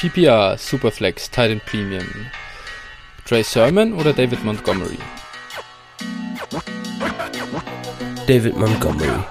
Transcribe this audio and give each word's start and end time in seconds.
PPR, 0.00 0.56
Superflex, 0.56 1.30
Titan 1.30 1.60
Premium. 1.60 2.06
Trey 3.26 3.42
Sermon 3.42 3.92
oder 3.92 4.14
David 4.14 4.42
Montgomery? 4.42 4.96
David 8.26 8.56
Montgomery. 8.56 9.22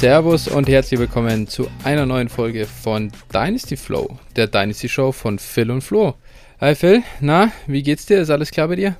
Servus 0.00 0.48
und 0.48 0.66
herzlich 0.66 0.98
willkommen 0.98 1.46
zu 1.46 1.68
einer 1.84 2.06
neuen 2.06 2.30
Folge 2.30 2.64
von 2.64 3.12
Dynasty 3.34 3.76
Flow, 3.76 4.16
der 4.34 4.46
Dynasty 4.46 4.88
Show 4.88 5.12
von 5.12 5.38
Phil 5.38 5.70
und 5.70 5.82
Flo. 5.82 6.14
Hi 6.58 6.74
Phil, 6.74 7.02
na, 7.20 7.52
wie 7.66 7.82
geht's 7.82 8.06
dir? 8.06 8.22
Ist 8.22 8.30
alles 8.30 8.50
klar 8.50 8.68
bei 8.68 8.76
dir? 8.76 8.96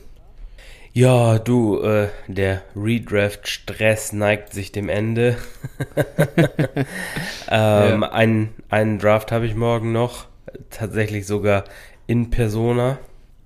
Ja, 0.92 1.38
du, 1.38 1.80
äh, 1.80 2.08
der 2.28 2.60
Redraft-Stress 2.76 4.12
neigt 4.12 4.52
sich 4.52 4.72
dem 4.72 4.90
Ende. 4.90 5.38
ähm, 6.76 8.02
ja. 8.02 8.12
einen, 8.12 8.50
einen 8.68 8.98
Draft 8.98 9.32
habe 9.32 9.46
ich 9.46 9.54
morgen 9.54 9.92
noch, 9.92 10.26
tatsächlich 10.68 11.26
sogar 11.26 11.64
in 12.08 12.28
Persona. 12.28 12.98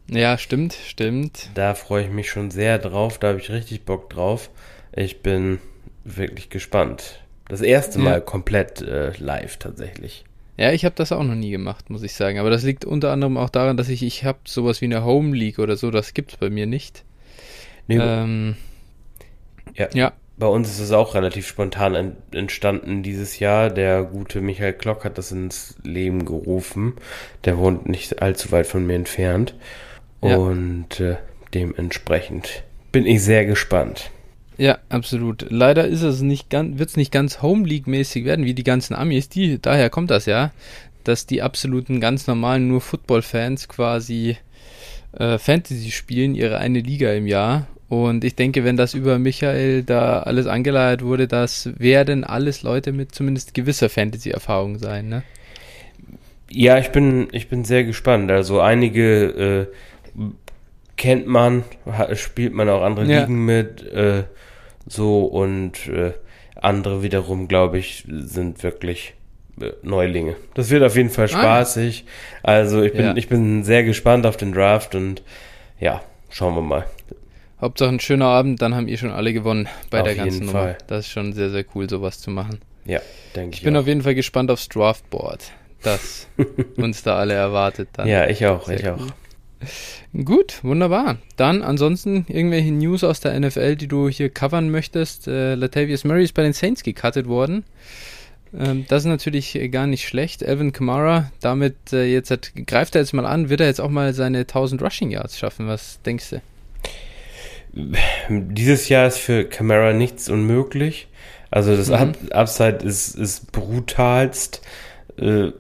Ja, 0.09 0.39
stimmt, 0.39 0.73
stimmt. 0.73 1.51
Da 1.55 1.75
freue 1.75 2.03
ich 2.03 2.11
mich 2.11 2.29
schon 2.29 2.51
sehr 2.51 2.81
drauf, 2.81 3.19
da 3.19 3.29
habe 3.29 3.39
ich 3.39 3.51
richtig 3.51 3.85
Bock 3.85 4.11
drauf. 4.11 4.51
Ich 4.93 5.23
bin 5.23 5.61
wirklich 6.03 6.51
gespannt. 6.51 7.21
Das 7.55 7.61
erste 7.61 8.01
Mal 8.01 8.15
ja. 8.15 8.21
komplett 8.21 8.83
äh, 8.83 9.13
live 9.17 9.59
tatsächlich. 9.59 10.25
Ja, 10.57 10.73
ich 10.73 10.85
habe 10.85 10.97
das 10.97 11.13
auch 11.13 11.23
noch 11.23 11.37
nie 11.37 11.53
gemacht, 11.53 11.89
muss 11.89 12.03
ich 12.03 12.13
sagen. 12.13 12.41
Aber 12.41 12.51
das 12.51 12.65
liegt 12.65 12.85
unter 12.85 13.13
anderem 13.13 13.37
auch 13.37 13.49
daran, 13.49 13.77
dass 13.77 13.89
ich, 13.89 14.03
ich 14.03 14.25
habe 14.25 14.41
sowas 14.45 14.81
wie 14.81 14.87
eine 14.87 15.05
Home 15.05 15.37
League 15.37 15.61
oder 15.61 15.77
so, 15.77 15.93
das 15.93 16.15
gibt 16.15 16.33
es 16.33 16.37
bei 16.39 16.51
mir 16.51 16.67
nicht. 16.67 17.05
Nee, 17.87 17.99
ähm, 18.01 18.57
ja. 19.75 19.87
ja. 19.95 20.13
Bei 20.37 20.49
uns 20.49 20.69
ist 20.69 20.81
es 20.81 20.91
auch 20.91 21.15
relativ 21.15 21.47
spontan 21.47 22.17
entstanden 22.33 23.05
dieses 23.05 23.39
Jahr. 23.39 23.71
Der 23.71 24.03
gute 24.03 24.41
Michael 24.41 24.73
Klock 24.73 25.05
hat 25.05 25.17
das 25.17 25.31
ins 25.31 25.77
Leben 25.85 26.25
gerufen. 26.25 26.95
Der 27.45 27.57
wohnt 27.57 27.89
nicht 27.89 28.21
allzu 28.21 28.51
weit 28.51 28.67
von 28.67 28.85
mir 28.85 28.97
entfernt. 28.97 29.55
Ja. 30.23 30.39
Und 30.39 30.99
äh, 30.99 31.19
dementsprechend 31.55 32.65
bin 32.91 33.07
ich 33.07 33.23
sehr 33.23 33.47
gespannt. 33.47 34.11
Ja, 34.57 34.79
absolut. 34.89 35.47
Leider 35.51 35.87
ist 35.87 36.03
es 36.03 36.21
nicht 36.21 36.49
ganz, 36.49 36.79
wird 36.79 36.91
es 36.91 36.97
nicht 36.97 37.13
ganz 37.13 37.43
Home 37.43 37.67
League-mäßig 37.67 38.25
werden, 38.25 38.45
wie 38.45 38.55
die 38.55 38.65
ganzen 38.65 38.95
Amis. 38.95 39.29
Die, 39.29 39.61
daher 39.61 39.91
kommt 39.91 40.11
das 40.11 40.27
ja, 40.27 40.53
dass 41.03 41.27
die 41.27 41.43
absoluten 41.43 42.01
ganz 42.01 42.27
normalen 42.27 42.69
nur 42.69 42.81
Football-Fans 42.81 43.69
quasi 43.69 44.37
äh, 45.13 45.39
Fantasy 45.39 45.91
spielen, 45.91 46.35
ihre 46.35 46.59
eine 46.59 46.81
Liga 46.81 47.13
im 47.13 47.27
Jahr. 47.27 47.67
Und 47.89 48.25
ich 48.25 48.35
denke, 48.35 48.65
wenn 48.65 48.77
das 48.77 48.95
über 48.95 49.19
Michael 49.19 49.83
da 49.83 50.21
alles 50.21 50.47
angeleiert 50.47 51.03
wurde, 51.03 51.29
das 51.29 51.71
werden 51.79 52.25
alles 52.25 52.63
Leute 52.63 52.93
mit 52.93 53.15
zumindest 53.15 53.55
gewisser 53.55 53.89
Fantasy-Erfahrung 53.89 54.79
sein, 54.79 55.09
ne? 55.09 55.23
Ja, 56.51 56.79
ich 56.79 56.91
bin, 56.91 57.29
ich 57.33 57.49
bin 57.49 57.65
sehr 57.65 57.85
gespannt. 57.85 58.31
Also 58.31 58.61
einige 58.61 59.69
äh, 60.17 60.21
kennt 60.97 61.27
man, 61.27 61.65
spielt 62.15 62.55
man 62.55 62.69
auch 62.69 62.83
andere 62.83 63.07
ja. 63.07 63.21
Ligen 63.21 63.45
mit. 63.45 63.83
Äh, 63.93 64.25
so 64.87 65.25
und 65.25 65.87
äh, 65.89 66.13
andere 66.57 67.03
wiederum, 67.03 67.49
glaube 67.49 67.79
ich, 67.79 68.05
sind 68.09 68.63
wirklich 68.63 69.15
äh, 69.61 69.73
Neulinge. 69.83 70.37
Das 70.55 70.71
wird 70.71 70.83
auf 70.83 70.97
jeden 70.97 71.11
Fall 71.11 71.27
ah. 71.27 71.29
spaßig. 71.29 72.05
Ah. 72.43 72.53
Also 72.53 72.83
ich 72.83 72.93
bin, 72.93 73.05
ja. 73.05 73.17
ich 73.17 73.29
bin 73.29 73.65
sehr 73.65 73.85
gespannt 73.85 74.27
auf 74.27 74.37
den 74.37 74.53
Draft 74.53 74.95
und 74.95 75.23
ja, 75.81 76.03
schauen 76.31 76.55
wir 76.55 76.63
mal. 76.63 76.87
Hauptsache 77.61 77.91
ein 77.91 78.01
schöner 78.01 78.27
Abend, 78.27 78.61
dann 78.61 78.75
haben 78.75 78.89
ihr 78.89 78.99
schon 78.99 79.11
alle 79.11 79.33
gewonnen 79.33 79.69
bei 79.91 80.01
auf 80.01 80.07
der 80.07 80.17
ganzen 80.17 80.47
Nummer. 80.47 80.61
Fall. 80.61 80.79
Das 80.87 81.07
ist 81.07 81.13
schon 81.13 81.33
sehr, 81.33 81.51
sehr 81.51 81.65
cool, 81.75 81.89
sowas 81.89 82.21
zu 82.21 82.31
machen. 82.31 82.61
Ja, 82.85 83.01
denke 83.35 83.55
ich. 83.55 83.61
Ich 83.61 83.65
bin 83.65 83.77
auch. 83.77 83.81
auf 83.81 83.87
jeden 83.87 84.03
Fall 84.03 84.15
gespannt 84.15 84.51
aufs 84.51 84.69
Draftboard, 84.69 85.51
das 85.83 86.29
uns 86.77 87.03
da 87.03 87.17
alle 87.17 87.35
erwartet. 87.35 87.89
Dann. 87.95 88.07
Ja, 88.07 88.29
ich 88.29 88.45
auch, 88.47 88.67
sehr 88.67 88.79
ich 88.79 88.85
cool. 88.85 88.91
auch. 88.93 89.24
Gut, 90.25 90.63
wunderbar. 90.63 91.19
Dann 91.37 91.63
ansonsten 91.63 92.27
irgendwelche 92.29 92.73
News 92.73 93.05
aus 93.05 93.21
der 93.21 93.39
NFL, 93.39 93.77
die 93.77 93.89
du 93.89 94.09
hier 94.09 94.31
covern 94.31 94.71
möchtest. 94.71 95.29
Äh, 95.29 95.55
Latavius 95.55 96.05
Murray 96.05 96.25
ist 96.25 96.35
bei 96.35 96.43
den 96.43 96.53
Saints 96.53 96.83
gecuttet 96.83 97.27
worden. 97.27 97.65
Ähm, 98.59 98.85
das 98.89 99.03
ist 99.03 99.09
natürlich 99.09 99.59
gar 99.71 99.87
nicht 99.87 100.07
schlecht. 100.07 100.43
Evan 100.43 100.73
Kamara, 100.73 101.31
damit 101.41 101.93
äh, 101.93 102.05
jetzt 102.05 102.31
hat, 102.31 102.53
greift 102.67 102.95
er 102.95 103.03
jetzt 103.03 103.13
mal 103.13 103.27
an, 103.27 103.49
wird 103.49 103.61
er 103.61 103.67
jetzt 103.67 103.81
auch 103.81 103.91
mal 103.91 104.15
seine 104.15 104.41
1000 104.41 104.83
Rushing 104.83 105.11
Yards 105.11 105.39
schaffen? 105.39 105.67
Was 105.67 106.01
denkst 106.03 106.31
du? 106.31 106.41
Dieses 108.29 108.89
Jahr 108.89 109.09
ist 109.09 109.19
für 109.19 109.45
Kamara 109.45 109.93
nichts 109.93 110.29
unmöglich. 110.29 111.09
Also 111.51 111.77
das 111.77 111.89
mhm. 111.89 112.15
Upside 112.31 112.79
ist, 112.85 113.17
ist 113.17 113.51
brutalst. 113.53 114.63
Äh, 115.17 115.51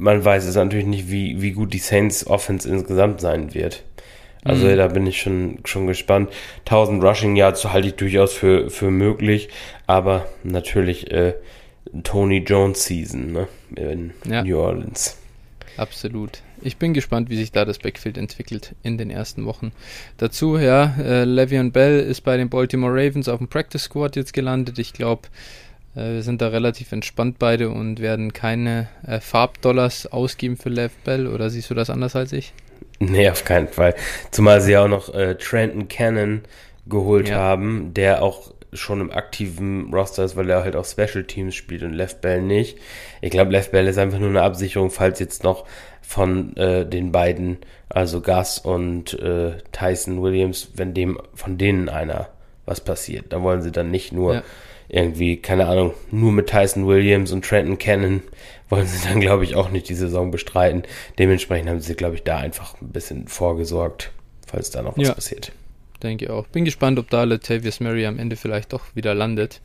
man 0.00 0.24
weiß 0.24 0.46
es 0.46 0.56
natürlich 0.56 0.86
nicht, 0.86 1.10
wie, 1.10 1.40
wie 1.42 1.52
gut 1.52 1.72
die 1.72 1.78
Saints 1.78 2.26
Offense 2.26 2.68
insgesamt 2.68 3.20
sein 3.20 3.54
wird. 3.54 3.84
Also 4.42 4.66
mhm. 4.66 4.76
da 4.76 4.88
bin 4.88 5.06
ich 5.06 5.20
schon, 5.20 5.58
schon 5.66 5.86
gespannt. 5.86 6.30
1000 6.60 7.04
Rushing 7.04 7.36
Yards 7.36 7.66
halte 7.66 7.88
ich 7.88 7.94
durchaus 7.94 8.32
für, 8.32 8.70
für 8.70 8.90
möglich, 8.90 9.50
aber 9.86 10.26
natürlich 10.42 11.10
äh, 11.10 11.34
Tony 12.02 12.38
Jones 12.38 12.84
Season 12.84 13.32
ne? 13.32 13.48
in 13.76 14.12
ja. 14.24 14.42
New 14.42 14.58
Orleans. 14.58 15.18
Absolut. 15.76 16.40
Ich 16.62 16.78
bin 16.78 16.94
gespannt, 16.94 17.28
wie 17.28 17.36
sich 17.36 17.52
da 17.52 17.64
das 17.64 17.78
Backfield 17.78 18.16
entwickelt 18.16 18.74
in 18.82 18.96
den 18.96 19.10
ersten 19.10 19.44
Wochen. 19.44 19.72
Dazu, 20.16 20.58
ja, 20.58 20.94
äh, 20.98 21.24
Le'Veon 21.24 21.72
Bell 21.72 22.00
ist 22.00 22.22
bei 22.22 22.36
den 22.36 22.48
Baltimore 22.48 22.92
Ravens 22.92 23.28
auf 23.28 23.38
dem 23.38 23.48
Practice 23.48 23.84
Squad 23.84 24.16
jetzt 24.16 24.32
gelandet. 24.32 24.78
Ich 24.78 24.92
glaube, 24.92 25.28
wir 25.94 26.22
sind 26.22 26.40
da 26.40 26.48
relativ 26.48 26.92
entspannt 26.92 27.38
beide 27.38 27.70
und 27.70 28.00
werden 28.00 28.32
keine 28.32 28.88
äh, 29.06 29.20
Farbdollars 29.20 30.06
ausgeben 30.06 30.56
für 30.56 30.68
Lev 30.68 30.92
Bell. 31.04 31.26
Oder 31.26 31.50
siehst 31.50 31.70
du 31.70 31.74
das 31.74 31.90
anders 31.90 32.14
als 32.14 32.32
ich? 32.32 32.52
Nee, 33.00 33.28
auf 33.30 33.44
keinen 33.44 33.68
Fall. 33.68 33.94
Zumal 34.30 34.60
sie 34.60 34.76
auch 34.76 34.88
noch 34.88 35.12
äh, 35.12 35.34
Trenton 35.36 35.88
Cannon 35.88 36.42
geholt 36.86 37.28
ja. 37.28 37.36
haben, 37.36 37.92
der 37.94 38.22
auch 38.22 38.52
schon 38.72 39.00
im 39.00 39.10
aktiven 39.10 39.92
Roster 39.92 40.24
ist, 40.24 40.36
weil 40.36 40.48
er 40.48 40.62
halt 40.62 40.76
auch 40.76 40.84
Special 40.84 41.24
Teams 41.24 41.56
spielt 41.56 41.82
und 41.82 41.92
Left 41.92 42.20
Bell 42.20 42.40
nicht. 42.40 42.78
Ich 43.20 43.30
glaube, 43.30 43.50
Left 43.50 43.72
Bell 43.72 43.88
ist 43.88 43.98
einfach 43.98 44.20
nur 44.20 44.28
eine 44.28 44.42
Absicherung, 44.42 44.90
falls 44.90 45.18
jetzt 45.18 45.42
noch 45.42 45.66
von 46.02 46.56
äh, 46.56 46.86
den 46.86 47.10
beiden, 47.10 47.58
also 47.88 48.20
Gus 48.20 48.58
und 48.58 49.14
äh, 49.18 49.54
Tyson 49.72 50.22
Williams, 50.22 50.70
wenn 50.74 50.94
dem 50.94 51.18
von 51.34 51.58
denen 51.58 51.88
einer 51.88 52.28
was 52.64 52.80
passiert. 52.80 53.26
Da 53.30 53.42
wollen 53.42 53.62
sie 53.62 53.72
dann 53.72 53.90
nicht 53.90 54.12
nur 54.12 54.34
ja 54.34 54.42
irgendwie, 54.90 55.36
keine 55.36 55.66
Ahnung, 55.66 55.94
nur 56.10 56.32
mit 56.32 56.48
Tyson 56.48 56.86
Williams 56.86 57.32
und 57.32 57.44
Trenton 57.44 57.78
Cannon 57.78 58.22
wollen 58.68 58.86
sie 58.86 59.06
dann, 59.06 59.20
glaube 59.20 59.44
ich, 59.44 59.54
auch 59.56 59.70
nicht 59.70 59.88
die 59.88 59.94
Saison 59.94 60.30
bestreiten. 60.30 60.82
Dementsprechend 61.18 61.68
haben 61.68 61.80
sie, 61.80 61.94
glaube 61.94 62.16
ich, 62.16 62.22
da 62.22 62.38
einfach 62.38 62.80
ein 62.80 62.88
bisschen 62.88 63.28
vorgesorgt, 63.28 64.10
falls 64.46 64.70
da 64.70 64.82
noch 64.82 64.96
was 64.96 65.08
ja, 65.08 65.14
passiert. 65.14 65.52
Denke 66.02 66.26
ich 66.26 66.30
auch. 66.30 66.46
Bin 66.46 66.64
gespannt, 66.64 66.98
ob 66.98 67.10
da 67.10 67.24
Latavius 67.24 67.80
Murray 67.80 68.06
am 68.06 68.18
Ende 68.18 68.36
vielleicht 68.36 68.72
doch 68.72 68.82
wieder 68.94 69.14
landet. 69.14 69.60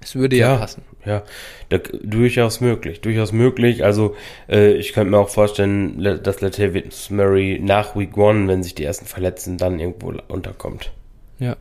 Es 0.00 0.14
würde 0.14 0.36
ja, 0.36 0.52
ja, 0.52 0.58
passen. 0.58 0.82
Ja, 1.04 1.22
da, 1.70 1.78
durchaus 1.78 2.60
möglich, 2.60 3.00
durchaus 3.00 3.32
möglich. 3.32 3.84
Also 3.84 4.14
äh, 4.48 4.72
ich 4.72 4.92
könnte 4.92 5.10
mir 5.10 5.18
auch 5.18 5.30
vorstellen, 5.30 6.02
dass 6.22 6.40
Latavius 6.40 7.10
Murray 7.10 7.58
nach 7.62 7.96
Week 7.96 8.16
One, 8.16 8.48
wenn 8.48 8.62
sich 8.62 8.74
die 8.74 8.84
ersten 8.84 9.06
verletzen, 9.06 9.58
dann 9.58 9.80
irgendwo 9.80 10.12
unterkommt. 10.28 10.92
Ja, 11.38 11.56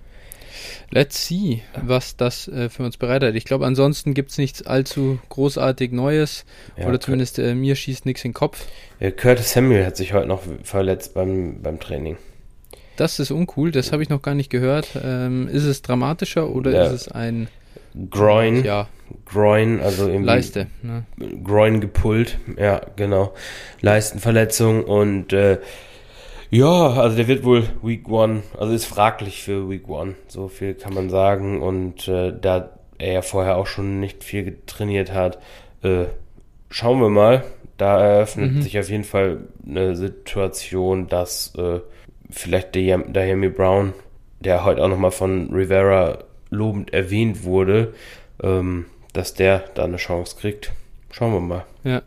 Let's 0.91 1.27
see, 1.27 1.61
was 1.81 2.17
das 2.17 2.47
äh, 2.47 2.69
für 2.69 2.83
uns 2.83 2.97
bereitet. 2.97 3.35
Ich 3.35 3.45
glaube, 3.45 3.65
ansonsten 3.65 4.13
gibt 4.13 4.31
es 4.31 4.37
nichts 4.37 4.65
allzu 4.65 5.19
großartig 5.29 5.91
Neues. 5.91 6.45
Ja, 6.77 6.87
oder 6.87 6.99
zumindest 6.99 7.39
äh, 7.39 7.55
mir 7.55 7.75
schießt 7.75 8.05
nichts 8.05 8.23
in 8.23 8.31
den 8.31 8.35
Kopf. 8.35 8.65
Curtis 9.17 9.51
Samuel 9.51 9.85
hat 9.85 9.97
sich 9.97 10.13
heute 10.13 10.27
noch 10.27 10.43
verletzt 10.63 11.13
beim, 11.13 11.61
beim 11.61 11.79
Training. 11.79 12.17
Das 12.95 13.19
ist 13.19 13.31
uncool, 13.31 13.71
das 13.71 13.91
habe 13.91 14.03
ich 14.03 14.09
noch 14.09 14.21
gar 14.21 14.35
nicht 14.35 14.49
gehört. 14.49 14.89
Ähm, 15.03 15.49
ist 15.49 15.65
es 15.65 15.81
dramatischer 15.81 16.49
oder 16.49 16.71
ja. 16.71 16.85
ist 16.85 16.91
es 16.91 17.07
ein 17.09 17.49
Groin? 18.09 18.63
Ja. 18.63 18.87
Groin, 19.25 19.81
also 19.81 20.07
irgendwie 20.07 20.25
Leiste. 20.25 20.67
Ne? 20.81 21.03
Groin 21.43 21.79
gepullt, 21.79 22.39
ja, 22.57 22.81
genau. 22.95 23.33
Leistenverletzung 23.81 24.83
und 24.83 25.31
äh, 25.31 25.59
ja, 26.49 26.93
also 26.93 27.15
der 27.17 27.27
wird 27.27 27.43
wohl 27.43 27.63
Week 27.81 28.07
One, 28.09 28.43
also 28.57 28.73
ist 28.73 28.85
fraglich 28.85 29.43
für 29.43 29.69
Week 29.69 29.87
One, 29.89 30.15
so 30.27 30.47
viel 30.47 30.73
kann 30.73 30.93
man 30.93 31.09
sagen. 31.09 31.61
Und 31.61 32.07
äh, 32.07 32.33
da 32.39 32.71
er 32.97 33.13
ja 33.13 33.21
vorher 33.21 33.57
auch 33.57 33.67
schon 33.67 33.99
nicht 33.99 34.23
viel 34.23 34.57
trainiert 34.65 35.11
hat, 35.13 35.39
äh, 35.83 36.05
schauen 36.69 37.01
wir 37.01 37.09
mal. 37.09 37.43
Da 37.77 37.99
eröffnet 37.99 38.53
mhm. 38.53 38.61
sich 38.61 38.79
auf 38.79 38.89
jeden 38.89 39.03
Fall 39.03 39.39
eine 39.67 39.97
Situation, 39.97 41.07
dass 41.07 41.53
äh, 41.55 41.81
vielleicht 42.29 42.75
der 42.75 42.99
Dahemi 42.99 43.49
Brown, 43.49 43.93
der 44.39 44.63
heute 44.63 44.81
auch 44.81 44.87
nochmal 44.87 45.11
von 45.11 45.49
Rivera 45.51 46.19
lobend 46.49 46.93
erwähnt 46.93 47.43
wurde, 47.43 47.93
ähm, 48.41 48.85
dass 49.11 49.33
der 49.33 49.59
da 49.73 49.83
eine 49.83 49.97
Chance 49.97 50.37
kriegt. 50.39 50.71
Schauen 51.11 51.33
wir 51.33 51.39
mal. 51.41 51.65
Ja. 51.83 52.01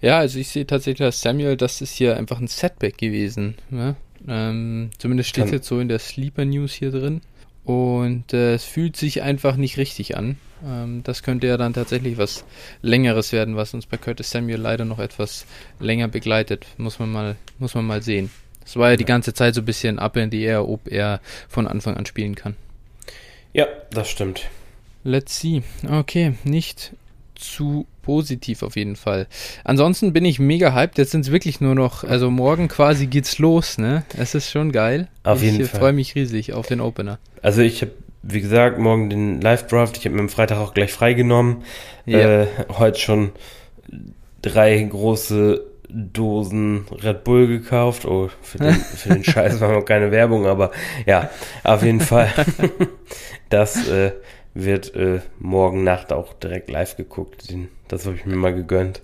Ja, 0.00 0.18
also 0.18 0.38
ich 0.38 0.48
sehe 0.48 0.66
tatsächlich, 0.66 1.06
dass 1.06 1.20
Samuel, 1.20 1.56
das 1.56 1.80
ist 1.80 1.94
hier 1.94 2.16
einfach 2.16 2.40
ein 2.40 2.48
Setback 2.48 2.98
gewesen. 2.98 3.56
Ne? 3.70 3.96
Ähm, 4.28 4.90
zumindest 4.98 5.30
steht 5.30 5.46
es 5.46 5.50
jetzt 5.50 5.68
so 5.68 5.80
in 5.80 5.88
der 5.88 5.98
Sleeper 5.98 6.44
News 6.44 6.72
hier 6.72 6.90
drin. 6.90 7.20
Und 7.64 8.32
äh, 8.32 8.54
es 8.54 8.64
fühlt 8.64 8.96
sich 8.96 9.22
einfach 9.22 9.56
nicht 9.56 9.76
richtig 9.76 10.16
an. 10.16 10.38
Ähm, 10.64 11.02
das 11.04 11.22
könnte 11.22 11.46
ja 11.46 11.56
dann 11.56 11.74
tatsächlich 11.74 12.18
was 12.18 12.44
Längeres 12.82 13.32
werden, 13.32 13.56
was 13.56 13.74
uns 13.74 13.86
bei 13.86 13.96
Curtis 13.96 14.30
Samuel 14.30 14.58
leider 14.58 14.84
noch 14.84 14.98
etwas 14.98 15.46
länger 15.78 16.08
begleitet. 16.08 16.66
Muss 16.78 16.98
man 16.98 17.12
mal, 17.12 17.36
muss 17.58 17.74
man 17.74 17.86
mal 17.86 18.02
sehen. 18.02 18.30
Es 18.64 18.76
war 18.76 18.90
ja 18.90 18.96
die 18.96 19.04
ganze 19.04 19.34
Zeit 19.34 19.54
so 19.54 19.62
ein 19.62 19.66
bisschen 19.66 19.98
up 19.98 20.16
in 20.16 20.30
the 20.30 20.42
air, 20.42 20.68
ob 20.68 20.88
er 20.88 21.20
von 21.48 21.66
Anfang 21.66 21.96
an 21.96 22.06
spielen 22.06 22.34
kann. 22.34 22.56
Ja, 23.52 23.66
das 23.90 24.08
stimmt. 24.08 24.48
Let's 25.02 25.40
see. 25.40 25.62
Okay, 25.88 26.34
nicht 26.44 26.92
zu 27.40 27.86
positiv 28.02 28.62
auf 28.62 28.76
jeden 28.76 28.96
Fall. 28.96 29.26
Ansonsten 29.64 30.12
bin 30.12 30.24
ich 30.24 30.38
mega 30.38 30.74
hyped. 30.74 30.98
Jetzt 30.98 31.12
sind 31.12 31.22
es 31.22 31.32
wirklich 31.32 31.60
nur 31.60 31.74
noch, 31.74 32.04
also 32.04 32.30
morgen 32.30 32.68
quasi 32.68 33.06
geht's 33.06 33.38
los, 33.38 33.78
ne? 33.78 34.04
Es 34.16 34.34
ist 34.34 34.50
schon 34.50 34.72
geil. 34.72 35.08
Auf 35.22 35.42
jeden 35.42 35.60
ich 35.60 35.68
Fall. 35.68 35.74
Ich 35.74 35.80
freue 35.80 35.92
mich 35.92 36.14
riesig 36.14 36.52
auf 36.52 36.66
den 36.66 36.80
Opener. 36.80 37.18
Also 37.42 37.62
ich 37.62 37.82
habe, 37.82 37.92
wie 38.22 38.40
gesagt, 38.40 38.78
morgen 38.78 39.10
den 39.10 39.40
Live-Draft. 39.40 39.96
Ich 39.96 40.04
habe 40.04 40.14
mir 40.14 40.22
am 40.22 40.28
Freitag 40.28 40.58
auch 40.58 40.74
gleich 40.74 40.92
freigenommen. 40.92 41.64
Ja. 42.06 42.42
Äh, 42.42 42.46
heute 42.78 42.98
schon 42.98 43.32
drei 44.42 44.82
große 44.82 45.64
Dosen 45.92 46.86
Red 47.02 47.24
Bull 47.24 47.46
gekauft. 47.46 48.04
Oh, 48.04 48.30
für 48.42 48.58
den, 48.58 48.74
für 48.96 49.10
den 49.10 49.24
Scheiß 49.24 49.60
machen 49.60 49.74
wir 49.74 49.84
keine 49.84 50.10
Werbung, 50.10 50.46
aber 50.46 50.70
ja, 51.06 51.30
auf 51.64 51.82
jeden 51.82 52.00
Fall. 52.00 52.30
das 53.48 53.88
äh, 53.88 54.12
wird 54.54 54.94
äh, 54.94 55.20
morgen 55.38 55.84
Nacht 55.84 56.12
auch 56.12 56.34
direkt 56.34 56.70
live 56.70 56.96
geguckt. 56.96 57.54
Das 57.88 58.06
habe 58.06 58.16
ich 58.16 58.26
mir 58.26 58.36
mal 58.36 58.54
gegönnt. 58.54 59.02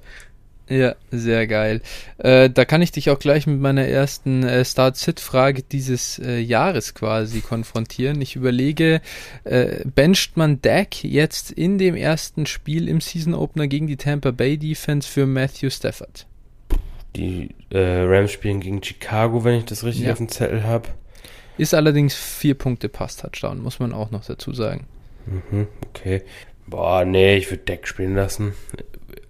Ja, 0.68 0.96
sehr 1.12 1.46
geil. 1.46 1.80
Äh, 2.18 2.50
da 2.50 2.64
kann 2.64 2.82
ich 2.82 2.90
dich 2.90 3.10
auch 3.10 3.20
gleich 3.20 3.46
mit 3.46 3.60
meiner 3.60 3.84
ersten 3.86 4.42
äh, 4.42 4.64
Start-Sit-Frage 4.64 5.62
dieses 5.62 6.18
äh, 6.18 6.40
Jahres 6.40 6.92
quasi 6.94 7.40
konfrontieren. 7.40 8.20
Ich 8.20 8.34
überlege, 8.34 9.00
äh, 9.44 9.84
bencht 9.84 10.36
man 10.36 10.60
Dak 10.60 11.04
jetzt 11.04 11.52
in 11.52 11.78
dem 11.78 11.94
ersten 11.94 12.46
Spiel 12.46 12.88
im 12.88 13.00
Season-Opener 13.00 13.68
gegen 13.68 13.86
die 13.86 13.96
Tampa 13.96 14.32
Bay 14.32 14.58
Defense 14.58 15.08
für 15.08 15.24
Matthew 15.26 15.70
Stafford? 15.70 16.26
Die 17.14 17.54
äh, 17.70 18.00
Rams 18.02 18.32
spielen 18.32 18.58
gegen 18.58 18.82
Chicago, 18.82 19.44
wenn 19.44 19.58
ich 19.58 19.66
das 19.66 19.84
richtig 19.84 20.06
ja. 20.06 20.12
auf 20.12 20.18
dem 20.18 20.28
Zettel 20.28 20.64
habe. 20.64 20.88
Ist 21.58 21.74
allerdings 21.74 22.14
vier 22.16 22.54
Punkte 22.54 22.88
Pass-Touchdown, 22.88 23.62
muss 23.62 23.78
man 23.78 23.92
auch 23.92 24.10
noch 24.10 24.24
dazu 24.24 24.52
sagen. 24.52 24.86
Mhm, 25.26 25.66
okay. 25.88 26.22
Boah, 26.66 27.04
nee, 27.04 27.36
ich 27.36 27.50
würde 27.50 27.64
Deck 27.64 27.86
spielen 27.86 28.14
lassen. 28.14 28.54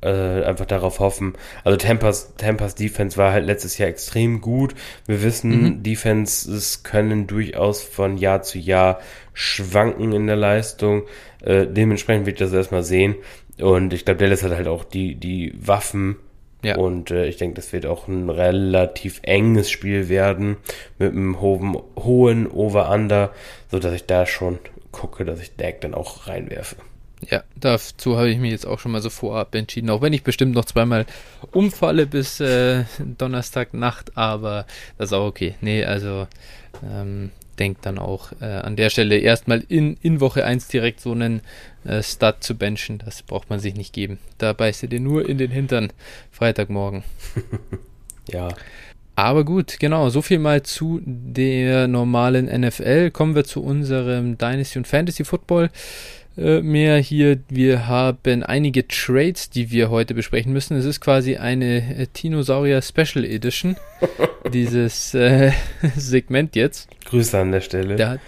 Äh, 0.03 0.45
einfach 0.45 0.67
darauf 0.67 1.01
hoffen. 1.01 1.35
Also 1.65 1.77
Tampas, 1.79 2.35
Tampas 2.37 2.75
Defense 2.75 3.17
war 3.17 3.33
halt 3.33 3.47
letztes 3.47 3.79
Jahr 3.79 3.89
extrem 3.89 4.41
gut. 4.41 4.75
Wir 5.07 5.23
wissen, 5.23 5.63
mhm. 5.63 5.83
Defenses 5.83 6.83
können 6.83 7.27
durchaus 7.27 7.83
von 7.83 8.17
Jahr 8.17 8.43
zu 8.43 8.59
Jahr 8.59 9.01
schwanken 9.33 10.13
in 10.13 10.27
der 10.27 10.37
Leistung. 10.37 11.05
Äh, 11.43 11.67
dementsprechend 11.67 12.27
wird 12.27 12.41
das 12.41 12.53
erstmal 12.53 12.83
sehen. 12.83 13.17
Und 13.59 13.93
ich 13.93 14.05
glaube, 14.05 14.19
Dallas 14.19 14.43
hat 14.43 14.53
halt 14.53 14.69
auch 14.69 14.85
die, 14.85 15.15
die 15.15 15.55
Waffen. 15.59 16.17
Ja. 16.63 16.77
Und 16.77 17.11
äh, 17.11 17.27
ich 17.27 17.37
denke, 17.37 17.57
das 17.57 17.73
wird 17.73 17.87
auch 17.87 18.07
ein 18.07 18.29
relativ 18.29 19.21
enges 19.23 19.71
Spiel 19.71 20.09
werden 20.09 20.57
mit 20.99 21.13
einem 21.13 21.41
hohen, 21.41 21.77
hohen 21.97 22.47
Over-Under, 22.47 23.33
sodass 23.71 23.95
ich 23.95 24.05
da 24.05 24.27
schon 24.27 24.59
gucke, 24.97 25.27
dass 25.27 25.41
ich 25.41 25.57
Dak 25.57 25.83
dann 25.83 25.93
auch 25.93 26.27
reinwerfe. 26.27 26.77
Ja, 27.29 27.45
dazu 27.55 28.17
habe 28.17 28.31
ich 28.31 28.39
mich 28.39 28.51
jetzt 28.51 28.67
auch 28.67 28.79
schon 28.79 28.93
mal 28.93 29.03
so 29.03 29.11
vorab 29.11 29.55
entschieden, 29.55 29.91
auch 29.91 30.01
wenn 30.03 30.13
ich 30.13 30.23
bestimmt 30.23 30.55
noch 30.55 30.65
zweimal 30.65 31.07
umfalle 31.53 32.07
bis 32.07 32.41
äh, 32.41 32.85
Donnerstagnacht, 32.99 34.17
aber 34.17 34.67
das 34.97 35.11
ist 35.11 35.13
auch 35.13 35.27
okay. 35.27 35.55
Nee, 35.61 35.85
also 35.85 36.27
ähm, 36.83 37.31
denkt 37.59 37.85
dann 37.87 37.99
auch 37.99 38.33
äh, 38.41 38.45
an 38.45 38.77
der 38.77 38.91
Stelle 38.91 39.19
erstmal 39.19 39.65
in, 39.69 39.97
in 40.03 40.21
Woche 40.21 40.45
1 40.45 40.69
direkt 40.69 41.01
so 41.01 41.13
einen 41.13 41.41
äh, 41.85 42.03
Start 42.03 42.43
zu 42.43 42.55
benchen, 42.55 42.99
das 43.05 43.23
braucht 43.23 43.51
man 43.51 43.61
sich 43.61 43.75
nicht 43.75 43.93
geben. 43.93 44.19
Da 44.39 44.53
beißt 44.53 44.83
ihr 44.83 44.89
dir 44.89 45.01
nur 45.01 45.29
in 45.29 45.39
den 45.39 45.51
Hintern 45.51 45.93
Freitagmorgen. 46.31 47.03
ja. 48.29 48.49
Aber 49.17 49.45
gut, 49.47 49.79
genau, 49.79 50.11
so 50.11 50.21
viel 50.21 50.39
mal 50.39 50.63
zu 50.63 51.01
der 51.05 51.89
normalen 51.89 52.47
NFL. 52.47 53.11
Kommen 53.11 53.35
wir 53.35 53.45
zu 53.45 53.63
unserem 53.63 54.37
Dynasty 54.37 54.79
und 54.79 54.87
Fantasy 54.87 55.25
Football 55.25 55.71
äh, 56.37 56.61
mehr 56.61 56.99
hier. 56.99 57.39
Wir 57.49 57.87
haben 57.87 58.43
einige 58.43 58.87
Trades, 58.87 59.49
die 59.49 59.71
wir 59.71 59.89
heute 59.89 60.13
besprechen 60.13 60.53
müssen. 60.53 60.77
Es 60.77 60.85
ist 60.85 61.01
quasi 61.01 61.37
eine 61.37 61.97
äh, 61.97 62.07
Dinosaurier 62.15 62.83
Special 62.83 63.25
Edition, 63.25 63.77
dieses 64.53 65.15
äh, 65.15 65.53
Segment 65.97 66.55
jetzt. 66.55 66.91
Grüße 67.07 67.39
an 67.39 67.53
der 67.53 67.63
Stelle. 67.63 67.97
Der 67.97 68.21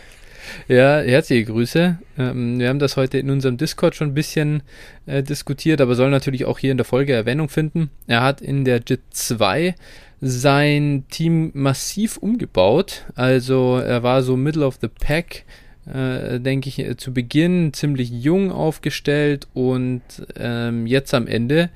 ja, 0.69 1.01
herzliche 1.01 1.45
Grüße. 1.45 1.99
Ähm, 2.19 2.59
wir 2.59 2.71
haben 2.71 2.79
das 2.79 2.97
heute 2.97 3.19
in 3.19 3.31
unserem 3.31 3.59
Discord 3.59 3.95
schon 3.95 4.09
ein 4.09 4.15
bisschen 4.15 4.63
äh, 5.05 5.23
diskutiert, 5.23 5.83
aber 5.83 5.95
soll 5.95 6.09
natürlich 6.09 6.47
auch 6.47 6.59
hier 6.59 6.71
in 6.71 6.79
der 6.79 6.87
Folge 6.87 7.13
Erwähnung 7.13 7.51
finden. 7.51 7.91
Er 8.07 8.23
hat 8.23 8.41
in 8.41 8.65
der 8.65 8.81
JIT 8.87 9.03
2 9.11 9.75
sein 10.21 11.05
Team 11.11 11.51
massiv 11.55 12.17
umgebaut. 12.17 13.07
Also 13.15 13.77
er 13.77 14.03
war 14.03 14.23
so 14.23 14.37
Middle 14.37 14.67
of 14.67 14.79
the 14.81 14.89
Pack, 14.89 15.45
äh, 15.87 16.41
denke 16.41 16.69
ich, 16.69 16.79
äh, 16.79 16.97
zu 16.97 17.13
Beginn 17.13 17.73
ziemlich 17.73 18.11
jung 18.11 18.51
aufgestellt 18.51 19.49
und 19.55 20.03
ähm, 20.37 20.87
jetzt 20.87 21.15
am 21.15 21.27
Ende, 21.27 21.71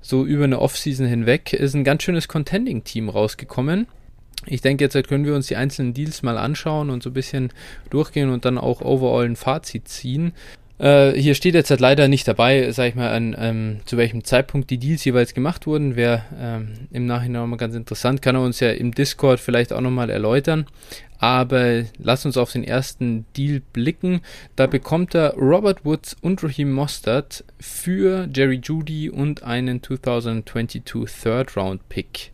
so 0.00 0.24
über 0.24 0.44
eine 0.44 0.60
Offseason 0.60 1.06
hinweg, 1.06 1.52
ist 1.52 1.74
ein 1.74 1.84
ganz 1.84 2.02
schönes 2.02 2.28
Contending-Team 2.28 3.08
rausgekommen. 3.08 3.86
Ich 4.46 4.62
denke, 4.62 4.84
jetzt 4.84 5.08
können 5.08 5.26
wir 5.26 5.34
uns 5.34 5.48
die 5.48 5.56
einzelnen 5.56 5.92
Deals 5.92 6.22
mal 6.22 6.38
anschauen 6.38 6.90
und 6.90 7.02
so 7.02 7.10
ein 7.10 7.14
bisschen 7.14 7.52
durchgehen 7.90 8.30
und 8.30 8.44
dann 8.44 8.56
auch 8.56 8.80
overall 8.80 9.26
ein 9.26 9.36
Fazit 9.36 9.88
ziehen. 9.88 10.32
Äh, 10.78 11.12
hier 11.12 11.34
steht 11.34 11.54
jetzt 11.54 11.70
halt 11.70 11.80
leider 11.80 12.06
nicht 12.08 12.28
dabei, 12.28 12.70
sag 12.70 12.88
ich 12.88 12.94
mal, 12.94 13.10
an, 13.10 13.36
ähm, 13.38 13.80
zu 13.84 13.96
welchem 13.96 14.22
Zeitpunkt 14.24 14.70
die 14.70 14.78
Deals 14.78 15.04
jeweils 15.04 15.34
gemacht 15.34 15.66
wurden. 15.66 15.96
Wäre 15.96 16.22
ähm, 16.38 16.68
im 16.90 17.06
Nachhinein 17.06 17.42
nochmal 17.42 17.58
ganz 17.58 17.74
interessant, 17.74 18.22
kann 18.22 18.36
er 18.36 18.42
uns 18.42 18.60
ja 18.60 18.70
im 18.70 18.92
Discord 18.92 19.40
vielleicht 19.40 19.72
auch 19.72 19.80
nochmal 19.80 20.10
erläutern. 20.10 20.66
Aber 21.20 21.82
lass 21.98 22.24
uns 22.24 22.36
auf 22.36 22.52
den 22.52 22.62
ersten 22.62 23.26
Deal 23.36 23.60
blicken. 23.72 24.20
Da 24.54 24.68
bekommt 24.68 25.16
er 25.16 25.34
Robert 25.34 25.84
Woods 25.84 26.16
und 26.20 26.44
Raheem 26.44 26.72
Mostert 26.72 27.44
für 27.58 28.28
Jerry 28.32 28.60
Judy 28.62 29.10
und 29.10 29.42
einen 29.42 29.82
2022 29.82 30.84
Third 30.84 31.56
Round 31.56 31.88
Pick. 31.88 32.30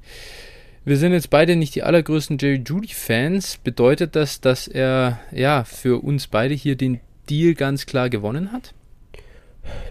Wir 0.85 0.99
sind 0.99 1.13
jetzt 1.13 1.31
beide 1.31 1.57
nicht 1.57 1.75
die 1.75 1.83
allergrößten 1.83 2.37
Jerry 2.37 2.63
Judy 2.63 2.93
Fans. 2.93 3.57
Bedeutet 3.65 4.17
das, 4.17 4.43
dass 4.43 4.69
er 4.69 5.19
ja 5.33 5.65
für 5.65 6.05
uns 6.05 6.27
beide 6.27 6.53
hier 6.53 6.77
den 6.77 7.01
Deal 7.31 7.55
ganz 7.55 7.87
klar 7.87 8.11
gewonnen 8.11 8.53
hat? 8.53 8.75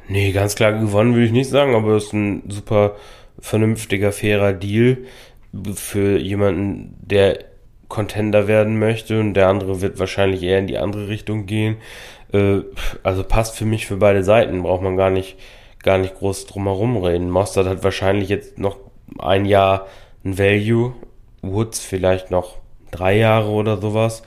Nee, 0.08 0.32
ganz 0.32 0.56
klar 0.56 0.74
gewonnen 0.74 1.14
würde 1.14 1.26
ich 1.26 1.32
nicht 1.32 1.50
sagen, 1.50 1.76
aber 1.76 1.96
es 1.96 2.06
ist 2.06 2.14
ein 2.14 2.44
super 2.50 2.96
vernünftiger, 3.40 4.12
fairer 4.12 4.54
Deal 4.54 5.00
für 5.76 6.18
jemanden, 6.18 6.96
der 7.02 7.40
Contender 7.88 8.48
werden 8.48 8.80
möchte 8.80 9.20
und 9.20 9.34
der 9.36 9.48
andere 9.48 9.82
wird 9.82 10.00
wahrscheinlich 10.00 10.42
eher 10.42 10.60
in 10.60 10.68
die 10.68 10.78
andere 10.78 11.08
Richtung 11.08 11.46
gehen. 11.46 11.78
Äh, 12.32 12.62
also 13.04 13.24
passt 13.24 13.56
für 13.56 13.66
mich 13.66 13.86
für 13.86 13.98
beide 13.98 14.24
Seiten, 14.24 14.64
braucht 14.64 14.82
man 14.82 14.98
gar 14.98 15.10
nicht, 15.10 15.38
gar 15.84 15.98
nicht 15.98 16.16
groß 16.16 16.48
drum 16.48 16.64
herum 16.66 16.98
reden. 16.98 17.30
Mostert 17.30 17.68
hat 17.68 17.84
wahrscheinlich 17.84 18.30
jetzt 18.30 18.58
noch 18.58 18.78
ein 19.20 19.46
Jahr 19.46 19.88
ein 20.26 20.38
Value, 20.38 20.94
Woods 21.42 21.80
vielleicht 21.80 22.32
noch 22.32 22.58
drei 22.92 23.18
Jahre 23.18 23.50
oder 23.50 23.78
sowas. 23.80 24.24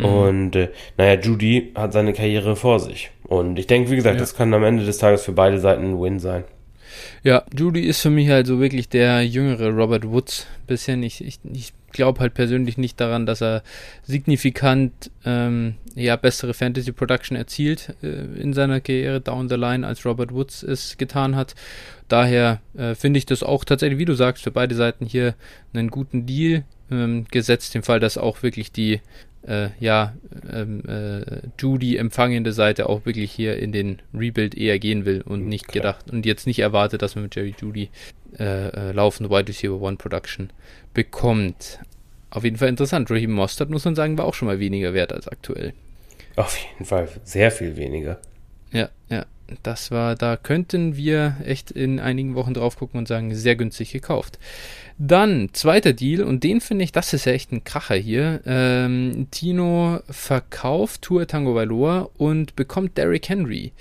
Mhm. 0.00 0.04
Und 0.04 0.56
äh, 0.56 0.68
naja, 0.96 1.20
Judy 1.20 1.72
hat 1.74 1.92
seine 1.92 2.12
Karriere 2.12 2.56
vor 2.56 2.80
sich. 2.80 3.10
Und 3.24 3.58
ich 3.58 3.66
denke, 3.66 3.90
wie 3.90 3.96
gesagt, 3.96 4.16
ja. 4.16 4.20
das 4.20 4.34
kann 4.34 4.52
am 4.54 4.64
Ende 4.64 4.84
des 4.84 4.98
Tages 4.98 5.22
für 5.22 5.32
beide 5.32 5.58
Seiten 5.58 5.84
ein 5.84 6.00
Win 6.00 6.18
sein. 6.18 6.44
Ja, 7.22 7.44
Judy 7.56 7.82
ist 7.82 8.00
für 8.00 8.10
mich 8.10 8.28
halt 8.28 8.46
so 8.46 8.60
wirklich 8.60 8.88
der 8.88 9.24
jüngere 9.24 9.70
Robert 9.70 10.08
Woods 10.08 10.46
bisschen. 10.66 11.02
Ich, 11.02 11.24
ich, 11.24 11.38
ich 11.52 11.72
glaube 11.92 12.20
halt 12.20 12.34
persönlich 12.34 12.78
nicht 12.78 13.00
daran, 13.00 13.26
dass 13.26 13.42
er 13.42 13.62
signifikant 14.02 15.10
ähm, 15.24 15.74
ja, 15.94 16.16
bessere 16.16 16.54
Fantasy 16.54 16.92
Production 16.92 17.36
erzielt 17.36 17.94
äh, 18.02 18.40
in 18.40 18.52
seiner 18.52 18.80
Karriere 18.80 19.20
down 19.20 19.48
the 19.48 19.56
line, 19.56 19.86
als 19.86 20.04
Robert 20.04 20.32
Woods 20.32 20.62
es 20.62 20.96
getan 20.98 21.36
hat. 21.36 21.54
Daher 22.08 22.60
äh, 22.76 22.94
finde 22.94 23.18
ich 23.18 23.26
das 23.26 23.42
auch 23.42 23.64
tatsächlich, 23.64 23.98
wie 23.98 24.04
du 24.04 24.14
sagst, 24.14 24.42
für 24.42 24.50
beide 24.50 24.74
Seiten 24.74 25.06
hier 25.06 25.34
einen 25.72 25.90
guten 25.90 26.26
Deal 26.26 26.64
ähm, 26.90 27.26
gesetzt, 27.30 27.74
im 27.74 27.82
Fall, 27.82 28.00
dass 28.00 28.18
auch 28.18 28.42
wirklich 28.42 28.72
die 28.72 29.00
äh, 29.46 29.68
ja, 29.78 30.14
ähm, 30.52 30.82
äh, 30.86 31.22
Judy 31.58 31.96
empfangende 31.96 32.52
Seite 32.52 32.88
auch 32.88 33.06
wirklich 33.06 33.32
hier 33.32 33.58
in 33.58 33.72
den 33.72 34.00
Rebuild 34.12 34.54
eher 34.54 34.78
gehen 34.78 35.04
will 35.04 35.22
und 35.22 35.46
nicht 35.46 35.68
Klar. 35.68 35.74
gedacht 35.74 36.10
und 36.10 36.26
jetzt 36.26 36.46
nicht 36.46 36.58
erwartet, 36.58 37.02
dass 37.02 37.14
man 37.14 37.24
mit 37.24 37.34
Jerry 37.34 37.54
Judy 37.58 37.90
äh, 38.38 38.68
äh, 38.68 38.92
laufende 38.92 39.30
Wide 39.30 39.48
Receiver 39.48 39.80
One 39.80 39.96
Production 39.96 40.50
bekommt. 40.94 41.80
Auf 42.30 42.44
jeden 42.44 42.58
Fall 42.58 42.68
interessant. 42.68 43.10
Raheem 43.10 43.32
Mostert, 43.32 43.70
muss 43.70 43.84
man 43.84 43.94
sagen, 43.94 44.16
war 44.18 44.24
auch 44.24 44.34
schon 44.34 44.46
mal 44.46 44.60
weniger 44.60 44.94
wert 44.94 45.12
als 45.12 45.26
aktuell. 45.26 45.72
Auf 46.36 46.56
jeden 46.56 46.84
Fall 46.84 47.08
sehr 47.24 47.50
viel 47.50 47.76
weniger. 47.76 48.20
Ja, 48.72 48.88
ja. 49.08 49.26
das 49.64 49.90
war, 49.90 50.14
da 50.14 50.36
könnten 50.36 50.96
wir 50.96 51.36
echt 51.44 51.72
in 51.72 51.98
einigen 51.98 52.36
Wochen 52.36 52.54
drauf 52.54 52.76
gucken 52.76 52.98
und 52.98 53.08
sagen, 53.08 53.34
sehr 53.34 53.56
günstig 53.56 53.90
gekauft. 53.90 54.38
Dann, 55.02 55.48
zweiter 55.54 55.94
Deal, 55.94 56.22
und 56.22 56.44
den 56.44 56.60
finde 56.60 56.84
ich, 56.84 56.92
das 56.92 57.14
ist 57.14 57.24
ja 57.24 57.32
echt 57.32 57.52
ein 57.52 57.64
Kracher 57.64 57.94
hier. 57.94 58.42
Ähm, 58.44 59.28
Tino 59.30 60.00
verkauft 60.10 61.00
Tour 61.00 61.26
Tango 61.26 61.54
Valor 61.54 62.10
und 62.18 62.54
bekommt 62.54 62.98
Derrick 62.98 63.30
Henry. 63.30 63.72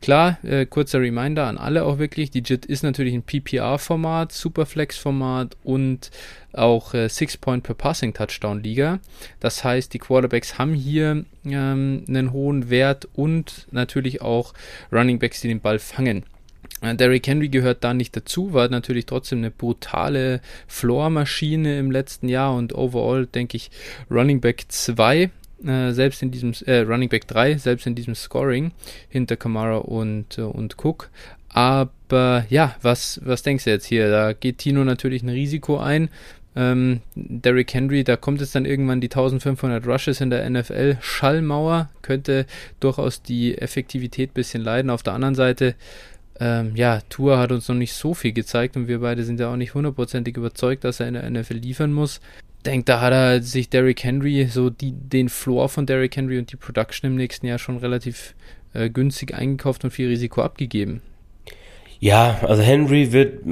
Klar, 0.00 0.38
äh, 0.44 0.66
kurzer 0.66 1.00
Reminder 1.00 1.48
an 1.48 1.58
alle 1.58 1.82
auch 1.82 1.98
wirklich, 1.98 2.30
die 2.30 2.44
JIT 2.44 2.66
ist 2.66 2.84
natürlich 2.84 3.14
ein 3.14 3.24
PPR-Format, 3.24 4.30
Superflex-Format 4.30 5.56
und 5.64 6.12
auch 6.52 6.94
äh, 6.94 7.08
Six 7.08 7.36
Point 7.36 7.64
per 7.64 7.74
Passing 7.74 8.14
Touchdown 8.14 8.62
Liga. 8.62 9.00
Das 9.40 9.64
heißt, 9.64 9.92
die 9.92 9.98
Quarterbacks 9.98 10.56
haben 10.56 10.74
hier 10.74 11.24
ähm, 11.46 12.04
einen 12.06 12.30
hohen 12.32 12.70
Wert 12.70 13.08
und 13.16 13.66
natürlich 13.72 14.22
auch 14.22 14.54
Running 14.92 15.18
Backs, 15.18 15.40
die 15.40 15.48
den 15.48 15.60
Ball 15.60 15.80
fangen. 15.80 16.24
Äh, 16.80 16.94
Derrick 16.94 17.26
Henry 17.26 17.48
gehört 17.48 17.84
da 17.84 17.94
nicht 17.94 18.16
dazu, 18.16 18.52
war 18.52 18.68
natürlich 18.68 19.06
trotzdem 19.06 19.38
eine 19.38 19.50
brutale 19.50 20.40
Floor-Maschine 20.66 21.78
im 21.78 21.90
letzten 21.90 22.28
Jahr 22.28 22.54
und 22.54 22.74
overall 22.74 23.26
denke 23.26 23.56
ich 23.56 23.70
Running 24.10 24.40
Back 24.40 24.64
2, 24.68 25.30
äh, 25.64 25.92
selbst 25.92 26.22
in 26.22 26.30
diesem 26.30 26.54
äh, 26.66 26.80
Running 26.80 27.08
Back 27.08 27.26
3, 27.28 27.58
selbst 27.58 27.86
in 27.86 27.94
diesem 27.94 28.14
Scoring 28.14 28.72
hinter 29.08 29.36
Kamara 29.36 29.78
und, 29.78 30.38
äh, 30.38 30.42
und 30.42 30.76
Cook. 30.82 31.10
Aber 31.48 32.46
ja, 32.48 32.76
was, 32.80 33.20
was 33.24 33.42
denkst 33.42 33.64
du 33.64 33.70
jetzt 33.70 33.86
hier? 33.86 34.10
Da 34.10 34.32
geht 34.32 34.58
Tino 34.58 34.84
natürlich 34.84 35.22
ein 35.22 35.28
Risiko 35.28 35.78
ein. 35.78 36.08
Ähm, 36.56 37.00
Derrick 37.14 37.74
Henry, 37.74 38.04
da 38.04 38.16
kommt 38.16 38.40
es 38.40 38.52
dann 38.52 38.64
irgendwann 38.64 39.00
die 39.00 39.08
1500 39.08 39.86
Rushes 39.86 40.20
in 40.20 40.30
der 40.30 40.48
NFL. 40.48 40.98
Schallmauer 41.00 41.90
könnte 42.02 42.46
durchaus 42.80 43.22
die 43.22 43.56
Effektivität 43.56 44.30
ein 44.30 44.34
bisschen 44.34 44.62
leiden. 44.62 44.90
Auf 44.90 45.02
der 45.02 45.12
anderen 45.12 45.34
Seite 45.34 45.74
ähm, 46.40 46.74
ja, 46.74 47.00
Tour 47.10 47.38
hat 47.38 47.52
uns 47.52 47.68
noch 47.68 47.76
nicht 47.76 47.92
so 47.92 48.14
viel 48.14 48.32
gezeigt 48.32 48.76
und 48.76 48.88
wir 48.88 49.00
beide 49.00 49.24
sind 49.24 49.38
ja 49.38 49.52
auch 49.52 49.56
nicht 49.56 49.74
hundertprozentig 49.74 50.36
überzeugt, 50.36 50.84
dass 50.84 50.98
er 50.98 51.08
in 51.08 51.14
der 51.14 51.30
NFL 51.30 51.54
liefern 51.54 51.92
muss. 51.92 52.20
Denkt, 52.64 52.88
da 52.88 53.00
hat 53.00 53.12
er 53.12 53.42
sich 53.42 53.68
Derrick 53.68 54.02
Henry, 54.02 54.46
so 54.46 54.70
die, 54.70 54.92
den 54.92 55.28
Floor 55.28 55.68
von 55.68 55.86
Derrick 55.86 56.16
Henry 56.16 56.38
und 56.38 56.50
die 56.50 56.56
Production 56.56 57.10
im 57.10 57.16
nächsten 57.16 57.46
Jahr 57.46 57.58
schon 57.58 57.76
relativ 57.76 58.34
äh, 58.72 58.88
günstig 58.88 59.34
eingekauft 59.34 59.84
und 59.84 59.90
viel 59.90 60.08
Risiko 60.08 60.42
abgegeben. 60.42 61.02
Ja, 62.00 62.38
also 62.42 62.62
Henry 62.62 63.12
wird, 63.12 63.44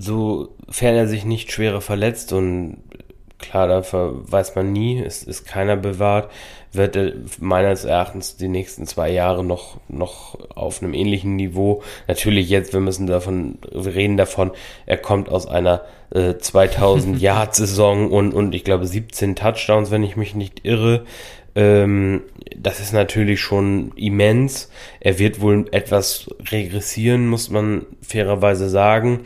sofern 0.00 0.94
er 0.94 1.06
sich 1.06 1.26
nicht 1.26 1.52
schwerer 1.52 1.82
verletzt 1.82 2.32
und 2.32 2.78
klar, 3.38 3.68
dafür 3.68 4.22
weiß 4.30 4.54
man 4.54 4.72
nie, 4.72 5.00
es 5.00 5.22
ist 5.22 5.46
keiner 5.46 5.76
bewahrt, 5.76 6.30
wird 6.72 6.96
er 6.96 7.12
meines 7.38 7.84
Erachtens 7.84 8.36
die 8.36 8.48
nächsten 8.48 8.86
zwei 8.86 9.10
Jahre 9.10 9.44
noch, 9.44 9.78
noch 9.88 10.38
auf 10.54 10.82
einem 10.82 10.94
ähnlichen 10.94 11.36
Niveau. 11.36 11.82
Natürlich 12.08 12.48
jetzt, 12.48 12.72
wir 12.72 12.80
müssen 12.80 13.06
davon, 13.06 13.58
wir 13.72 13.94
reden 13.94 14.16
davon, 14.16 14.52
er 14.86 14.98
kommt 14.98 15.28
aus 15.28 15.46
einer 15.46 15.84
äh, 16.10 16.36
2000 16.36 17.20
Yard 17.20 17.54
Saison 17.54 18.10
und, 18.10 18.34
und 18.34 18.54
ich 18.54 18.64
glaube 18.64 18.86
17 18.86 19.36
Touchdowns, 19.36 19.90
wenn 19.90 20.02
ich 20.02 20.16
mich 20.16 20.34
nicht 20.34 20.64
irre. 20.64 21.04
Ähm, 21.54 22.22
das 22.54 22.80
ist 22.80 22.92
natürlich 22.92 23.40
schon 23.40 23.92
immens. 23.96 24.70
Er 25.00 25.18
wird 25.18 25.40
wohl 25.40 25.66
etwas 25.72 26.28
regressieren, 26.52 27.28
muss 27.28 27.50
man 27.50 27.86
fairerweise 28.02 28.68
sagen. 28.68 29.20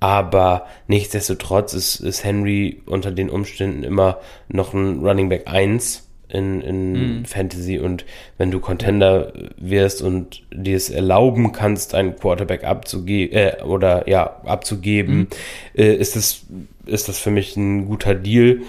Aber 0.00 0.66
nichtsdestotrotz 0.86 1.74
ist, 1.74 1.96
ist 1.96 2.24
Henry 2.24 2.82
unter 2.86 3.10
den 3.10 3.30
Umständen 3.30 3.82
immer 3.82 4.18
noch 4.48 4.72
ein 4.72 5.00
Running 5.00 5.28
Back 5.28 5.44
1 5.46 6.08
in, 6.28 6.60
in 6.60 6.92
mhm. 6.92 7.24
Fantasy 7.24 7.78
und 7.78 8.04
wenn 8.36 8.50
du 8.50 8.60
Contender 8.60 9.32
wirst 9.56 10.02
und 10.02 10.42
dir 10.52 10.76
es 10.76 10.90
erlauben 10.90 11.52
kannst, 11.52 11.94
einen 11.94 12.16
Quarterback 12.16 12.64
abzugeben 12.64 13.36
äh, 13.36 13.62
oder 13.64 14.08
ja 14.08 14.40
abzugeben, 14.44 15.16
mhm. 15.16 15.28
äh, 15.74 15.94
ist 15.94 16.16
das 16.16 16.44
ist 16.86 17.08
das 17.08 17.18
für 17.18 17.30
mich 17.30 17.56
ein 17.56 17.86
guter 17.86 18.14
Deal. 18.14 18.60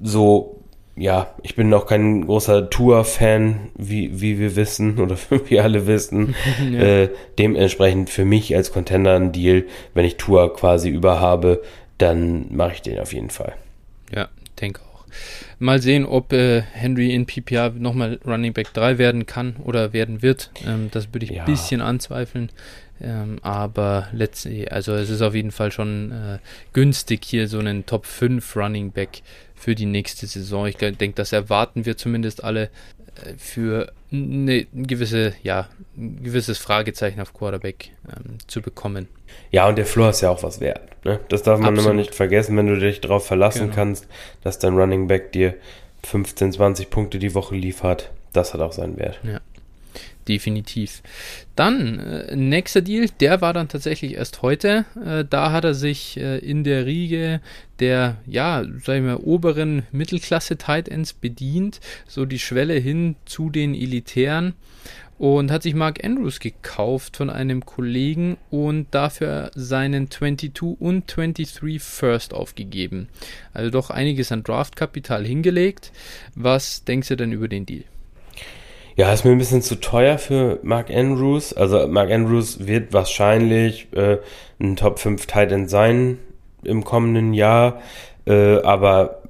So 0.00 0.57
ja, 0.98 1.34
ich 1.42 1.54
bin 1.54 1.72
auch 1.72 1.86
kein 1.86 2.26
großer 2.26 2.70
Tour-Fan, 2.70 3.70
wie, 3.76 4.20
wie 4.20 4.38
wir 4.38 4.56
wissen 4.56 4.98
oder 4.98 5.16
wie 5.30 5.50
wir 5.50 5.64
alle 5.64 5.86
wissen. 5.86 6.34
ja. 6.70 6.80
äh, 6.80 7.10
dementsprechend 7.38 8.10
für 8.10 8.24
mich 8.24 8.54
als 8.54 8.72
Contender 8.72 9.14
ein 9.14 9.32
Deal, 9.32 9.64
wenn 9.94 10.04
ich 10.04 10.16
Tour 10.16 10.54
quasi 10.54 10.88
überhabe, 10.88 11.62
dann 11.98 12.46
mache 12.54 12.74
ich 12.74 12.82
den 12.82 12.98
auf 12.98 13.12
jeden 13.12 13.30
Fall. 13.30 13.54
Ja, 14.14 14.28
denke 14.60 14.80
auch. 14.82 15.04
Mal 15.58 15.80
sehen, 15.80 16.04
ob 16.04 16.32
äh, 16.32 16.62
Henry 16.62 17.14
in 17.14 17.26
PPR 17.26 17.70
nochmal 17.70 18.20
Running 18.24 18.52
Back 18.52 18.72
3 18.74 18.98
werden 18.98 19.26
kann 19.26 19.56
oder 19.64 19.92
werden 19.92 20.22
wird. 20.22 20.50
Ähm, 20.66 20.88
das 20.92 21.12
würde 21.12 21.26
ich 21.26 21.40
ein 21.40 21.46
bisschen 21.46 21.80
anzweifeln. 21.80 22.50
Ähm, 23.00 23.38
aber 23.42 24.08
letztlich, 24.12 24.72
also 24.72 24.94
es 24.94 25.08
ist 25.08 25.22
auf 25.22 25.34
jeden 25.34 25.52
Fall 25.52 25.70
schon 25.70 26.10
äh, 26.10 26.38
günstig, 26.72 27.24
hier 27.24 27.46
so 27.46 27.58
einen 27.58 27.86
Top 27.86 28.06
5 28.06 28.56
Running 28.56 28.90
Back 28.90 29.22
für 29.58 29.74
die 29.74 29.86
nächste 29.86 30.26
Saison. 30.26 30.66
Ich 30.66 30.76
denke, 30.76 31.12
das 31.14 31.32
erwarten 31.32 31.84
wir 31.84 31.96
zumindest 31.96 32.44
alle 32.44 32.64
äh, 32.64 33.34
für 33.36 33.92
eine 34.10 34.66
gewisse, 34.72 35.34
ja, 35.42 35.68
ein 35.96 36.22
gewisses 36.22 36.58
Fragezeichen 36.58 37.20
auf 37.20 37.34
Quarterback 37.34 37.90
ähm, 38.08 38.38
zu 38.46 38.62
bekommen. 38.62 39.08
Ja, 39.50 39.68
und 39.68 39.76
der 39.76 39.86
Floor 39.86 40.10
ist 40.10 40.20
ja 40.22 40.30
auch 40.30 40.42
was 40.42 40.60
wert. 40.60 41.04
Ne? 41.04 41.20
Das 41.28 41.42
darf 41.42 41.58
man 41.58 41.74
Absolut. 41.74 41.90
immer 41.90 42.00
nicht 42.00 42.14
vergessen, 42.14 42.56
wenn 42.56 42.66
du 42.66 42.78
dich 42.78 43.00
darauf 43.00 43.26
verlassen 43.26 43.64
genau. 43.64 43.74
kannst, 43.74 44.06
dass 44.42 44.58
dein 44.58 44.74
Running 44.74 45.08
Back 45.08 45.32
dir 45.32 45.54
15, 46.04 46.52
20 46.52 46.90
Punkte 46.90 47.18
die 47.18 47.34
Woche 47.34 47.54
liefert. 47.54 48.10
Das 48.32 48.54
hat 48.54 48.60
auch 48.60 48.72
seinen 48.72 48.96
Wert. 48.96 49.18
Ja 49.22 49.40
definitiv. 50.28 51.02
Dann, 51.56 51.98
äh, 51.98 52.36
nächster 52.36 52.82
Deal, 52.82 53.06
der 53.20 53.40
war 53.40 53.52
dann 53.52 53.68
tatsächlich 53.68 54.14
erst 54.14 54.42
heute. 54.42 54.84
Äh, 55.04 55.24
da 55.28 55.52
hat 55.52 55.64
er 55.64 55.74
sich 55.74 56.16
äh, 56.16 56.38
in 56.38 56.64
der 56.64 56.86
Riege 56.86 57.40
der, 57.80 58.16
ja, 58.26 58.64
sagen 58.84 59.06
wir, 59.06 59.26
oberen 59.26 59.84
Mittelklasse 59.92 60.58
Tight 60.58 60.88
Ends 60.88 61.12
bedient, 61.12 61.80
so 62.06 62.24
die 62.26 62.38
Schwelle 62.38 62.74
hin 62.74 63.16
zu 63.24 63.50
den 63.50 63.74
Elitären 63.74 64.54
und 65.18 65.50
hat 65.50 65.64
sich 65.64 65.74
Mark 65.74 66.04
Andrews 66.04 66.40
gekauft 66.40 67.16
von 67.16 67.28
einem 67.28 67.66
Kollegen 67.66 68.36
und 68.50 68.86
dafür 68.92 69.50
seinen 69.54 70.10
22 70.10 70.78
und 70.78 71.04
23 71.06 71.82
First 71.82 72.32
aufgegeben. 72.32 73.08
Also 73.52 73.70
doch 73.70 73.90
einiges 73.90 74.32
an 74.32 74.44
Draftkapital 74.44 75.24
hingelegt. 75.24 75.92
Was 76.34 76.84
denkst 76.84 77.08
du 77.08 77.16
denn 77.16 77.32
über 77.32 77.48
den 77.48 77.66
Deal? 77.66 77.84
Ja, 78.98 79.12
ist 79.12 79.24
mir 79.24 79.30
ein 79.30 79.38
bisschen 79.38 79.62
zu 79.62 79.76
teuer 79.76 80.18
für 80.18 80.58
Mark 80.64 80.90
Andrews. 80.90 81.52
Also 81.52 81.86
Mark 81.86 82.10
Andrews 82.10 82.66
wird 82.66 82.92
wahrscheinlich 82.92 83.86
äh, 83.92 84.18
ein 84.58 84.74
Top 84.74 84.98
5 84.98 85.24
Titan 85.24 85.68
sein 85.68 86.18
im 86.64 86.82
kommenden 86.82 87.32
Jahr. 87.32 87.80
Äh, 88.26 88.60
aber 88.62 89.22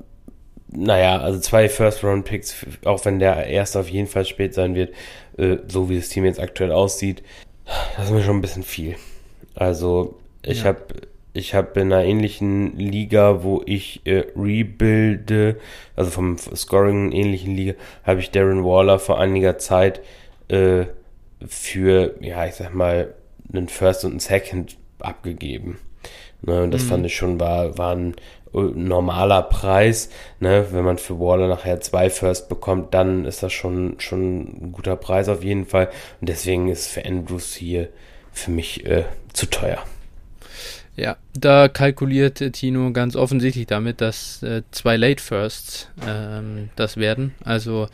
naja, 0.69 1.21
also 1.21 1.39
zwei 1.39 1.69
First-Round-Picks, 1.69 2.65
auch 2.87 3.05
wenn 3.05 3.19
der 3.19 3.47
erste 3.47 3.81
auf 3.81 3.91
jeden 3.91 4.07
Fall 4.07 4.25
spät 4.25 4.55
sein 4.55 4.75
wird, 4.75 4.95
äh, 5.37 5.59
so 5.67 5.91
wie 5.91 5.97
das 5.97 6.09
Team 6.09 6.25
jetzt 6.25 6.41
aktuell 6.41 6.73
aussieht, 6.73 7.23
das 7.95 8.07
ist 8.07 8.13
mir 8.13 8.23
schon 8.23 8.39
ein 8.39 8.41
bisschen 8.41 8.63
viel. 8.63 8.97
Also 9.55 10.19
ich 10.41 10.61
ja. 10.61 10.69
habe 10.69 10.83
ich 11.39 11.55
habe 11.55 11.81
in 11.81 11.93
einer 11.93 12.05
ähnlichen 12.05 12.77
Liga, 12.77 13.43
wo 13.43 13.63
ich 13.65 14.03
äh, 14.05 14.25
rebuilde, 14.37 15.57
also 15.95 16.11
vom 16.11 16.37
Scoring 16.37 17.13
ähnlichen 17.13 17.55
Liga, 17.55 17.75
habe 18.05 18.21
ich 18.21 18.31
Darren 18.31 18.65
Waller 18.65 18.99
vor 18.99 19.21
einiger 19.21 19.57
Zeit 19.59 20.01
äh, 20.49 20.87
für, 21.47 22.17
ja, 22.21 22.45
ich 22.47 22.55
sag 22.55 22.75
mal, 22.75 23.15
einen 23.53 23.69
First 23.69 24.05
und 24.05 24.13
einen 24.13 24.21
Second 24.21 24.77
abgegeben. 24.99 25.79
Ne, 26.43 26.63
und 26.63 26.73
das 26.73 26.85
mhm. 26.85 26.89
fand 26.89 27.07
ich 27.07 27.17
schon 27.17 27.41
war, 27.41 27.79
war 27.79 27.95
ein 27.95 28.15
äh, 28.53 28.59
normaler 28.59 29.43
Preis. 29.43 30.11
Ne? 30.41 30.67
Wenn 30.71 30.85
man 30.85 30.99
für 30.99 31.21
Waller 31.21 31.49
nachher 31.49 31.81
zwei 31.81 32.11
First 32.11 32.49
bekommt, 32.49 32.95
dann 32.95 33.25
ist 33.25 33.43
das 33.43 33.53
schon, 33.53 33.95
schon 33.99 34.41
ein 34.41 34.73
guter 34.73 34.97
Preis 34.97 35.29
auf 35.29 35.45
jeden 35.45 35.67
Fall. 35.67 35.89
Und 36.21 36.29
deswegen 36.29 36.69
ist 36.69 36.89
für 36.89 37.05
Andrews 37.05 37.55
hier 37.55 37.89
für 38.33 38.51
mich 38.51 38.85
äh, 38.87 39.05
zu 39.33 39.47
teuer. 39.47 39.79
Ja, 40.99 41.17
da 41.33 41.69
kalkuliert 41.69 42.43
Tino 42.55 42.93
ganz 42.93 43.15
offensichtlich 43.15 43.69
damit, 43.69 44.01
dass 44.01 44.43
äh, 44.43 44.63
zwei 44.73 44.97
Late 44.97 45.23
Firsts 45.23 45.89
ähm, 46.05 46.71
das 46.75 46.97
werden. 46.97 47.37
Also 47.45 47.89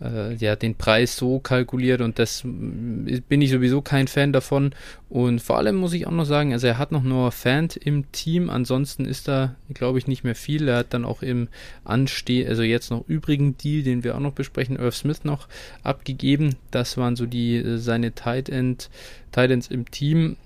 äh, 0.00 0.34
ja, 0.34 0.56
den 0.56 0.74
Preis 0.74 1.16
so 1.16 1.38
kalkuliert 1.38 2.00
und 2.00 2.18
das 2.18 2.42
mm, 2.44 3.22
bin 3.28 3.42
ich 3.42 3.50
sowieso 3.50 3.80
kein 3.82 4.08
Fan 4.08 4.32
davon. 4.32 4.74
Und 5.08 5.40
vor 5.40 5.56
allem 5.56 5.76
muss 5.76 5.92
ich 5.92 6.06
auch 6.06 6.12
noch 6.12 6.24
sagen, 6.24 6.52
also 6.52 6.66
er 6.66 6.78
hat 6.78 6.90
noch 6.90 7.04
nur 7.04 7.30
Fan 7.30 7.68
im 7.80 8.10
Team, 8.10 8.50
ansonsten 8.50 9.04
ist 9.04 9.28
da, 9.28 9.54
glaube 9.72 9.98
ich, 9.98 10.08
nicht 10.08 10.24
mehr 10.24 10.34
viel. 10.34 10.68
Er 10.68 10.78
hat 10.78 10.92
dann 10.92 11.04
auch 11.04 11.22
im 11.22 11.48
Ansteh, 11.84 12.46
also 12.46 12.62
jetzt 12.62 12.90
noch 12.90 13.06
übrigen 13.06 13.56
Deal, 13.56 13.84
den 13.84 14.04
wir 14.04 14.16
auch 14.16 14.20
noch 14.20 14.32
besprechen, 14.32 14.76
Irv 14.76 14.96
Smith 14.96 15.24
noch 15.24 15.48
abgegeben. 15.82 16.56
Das 16.70 16.96
waren 16.96 17.16
so 17.16 17.26
die 17.26 17.56
äh, 17.56 17.78
seine 17.78 18.14
Tight 18.14 18.48
End, 18.48 18.90
Tight 19.32 19.50
Ends 19.50 19.68
im 19.68 19.90
Team. 19.90 20.36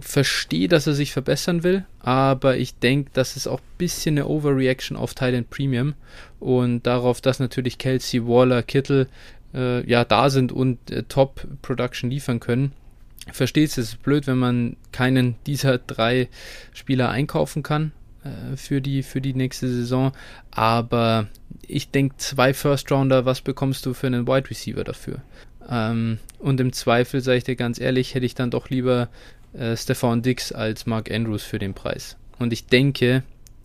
Verstehe, 0.00 0.68
dass 0.68 0.86
er 0.86 0.94
sich 0.94 1.12
verbessern 1.12 1.64
will, 1.64 1.84
aber 1.98 2.56
ich 2.56 2.78
denke, 2.78 3.10
das 3.14 3.36
ist 3.36 3.48
auch 3.48 3.58
ein 3.58 3.78
bisschen 3.78 4.16
eine 4.16 4.28
Overreaction 4.28 4.96
auf 4.96 5.14
Tight 5.14 5.34
End 5.34 5.50
Premium 5.50 5.94
und 6.46 6.86
darauf, 6.86 7.20
dass 7.20 7.40
natürlich 7.40 7.78
Kelsey, 7.78 8.26
Waller, 8.26 8.62
Kittel 8.62 9.08
äh, 9.54 9.88
ja 9.88 10.04
da 10.04 10.30
sind 10.30 10.52
und 10.52 10.90
äh, 10.90 11.02
Top 11.02 11.46
Production 11.62 12.10
liefern 12.10 12.40
können 12.40 12.72
verstehe 13.32 13.64
es, 13.64 13.78
ist 13.78 14.02
blöd, 14.02 14.26
wenn 14.26 14.38
man 14.38 14.76
keinen 14.92 15.36
dieser 15.46 15.78
drei 15.78 16.28
Spieler 16.72 17.10
einkaufen 17.10 17.62
kann 17.62 17.92
äh, 18.24 18.56
für, 18.56 18.80
die, 18.80 19.02
für 19.02 19.20
die 19.20 19.34
nächste 19.34 19.68
Saison. 19.68 20.12
Aber 20.50 21.28
ich 21.66 21.90
denke, 21.90 22.16
zwei 22.18 22.54
First 22.54 22.90
Rounder, 22.90 23.24
was 23.24 23.40
bekommst 23.40 23.86
du 23.86 23.94
für 23.94 24.06
einen 24.06 24.26
Wide 24.26 24.50
Receiver 24.50 24.84
dafür? 24.84 25.22
Ähm, 25.68 26.18
und 26.38 26.60
im 26.60 26.72
Zweifel, 26.72 27.20
sage 27.20 27.38
ich 27.38 27.44
dir 27.44 27.56
ganz 27.56 27.80
ehrlich, 27.80 28.14
hätte 28.14 28.26
ich 28.26 28.34
dann 28.34 28.50
doch 28.50 28.70
lieber 28.70 29.08
äh, 29.52 29.76
Stefan 29.76 30.22
Dix 30.22 30.52
als 30.52 30.86
Mark 30.86 31.10
Andrews 31.10 31.42
für 31.42 31.58
den 31.58 31.74
Preis. 31.74 32.16
Und 32.38 32.52
ich 32.52 32.66
denke, 32.66 33.24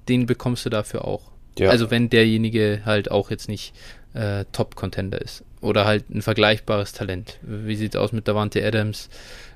den 0.09 0.25
bekommst 0.25 0.65
du 0.65 0.69
dafür 0.69 1.05
auch. 1.05 1.30
Ja. 1.57 1.69
Also 1.69 1.91
wenn 1.91 2.09
derjenige 2.09 2.81
halt 2.85 3.11
auch 3.11 3.29
jetzt 3.29 3.49
nicht 3.49 3.73
äh, 4.13 4.45
Top-Contender 4.51 5.21
ist. 5.21 5.43
Oder 5.61 5.85
halt 5.85 6.09
ein 6.09 6.21
vergleichbares 6.21 6.93
Talent. 6.93 7.37
Wie 7.41 7.75
sieht 7.75 7.95
es 7.95 8.01
aus 8.01 8.11
mit 8.11 8.27
Davante 8.27 8.65
Adams? 8.65 9.09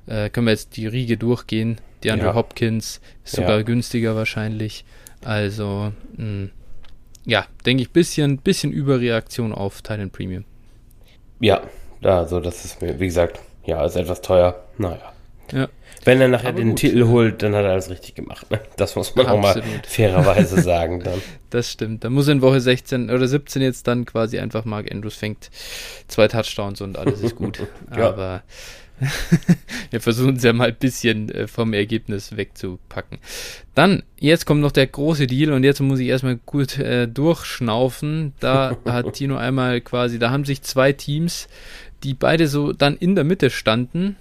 Äh, 0.07 0.29
können 0.29 0.47
wir 0.47 0.51
jetzt 0.51 0.77
die 0.77 0.87
Riege 0.87 1.17
durchgehen? 1.17 1.79
Die 2.03 2.11
Andrew 2.11 2.27
ja. 2.27 2.35
Hopkins 2.35 3.01
ist 3.23 3.35
sogar 3.35 3.57
ja. 3.57 3.61
günstiger 3.63 4.15
wahrscheinlich. 4.15 4.85
Also, 5.23 5.91
mh, 6.17 6.23
hm, 6.23 6.51
ja, 7.25 7.47
denke 7.65 7.81
ich, 7.81 7.91
bisschen, 7.91 8.37
bisschen 8.37 8.71
Überreaktion 8.71 9.51
auf 9.51 9.81
Titan 9.81 10.11
Premium. 10.11 10.45
Ja, 11.39 11.63
also 12.03 12.39
das 12.39 12.63
ist 12.65 12.81
mir, 12.81 12.99
wie 12.99 13.07
gesagt, 13.07 13.39
ja, 13.65 13.83
ist 13.83 13.95
etwas 13.95 14.21
teuer. 14.21 14.63
Naja. 14.77 15.11
Ja. 15.51 15.67
Wenn 16.03 16.21
er 16.21 16.27
nachher 16.27 16.49
Aber 16.49 16.57
den 16.57 16.69
gut. 16.69 16.79
Titel 16.79 17.07
holt, 17.07 17.41
dann 17.41 17.55
hat 17.55 17.63
er 17.63 17.71
alles 17.71 17.89
richtig 17.89 18.15
gemacht. 18.15 18.49
Ne? 18.51 18.59
Das 18.77 18.95
muss 18.95 19.15
man 19.15 19.25
Absolut. 19.25 19.45
auch 19.45 19.55
mal 19.55 19.81
fairerweise 19.87 20.61
sagen 20.61 21.01
dann. 21.01 21.21
Das 21.49 21.71
stimmt. 21.71 22.03
Da 22.03 22.09
muss 22.09 22.27
in 22.27 22.41
Woche 22.41 22.61
16 22.61 23.09
oder 23.09 23.27
17 23.27 23.61
jetzt 23.61 23.87
dann 23.87 24.05
quasi 24.05 24.39
einfach 24.39 24.65
Mark 24.65 24.91
Andrews 24.91 25.15
fängt 25.15 25.49
zwei 26.07 26.27
Touchdowns 26.27 26.81
und 26.81 26.97
alles 26.97 27.21
ist 27.21 27.35
gut. 27.35 27.59
ja. 27.97 28.09
Aber 28.09 28.43
wir 29.89 30.01
versuchen 30.01 30.37
es 30.37 30.43
ja 30.43 30.53
mal 30.53 30.69
ein 30.69 30.75
bisschen 30.75 31.29
äh, 31.29 31.47
vom 31.47 31.73
Ergebnis 31.73 32.37
wegzupacken. 32.37 33.19
Dann, 33.73 34.03
jetzt 34.17 34.45
kommt 34.45 34.61
noch 34.61 34.71
der 34.71 34.87
große 34.87 35.27
Deal 35.27 35.51
und 35.51 35.63
jetzt 35.63 35.81
muss 35.81 35.99
ich 35.99 36.07
erstmal 36.07 36.37
gut 36.37 36.79
äh, 36.79 37.07
durchschnaufen. 37.07 38.33
Da 38.39 38.77
hat 38.85 39.13
Tino 39.13 39.35
einmal 39.37 39.81
quasi, 39.81 40.19
da 40.19 40.31
haben 40.31 40.45
sich 40.45 40.61
zwei 40.61 40.93
Teams, 40.93 41.47
die 42.03 42.13
beide 42.13 42.47
so 42.47 42.71
dann 42.71 42.95
in 42.95 43.15
der 43.15 43.23
Mitte 43.23 43.49
standen, 43.49 44.15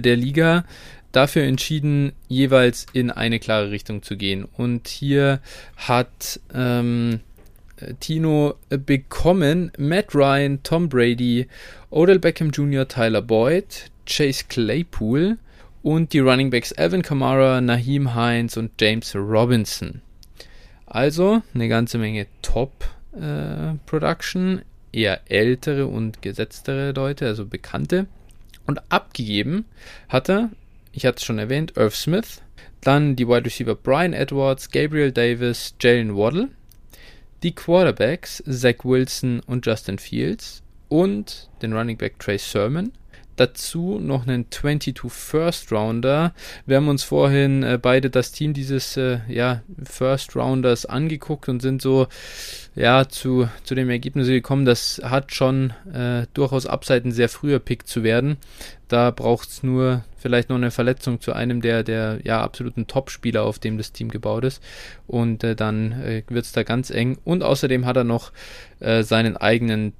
der 0.00 0.16
Liga, 0.16 0.64
dafür 1.12 1.44
entschieden, 1.44 2.12
jeweils 2.28 2.86
in 2.92 3.10
eine 3.10 3.38
klare 3.38 3.70
Richtung 3.70 4.02
zu 4.02 4.16
gehen. 4.16 4.44
Und 4.44 4.88
hier 4.88 5.40
hat 5.76 6.40
ähm, 6.54 7.20
Tino 8.00 8.54
bekommen 8.68 9.70
Matt 9.78 10.14
Ryan, 10.14 10.62
Tom 10.62 10.88
Brady, 10.88 11.46
Odell 11.90 12.18
Beckham 12.18 12.50
Jr., 12.50 12.88
Tyler 12.88 13.22
Boyd, 13.22 13.90
Chase 14.06 14.44
Claypool 14.48 15.38
und 15.82 16.12
die 16.12 16.18
Running 16.18 16.50
Backs 16.50 16.72
Alvin 16.72 17.02
Kamara, 17.02 17.60
Naheem 17.60 18.14
Hines 18.14 18.56
und 18.56 18.72
James 18.80 19.14
Robinson. 19.14 20.02
Also 20.86 21.42
eine 21.54 21.68
ganze 21.68 21.98
Menge 21.98 22.26
Top-Production, 22.42 24.58
äh, 24.58 24.62
eher 24.92 25.20
ältere 25.30 25.86
und 25.86 26.22
gesetztere 26.22 26.92
Leute, 26.92 27.26
also 27.26 27.44
bekannte. 27.44 28.06
Und 28.68 28.82
abgegeben 28.92 29.64
hat 30.10 30.28
er, 30.28 30.50
ich 30.92 31.06
hatte 31.06 31.16
es 31.16 31.24
schon 31.24 31.38
erwähnt, 31.38 31.78
Irv 31.78 31.96
Smith, 31.96 32.42
dann 32.82 33.16
die 33.16 33.26
Wide 33.26 33.46
Receiver 33.46 33.74
Brian 33.74 34.12
Edwards, 34.12 34.70
Gabriel 34.70 35.10
Davis, 35.10 35.74
Jalen 35.80 36.14
Waddle, 36.14 36.50
die 37.42 37.54
Quarterbacks 37.54 38.42
Zach 38.46 38.84
Wilson 38.84 39.40
und 39.46 39.64
Justin 39.64 39.98
Fields 39.98 40.62
und 40.90 41.48
den 41.62 41.72
Running 41.72 41.96
Back 41.96 42.18
Trey 42.18 42.36
Sermon. 42.36 42.92
Dazu 43.38 44.00
noch 44.00 44.26
einen 44.26 44.50
22 44.50 45.12
First 45.12 45.70
Rounder. 45.70 46.34
Wir 46.66 46.76
haben 46.76 46.88
uns 46.88 47.04
vorhin 47.04 47.62
äh, 47.62 47.78
beide 47.80 48.10
das 48.10 48.32
Team 48.32 48.52
dieses 48.52 48.96
äh, 48.96 49.20
ja, 49.28 49.62
First 49.84 50.34
Rounders 50.34 50.86
angeguckt 50.86 51.48
und 51.48 51.62
sind 51.62 51.80
so 51.80 52.08
ja, 52.74 53.08
zu, 53.08 53.48
zu 53.62 53.76
dem 53.76 53.90
Ergebnis 53.90 54.26
gekommen, 54.26 54.64
das 54.64 55.00
hat 55.04 55.32
schon 55.32 55.72
äh, 55.92 56.26
durchaus 56.34 56.66
Abseiten 56.66 57.12
sehr 57.12 57.28
früher 57.28 57.60
Pick 57.60 57.86
zu 57.86 58.02
werden. 58.02 58.38
Da 58.88 59.12
braucht 59.12 59.48
es 59.50 59.62
nur 59.62 60.04
vielleicht 60.16 60.48
noch 60.48 60.56
eine 60.56 60.72
Verletzung 60.72 61.20
zu 61.20 61.32
einem 61.32 61.60
der, 61.60 61.84
der 61.84 62.18
ja, 62.24 62.42
absoluten 62.42 62.88
Top-Spieler, 62.88 63.44
auf 63.44 63.60
dem 63.60 63.78
das 63.78 63.92
Team 63.92 64.08
gebaut 64.08 64.44
ist. 64.44 64.60
Und 65.06 65.44
äh, 65.44 65.54
dann 65.54 65.92
äh, 65.92 66.22
wird 66.28 66.44
es 66.44 66.52
da 66.52 66.64
ganz 66.64 66.90
eng. 66.90 67.18
Und 67.24 67.44
außerdem 67.44 67.86
hat 67.86 67.96
er 67.96 68.04
noch 68.04 68.32
äh, 68.80 69.04
seinen 69.04 69.36
eigenen 69.36 69.92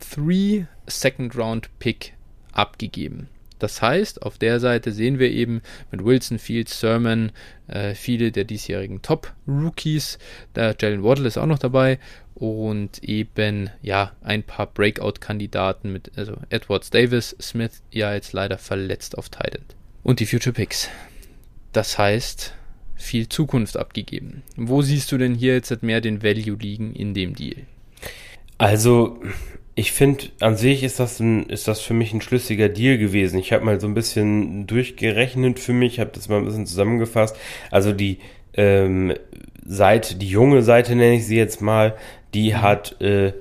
2023 0.00 0.66
Second 0.86 1.36
Round 1.36 1.78
Pick 1.78 2.14
abgegeben. 2.52 3.28
Das 3.58 3.80
heißt, 3.80 4.22
auf 4.22 4.36
der 4.36 4.60
Seite 4.60 4.92
sehen 4.92 5.18
wir 5.18 5.30
eben 5.30 5.62
mit 5.90 6.04
Wilson, 6.04 6.38
Fields, 6.38 6.78
Sermon 6.80 7.32
äh, 7.68 7.94
viele 7.94 8.32
der 8.32 8.44
diesjährigen 8.44 9.00
Top-Rookies. 9.00 10.18
Der 10.54 10.76
Jalen 10.78 11.02
Waddle 11.02 11.26
ist 11.26 11.38
auch 11.38 11.46
noch 11.46 11.58
dabei 11.58 11.98
und 12.34 13.02
eben 13.04 13.70
ja 13.80 14.12
ein 14.22 14.42
paar 14.42 14.66
Breakout-Kandidaten 14.66 15.90
mit 15.92 16.10
also 16.16 16.36
Edwards 16.50 16.90
Davis, 16.90 17.36
Smith 17.40 17.82
ja 17.90 18.12
jetzt 18.12 18.32
leider 18.32 18.58
verletzt 18.58 19.16
auf 19.16 19.30
Titan. 19.30 19.64
Und 20.02 20.20
die 20.20 20.26
Future 20.26 20.52
Picks. 20.52 20.90
Das 21.72 21.96
heißt, 21.96 22.54
viel 22.96 23.28
Zukunft 23.28 23.76
abgegeben. 23.76 24.42
Wo 24.56 24.82
siehst 24.82 25.10
du 25.12 25.16
denn 25.16 25.34
hier 25.34 25.54
jetzt 25.54 25.82
mehr 25.82 26.00
den 26.00 26.22
Value 26.22 26.58
liegen 26.58 26.92
in 26.94 27.14
dem 27.14 27.34
Deal? 27.34 27.62
Also 28.58 29.20
ich 29.76 29.92
finde, 29.92 30.26
an 30.40 30.56
sich 30.56 30.84
ist 30.84 31.00
das, 31.00 31.18
ein, 31.18 31.46
ist 31.48 31.66
das 31.66 31.80
für 31.80 31.94
mich 31.94 32.12
ein 32.12 32.20
schlüssiger 32.20 32.68
Deal 32.68 32.96
gewesen. 32.96 33.38
Ich 33.38 33.52
habe 33.52 33.64
mal 33.64 33.80
so 33.80 33.88
ein 33.88 33.94
bisschen 33.94 34.66
durchgerechnet 34.66 35.58
für 35.58 35.72
mich, 35.72 35.98
habe 35.98 36.10
das 36.12 36.28
mal 36.28 36.38
ein 36.38 36.44
bisschen 36.44 36.66
zusammengefasst. 36.66 37.36
Also 37.70 37.92
die 37.92 38.18
ähm, 38.54 39.14
Seite, 39.66 40.14
die 40.16 40.28
junge 40.28 40.62
Seite 40.62 40.94
nenne 40.94 41.16
ich 41.16 41.26
sie 41.26 41.36
jetzt 41.36 41.60
mal, 41.60 41.96
die 42.34 42.52
mhm. 42.52 42.62
hat 42.62 43.00
äh, 43.00 43.32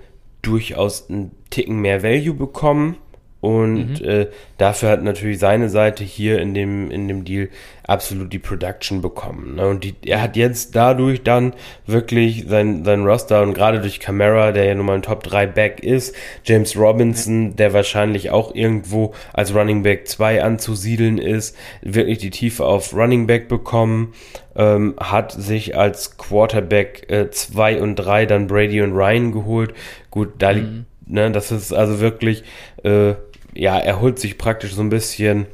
durchaus 0.42 1.10
einen 1.10 1.32
Ticken 1.52 1.80
mehr 1.82 2.02
Value 2.02 2.34
bekommen. 2.34 2.98
Und 3.44 4.00
mhm. 4.00 4.08
äh, 4.08 4.28
dafür 4.58 4.88
hat 4.88 5.04
natürlich 5.04 5.38
seine 5.38 5.68
Seite 5.68 6.06
hier 6.06 6.40
in 6.40 6.54
dem, 6.54 6.90
in 6.90 7.10
dem 7.10 7.26
Deal 7.26 7.50
absolut 7.86 8.32
die 8.32 8.40
Production 8.40 9.02
bekommen. 9.02 9.56
Ne? 9.56 9.68
Und 9.68 9.84
die, 9.84 9.96
er 10.06 10.22
hat 10.22 10.38
jetzt 10.38 10.78
dadurch 10.78 11.24
dann 11.24 11.54
wirklich 11.86 12.46
sein, 12.48 12.86
sein 12.86 13.04
Roster 13.04 13.42
und 13.42 13.54
gerade 13.54 13.82
durch 13.82 14.00
Camara, 14.00 14.54
der 14.54 14.64
ja 14.64 14.76
nun 14.76 14.86
mal 14.86 14.96
ein 14.96 15.02
Top 15.02 15.24
3 15.24 15.46
Back 15.48 15.84
ist, 15.84 16.16
James 16.46 16.78
Robinson, 16.78 17.58
der 17.58 17.74
wahrscheinlich 17.74 18.32
auch 18.32 18.56
irgendwo 18.56 19.14
als 19.34 19.54
Running 19.54 19.84
Back 19.84 20.08
2 20.08 20.42
anzusiedeln 20.42 21.18
ist, 21.18 21.58
wirklich 21.82 22.20
die 22.20 22.30
Tiefe 22.30 22.64
auf 22.64 22.94
Running 22.94 23.28
Back 23.28 23.50
bekommen, 23.50 24.14
ähm, 24.56 24.96
hat 24.98 25.34
sich 25.34 25.76
als 25.78 26.18
Quarterback 26.18 27.08
2 27.32 27.74
äh, 27.74 27.80
und 27.82 27.98
3 27.98 28.26
dann 28.26 28.48
Brady 28.48 28.82
und 28.82 28.94
Ryan 28.94 29.34
geholt. 29.34 29.74
Gut, 30.12 30.30
da 30.38 30.54
mhm. 30.54 30.86
ne, 31.06 31.30
das 31.30 31.52
ist 31.52 31.74
also 31.74 32.00
wirklich 32.00 32.46
äh, 32.84 33.16
ja, 33.56 33.78
er 33.78 34.02
holt 34.02 34.20
sich 34.20 34.38
praktisch 34.38 34.74
so 34.74 34.82
ein 34.82 34.90
bisschen 34.90 35.48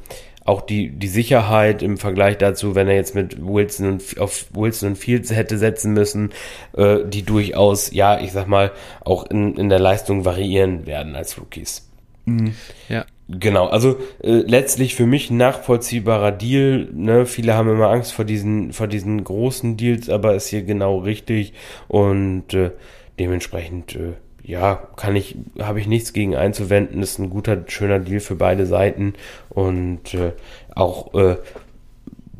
auch 0.44 0.62
die, 0.62 0.90
die 0.90 1.08
Sicherheit 1.08 1.82
im 1.82 1.96
Vergleich 1.96 2.38
dazu, 2.38 2.74
wenn 2.74 2.88
er 2.88 2.94
jetzt 2.94 3.14
mit 3.14 3.36
Wilson 3.40 3.86
und 3.86 4.18
auf 4.18 4.46
Wilson 4.52 4.90
und 4.90 4.96
Fields 4.96 5.30
hätte 5.30 5.58
setzen 5.58 5.92
müssen, 5.92 6.30
äh, 6.76 6.98
die 7.06 7.22
durchaus, 7.22 7.92
ja, 7.92 8.18
ich 8.18 8.32
sag 8.32 8.48
mal, 8.48 8.72
auch 9.04 9.26
in, 9.26 9.56
in 9.56 9.68
der 9.68 9.78
Leistung 9.78 10.24
variieren 10.24 10.86
werden 10.86 11.14
als 11.14 11.38
Rookies. 11.38 11.88
Mhm. 12.24 12.54
Ja. 12.88 13.04
Genau, 13.28 13.68
also 13.68 13.98
äh, 14.24 14.42
letztlich 14.44 14.96
für 14.96 15.06
mich 15.06 15.30
ein 15.30 15.36
nachvollziehbarer 15.36 16.32
Deal. 16.32 16.88
Ne? 16.92 17.26
Viele 17.26 17.54
haben 17.54 17.70
immer 17.70 17.88
Angst 17.88 18.12
vor 18.12 18.24
diesen, 18.24 18.72
vor 18.72 18.88
diesen 18.88 19.22
großen 19.22 19.76
Deals, 19.76 20.08
aber 20.08 20.34
ist 20.34 20.48
hier 20.48 20.62
genau 20.62 20.98
richtig 20.98 21.52
und 21.86 22.52
äh, 22.54 22.72
dementsprechend 23.20 23.94
äh, 23.94 24.14
ja, 24.50 24.82
kann 24.96 25.14
ich, 25.14 25.36
habe 25.60 25.80
ich 25.80 25.86
nichts 25.86 26.12
gegen 26.12 26.34
einzuwenden. 26.34 27.02
Ist 27.02 27.18
ein 27.18 27.30
guter, 27.30 27.64
schöner 27.68 28.00
Deal 28.00 28.20
für 28.20 28.34
beide 28.34 28.66
Seiten 28.66 29.14
und 29.48 30.12
äh, 30.14 30.32
auch, 30.74 31.14
äh, 31.14 31.36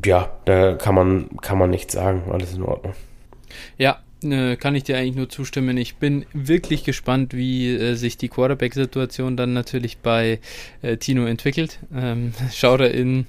ja, 0.05 0.29
da 0.45 0.73
kann 0.73 0.95
man, 0.95 1.29
kann 1.41 1.57
man 1.57 1.69
nichts 1.69 1.93
sagen. 1.93 2.23
Alles 2.29 2.53
in 2.53 2.63
Ordnung. 2.63 2.93
Ja, 3.77 3.99
äh, 4.23 4.57
kann 4.57 4.75
ich 4.75 4.83
dir 4.83 4.97
eigentlich 4.97 5.15
nur 5.15 5.29
zustimmen. 5.29 5.77
Ich 5.77 5.95
bin 5.95 6.25
wirklich 6.33 6.83
gespannt, 6.83 7.33
wie 7.33 7.73
äh, 7.73 7.95
sich 7.95 8.17
die 8.17 8.27
Quarterback-Situation 8.27 9.37
dann 9.37 9.53
natürlich 9.53 9.99
bei 9.99 10.39
äh, 10.81 10.97
Tino 10.97 11.25
entwickelt. 11.25 11.79
Ähm, 11.95 12.33
schaut 12.53 12.81
er 12.81 12.91
in 12.91 13.25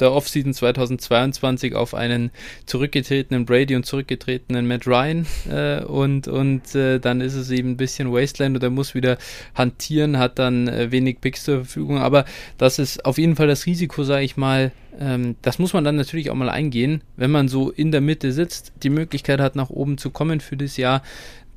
der 0.00 0.12
Offseason 0.12 0.54
2022 0.54 1.74
auf 1.74 1.94
einen 1.94 2.30
zurückgetretenen 2.66 3.44
Brady 3.44 3.76
und 3.76 3.86
zurückgetretenen 3.86 4.66
Matt 4.66 4.86
Ryan 4.86 5.26
äh, 5.50 5.82
und, 5.84 6.28
und 6.28 6.74
äh, 6.74 6.98
dann 6.98 7.20
ist 7.20 7.34
es 7.34 7.50
eben 7.50 7.72
ein 7.72 7.76
bisschen 7.76 8.12
Wasteland 8.12 8.56
und 8.56 8.62
er 8.62 8.70
muss 8.70 8.94
wieder 8.94 9.18
hantieren, 9.54 10.18
hat 10.18 10.38
dann 10.38 10.68
äh, 10.68 10.90
wenig 10.90 11.20
Picks 11.20 11.44
zur 11.44 11.64
Verfügung, 11.64 11.98
aber 11.98 12.24
das 12.58 12.78
ist 12.78 13.04
auf 13.04 13.18
jeden 13.18 13.36
Fall 13.36 13.46
das 13.46 13.66
Risiko, 13.66 14.04
sage 14.04 14.24
ich 14.24 14.36
mal, 14.36 14.72
ähm, 14.98 15.36
das 15.42 15.58
muss 15.58 15.72
man 15.72 15.84
dann 15.84 15.96
natürlich 15.96 16.30
auch 16.30 16.34
mal 16.34 16.50
eingehen, 16.50 17.02
wenn 17.16 17.30
man 17.30 17.48
so 17.48 17.70
in 17.70 17.92
der 17.92 18.00
Mitte 18.00 18.32
sitzt, 18.32 18.72
die 18.82 18.90
Möglichkeit 18.90 19.40
hat, 19.40 19.56
nach 19.56 19.70
oben 19.70 19.98
zu 19.98 20.10
kommen 20.10 20.40
für 20.40 20.56
das 20.56 20.76
Jahr, 20.76 21.02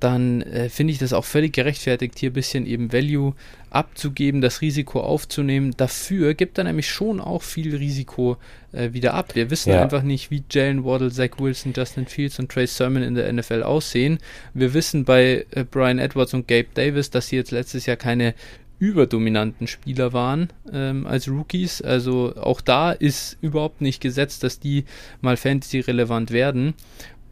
dann 0.04 0.42
äh, 0.42 0.68
finde 0.68 0.92
ich 0.92 1.00
das 1.00 1.13
auch 1.13 1.24
völlig 1.24 1.54
gerechtfertigt, 1.54 2.20
hier 2.20 2.32
ein 2.32 2.34
bisschen 2.34 2.66
eben 2.66 2.92
Value 2.92 3.34
abzugeben, 3.70 4.42
das 4.42 4.60
Risiko 4.60 5.00
aufzunehmen. 5.00 5.74
Dafür 5.78 6.34
gibt 6.34 6.58
er 6.58 6.66
nämlich 6.66 6.89
schon 6.89 7.22
auch 7.22 7.42
viel 7.42 7.74
Risiko 7.76 8.36
äh, 8.74 8.92
wieder 8.92 9.13
ab. 9.13 9.36
Wir 9.36 9.50
wissen 9.50 9.70
ja. 9.70 9.82
einfach 9.82 10.04
nicht, 10.04 10.30
wie 10.30 10.44
Jalen 10.52 10.84
Waddle, 10.84 11.10
Zach 11.10 11.39
Wilson, 11.39 11.72
Justin 11.76 12.06
Fields 12.06 12.38
und 12.38 12.52
Trey 12.52 12.68
Sermon 12.68 13.02
in 13.02 13.16
der 13.16 13.32
NFL 13.32 13.63
aussehen. 13.63 14.20
Wir 14.54 14.74
wissen 14.74 15.06
bei 15.06 15.46
äh, 15.52 15.63
Brian 15.63 16.00
Edwards 16.00 16.34
und 16.34 16.50
Gabe 16.50 16.68
Davis, 16.74 17.10
dass 17.10 17.28
sie 17.28 17.38
jetzt 17.38 17.52
letztes 17.52 17.86
Jahr 17.86 17.98
keine 17.98 18.36
überdominanten 18.80 19.68
Spieler 19.68 20.12
waren 20.12 20.50
ähm, 20.74 21.08
als 21.08 21.30
Rookies. 21.30 21.82
Also 21.82 22.36
auch 22.36 22.60
da 22.60 22.92
ist 22.92 23.38
überhaupt 23.39 23.80
nicht 23.80 24.02
gesetzt, 24.02 24.44
dass 24.44 24.60
die 24.60 24.84
mal 25.22 25.38
Fantasy 25.38 25.80
relevant 25.80 26.32
werden. 26.32 26.74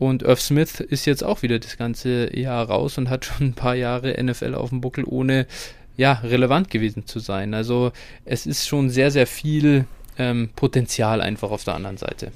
Und 0.01 0.23
Irv 0.23 0.41
Smith 0.41 0.79
ist 0.79 1.05
jetzt 1.05 1.23
auch 1.23 1.43
wieder 1.43 1.59
das 1.59 1.77
ganze 1.77 2.35
Jahr 2.35 2.67
raus 2.67 2.97
und 2.97 3.11
hat 3.11 3.23
schon 3.25 3.49
ein 3.49 3.53
paar 3.53 3.75
Jahre 3.75 4.21
NFL 4.21 4.55
auf 4.55 4.69
dem 4.69 4.81
Buckel, 4.81 5.03
ohne 5.05 5.45
ja, 5.95 6.13
relevant 6.23 6.71
gewesen 6.71 7.05
zu 7.05 7.19
sein. 7.19 7.53
Also 7.53 7.91
es 8.25 8.47
ist 8.47 8.67
schon 8.67 8.89
sehr, 8.89 9.11
sehr 9.11 9.27
viel 9.27 9.85
ähm, 10.17 10.49
Potenzial 10.55 11.21
einfach 11.21 11.51
auf 11.51 11.65
der 11.65 11.75
anderen 11.75 11.97
Seite. 11.97 12.31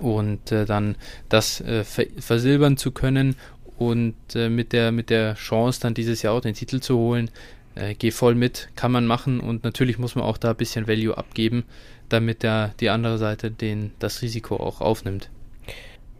Und 0.00 0.50
äh, 0.50 0.64
dann 0.64 0.96
das 1.28 1.60
äh, 1.60 1.84
versilbern 1.84 2.78
zu 2.78 2.90
können 2.90 3.36
und 3.76 4.14
äh, 4.34 4.48
mit, 4.48 4.72
der, 4.72 4.90
mit 4.90 5.10
der 5.10 5.34
Chance 5.34 5.80
dann 5.82 5.92
dieses 5.92 6.22
Jahr 6.22 6.32
auch 6.32 6.40
den 6.40 6.54
Titel 6.54 6.80
zu 6.80 6.96
holen, 6.96 7.30
äh, 7.74 7.94
geh 7.94 8.12
voll 8.12 8.34
mit, 8.34 8.70
kann 8.76 8.92
man 8.92 9.06
machen 9.06 9.40
und 9.40 9.62
natürlich 9.62 9.98
muss 9.98 10.14
man 10.14 10.24
auch 10.24 10.38
da 10.38 10.52
ein 10.52 10.56
bisschen 10.56 10.88
Value 10.88 11.18
abgeben, 11.18 11.64
damit 12.08 12.42
der, 12.42 12.72
die 12.80 12.88
andere 12.88 13.18
Seite 13.18 13.50
den, 13.50 13.92
das 13.98 14.22
Risiko 14.22 14.56
auch 14.56 14.80
aufnimmt. 14.80 15.28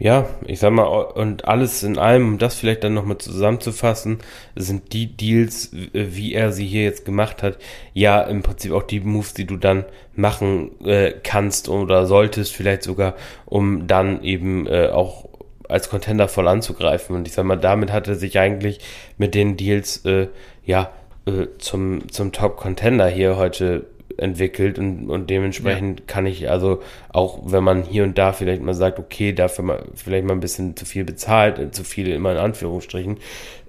Ja, 0.00 0.28
ich 0.46 0.59
sag 0.59 0.72
mal, 0.72 0.87
und 0.87 1.46
alles 1.46 1.85
in 1.85 1.98
allem, 1.98 2.26
um 2.30 2.38
das 2.38 2.57
vielleicht 2.57 2.83
dann 2.83 2.94
nochmal 2.94 3.18
zusammenzufassen, 3.18 4.18
sind 4.57 4.92
die 4.92 5.16
Deals, 5.16 5.70
wie 5.92 6.35
er 6.35 6.50
sie 6.50 6.66
hier 6.66 6.83
jetzt 6.83 7.04
gemacht 7.04 7.44
hat, 7.44 7.59
ja 7.92 8.20
im 8.22 8.42
Prinzip 8.42 8.72
auch 8.72 8.83
die 8.83 8.98
Moves, 8.98 9.35
die 9.35 9.46
du 9.46 9.57
dann 9.57 9.85
machen 10.16 10.72
äh, 10.85 11.12
kannst 11.22 11.68
oder 11.68 12.07
solltest, 12.07 12.54
vielleicht 12.54 12.83
sogar, 12.83 13.14
um 13.46 13.87
dann 13.87 14.24
eben 14.24 14.66
äh, 14.66 14.88
auch 14.88 15.28
als 15.68 15.88
Contender 15.90 16.26
voll 16.26 16.48
anzugreifen. 16.48 17.14
Und 17.14 17.28
ich 17.28 17.35
sag 17.35 17.44
mal, 17.44 17.57
damit 17.57 17.92
hat 17.92 18.09
er 18.09 18.16
sich 18.16 18.38
eigentlich 18.38 18.80
mit 19.16 19.35
den 19.37 19.57
Deals, 19.57 20.04
äh, 20.04 20.26
ja, 20.64 20.90
äh, 21.26 21.46
zum, 21.59 22.11
zum 22.11 22.33
Top-Contender 22.33 23.07
hier 23.07 23.37
heute 23.37 23.87
entwickelt 24.18 24.79
und, 24.79 25.11
und 25.11 25.31
dementsprechend 25.31 26.00
ja. 26.00 26.07
kann 26.07 26.27
ich 26.27 26.50
also 26.50 26.83
auch, 27.09 27.40
wenn 27.44 27.64
man 27.64 27.83
hier 27.83 28.05
und 28.05 28.16
da 28.18 28.33
vielleicht 28.33 28.62
mal 28.62 28.74
sagt, 28.74 28.98
okay, 28.98 29.33
dafür 29.33 29.64
mal 29.64 29.85
vielleicht 29.94 30.27
mal 30.27 30.35
ein 30.35 30.40
bisschen 30.40 30.77
zu 30.77 30.85
viel 30.85 31.05
bezahlt, 31.05 31.59
äh, 31.59 31.70
zu 31.70 31.85
viel 31.85 32.09
immer 32.09 32.33
in 32.33 32.38
Anführungsstrichen, 32.38 33.18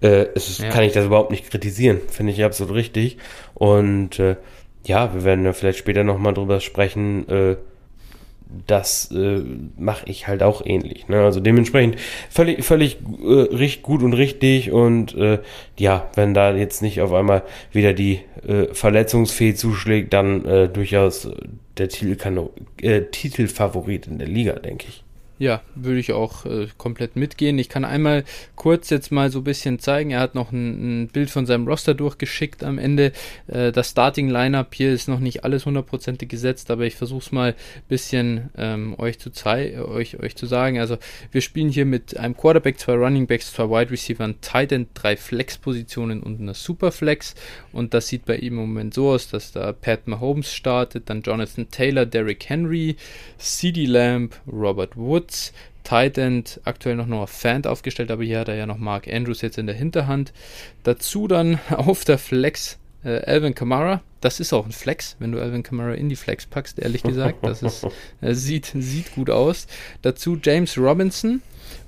äh, 0.01 0.27
ist, 0.33 0.59
ja. 0.59 0.69
kann 0.69 0.83
ich 0.83 0.93
das 0.93 1.05
überhaupt 1.05 1.31
nicht 1.31 1.49
kritisieren, 1.49 1.99
finde 2.09 2.31
ich 2.31 2.43
absolut 2.43 2.75
richtig 2.75 3.17
und 3.53 4.19
äh, 4.19 4.35
ja, 4.85 5.13
wir 5.13 5.23
werden 5.23 5.45
ja 5.45 5.53
vielleicht 5.53 5.79
später 5.79 6.03
nochmal 6.03 6.33
drüber 6.33 6.59
sprechen, 6.59 7.27
äh, 7.27 7.55
das 8.67 9.11
äh, 9.11 9.41
mache 9.77 10.05
ich 10.07 10.27
halt 10.27 10.43
auch 10.43 10.65
ähnlich. 10.65 11.07
Ne? 11.07 11.21
Also 11.21 11.39
dementsprechend 11.39 11.97
völlig, 12.29 12.63
völlig 12.63 12.97
äh, 13.23 13.31
richtig 13.31 13.83
gut 13.83 14.03
und 14.03 14.13
richtig 14.13 14.71
und 14.71 15.15
äh, 15.15 15.39
ja, 15.77 16.09
wenn 16.15 16.33
da 16.33 16.55
jetzt 16.55 16.81
nicht 16.81 17.01
auf 17.01 17.13
einmal 17.13 17.43
wieder 17.71 17.93
die 17.93 18.21
äh, 18.47 18.73
Verletzungsfee 18.73 19.53
zuschlägt, 19.53 20.13
dann 20.13 20.45
äh, 20.45 20.69
durchaus 20.69 21.29
der 21.77 21.89
Titel 21.89 22.17
äh, 22.81 23.01
Titelfavorit 23.11 24.07
in 24.07 24.19
der 24.19 24.27
Liga, 24.27 24.53
denke 24.53 24.87
ich. 24.87 25.04
Ja, 25.37 25.61
würde 25.75 25.99
ich 25.99 26.13
auch 26.13 26.45
äh, 26.45 26.67
komplett 26.77 27.17
mitgehen. 27.17 27.59
Ich 27.59 27.67
kann 27.67 27.83
einmal 27.83 28.23
kurz 28.55 28.89
jetzt 28.89 29.11
mal 29.11 29.29
so 29.29 29.39
ein 29.39 29.43
bisschen 29.43 29.79
zeigen. 29.79 30.11
Er 30.11 30.21
hat 30.21 30.33
noch 30.33 30.53
ein, 30.53 31.03
ein 31.03 31.07
Bild 31.09 31.29
von 31.29 31.45
seinem 31.45 31.67
Roster 31.67 31.93
durchgeschickt 31.93 32.63
am 32.63 32.77
Ende. 32.77 33.11
Äh, 33.47 33.73
das 33.73 33.89
Starting 33.89 34.29
Lineup 34.29 34.73
hier 34.73 34.93
ist 34.93 35.09
noch 35.09 35.19
nicht 35.19 35.43
alles 35.43 35.65
hundertprozentig 35.65 36.29
gesetzt, 36.29 36.71
aber 36.71 36.85
ich 36.85 36.95
versuche 36.95 37.19
es 37.19 37.31
mal 37.33 37.49
ein 37.49 37.83
bisschen 37.89 38.49
ähm, 38.57 38.95
euch, 38.97 39.19
zu 39.19 39.29
euch, 39.45 40.19
euch 40.19 40.37
zu 40.37 40.45
sagen. 40.45 40.79
Also 40.79 40.97
wir 41.31 41.41
spielen 41.41 41.67
hier 41.67 41.85
mit 41.85 42.15
einem 42.15 42.37
Quarterback, 42.37 42.79
zwei 42.79 42.93
Running 42.93 43.27
Backs, 43.27 43.51
zwei 43.51 43.69
Wide 43.69 43.91
Receiver, 43.91 44.33
Tight 44.39 44.71
End, 44.71 44.89
drei 44.93 45.17
Flex-Positionen 45.17 46.23
und 46.23 46.39
einer 46.39 46.53
Superflex. 46.53 47.35
Und 47.73 47.93
das 47.93 48.07
sieht 48.07 48.23
bei 48.23 48.37
ihm 48.37 48.53
im 48.53 48.67
Moment 48.67 48.93
so 48.93 49.09
aus, 49.09 49.29
dass 49.29 49.51
da 49.51 49.73
Pat 49.73 50.07
Mahomes 50.07 50.53
startet, 50.53 51.09
dann 51.09 51.23
Jonathan 51.23 51.69
Taylor, 51.69 52.05
Derrick 52.05 52.47
Henry, 52.47 52.95
CD 53.37 53.85
Lamb, 53.85 54.39
Robert 54.47 54.95
Wood, 54.95 55.24
Woods. 55.25 55.53
Tight 55.83 56.17
End 56.17 56.59
aktuell 56.63 56.95
noch 56.95 57.05
nur 57.05 57.27
Fan 57.27 57.63
aufgestellt, 57.65 58.09
aber 58.09 58.23
hier 58.23 58.39
hat 58.39 58.47
er 58.47 58.55
ja 58.55 58.65
noch 58.65 58.79
Mark 58.79 59.07
Andrews 59.07 59.41
jetzt 59.41 59.59
in 59.59 59.67
der 59.67 59.75
Hinterhand. 59.75 60.33
Dazu 60.81 61.27
dann 61.27 61.59
auf 61.69 62.05
der 62.05 62.17
Flex 62.17 62.79
äh, 63.03 63.21
Alvin 63.23 63.53
Kamara. 63.53 64.01
Das 64.19 64.39
ist 64.39 64.51
auch 64.51 64.65
ein 64.65 64.71
Flex, 64.71 65.15
wenn 65.19 65.31
du 65.31 65.39
Alvin 65.39 65.61
Kamara 65.61 65.93
in 65.93 66.09
die 66.09 66.15
Flex 66.15 66.47
packst, 66.47 66.79
ehrlich 66.79 67.03
gesagt. 67.03 67.45
Das 67.45 67.61
ist, 67.61 67.85
äh, 68.21 68.33
sieht, 68.33 68.73
sieht 68.75 69.13
gut 69.13 69.29
aus. 69.29 69.67
Dazu 70.01 70.39
James 70.41 70.75
Robinson. 70.75 71.43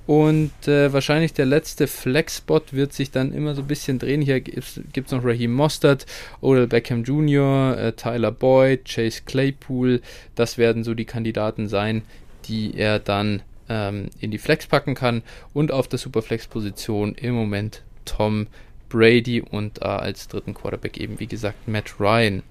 Und 0.05 0.67
äh, 0.67 0.93
wahrscheinlich 0.93 1.33
der 1.33 1.47
letzte 1.47 1.85
Flex-Spot 1.85 2.61
wird 2.71 2.93
sich 2.93 3.11
dann 3.11 3.33
immer 3.33 3.55
so 3.55 3.61
ein 3.61 3.67
bisschen 3.67 3.99
drehen. 3.99 4.21
Hier 4.21 4.39
gibt 4.39 4.71
es 4.95 5.11
noch 5.11 5.25
Raheem 5.25 5.51
Mostert, 5.51 6.05
Odell 6.39 6.67
Beckham 6.67 7.03
Jr., 7.03 7.77
äh, 7.77 7.91
Tyler 7.93 8.31
Boyd, 8.31 8.85
Chase 8.85 9.23
Claypool. 9.25 10.01
Das 10.35 10.57
werden 10.57 10.85
so 10.85 10.93
die 10.93 11.03
Kandidaten 11.03 11.67
sein, 11.67 12.03
die 12.47 12.77
er 12.77 12.99
dann 12.99 13.41
ähm, 13.69 14.09
in 14.19 14.31
die 14.31 14.37
Flex 14.37 14.67
packen 14.67 14.95
kann. 14.95 15.23
Und 15.53 15.71
auf 15.71 15.87
der 15.87 15.99
Superflex-Position 15.99 17.15
im 17.15 17.33
Moment 17.33 17.83
Tom 18.05 18.47
Brady 18.89 19.41
und 19.41 19.81
äh, 19.81 19.85
als 19.85 20.27
dritten 20.27 20.53
Quarterback 20.53 20.97
eben, 20.97 21.19
wie 21.19 21.27
gesagt, 21.27 21.67
Matt 21.67 21.99
Ryan. 21.99 22.43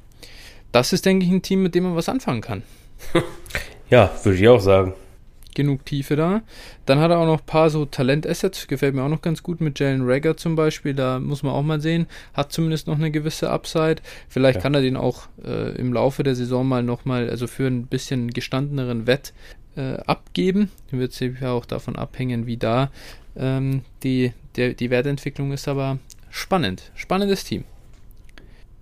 Das 0.73 0.93
ist, 0.93 1.07
denke 1.07 1.25
ich, 1.25 1.33
ein 1.33 1.43
Team, 1.43 1.63
mit 1.63 1.75
dem 1.75 1.85
man 1.85 1.97
was 1.97 2.09
anfangen 2.09 2.41
kann. 2.41 2.63
Ja, 3.89 4.11
würde 4.25 4.37
ich 4.37 4.49
auch 4.49 4.59
sagen. 4.59 4.95
Genug 5.57 5.87
Tiefe 5.87 6.17
da. 6.17 6.43
Dann 6.85 6.99
hat 6.99 7.11
er 7.11 7.19
auch 7.19 7.25
noch 7.25 7.41
ein 7.41 7.47
paar 7.47 7.71
so 7.71 7.87
Talent-Assets, 7.87 8.69
gefällt 8.69 8.95
mir 8.95 9.03
auch 9.03 9.09
noch 9.09 9.23
ganz 9.23 9.43
gut 9.43 9.63
mit 9.63 9.81
Jalen 9.81 10.03
Rager 10.05 10.37
zum 10.37 10.55
Beispiel. 10.55 10.93
Da 10.93 11.19
muss 11.19 11.43
man 11.43 11.55
auch 11.55 11.63
mal 11.63 11.81
sehen. 11.81 12.07
Hat 12.35 12.53
zumindest 12.53 12.87
noch 12.87 12.97
eine 12.97 13.11
gewisse 13.11 13.49
Upside. 13.49 13.97
Vielleicht 14.29 14.57
ja. 14.57 14.63
kann 14.63 14.75
er 14.75 14.83
den 14.83 14.99
auch 14.99 15.29
äh, 15.43 15.75
im 15.77 15.95
Laufe 15.95 16.23
der 16.23 16.35
Saison 16.35 16.69
mal 16.69 16.83
nochmal, 16.83 17.31
also 17.31 17.47
für 17.47 17.67
ein 17.67 17.87
bisschen 17.87 18.33
gestandeneren 18.33 19.07
Wett 19.07 19.33
äh, 19.77 19.95
abgeben. 20.07 20.71
Wird 20.91 21.15
sicher 21.15 21.53
auch 21.53 21.65
davon 21.65 21.97
abhängen, 21.97 22.47
wie 22.47 22.59
da 22.59 22.91
ähm, 23.35 23.81
die, 24.03 24.35
der, 24.57 24.75
die 24.75 24.91
Wertentwicklung 24.91 25.53
ist, 25.53 25.69
aber 25.69 25.99
spannend. 26.29 26.93
Spannendes 26.95 27.45
Team. 27.45 27.65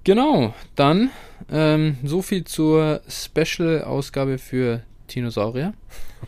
Genau, 0.02 0.54
dann 0.74 1.10
ähm, 1.52 1.98
so 2.02 2.20
viel 2.20 2.42
zur 2.42 3.00
Special-Ausgabe 3.08 4.38
für 4.38 4.82
Dinosaurier. 5.14 5.72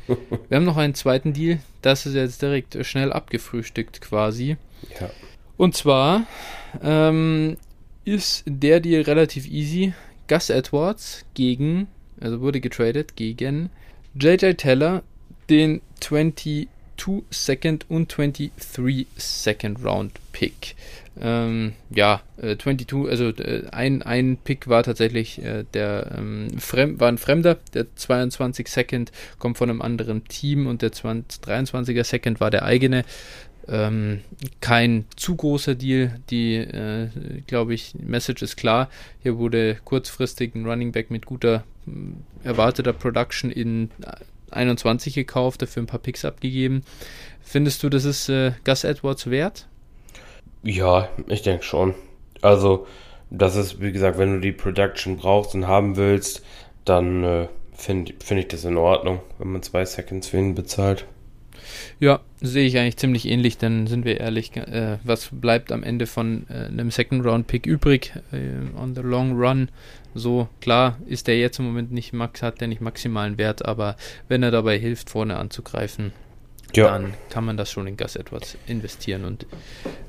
Wir 0.49 0.57
haben 0.57 0.65
noch 0.65 0.77
einen 0.77 0.95
zweiten 0.95 1.33
Deal, 1.33 1.59
das 1.83 2.07
ist 2.07 2.15
jetzt 2.15 2.43
direkt 2.43 2.85
schnell 2.87 3.13
abgefrühstückt 3.13 4.01
quasi. 4.01 4.57
Ja. 5.01 5.11
Und 5.57 5.77
zwar 5.77 6.27
ähm, 6.83 7.57
ist 8.05 8.45
der 8.47 8.81
Deal 8.81 9.03
relativ 9.03 9.47
easy. 9.49 9.93
Gus 10.29 10.51
Edwards 10.51 11.25
gegen, 11.35 11.89
also 12.21 12.41
wurde 12.41 12.61
getradet 12.61 13.17
gegen 13.17 13.71
JJ 14.15 14.55
Teller 14.55 15.03
den 15.49 15.81
22 16.01 16.69
Second 17.31 17.87
und 17.91 18.17
23 18.17 19.07
Second 19.17 19.85
Round 19.85 20.13
Pick. 20.33 20.75
Ähm, 21.19 21.73
ja, 21.89 22.21
äh, 22.37 22.57
22, 22.57 23.09
also 23.09 23.29
äh, 23.31 23.67
ein, 23.71 24.03
ein 24.03 24.37
Pick 24.37 24.69
war 24.69 24.83
tatsächlich 24.83 25.43
äh, 25.43 25.65
der 25.73 26.15
ähm, 26.19 26.49
Fremd, 26.59 27.01
war 27.01 27.09
ein 27.09 27.19
Fremder, 27.19 27.57
der 27.73 27.95
22 27.95 28.69
Second 28.69 29.13
kommt 29.39 29.57
von 29.57 29.71
einem 29.71 29.81
anderen 29.81 30.25
Team 30.25 30.67
und 30.67 30.83
der 30.83 30.93
20, 30.93 31.43
23er 31.43 32.05
Second 32.05 32.41
war 32.41 32.51
der 32.51 32.65
eigene. 32.65 33.05
Ähm, 33.69 34.21
kein 34.61 35.07
zu 35.17 35.35
großer 35.35 35.75
Deal. 35.75 36.21
Die, 36.31 36.55
äh, 36.55 37.09
glaube 37.47 37.75
ich, 37.75 37.95
Message 37.99 38.43
ist 38.43 38.57
klar. 38.57 38.89
Hier 39.23 39.39
wurde 39.39 39.79
kurzfristig 39.85 40.55
ein 40.55 40.67
Running 40.67 40.93
Back 40.93 41.11
mit 41.11 41.27
guter 41.27 41.65
erwarteter 42.45 42.93
Production 42.93 43.51
in 43.51 43.91
21 44.51 45.15
gekauft, 45.15 45.63
dafür 45.63 45.83
ein 45.83 45.87
paar 45.87 46.01
Picks 46.01 46.25
abgegeben. 46.25 46.83
Findest 47.43 47.83
du, 47.83 47.89
das 47.89 48.05
ist 48.05 48.29
äh, 48.29 48.53
Gus 48.65 48.85
Edwards 48.85 49.31
wert? 49.31 49.67
Ja, 50.67 51.09
ich 51.29 51.43
denke 51.43 51.63
schon. 51.63 51.95
Also, 52.43 52.89
das 53.31 53.55
ist, 53.55 53.81
wie 53.81 53.93
gesagt, 53.93 54.19
wenn 54.19 54.33
du 54.35 54.41
die 54.41 54.51
Production 54.51 55.17
brauchst 55.17 55.55
und 55.55 55.69
haben 55.69 55.97
willst, 55.97 56.45
dann 56.85 57.23
äh, 57.23 57.49
finde 57.73 58.15
find 58.19 58.41
ich 58.41 58.49
das 58.49 58.65
in 58.65 58.77
Ordnung, 58.77 59.21
wenn 59.39 59.53
man 59.53 59.63
zwei 59.63 59.85
Seconds 59.85 60.27
für 60.27 60.39
ihn 60.39 60.57
bezahlt. 60.57 61.07
Ja, 62.01 62.19
sehe 62.41 62.67
ich 62.67 62.79
eigentlich 62.79 62.97
ziemlich 62.97 63.27
ähnlich, 63.29 63.59
denn 63.59 63.87
sind 63.87 64.05
wir 64.05 64.19
ehrlich, 64.19 64.57
äh, 64.57 64.99
was 65.05 65.29
bleibt 65.31 65.71
am 65.71 65.85
Ende 65.85 66.09
von 66.09 66.47
äh, 66.49 66.67
einem 66.67 66.91
Second 66.91 67.25
Round 67.25 67.47
Pick 67.47 67.65
übrig 67.65 68.13
äh, 68.33 68.77
on 68.77 68.97
the 68.97 69.03
long 69.03 69.41
run? 69.41 69.69
So, 70.15 70.49
klar 70.61 70.99
ist 71.07 71.29
der 71.29 71.39
jetzt 71.39 71.61
im 71.61 71.67
Moment 71.67 71.93
nicht 71.93 72.13
max, 72.13 72.43
hat 72.43 72.61
der 72.61 72.67
nicht 72.67 72.81
maximalen 72.81 73.39
Wert, 73.39 73.65
aber 73.65 73.97
wenn 74.27 74.43
er 74.43 74.51
dabei 74.51 74.79
hilft, 74.79 75.11
vorne 75.11 75.37
anzugreifen, 75.37 76.13
ja. 76.75 76.91
dann 76.91 77.15
kann 77.31 77.45
man 77.45 77.57
das 77.57 77.71
schon 77.71 77.87
in 77.87 77.97
Gas 77.97 78.17
Edwards 78.17 78.57
investieren 78.67 79.25
und 79.25 79.47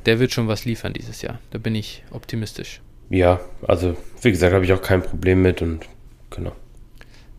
der 0.06 0.20
wird 0.20 0.32
schon 0.32 0.48
was 0.48 0.66
liefern 0.66 0.94
dieses 0.94 1.22
Jahr. 1.22 1.40
Da 1.52 1.58
bin 1.58 1.76
ich 1.76 2.04
optimistisch. 2.12 2.82
Ja, 3.10 3.40
also 3.66 3.96
wie 4.22 4.32
gesagt, 4.32 4.54
habe 4.54 4.66
ich 4.66 4.74
auch 4.74 4.82
kein 4.82 5.02
Problem 5.02 5.42
mit 5.42 5.62
und 5.62 5.86
genau. 6.30 6.54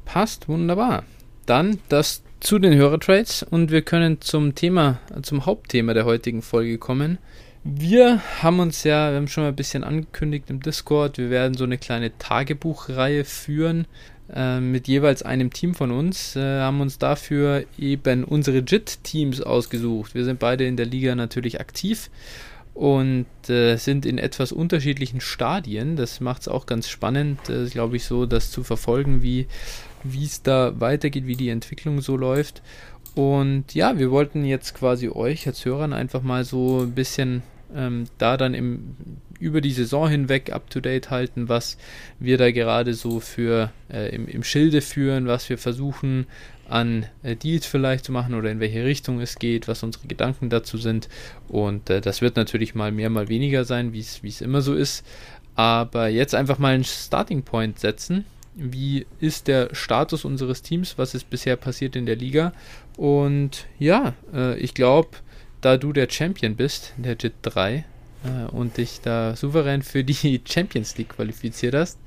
Passt, 0.04 0.48
wunderbar. 0.48 1.04
Dann 1.46 1.78
das 1.88 2.22
zu 2.40 2.58
den 2.58 2.74
Hörertrades 2.74 3.42
und 3.42 3.70
wir 3.70 3.82
können 3.82 4.20
zum 4.20 4.54
Thema, 4.54 5.00
zum 5.22 5.44
Hauptthema 5.44 5.92
der 5.92 6.04
heutigen 6.04 6.42
Folge 6.42 6.78
kommen. 6.78 7.18
Wir 7.64 8.22
haben 8.40 8.60
uns 8.60 8.84
ja, 8.84 9.10
wir 9.10 9.16
haben 9.16 9.28
schon 9.28 9.44
mal 9.44 9.48
ein 9.48 9.56
bisschen 9.56 9.84
angekündigt 9.84 10.48
im 10.48 10.60
Discord, 10.60 11.18
wir 11.18 11.28
werden 11.28 11.54
so 11.54 11.64
eine 11.64 11.76
kleine 11.76 12.16
Tagebuchreihe 12.16 13.24
führen 13.24 13.86
äh, 14.34 14.60
mit 14.60 14.88
jeweils 14.88 15.22
einem 15.22 15.52
Team 15.52 15.74
von 15.74 15.90
uns, 15.90 16.36
äh, 16.36 16.60
haben 16.60 16.80
uns 16.80 16.98
dafür 16.98 17.64
eben 17.78 18.24
unsere 18.24 18.58
JIT-Teams 18.58 19.40
ausgesucht. 19.40 20.14
Wir 20.14 20.24
sind 20.24 20.38
beide 20.38 20.66
in 20.66 20.76
der 20.76 20.86
Liga 20.86 21.14
natürlich 21.14 21.60
aktiv 21.60 22.10
und 22.74 23.26
äh, 23.48 23.76
sind 23.76 24.06
in 24.06 24.18
etwas 24.18 24.52
unterschiedlichen 24.52 25.20
Stadien. 25.20 25.96
Das 25.96 26.20
macht 26.20 26.42
es 26.42 26.48
auch 26.48 26.66
ganz 26.66 26.88
spannend, 26.88 27.48
äh, 27.48 27.66
glaube 27.66 27.96
ich, 27.96 28.04
so 28.04 28.26
das 28.26 28.50
zu 28.50 28.62
verfolgen, 28.62 29.22
wie 29.22 29.46
es 30.04 30.42
da 30.42 30.78
weitergeht, 30.78 31.26
wie 31.26 31.36
die 31.36 31.48
Entwicklung 31.48 32.00
so 32.00 32.16
läuft. 32.16 32.62
Und 33.14 33.74
ja, 33.74 33.98
wir 33.98 34.10
wollten 34.12 34.44
jetzt 34.44 34.74
quasi 34.74 35.08
euch 35.08 35.46
als 35.46 35.64
Hörern 35.64 35.92
einfach 35.92 36.22
mal 36.22 36.44
so 36.44 36.82
ein 36.82 36.92
bisschen 36.92 37.42
ähm, 37.74 38.04
da 38.18 38.36
dann 38.36 38.54
im, 38.54 38.94
über 39.40 39.60
die 39.60 39.72
Saison 39.72 40.08
hinweg 40.08 40.52
up 40.52 40.70
to 40.70 40.80
date 40.80 41.10
halten, 41.10 41.48
was 41.48 41.78
wir 42.18 42.38
da 42.38 42.50
gerade 42.50 42.94
so 42.94 43.20
für 43.20 43.70
äh, 43.92 44.14
im, 44.14 44.26
im 44.26 44.42
Schilde 44.42 44.80
führen, 44.80 45.26
was 45.26 45.48
wir 45.48 45.58
versuchen 45.58 46.26
an 46.68 47.06
äh, 47.22 47.34
Deals 47.34 47.66
vielleicht 47.66 48.04
zu 48.04 48.12
machen 48.12 48.34
oder 48.34 48.50
in 48.50 48.60
welche 48.60 48.84
Richtung 48.84 49.20
es 49.20 49.36
geht, 49.36 49.68
was 49.68 49.82
unsere 49.82 50.06
Gedanken 50.06 50.50
dazu 50.50 50.76
sind. 50.76 51.08
Und 51.48 51.90
äh, 51.90 52.00
das 52.00 52.20
wird 52.20 52.36
natürlich 52.36 52.74
mal 52.74 52.92
mehr, 52.92 53.10
mal 53.10 53.28
weniger 53.28 53.64
sein, 53.64 53.92
wie 53.92 54.00
es 54.00 54.40
immer 54.40 54.60
so 54.60 54.74
ist. 54.74 55.04
Aber 55.54 56.08
jetzt 56.08 56.34
einfach 56.34 56.58
mal 56.58 56.74
einen 56.74 56.84
Starting 56.84 57.42
Point 57.42 57.78
setzen. 57.78 58.24
Wie 58.54 59.06
ist 59.20 59.48
der 59.48 59.74
Status 59.74 60.24
unseres 60.24 60.62
Teams? 60.62 60.98
Was 60.98 61.14
ist 61.14 61.30
bisher 61.30 61.56
passiert 61.56 61.96
in 61.96 62.06
der 62.06 62.16
Liga? 62.16 62.52
Und 62.96 63.66
ja, 63.78 64.14
äh, 64.32 64.58
ich 64.58 64.74
glaube, 64.74 65.10
da 65.60 65.76
du 65.76 65.92
der 65.92 66.08
Champion 66.10 66.54
bist, 66.56 66.92
der 66.96 67.16
JIT 67.18 67.34
3, 67.42 67.74
äh, 67.74 67.82
und 68.52 68.76
dich 68.76 69.00
da 69.02 69.36
souverän 69.36 69.82
für 69.82 70.04
die 70.04 70.40
Champions 70.48 70.96
League 70.98 71.10
qualifiziert 71.10 71.74
hast, 71.74 71.98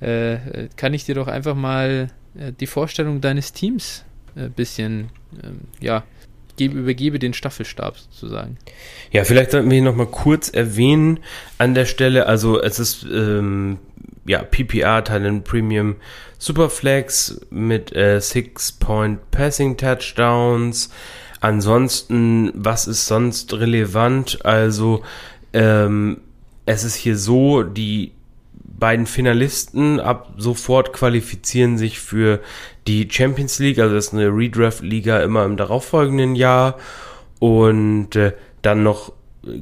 äh, 0.00 0.68
kann 0.76 0.94
ich 0.94 1.04
dir 1.04 1.14
doch 1.14 1.28
einfach 1.28 1.54
mal 1.54 2.08
äh, 2.38 2.52
die 2.52 2.66
Vorstellung 2.66 3.20
deines 3.20 3.52
Teams 3.52 4.04
ein 4.34 4.46
äh, 4.46 4.48
bisschen, 4.48 5.10
ähm, 5.42 5.60
ja, 5.80 6.04
gebe, 6.56 6.78
übergebe 6.78 7.18
den 7.18 7.34
Staffelstab 7.34 7.96
sozusagen. 7.98 8.58
Ja, 9.10 9.24
vielleicht 9.24 9.52
sollten 9.52 9.70
wir 9.70 9.76
hier 9.76 9.84
nochmal 9.84 10.06
kurz 10.06 10.48
erwähnen 10.48 11.20
an 11.58 11.74
der 11.74 11.86
Stelle, 11.86 12.26
also 12.26 12.60
es 12.60 12.78
ist 12.78 13.04
ähm, 13.04 13.78
ja, 14.24 14.42
PPR 14.42 15.04
Talent 15.04 15.44
Premium 15.44 15.96
Superflex 16.38 17.40
mit 17.50 17.94
äh, 17.94 18.20
Six 18.20 18.72
Point 18.72 19.30
Passing 19.30 19.76
Touchdowns, 19.76 20.90
Ansonsten, 21.42 22.52
was 22.54 22.86
ist 22.86 23.08
sonst 23.08 23.52
relevant? 23.52 24.44
Also, 24.44 25.02
ähm, 25.52 26.18
es 26.66 26.84
ist 26.84 26.94
hier 26.94 27.16
so, 27.16 27.62
die 27.62 28.12
beiden 28.54 29.06
Finalisten 29.06 30.00
ab 30.00 30.34
sofort 30.38 30.92
qualifizieren 30.92 31.78
sich 31.78 32.00
für 32.00 32.40
die 32.86 33.08
Champions 33.10 33.58
League, 33.58 33.78
also 33.78 33.94
das 33.94 34.08
ist 34.08 34.12
eine 34.12 34.28
Redraft-Liga 34.28 35.20
immer 35.20 35.44
im 35.44 35.56
darauffolgenden 35.56 36.34
Jahr 36.34 36.78
und 37.38 38.16
äh, 38.16 38.32
dann 38.62 38.82
noch 38.82 39.12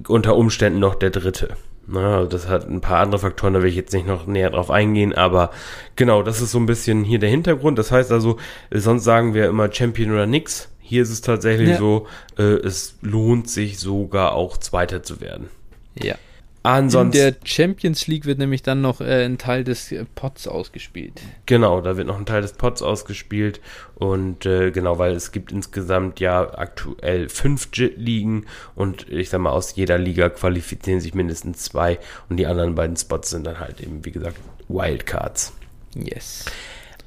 unter 0.08 0.36
Umständen 0.36 0.78
noch 0.78 0.94
der 0.94 1.10
dritte. 1.10 1.56
Na, 1.86 2.18
also 2.18 2.28
das 2.28 2.48
hat 2.48 2.68
ein 2.68 2.80
paar 2.80 3.00
andere 3.00 3.18
Faktoren, 3.18 3.54
da 3.54 3.62
will 3.62 3.68
ich 3.68 3.76
jetzt 3.76 3.92
nicht 3.92 4.06
noch 4.06 4.26
näher 4.26 4.50
drauf 4.50 4.70
eingehen, 4.70 5.12
aber 5.12 5.50
genau, 5.96 6.22
das 6.22 6.40
ist 6.40 6.52
so 6.52 6.58
ein 6.58 6.66
bisschen 6.66 7.04
hier 7.04 7.18
der 7.18 7.30
Hintergrund. 7.30 7.78
Das 7.78 7.90
heißt 7.90 8.12
also, 8.12 8.38
sonst 8.70 9.04
sagen 9.04 9.34
wir 9.34 9.48
immer 9.48 9.72
Champion 9.72 10.12
oder 10.12 10.26
nix. 10.26 10.68
Hier 10.78 11.02
ist 11.02 11.10
es 11.10 11.20
tatsächlich 11.20 11.70
ja. 11.70 11.78
so, 11.78 12.06
äh, 12.38 12.42
es 12.42 12.96
lohnt 13.02 13.50
sich 13.50 13.78
sogar 13.78 14.32
auch 14.32 14.56
Zweiter 14.56 15.02
zu 15.02 15.20
werden. 15.20 15.48
Ja. 15.94 16.16
Ansonsten, 16.62 17.16
in 17.16 17.24
der 17.24 17.36
Champions 17.44 18.06
League 18.06 18.26
wird 18.26 18.38
nämlich 18.38 18.62
dann 18.62 18.82
noch 18.82 19.00
äh, 19.00 19.24
ein 19.24 19.38
Teil 19.38 19.64
des 19.64 19.92
äh, 19.92 20.04
Pots 20.14 20.46
ausgespielt. 20.46 21.22
Genau, 21.46 21.80
da 21.80 21.96
wird 21.96 22.06
noch 22.06 22.18
ein 22.18 22.26
Teil 22.26 22.42
des 22.42 22.52
Pots 22.52 22.82
ausgespielt. 22.82 23.60
Und 23.94 24.44
äh, 24.44 24.70
genau, 24.70 24.98
weil 24.98 25.12
es 25.14 25.32
gibt 25.32 25.52
insgesamt 25.52 26.20
ja 26.20 26.58
aktuell 26.58 27.30
fünf 27.30 27.70
JIT-Ligen 27.72 28.44
und 28.74 29.08
ich 29.08 29.30
sag 29.30 29.40
mal, 29.40 29.52
aus 29.52 29.74
jeder 29.74 29.96
Liga 29.96 30.28
qualifizieren 30.28 31.00
sich 31.00 31.14
mindestens 31.14 31.62
zwei 31.62 31.98
und 32.28 32.36
die 32.36 32.46
anderen 32.46 32.74
beiden 32.74 32.96
Spots 32.96 33.30
sind 33.30 33.46
dann 33.46 33.58
halt 33.58 33.80
eben, 33.80 34.04
wie 34.04 34.10
gesagt, 34.12 34.36
Wildcards. 34.68 35.54
Yes. 35.94 36.44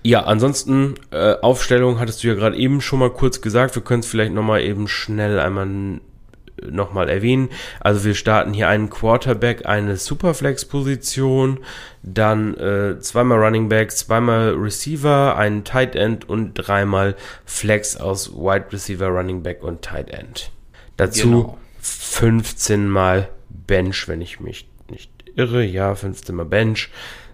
Ja, 0.01 0.23
ansonsten 0.23 0.95
äh, 1.11 1.35
Aufstellung 1.41 1.99
hattest 1.99 2.23
du 2.23 2.27
ja 2.27 2.33
gerade 2.33 2.57
eben 2.57 2.81
schon 2.81 2.99
mal 2.99 3.11
kurz 3.11 3.39
gesagt. 3.39 3.75
Wir 3.75 3.83
können 3.83 4.01
es 4.01 4.07
vielleicht 4.07 4.33
nochmal 4.33 4.61
eben 4.61 4.87
schnell 4.87 5.39
einmal 5.39 6.01
nochmal 6.71 7.09
erwähnen. 7.09 7.49
Also 7.79 8.03
wir 8.03 8.15
starten 8.15 8.53
hier 8.53 8.67
einen 8.67 8.89
Quarterback, 8.89 9.65
eine 9.65 9.97
Superflex-Position, 9.97 11.59
dann 12.01 12.55
äh, 12.57 12.99
zweimal 12.99 13.39
Running 13.39 13.69
Back, 13.69 13.91
zweimal 13.91 14.53
Receiver, 14.53 15.35
einen 15.37 15.63
Tight 15.63 15.95
End 15.95 16.27
und 16.27 16.53
dreimal 16.53 17.15
Flex 17.45 17.97
aus 17.97 18.33
Wide 18.33 18.67
Receiver, 18.71 19.07
Running 19.07 19.43
Back 19.43 19.63
und 19.63 19.81
Tight 19.81 20.09
End. 20.09 20.51
Dazu 20.97 21.29
genau. 21.29 21.57
15 21.79 22.87
mal 22.89 23.29
Bench, 23.49 24.07
wenn 24.07 24.21
ich 24.21 24.39
mich 24.39 24.67
nicht 24.89 25.11
irre. 25.35 25.63
Ja, 25.63 25.95
15 25.95 26.35
mal 26.35 26.45
Bench, 26.45 26.89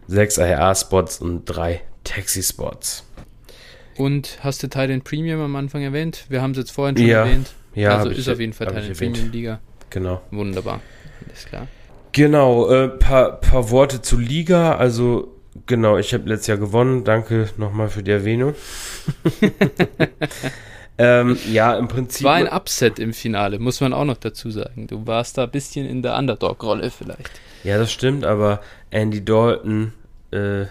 6 0.07 0.37
IR-Spots 0.37 1.19
und 1.19 1.45
3 1.45 1.81
Taxi-Spots. 2.03 3.05
Und 3.97 4.39
hast 4.41 4.63
du 4.63 4.67
Titan 4.67 5.01
Premium 5.01 5.41
am 5.41 5.55
Anfang 5.55 5.81
erwähnt? 5.81 6.25
Wir 6.29 6.41
haben 6.41 6.51
es 6.51 6.57
jetzt 6.57 6.71
vorhin 6.71 6.95
schon 6.97 7.05
ja, 7.05 7.25
erwähnt. 7.25 7.53
Ja, 7.75 7.97
also 7.97 8.09
ist 8.09 8.27
auf 8.29 8.39
jeden 8.39 8.53
Fall 8.53 8.67
Titan 8.67 8.93
Premium 8.93 9.31
Liga. 9.31 9.59
Genau. 9.89 10.21
Wunderbar. 10.31 10.81
Alles 11.25 11.45
klar. 11.45 11.67
Genau, 12.11 12.69
äh, 12.69 12.87
paar, 12.87 13.39
paar 13.39 13.69
Worte 13.69 14.01
zur 14.01 14.19
Liga. 14.19 14.75
Also, 14.75 15.35
genau, 15.65 15.97
ich 15.97 16.13
habe 16.13 16.27
letztes 16.27 16.47
Jahr 16.47 16.57
gewonnen. 16.57 17.03
Danke 17.03 17.49
nochmal 17.57 17.89
für 17.89 18.01
die 18.01 18.11
Erwähnung. 18.11 18.55
ähm, 20.97 21.37
ja, 21.51 21.77
im 21.77 21.87
Prinzip. 21.87 22.25
War 22.25 22.35
ein 22.35 22.47
Upset 22.47 22.99
im 22.99 23.13
Finale, 23.13 23.59
muss 23.59 23.79
man 23.79 23.93
auch 23.93 24.05
noch 24.05 24.17
dazu 24.17 24.49
sagen. 24.49 24.87
Du 24.87 25.05
warst 25.05 25.37
da 25.37 25.43
ein 25.43 25.51
bisschen 25.51 25.85
in 25.85 26.01
der 26.01 26.17
Underdog-Rolle 26.17 26.89
vielleicht. 26.89 27.39
Ja, 27.63 27.77
das 27.77 27.91
stimmt, 27.91 28.25
aber 28.25 28.61
Andy 28.89 29.23
Dalton 29.23 29.93
äh, 30.31 30.65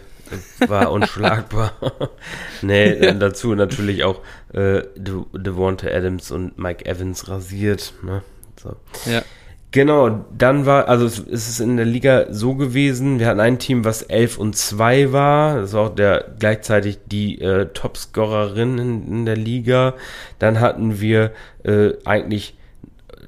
war 0.66 0.90
unschlagbar. 0.92 1.72
nee, 2.62 3.04
ja. 3.04 3.12
dazu 3.12 3.54
natürlich 3.54 4.04
auch 4.04 4.20
äh, 4.52 4.82
De 4.96 5.22
Devonta 5.32 5.88
Adams 5.88 6.30
und 6.30 6.58
Mike 6.58 6.86
Evans 6.86 7.28
rasiert. 7.28 7.92
Ne? 8.02 8.22
So. 8.62 8.76
Ja. 9.10 9.22
Genau, 9.70 10.24
dann 10.36 10.64
war, 10.64 10.88
also 10.88 11.04
es 11.04 11.18
ist 11.18 11.60
in 11.60 11.76
der 11.76 11.84
Liga 11.84 12.26
so 12.30 12.54
gewesen, 12.54 13.18
wir 13.18 13.26
hatten 13.26 13.40
ein 13.40 13.58
Team, 13.58 13.84
was 13.84 14.00
11 14.00 14.38
und 14.38 14.56
2 14.56 15.12
war, 15.12 15.60
das 15.60 15.74
war 15.74 15.82
auch 15.82 15.94
der 15.94 16.24
gleichzeitig 16.38 17.00
die 17.04 17.38
äh, 17.42 17.66
Topscorerin 17.66 18.78
in, 18.78 19.06
in, 19.08 19.26
der 19.26 19.36
Liga. 19.36 19.94
Dann 20.38 20.60
hatten 20.60 21.00
wir 21.00 21.32
äh, 21.64 21.90
eigentlich 22.06 22.57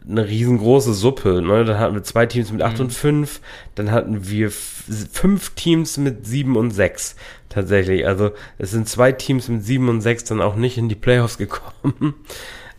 eine 0.09 0.27
riesengroße 0.27 0.95
Suppe. 0.95 1.43
Ne? 1.43 1.65
Dann 1.65 1.79
hatten 1.79 1.95
wir 1.95 2.03
zwei 2.03 2.27
Teams 2.27 2.53
mit 2.53 2.63
8 2.63 2.79
mhm. 2.79 2.85
und 2.85 2.91
5, 2.93 3.41
dann 3.75 3.91
hatten 3.91 4.29
wir 4.29 4.51
fünf 4.51 5.51
Teams 5.51 5.99
mit 5.99 6.27
7 6.27 6.57
und 6.57 6.71
6 6.71 7.17
tatsächlich. 7.49 8.07
Also 8.07 8.33
es 8.59 8.71
sind 8.71 8.89
zwei 8.89 9.13
Teams 9.13 9.49
mit 9.49 9.65
7 9.65 9.89
und 9.89 10.01
6 10.01 10.25
dann 10.25 10.41
auch 10.41 10.57
nicht 10.57 10.79
in 10.79 10.89
die 10.89 10.95
Playoffs 10.95 11.39
gekommen. 11.39 12.15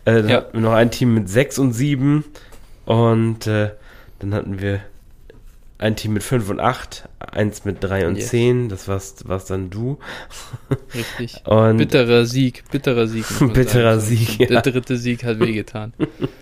äh, 0.04 0.14
dann 0.14 0.28
ja. 0.28 0.36
hatten 0.36 0.54
wir 0.54 0.60
noch 0.60 0.72
ein 0.72 0.90
Team 0.90 1.14
mit 1.14 1.28
6 1.28 1.58
und 1.58 1.72
7 1.72 2.24
und 2.84 3.46
äh, 3.46 3.70
dann 4.18 4.34
hatten 4.34 4.60
wir 4.60 4.80
ein 5.82 5.96
Team 5.96 6.12
mit 6.12 6.22
5 6.22 6.48
und 6.48 6.60
8, 6.60 7.08
eins 7.18 7.64
mit 7.64 7.82
3 7.82 8.06
und 8.06 8.16
yes. 8.16 8.28
10, 8.28 8.68
das 8.68 8.88
warst, 8.88 9.28
warst 9.28 9.50
dann 9.50 9.68
du. 9.68 9.98
Richtig. 10.94 11.42
Und 11.46 11.78
bitterer 11.78 12.24
Sieg, 12.24 12.64
bitterer 12.70 13.06
Sieg. 13.06 13.24
bitterer 13.52 13.98
sagen. 13.98 14.16
Sieg, 14.16 14.38
ja. 14.40 14.46
Der 14.46 14.62
dritte 14.62 14.96
Sieg 14.96 15.24
hat 15.24 15.40
wehgetan. 15.40 15.92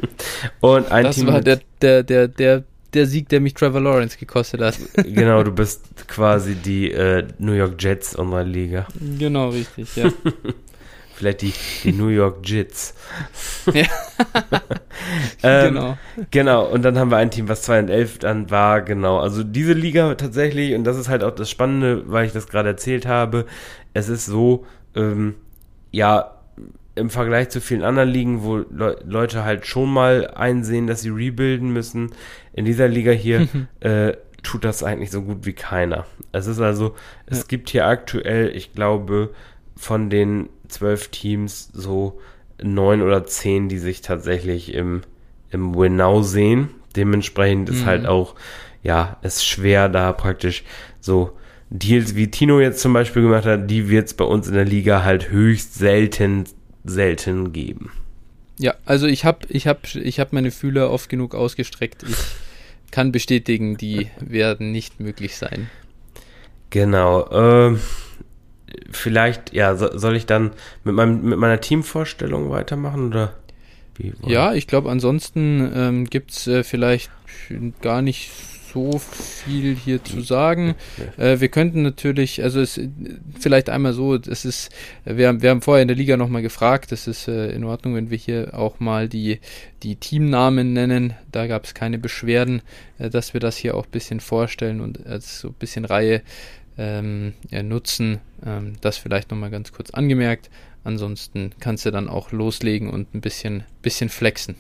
und 0.60 0.90
ein 0.90 1.04
das 1.04 1.16
Team 1.16 1.28
war 1.28 1.40
der, 1.40 1.60
der, 1.80 2.02
der, 2.02 2.28
der, 2.28 2.64
der 2.92 3.06
Sieg, 3.06 3.28
der 3.28 3.40
mich 3.40 3.54
Trevor 3.54 3.80
Lawrence 3.80 4.18
gekostet 4.18 4.60
hat. 4.60 4.78
genau, 4.94 5.42
du 5.42 5.52
bist 5.52 6.06
quasi 6.06 6.54
die 6.54 6.90
äh, 6.90 7.26
New 7.38 7.52
York 7.52 7.82
Jets 7.82 8.14
unserer 8.14 8.44
Liga. 8.44 8.86
Genau, 9.18 9.48
richtig, 9.50 9.96
ja. 9.96 10.12
Vielleicht 11.20 11.42
die, 11.42 11.52
die 11.84 11.92
New 11.92 12.08
York 12.08 12.38
Jits. 12.48 12.94
Ja. 13.74 13.84
ähm, 15.42 15.74
genau. 15.74 15.98
Genau, 16.30 16.66
und 16.66 16.82
dann 16.82 16.98
haben 16.98 17.10
wir 17.10 17.18
ein 17.18 17.30
Team, 17.30 17.46
was 17.46 17.60
2 17.62 17.80
und 17.80 17.90
11 17.90 18.18
dann 18.20 18.50
war, 18.50 18.80
genau. 18.80 19.18
Also 19.18 19.44
diese 19.44 19.74
Liga 19.74 20.14
tatsächlich, 20.14 20.74
und 20.74 20.84
das 20.84 20.96
ist 20.96 21.10
halt 21.10 21.22
auch 21.22 21.34
das 21.34 21.50
Spannende, 21.50 22.10
weil 22.10 22.24
ich 22.24 22.32
das 22.32 22.48
gerade 22.48 22.70
erzählt 22.70 23.04
habe, 23.04 23.44
es 23.92 24.08
ist 24.08 24.24
so, 24.24 24.64
ähm, 24.94 25.34
ja, 25.90 26.36
im 26.94 27.10
Vergleich 27.10 27.50
zu 27.50 27.60
vielen 27.60 27.82
anderen 27.82 28.08
Ligen, 28.08 28.42
wo 28.42 28.56
Le 28.56 28.98
Leute 29.04 29.44
halt 29.44 29.66
schon 29.66 29.92
mal 29.92 30.28
einsehen, 30.28 30.86
dass 30.86 31.02
sie 31.02 31.10
rebuilden 31.10 31.70
müssen. 31.70 32.12
In 32.54 32.64
dieser 32.64 32.88
Liga 32.88 33.10
hier 33.10 33.46
äh, 33.80 34.14
tut 34.42 34.64
das 34.64 34.82
eigentlich 34.82 35.10
so 35.10 35.20
gut 35.20 35.44
wie 35.44 35.52
keiner. 35.52 36.06
Es 36.32 36.46
ist 36.46 36.60
also, 36.60 36.94
es 37.26 37.40
ja. 37.40 37.44
gibt 37.46 37.68
hier 37.68 37.86
aktuell, 37.86 38.56
ich 38.56 38.72
glaube, 38.72 39.34
von 39.76 40.08
den 40.08 40.48
zwölf 40.70 41.08
Teams 41.08 41.70
so 41.72 42.18
neun 42.62 43.02
oder 43.02 43.24
zehn, 43.24 43.68
die 43.68 43.78
sich 43.78 44.00
tatsächlich 44.00 44.74
im, 44.74 45.02
im 45.50 45.74
Win-Now 45.74 46.22
sehen. 46.22 46.68
Dementsprechend 46.96 47.68
ist 47.68 47.86
halt 47.86 48.02
mhm. 48.02 48.06
halt 48.06 48.06
auch, 48.06 48.34
ja, 48.82 49.18
es 49.22 49.44
schwer 49.44 49.88
da 49.88 50.12
praktisch 50.12 50.64
so 51.00 51.32
Deals 51.70 52.16
wie 52.16 52.30
Tino 52.30 52.60
jetzt 52.60 52.80
zum 52.80 52.92
Beispiel 52.92 53.22
gemacht 53.22 53.44
hat, 53.44 53.70
die 53.70 53.88
wird 53.88 54.08
es 54.08 54.14
bei 54.14 54.24
uns 54.24 54.48
in 54.48 54.54
der 54.54 54.64
Liga 54.64 55.04
halt 55.04 55.30
höchst 55.30 55.74
selten 55.74 56.44
selten 56.84 57.52
geben. 57.52 57.92
Ja, 58.58 58.74
also 58.84 59.06
ich 59.06 59.24
habe 59.24 59.46
ich 59.48 59.66
hab, 59.66 59.94
ich 59.94 60.18
hab 60.20 60.32
meine 60.32 60.50
Fühler 60.50 60.90
oft 60.90 61.08
genug 61.08 61.34
ausgestreckt. 61.34 62.02
Ich 62.02 62.90
kann 62.90 63.12
bestätigen, 63.12 63.76
die 63.76 64.10
werden 64.20 64.72
nicht 64.72 65.00
möglich 65.00 65.36
sein. 65.36 65.70
Genau. 66.70 67.70
Äh, 67.72 67.78
vielleicht, 68.90 69.52
ja, 69.52 69.76
so, 69.76 69.96
soll 69.96 70.16
ich 70.16 70.26
dann 70.26 70.52
mit, 70.84 70.94
meinem, 70.94 71.22
mit 71.22 71.38
meiner 71.38 71.60
Teamvorstellung 71.60 72.50
weitermachen 72.50 73.08
oder? 73.08 73.34
Ja, 74.26 74.54
ich 74.54 74.66
glaube, 74.66 74.90
ansonsten 74.90 75.70
ähm, 75.74 76.04
gibt 76.06 76.30
es 76.30 76.46
äh, 76.46 76.64
vielleicht 76.64 77.10
gar 77.82 78.00
nicht 78.00 78.30
so 78.72 78.98
viel 78.98 79.74
hier 79.74 80.02
zu 80.04 80.20
sagen. 80.20 80.74
Äh, 81.16 81.40
wir 81.40 81.48
könnten 81.48 81.82
natürlich, 81.82 82.42
also 82.42 82.60
es 82.60 82.80
vielleicht 83.38 83.68
einmal 83.68 83.92
so, 83.92 84.14
es 84.14 84.44
ist, 84.44 84.70
wir 85.04 85.28
haben, 85.28 85.42
wir 85.42 85.50
haben 85.50 85.62
vorher 85.62 85.82
in 85.82 85.88
der 85.88 85.96
Liga 85.96 86.16
nochmal 86.16 86.42
gefragt, 86.42 86.92
es 86.92 87.06
ist 87.06 87.28
äh, 87.28 87.50
in 87.50 87.64
Ordnung, 87.64 87.94
wenn 87.94 88.10
wir 88.10 88.18
hier 88.18 88.50
auch 88.54 88.80
mal 88.80 89.08
die, 89.08 89.40
die 89.82 89.96
Teamnamen 89.96 90.72
nennen. 90.72 91.14
Da 91.32 91.46
gab 91.46 91.64
es 91.64 91.74
keine 91.74 91.98
Beschwerden, 91.98 92.62
äh, 92.98 93.10
dass 93.10 93.34
wir 93.34 93.40
das 93.40 93.56
hier 93.56 93.76
auch 93.76 93.86
ein 93.86 93.90
bisschen 93.90 94.20
vorstellen 94.20 94.80
und 94.80 95.06
als 95.06 95.40
so 95.40 95.48
ein 95.48 95.54
bisschen 95.54 95.84
Reihe 95.84 96.22
ähm, 96.80 97.34
nutzen. 97.50 98.20
Ähm, 98.44 98.72
das 98.80 98.96
vielleicht 98.96 99.30
nochmal 99.30 99.50
ganz 99.50 99.72
kurz 99.72 99.90
angemerkt. 99.90 100.50
Ansonsten 100.82 101.52
kannst 101.60 101.84
du 101.84 101.90
dann 101.90 102.08
auch 102.08 102.32
loslegen 102.32 102.88
und 102.88 103.14
ein 103.14 103.20
bisschen, 103.20 103.64
bisschen 103.82 104.08
flexen. 104.08 104.56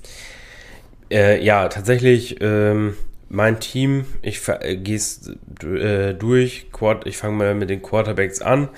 äh, 1.10 1.42
ja, 1.42 1.68
tatsächlich 1.68 2.36
ähm, 2.40 2.94
mein 3.30 3.60
Team, 3.60 4.04
ich 4.20 4.46
äh, 4.46 4.76
gehe 4.76 4.96
es 4.96 5.32
äh, 5.64 6.12
durch. 6.12 6.70
Quad, 6.70 7.06
ich 7.06 7.16
fange 7.16 7.36
mal 7.36 7.54
mit 7.54 7.70
den 7.70 7.80
Quarterbacks 7.80 8.42
an. 8.42 8.68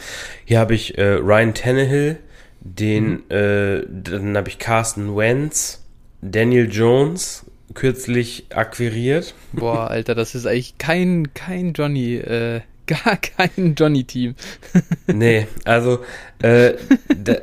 Hier 0.44 0.60
habe 0.60 0.74
ich 0.74 0.96
äh, 0.96 1.14
Ryan 1.14 1.54
Tannehill, 1.54 2.18
den, 2.60 3.10
mhm. 3.10 3.22
äh, 3.30 3.82
dann 3.88 4.36
habe 4.36 4.48
ich 4.48 4.60
Carsten 4.60 5.16
Wentz, 5.16 5.84
Daniel 6.22 6.70
Jones, 6.70 7.46
kürzlich 7.74 8.46
akquiriert. 8.54 9.34
Boah, 9.52 9.90
Alter, 9.90 10.14
das 10.14 10.34
ist 10.34 10.46
eigentlich 10.46 10.78
kein, 10.78 11.34
kein 11.34 11.72
Johnny, 11.72 12.16
äh, 12.16 12.60
gar 12.86 13.16
kein 13.16 13.74
Johnny-Team. 13.74 14.34
nee, 15.06 15.46
also 15.64 16.00
äh, 16.42 16.74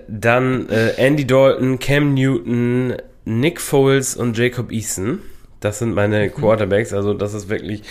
dann 0.08 0.70
äh, 0.70 0.94
Andy 0.98 1.26
Dalton, 1.26 1.80
Cam 1.80 2.14
Newton, 2.14 2.96
Nick 3.26 3.60
Foles 3.60 4.16
und 4.16 4.38
Jacob 4.38 4.72
Eason. 4.72 5.20
Das 5.60 5.80
sind 5.80 5.94
meine 5.94 6.26
mhm. 6.26 6.34
Quarterbacks. 6.34 6.94
Also 6.94 7.14
das 7.14 7.34
ist 7.34 7.50
wirklich, 7.50 7.84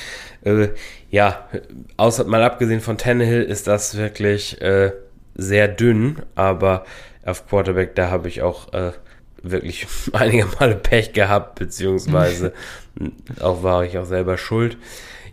äh, 0.42 0.68
ja, 1.10 1.48
außer 1.96 2.24
mal 2.24 2.42
abgesehen 2.42 2.80
von 2.80 2.98
Tannehill 2.98 3.42
ist 3.42 3.66
das 3.66 3.96
wirklich 3.96 4.60
äh, 4.60 4.92
sehr 5.34 5.68
dünn. 5.68 6.22
Aber 6.34 6.84
auf 7.24 7.46
Quarterback, 7.48 7.94
da 7.94 8.10
habe 8.10 8.28
ich 8.28 8.42
auch 8.42 8.72
äh, 8.72 8.92
wirklich 9.42 9.86
einige 10.12 10.46
Male 10.58 10.76
Pech 10.76 11.12
gehabt, 11.12 11.58
beziehungsweise 11.58 12.52
auch 13.40 13.62
war 13.62 13.84
ich 13.84 13.98
auch 13.98 14.06
selber 14.06 14.38
schuld. 14.38 14.76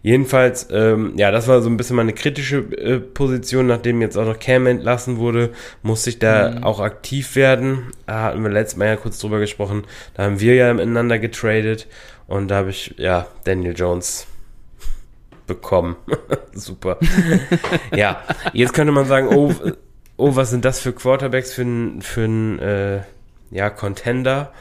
Jedenfalls, 0.04 0.68
ähm, 0.72 1.14
ja, 1.18 1.32
das 1.32 1.48
war 1.48 1.62
so 1.62 1.70
ein 1.70 1.76
bisschen 1.76 1.96
meine 1.96 2.14
kritische 2.14 2.60
äh, 2.60 3.00
Position, 3.00 3.68
nachdem 3.68 4.02
jetzt 4.02 4.18
auch 4.18 4.26
noch 4.26 4.40
Cam 4.40 4.68
entlassen 4.68 5.18
wurde, 5.18 5.52
musste 5.82 6.12
ich 6.12 6.20
da 6.20 6.52
mhm. 6.52 6.64
auch 6.64 6.80
aktiv 6.80 7.36
werden. 7.36 7.92
Da 8.06 8.24
hatten 8.24 8.44
wir 8.44 8.50
letztes 8.50 8.78
Mal 8.78 8.86
ja 8.86 8.96
kurz 8.96 9.20
drüber 9.20 9.40
gesprochen. 9.40 9.84
Da 10.14 10.24
haben 10.24 10.40
wir 10.40 10.56
ja 10.56 10.74
miteinander 10.74 11.20
getradet 11.20 11.88
und 12.28 12.50
da 12.50 12.58
habe 12.58 12.70
ich, 12.70 12.96
ja, 12.98 13.28
Daniel 13.44 13.74
Jones 13.76 14.28
bekommen. 15.46 15.96
Super. 16.54 17.00
ja, 17.96 18.22
jetzt 18.54 18.74
könnte 18.74 18.94
man 18.94 19.06
sagen, 19.06 19.28
oh, 19.30 19.54
oh, 20.18 20.36
was 20.36 20.52
sind 20.52 20.64
das 20.64 20.80
für 20.80 20.94
Quarterbacks 20.94 21.54
für 21.54 21.64
ein, 21.64 22.02
für 22.02 22.26
ein 22.26 22.60
äh, 22.60 23.02
ja, 23.52 23.70
Contender? 23.70 24.52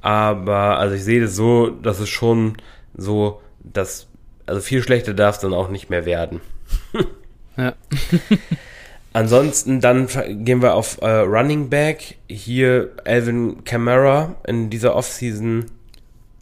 Aber, 0.00 0.78
also 0.78 0.94
ich 0.94 1.04
sehe 1.04 1.20
das 1.20 1.34
so, 1.34 1.70
dass 1.70 1.98
es 2.00 2.08
schon 2.08 2.56
so, 2.94 3.40
dass 3.62 4.08
also 4.46 4.60
viel 4.60 4.82
schlechter 4.82 5.14
darf 5.14 5.36
es 5.36 5.40
dann 5.40 5.54
auch 5.54 5.68
nicht 5.68 5.90
mehr 5.90 6.04
werden. 6.04 6.40
ja. 7.56 7.74
Ansonsten 9.12 9.80
dann 9.80 10.08
gehen 10.44 10.60
wir 10.60 10.74
auf 10.74 11.00
äh, 11.00 11.08
Running 11.08 11.70
Back. 11.70 12.16
Hier 12.28 12.90
Alvin 13.04 13.62
Kamara 13.64 14.34
in 14.46 14.70
dieser 14.70 14.96
Offseason 14.96 15.66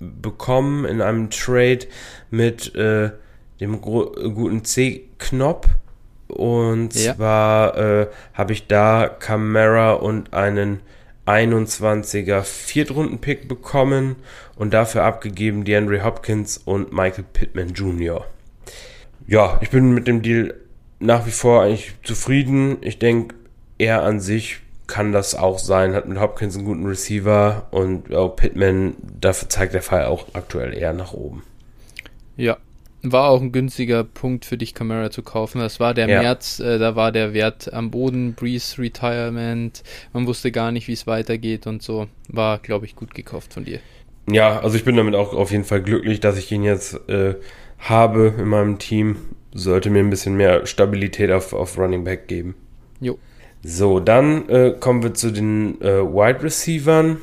bekommen 0.00 0.86
in 0.86 1.02
einem 1.02 1.28
Trade 1.28 1.86
mit 2.30 2.74
äh, 2.74 3.10
dem 3.60 3.80
guten 3.80 4.64
C-Knopf. 4.64 5.68
Und 6.28 6.94
ja. 6.94 7.14
zwar 7.14 7.76
äh, 7.76 8.06
habe 8.32 8.54
ich 8.54 8.66
da 8.66 9.06
Camara 9.06 9.92
und 9.92 10.32
einen 10.32 10.80
21er 11.26 12.42
Viertrunden-Pick 12.42 13.48
bekommen 13.48 14.16
und 14.56 14.74
dafür 14.74 15.04
abgegeben 15.04 15.64
DeAndre 15.64 16.04
Hopkins 16.04 16.58
und 16.58 16.92
Michael 16.92 17.24
Pittman 17.32 17.74
Jr. 17.74 18.26
Ja, 19.26 19.58
ich 19.62 19.70
bin 19.70 19.92
mit 19.92 20.08
dem 20.08 20.22
Deal 20.22 20.54
nach 20.98 21.26
wie 21.26 21.30
vor 21.30 21.62
eigentlich 21.62 21.94
zufrieden. 22.02 22.78
Ich 22.80 22.98
denke, 22.98 23.36
er 23.78 24.02
an 24.02 24.20
sich 24.20 24.60
kann 24.86 25.12
das 25.12 25.34
auch 25.34 25.58
sein, 25.58 25.94
hat 25.94 26.08
mit 26.08 26.18
Hopkins 26.18 26.56
einen 26.56 26.66
guten 26.66 26.86
Receiver 26.86 27.66
und 27.70 28.12
auch 28.14 28.36
Pittman, 28.36 28.94
dafür 29.20 29.48
zeigt 29.48 29.74
der 29.74 29.82
Fall 29.82 30.04
auch 30.06 30.26
aktuell 30.34 30.74
eher 30.74 30.92
nach 30.92 31.12
oben. 31.12 31.42
Ja, 32.36 32.58
war 33.02 33.28
auch 33.28 33.40
ein 33.40 33.52
günstiger 33.52 34.04
Punkt 34.04 34.44
für 34.44 34.56
dich, 34.56 34.74
Camara 34.74 35.10
zu 35.10 35.22
kaufen. 35.22 35.58
Das 35.58 35.80
war 35.80 35.94
der 35.94 36.08
ja. 36.08 36.22
März, 36.22 36.60
äh, 36.60 36.78
da 36.78 36.96
war 36.96 37.12
der 37.12 37.34
Wert 37.34 37.72
am 37.72 37.90
Boden, 37.90 38.34
Breeze 38.34 38.80
Retirement, 38.80 39.82
man 40.12 40.26
wusste 40.26 40.52
gar 40.52 40.72
nicht, 40.72 40.88
wie 40.88 40.92
es 40.92 41.06
weitergeht 41.06 41.66
und 41.66 41.82
so. 41.82 42.08
War, 42.28 42.58
glaube 42.58 42.86
ich, 42.86 42.96
gut 42.96 43.14
gekauft 43.14 43.52
von 43.52 43.64
dir. 43.64 43.80
Ja, 44.30 44.60
also 44.60 44.76
ich 44.76 44.84
bin 44.84 44.96
damit 44.96 45.14
auch 45.14 45.34
auf 45.34 45.50
jeden 45.50 45.64
Fall 45.64 45.82
glücklich, 45.82 46.20
dass 46.20 46.38
ich 46.38 46.50
ihn 46.52 46.62
jetzt 46.62 47.08
äh, 47.08 47.34
habe 47.78 48.34
in 48.38 48.46
meinem 48.46 48.78
Team. 48.78 49.16
Sollte 49.52 49.90
mir 49.90 49.98
ein 49.98 50.10
bisschen 50.10 50.36
mehr 50.36 50.66
Stabilität 50.66 51.30
auf, 51.30 51.52
auf 51.52 51.76
Running 51.76 52.04
Back 52.04 52.28
geben. 52.28 52.54
Jo. 53.00 53.18
So, 53.64 54.00
dann 54.00 54.48
äh, 54.48 54.74
kommen 54.78 55.02
wir 55.02 55.14
zu 55.14 55.30
den 55.30 55.80
äh, 55.82 56.02
Wide 56.02 56.42
Receivern. 56.42 57.18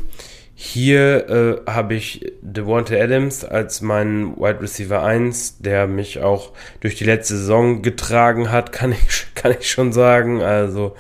Hier 0.62 1.30
äh, 1.66 1.72
habe 1.72 1.94
ich 1.94 2.34
Devonta 2.42 2.94
Adams 2.94 3.46
als 3.46 3.80
meinen 3.80 4.36
Wide 4.36 4.60
Receiver 4.60 5.02
1, 5.02 5.60
der 5.60 5.88
mich 5.88 6.20
auch 6.20 6.52
durch 6.82 6.96
die 6.96 7.06
letzte 7.06 7.38
Saison 7.38 7.82
getragen 7.82 8.52
hat, 8.52 8.72
kann 8.74 8.92
ich, 8.92 9.28
kann 9.36 9.56
ich 9.58 9.72
schon 9.72 9.94
sagen. 9.94 10.42
Also 10.42 10.98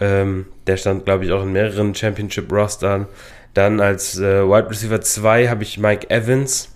ähm, 0.00 0.46
der 0.66 0.78
stand, 0.78 1.04
glaube 1.04 1.26
ich, 1.26 1.32
auch 1.32 1.42
in 1.42 1.52
mehreren 1.52 1.94
Championship-Rostern. 1.94 3.06
Dann 3.52 3.80
als 3.80 4.18
äh, 4.18 4.48
Wide 4.48 4.70
Receiver 4.70 5.02
2 5.02 5.48
habe 5.48 5.62
ich 5.62 5.76
Mike 5.76 6.08
Evans. 6.08 6.70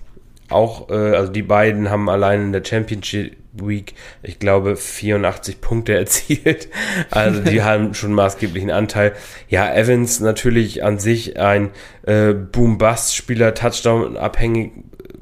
Auch, 0.51 0.90
äh, 0.90 0.92
also 0.92 1.33
die 1.33 1.42
beiden 1.42 1.88
haben 1.88 2.11
allein 2.11 2.42
in 2.42 2.53
der 2.53 2.62
Championship 2.62 3.35
Week, 3.64 3.95
ich 4.23 4.38
glaube, 4.38 4.77
84 4.77 5.61
Punkte 5.61 5.95
erzielt. 5.99 6.69
Also 7.11 7.40
die 7.40 7.62
haben 7.62 7.95
schon 7.95 8.12
maßgeblichen 8.12 8.71
Anteil. 8.71 9.12
Ja, 9.49 9.73
Evans 9.73 10.21
natürlich 10.21 10.85
an 10.85 10.99
sich 10.99 11.38
ein 11.38 11.71
äh, 12.07 12.33
Boom-Bust-Spieler, 12.33 13.55
Touchdown 13.55 14.16
abhängig, 14.16 14.73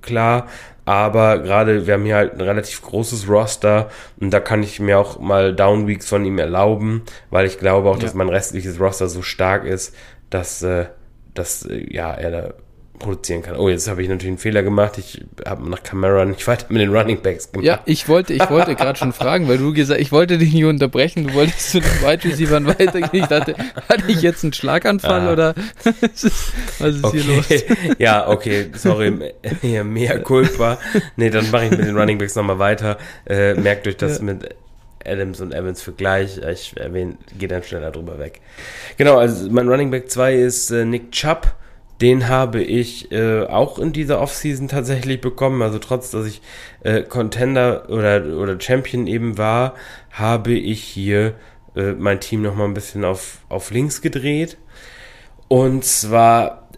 klar. 0.03 0.49
Aber 0.87 1.38
gerade, 1.38 1.87
wir 1.87 1.94
haben 1.94 2.05
hier 2.05 2.16
halt 2.16 2.35
ein 2.35 2.42
relativ 2.42 2.83
großes 2.83 3.29
Roster 3.29 3.88
und 4.20 4.31
da 4.31 4.40
kann 4.40 4.62
ich 4.62 4.81
mir 4.81 4.99
auch 4.99 5.18
mal 5.18 5.55
Down-Weeks 5.55 6.07
von 6.07 6.27
ihm 6.27 6.38
erlauben, 6.38 7.03
weil 7.31 7.46
ich 7.46 7.58
glaube 7.58 7.88
auch, 7.88 7.96
ja. 7.96 8.02
dass 8.02 8.15
mein 8.15 8.29
restliches 8.29 8.79
Roster 8.79 9.08
so 9.08 9.23
stark 9.23 9.65
ist, 9.65 9.94
dass, 10.29 10.63
äh, 10.63 10.87
dass 11.33 11.65
äh, 11.65 11.87
ja, 11.90 12.13
er 12.13 12.31
da 12.31 12.54
produzieren 13.05 13.42
kann. 13.42 13.57
Oh, 13.57 13.69
jetzt 13.69 13.88
habe 13.88 14.02
ich 14.02 14.09
natürlich 14.09 14.29
einen 14.29 14.38
Fehler 14.38 14.63
gemacht. 14.63 14.98
Ich 14.98 15.23
habe 15.46 15.69
nach 15.69 15.83
Camera 15.83 16.25
nicht 16.25 16.46
weiter 16.46 16.67
mit 16.71 16.81
den 16.81 16.94
Running 16.94 17.21
Backs 17.23 17.52
gemacht. 17.52 17.67
Ja, 17.67 17.81
ich 17.85 18.09
wollte, 18.09 18.33
ich 18.33 18.50
wollte 18.50 18.75
gerade 18.75 18.98
schon 18.98 19.13
fragen, 19.13 19.46
weil 19.48 19.59
du 19.59 19.73
gesagt, 19.73 20.00
ich 20.00 20.11
wollte 20.11 20.38
dich 20.38 20.52
nicht 20.52 20.65
unterbrechen. 20.65 21.29
Du 21.29 21.35
wolltest 21.35 21.71
zu 21.71 21.81
den 21.81 21.90
Wide 22.02 22.25
Receivers 22.25 22.65
weitergehen. 22.65 23.11
Ich 23.13 23.27
dachte, 23.27 23.55
hatte 23.88 24.05
ich 24.09 24.23
jetzt 24.23 24.42
einen 24.42 24.52
Schlaganfall 24.52 25.29
ah. 25.29 25.33
oder 25.33 25.55
was 26.79 26.94
ist 26.94 27.05
okay. 27.05 27.21
hier 27.21 27.37
los? 27.37 27.46
Ja, 27.98 28.29
okay, 28.29 28.71
sorry, 28.75 29.33
hier 29.61 29.85
mehr 29.85 30.21
Culpa. 30.21 30.79
Nee, 31.17 31.31
dann 31.31 31.50
mache 31.50 31.67
ich 31.67 31.71
mit 31.71 31.81
den 31.81 31.96
Running 31.96 32.19
Backs 32.19 32.35
nochmal 32.35 32.59
weiter. 32.59 32.98
Äh, 33.27 33.55
merkt 33.55 33.87
euch 33.87 33.96
das 33.96 34.19
ja. 34.19 34.25
mit 34.25 34.48
Adams 35.05 35.40
und 35.40 35.52
Evans 35.52 35.83
für 35.83 35.92
gleich. 35.92 36.38
Ich 36.38 36.77
erwähne, 36.77 37.17
gehe 37.38 37.48
dann 37.48 37.63
schneller 37.63 37.90
drüber 37.90 38.19
weg. 38.19 38.40
Genau, 38.96 39.19
also 39.19 39.50
mein 39.50 39.69
Running 39.69 39.90
Back 39.90 40.11
2 40.11 40.35
ist 40.35 40.71
äh, 40.71 40.85
Nick 40.85 41.13
Chubb. 41.13 41.55
Den 42.01 42.29
habe 42.29 42.63
ich 42.63 43.13
äh, 43.13 43.45
auch 43.45 43.79
in 43.79 43.92
dieser 43.92 44.21
Offseason 44.21 44.69
tatsächlich 44.69 45.21
bekommen. 45.21 45.63
Also 45.63 45.79
trotz, 45.79 46.11
dass 46.11 46.27
ich 46.27 46.42
äh, 46.83 47.03
Contender 47.03 47.88
oder, 47.88 48.25
oder 48.37 48.61
Champion 48.61 49.07
eben 49.07 49.38
war, 49.38 49.75
habe 50.11 50.53
ich 50.53 50.83
hier 50.83 51.35
äh, 51.77 51.92
mein 51.92 52.21
Team 52.21 52.42
nochmal 52.42 52.67
ein 52.67 52.75
bisschen 52.75 53.05
auf, 53.05 53.38
auf 53.49 53.71
links 53.71 54.03
gedreht. 54.03 54.59
Und 55.49 55.85
zwar 55.85 56.69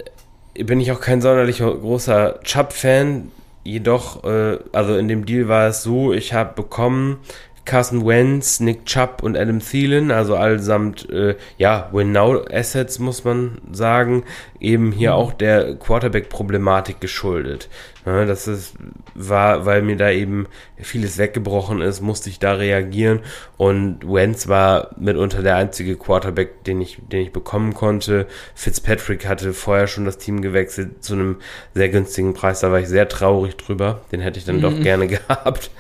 bin 0.55 0.81
ich 0.81 0.93
auch 0.93 1.01
kein 1.01 1.21
sonderlich 1.21 1.59
großer 1.59 2.41
Chubb-Fan. 2.43 3.31
Jedoch, 3.65 4.25
äh, 4.25 4.59
also 4.73 4.97
in 4.97 5.09
dem 5.09 5.27
Deal 5.27 5.49
war 5.49 5.69
es 5.69 5.83
so, 5.83 6.13
ich 6.13 6.35
habe 6.35 6.55
bekommen 6.55 7.19
Carson 7.67 8.07
Wentz, 8.07 8.61
Nick 8.61 8.87
Chubb 8.87 9.23
und 9.23 9.37
Adam 9.37 9.59
Thielen, 9.59 10.11
also 10.11 10.37
allesamt, 10.37 11.11
äh, 11.11 11.35
ja, 11.59 11.91
Win-Now-Assets, 11.93 13.01
muss 13.01 13.25
man 13.25 13.59
sagen, 13.73 14.25
eben 14.61 14.93
hier 14.93 15.11
mhm. 15.11 15.17
auch 15.17 15.33
der 15.33 15.75
Quarterback-Problematik 15.75 17.01
geschuldet. 17.01 17.69
Ja, 18.07 18.25
das 18.25 18.47
ist, 18.47 18.75
war, 19.17 19.67
weil 19.67 19.83
mir 19.83 19.97
da 19.97 20.11
eben 20.13 20.47
vieles 20.77 21.19
weggebrochen 21.19 21.81
ist, 21.81 22.01
musste 22.01 22.31
ich 22.31 22.39
da 22.39 22.53
reagieren 22.53 23.21
und 23.57 24.01
Wentz 24.07 24.47
war 24.47 24.91
mitunter 24.97 25.43
der 25.43 25.57
einzige 25.57 25.97
Quarterback, 25.97 26.63
den 26.63 26.81
ich, 26.81 27.01
den 27.11 27.23
ich 27.23 27.33
bekommen 27.33 27.75
konnte. 27.75 28.29
Fitzpatrick 28.55 29.27
hatte 29.27 29.53
vorher 29.53 29.89
schon 29.89 30.05
das 30.05 30.19
Team 30.19 30.41
gewechselt 30.41 31.03
zu 31.03 31.15
einem 31.15 31.37
sehr 31.75 31.89
günstigen 31.89 32.33
Preis, 32.33 32.61
da 32.61 32.71
war 32.71 32.79
ich 32.79 32.89
sehr 32.89 33.09
traurig 33.09 33.57
drüber. 33.57 34.03
Den 34.13 34.21
hätte 34.21 34.39
ich 34.39 34.45
dann 34.45 34.59
mhm. 34.59 34.63
doch 34.63 34.81
gerne 34.81 35.07
gehabt. 35.09 35.71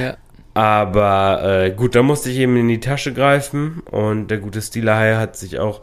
Ja. 0.00 0.16
Aber 0.58 1.40
äh, 1.44 1.70
gut, 1.70 1.94
da 1.94 2.02
musste 2.02 2.30
ich 2.30 2.38
eben 2.38 2.56
in 2.56 2.66
die 2.66 2.80
Tasche 2.80 3.14
greifen 3.14 3.78
und 3.92 4.26
der 4.26 4.38
gute 4.38 4.60
Steeler 4.60 5.16
hat 5.16 5.36
sich 5.36 5.60
auch 5.60 5.82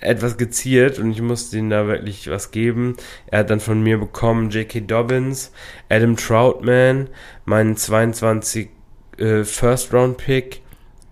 etwas 0.00 0.38
geziert 0.38 0.98
und 0.98 1.10
ich 1.10 1.20
musste 1.20 1.58
ihm 1.58 1.68
da 1.68 1.86
wirklich 1.86 2.30
was 2.30 2.50
geben. 2.50 2.96
Er 3.26 3.40
hat 3.40 3.50
dann 3.50 3.60
von 3.60 3.82
mir 3.82 3.98
bekommen 3.98 4.48
J.K. 4.48 4.80
Dobbins, 4.80 5.52
Adam 5.90 6.16
Troutman, 6.16 7.10
meinen 7.44 7.76
22 7.76 8.70
äh, 9.18 9.44
First 9.44 9.92
Round 9.92 10.16
Pick 10.16 10.62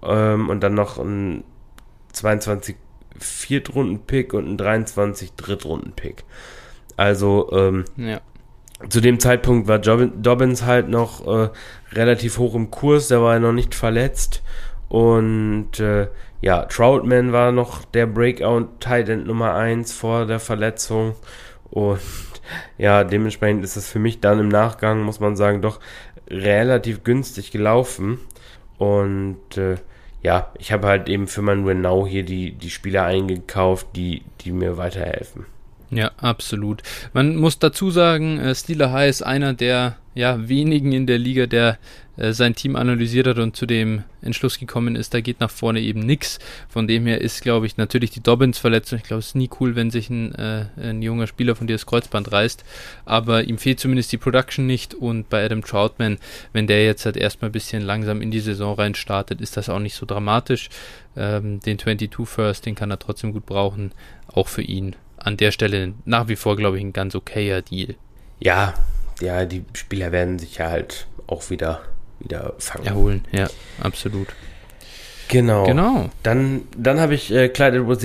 ähm, 0.02 0.48
und 0.48 0.62
dann 0.62 0.72
noch 0.72 0.96
ein 0.96 1.44
22 2.14 2.76
Viertrunden 3.18 4.06
Pick 4.06 4.32
und 4.32 4.48
ein 4.48 4.56
23 4.56 5.34
Drittrunden 5.34 5.92
Pick. 5.92 6.24
Also 6.96 7.50
ähm, 7.52 7.84
ja 7.98 8.22
zu 8.88 9.00
dem 9.00 9.20
Zeitpunkt 9.20 9.68
war 9.68 9.78
Dobbins 9.78 10.64
halt 10.64 10.88
noch 10.88 11.26
äh, 11.26 11.50
relativ 11.94 12.38
hoch 12.38 12.54
im 12.54 12.70
Kurs, 12.70 13.08
der 13.08 13.22
war 13.22 13.34
ja 13.34 13.40
noch 13.40 13.52
nicht 13.52 13.74
verletzt. 13.74 14.42
Und 14.88 15.80
äh, 15.80 16.08
ja, 16.40 16.64
Troutman 16.64 17.32
war 17.32 17.52
noch 17.52 17.84
der 17.84 18.06
Breakout-Tight 18.06 19.08
End 19.08 19.26
Nummer 19.26 19.54
1 19.54 19.92
vor 19.92 20.26
der 20.26 20.40
Verletzung. 20.40 21.14
Und 21.70 22.00
ja, 22.78 23.04
dementsprechend 23.04 23.64
ist 23.64 23.76
es 23.76 23.88
für 23.88 23.98
mich 23.98 24.20
dann 24.20 24.38
im 24.38 24.48
Nachgang, 24.48 25.02
muss 25.02 25.20
man 25.20 25.36
sagen, 25.36 25.62
doch 25.62 25.80
relativ 26.28 27.04
günstig 27.04 27.50
gelaufen. 27.52 28.18
Und 28.78 29.56
äh, 29.56 29.76
ja, 30.22 30.52
ich 30.58 30.72
habe 30.72 30.88
halt 30.88 31.08
eben 31.08 31.26
für 31.26 31.42
mein 31.42 31.64
Renault 31.64 32.08
hier 32.08 32.24
die, 32.24 32.52
die 32.52 32.70
Spieler 32.70 33.04
eingekauft, 33.04 33.88
die, 33.96 34.22
die 34.40 34.52
mir 34.52 34.76
weiterhelfen. 34.76 35.46
Ja, 35.92 36.10
absolut. 36.16 36.82
Man 37.12 37.36
muss 37.36 37.58
dazu 37.58 37.90
sagen, 37.90 38.38
äh, 38.38 38.54
High 38.54 39.10
ist 39.10 39.22
einer 39.22 39.52
der 39.52 39.98
ja, 40.14 40.48
wenigen 40.48 40.92
in 40.92 41.06
der 41.06 41.18
Liga, 41.18 41.46
der 41.46 41.78
äh, 42.16 42.32
sein 42.32 42.54
Team 42.54 42.76
analysiert 42.76 43.26
hat 43.26 43.38
und 43.38 43.56
zu 43.56 43.66
dem 43.66 44.02
Entschluss 44.22 44.58
gekommen 44.58 44.96
ist, 44.96 45.12
da 45.12 45.20
geht 45.20 45.40
nach 45.40 45.50
vorne 45.50 45.80
eben 45.80 46.00
nichts. 46.00 46.38
Von 46.68 46.88
dem 46.88 47.06
her 47.06 47.20
ist, 47.20 47.42
glaube 47.42 47.66
ich, 47.66 47.76
natürlich 47.76 48.10
die 48.10 48.22
Dobbins-Verletzung. 48.22 48.98
Ich 48.98 49.04
glaube, 49.04 49.20
es 49.20 49.28
ist 49.28 49.34
nie 49.34 49.50
cool, 49.60 49.76
wenn 49.76 49.90
sich 49.90 50.08
ein, 50.08 50.34
äh, 50.34 50.66
ein 50.80 51.02
junger 51.02 51.26
Spieler 51.26 51.56
von 51.56 51.66
dir 51.66 51.74
das 51.74 51.86
Kreuzband 51.86 52.32
reißt. 52.32 52.64
Aber 53.04 53.44
ihm 53.44 53.58
fehlt 53.58 53.80
zumindest 53.80 54.12
die 54.12 54.18
Production 54.18 54.66
nicht. 54.66 54.94
Und 54.94 55.28
bei 55.28 55.44
Adam 55.44 55.62
Troutman, 55.62 56.16
wenn 56.54 56.66
der 56.66 56.84
jetzt 56.84 57.04
halt 57.04 57.18
erstmal 57.18 57.50
ein 57.50 57.52
bisschen 57.52 57.82
langsam 57.82 58.22
in 58.22 58.30
die 58.30 58.40
Saison 58.40 58.74
rein 58.76 58.94
startet, 58.94 59.42
ist 59.42 59.58
das 59.58 59.68
auch 59.68 59.78
nicht 59.78 59.94
so 59.94 60.06
dramatisch. 60.06 60.70
Ähm, 61.16 61.60
den 61.60 61.78
22 61.78 62.26
First, 62.26 62.64
den 62.64 62.74
kann 62.74 62.90
er 62.90 62.98
trotzdem 62.98 63.32
gut 63.32 63.44
brauchen. 63.44 63.92
Auch 64.26 64.48
für 64.48 64.62
ihn 64.62 64.96
an 65.24 65.36
der 65.36 65.52
Stelle 65.52 65.94
nach 66.04 66.28
wie 66.28 66.36
vor, 66.36 66.56
glaube 66.56 66.78
ich, 66.78 66.84
ein 66.84 66.92
ganz 66.92 67.14
okayer 67.14 67.62
Deal. 67.62 67.94
Ja, 68.40 68.74
ja, 69.20 69.44
die 69.44 69.64
Spieler 69.74 70.12
werden 70.12 70.38
sich 70.38 70.58
ja 70.58 70.70
halt 70.70 71.06
auch 71.26 71.50
wieder, 71.50 71.80
wieder 72.20 72.54
fangen. 72.58 72.86
Erholen, 72.86 73.24
ja, 73.30 73.48
absolut. 73.80 74.28
Genau. 75.28 75.64
Genau. 75.64 76.10
Dann, 76.22 76.62
dann 76.76 77.00
habe 77.00 77.14
ich 77.14 77.32
äh, 77.32 77.48
Clyde 77.48 77.78
edwards 77.78 78.02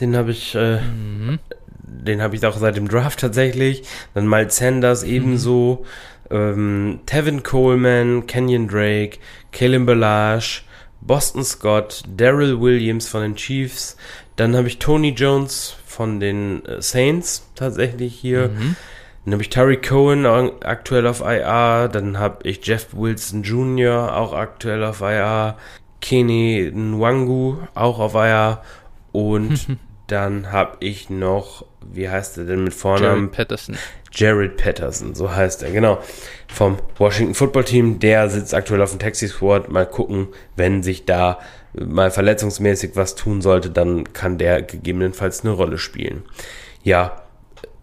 den 0.00 0.16
habe 0.16 0.30
ich, 0.30 0.54
äh, 0.54 0.80
mhm. 0.80 1.38
den 1.82 2.22
habe 2.22 2.36
ich 2.36 2.46
auch 2.46 2.56
seit 2.56 2.76
dem 2.76 2.88
Draft 2.88 3.20
tatsächlich. 3.20 3.82
Dann 4.14 4.26
Miles 4.26 4.56
Sanders 4.56 5.04
mhm. 5.04 5.10
ebenso. 5.10 5.84
Ähm, 6.30 7.00
Tevin 7.04 7.42
Coleman, 7.42 8.26
Kenyon 8.26 8.66
Drake, 8.66 9.18
Kalen 9.52 9.84
Balage, 9.84 10.62
Boston 11.02 11.44
Scott, 11.44 12.02
Daryl 12.08 12.58
Williams 12.60 13.08
von 13.08 13.20
den 13.20 13.36
Chiefs. 13.36 13.96
Dann 14.36 14.56
habe 14.56 14.68
ich 14.68 14.78
Tony 14.78 15.10
Jones 15.10 15.76
von 15.94 16.20
den 16.20 16.64
äh, 16.66 16.82
Saints 16.82 17.48
tatsächlich 17.54 18.14
hier. 18.14 18.48
Mhm. 18.48 18.76
Dann 19.24 19.34
habe 19.34 19.42
ich 19.42 19.48
Terry 19.48 19.78
Cohen 19.78 20.26
aktuell 20.26 21.06
auf 21.06 21.20
IR. 21.20 21.88
Dann 21.88 22.18
habe 22.18 22.46
ich 22.46 22.66
Jeff 22.66 22.88
Wilson 22.92 23.42
Jr. 23.42 24.14
auch 24.14 24.34
aktuell 24.34 24.84
auf 24.84 25.00
IR. 25.00 25.56
Kenny 26.00 26.70
Nwangu 26.74 27.56
auch 27.74 27.98
auf 27.98 28.14
IR. 28.14 28.60
Und 29.12 29.66
dann 30.08 30.52
habe 30.52 30.76
ich 30.80 31.08
noch, 31.08 31.64
wie 31.80 32.10
heißt 32.10 32.36
er 32.36 32.44
denn 32.44 32.64
mit 32.64 32.74
Vornamen? 32.74 33.24
Jared 33.24 33.32
Patterson. 33.32 33.78
Jared 34.12 34.56
Patterson, 34.58 35.14
so 35.14 35.34
heißt 35.34 35.62
er, 35.62 35.70
genau. 35.70 35.98
Vom 36.46 36.76
Washington 36.98 37.34
Football 37.34 37.64
Team. 37.64 37.98
Der 37.98 38.28
sitzt 38.28 38.52
aktuell 38.52 38.82
auf 38.82 38.90
dem 38.90 38.98
Taxi 38.98 39.26
Squad. 39.26 39.70
Mal 39.70 39.86
gucken, 39.86 40.28
wenn 40.56 40.82
sich 40.82 41.06
da 41.06 41.38
mal 41.74 42.10
verletzungsmäßig 42.10 42.92
was 42.94 43.14
tun 43.14 43.42
sollte, 43.42 43.70
dann 43.70 44.12
kann 44.12 44.38
der 44.38 44.62
gegebenenfalls 44.62 45.44
eine 45.44 45.52
Rolle 45.52 45.78
spielen. 45.78 46.22
Ja, 46.82 47.22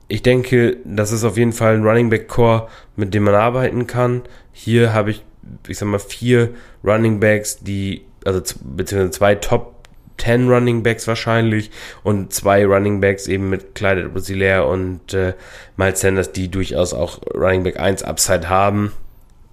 ich 0.08 0.22
denke, 0.22 0.78
das 0.84 1.12
ist 1.12 1.24
auf 1.24 1.38
jeden 1.38 1.54
Fall 1.54 1.76
ein 1.76 1.84
Running 1.86 2.10
Back 2.10 2.28
Core, 2.28 2.68
mit 2.96 3.14
dem 3.14 3.24
man 3.24 3.36
arbeiten 3.36 3.88
kann. 3.88 4.24
Hier 4.52 4.94
habe 4.94 5.12
ich, 5.12 5.24
ich 5.68 5.78
sag 5.78 5.88
mal, 5.88 6.00
vier 6.00 6.50
Running 6.84 7.20
Backs, 7.20 7.60
die, 7.60 8.06
also 8.26 8.42
beziehungsweise 8.62 9.12
zwei 9.12 9.36
Top 9.36 9.82
10 10.18 10.50
Running 10.50 10.84
Backs 10.84 11.08
wahrscheinlich 11.08 11.72
und 12.04 12.32
zwei 12.32 12.66
Running 12.66 13.02
Backs 13.02 13.28
eben 13.28 13.50
mit 13.50 13.74
Clyde 13.74 14.10
Brasilaire 14.10 14.68
und 14.68 15.14
äh, 15.14 15.34
Miles 15.78 16.02
Sanders, 16.02 16.32
die 16.32 16.50
durchaus 16.50 16.94
auch 16.94 17.20
Running 17.34 17.64
Back 17.64 17.80
1 17.80 18.04
Upside 18.04 18.50
haben. 18.50 18.92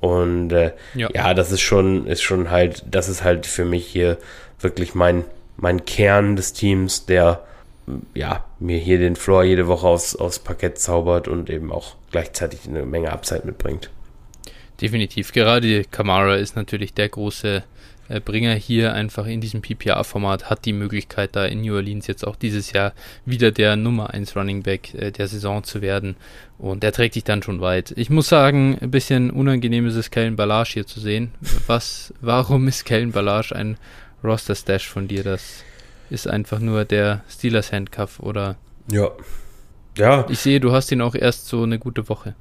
Und 0.01 0.53
äh, 0.53 0.73
ja. 0.95 1.09
ja, 1.13 1.35
das 1.35 1.53
ist 1.53 1.61
schon, 1.61 2.07
ist 2.07 2.23
schon 2.23 2.51
halt, 2.51 2.85
das 2.91 3.09
ist 3.09 3.25
halt 3.25 3.47
für 3.47 3.65
mich 3.65 3.87
hier 3.87 4.19
wirklich 4.61 4.95
mein, 4.95 5.25
mein 5.57 5.85
Kern 5.85 6.37
des 6.37 6.53
Teams, 6.53 7.07
der 7.07 7.45
ja, 8.15 8.45
mir 8.59 8.79
hier 8.79 8.99
den 8.99 9.17
Floor 9.17 9.45
jede 9.45 9.67
Woche 9.67 9.87
aufs, 9.87 10.15
aufs 10.15 10.39
Parkett 10.39 10.79
zaubert 10.79 11.27
und 11.27 11.51
eben 11.51 11.73
auch 11.73 11.95
gleichzeitig 12.11 12.61
eine 12.69 12.85
Menge 12.85 13.13
Upside 13.13 13.43
mitbringt. 13.45 13.91
Definitiv. 14.81 15.33
Gerade 15.33 15.85
Kamara 15.85 16.37
ist 16.37 16.55
natürlich 16.55 16.95
der 16.95 17.09
große 17.09 17.65
Bringer 18.09 18.55
hier 18.55 18.95
einfach 18.95 19.27
in 19.27 19.41
diesem 19.41 19.61
PPR-Format, 19.61 20.49
hat 20.49 20.65
die 20.65 20.73
Möglichkeit, 20.73 21.37
da 21.37 21.45
in 21.45 21.61
New 21.61 21.75
Orleans 21.75 22.07
jetzt 22.07 22.27
auch 22.27 22.37
dieses 22.37 22.73
Jahr 22.73 22.93
wieder 23.25 23.53
der 23.53 23.77
Nummer 23.77 24.11
1 24.11 24.35
Running 24.37 24.63
Back 24.63 24.95
äh, 24.95 25.11
der 25.11 25.29
Saison 25.29 25.63
zu 25.63 25.83
werden. 25.83 26.17
Und 26.59 26.83
der 26.83 26.93
trägt 26.93 27.15
sich 27.15 27.25
dann 27.25 27.43
schon 27.43 27.61
weit. 27.61 27.93
Ich 27.97 28.11
muss 28.11 28.29
sagen, 28.29 28.79
ein 28.81 28.91
bisschen 28.91 29.31
unangenehm 29.31 29.87
ist 29.87 29.95
es, 29.95 30.11
Kellen 30.11 30.37
Balage 30.37 30.71
hier 30.75 30.87
zu 30.87 31.01
sehen. 31.01 31.33
Was, 31.67 32.13
warum 32.21 32.67
ist 32.67 32.85
Kellen 32.85 33.13
Balage 33.13 33.55
ein 33.55 33.77
Roster-Stash 34.25 34.89
von 34.89 35.07
dir? 35.07 35.23
Das 35.23 35.63
ist 36.11 36.27
einfach 36.27 36.61
nur 36.61 36.85
der 36.85 37.23
Steelers 37.29 37.73
Handcuff, 37.73 38.21
oder? 38.21 38.57
Ja. 38.91 39.11
Ja. 39.97 40.27
Ich 40.29 40.39
sehe, 40.39 40.61
du 40.61 40.73
hast 40.73 40.91
ihn 40.93 41.01
auch 41.01 41.15
erst 41.15 41.49
so 41.49 41.63
eine 41.63 41.79
gute 41.79 42.09
Woche. 42.09 42.35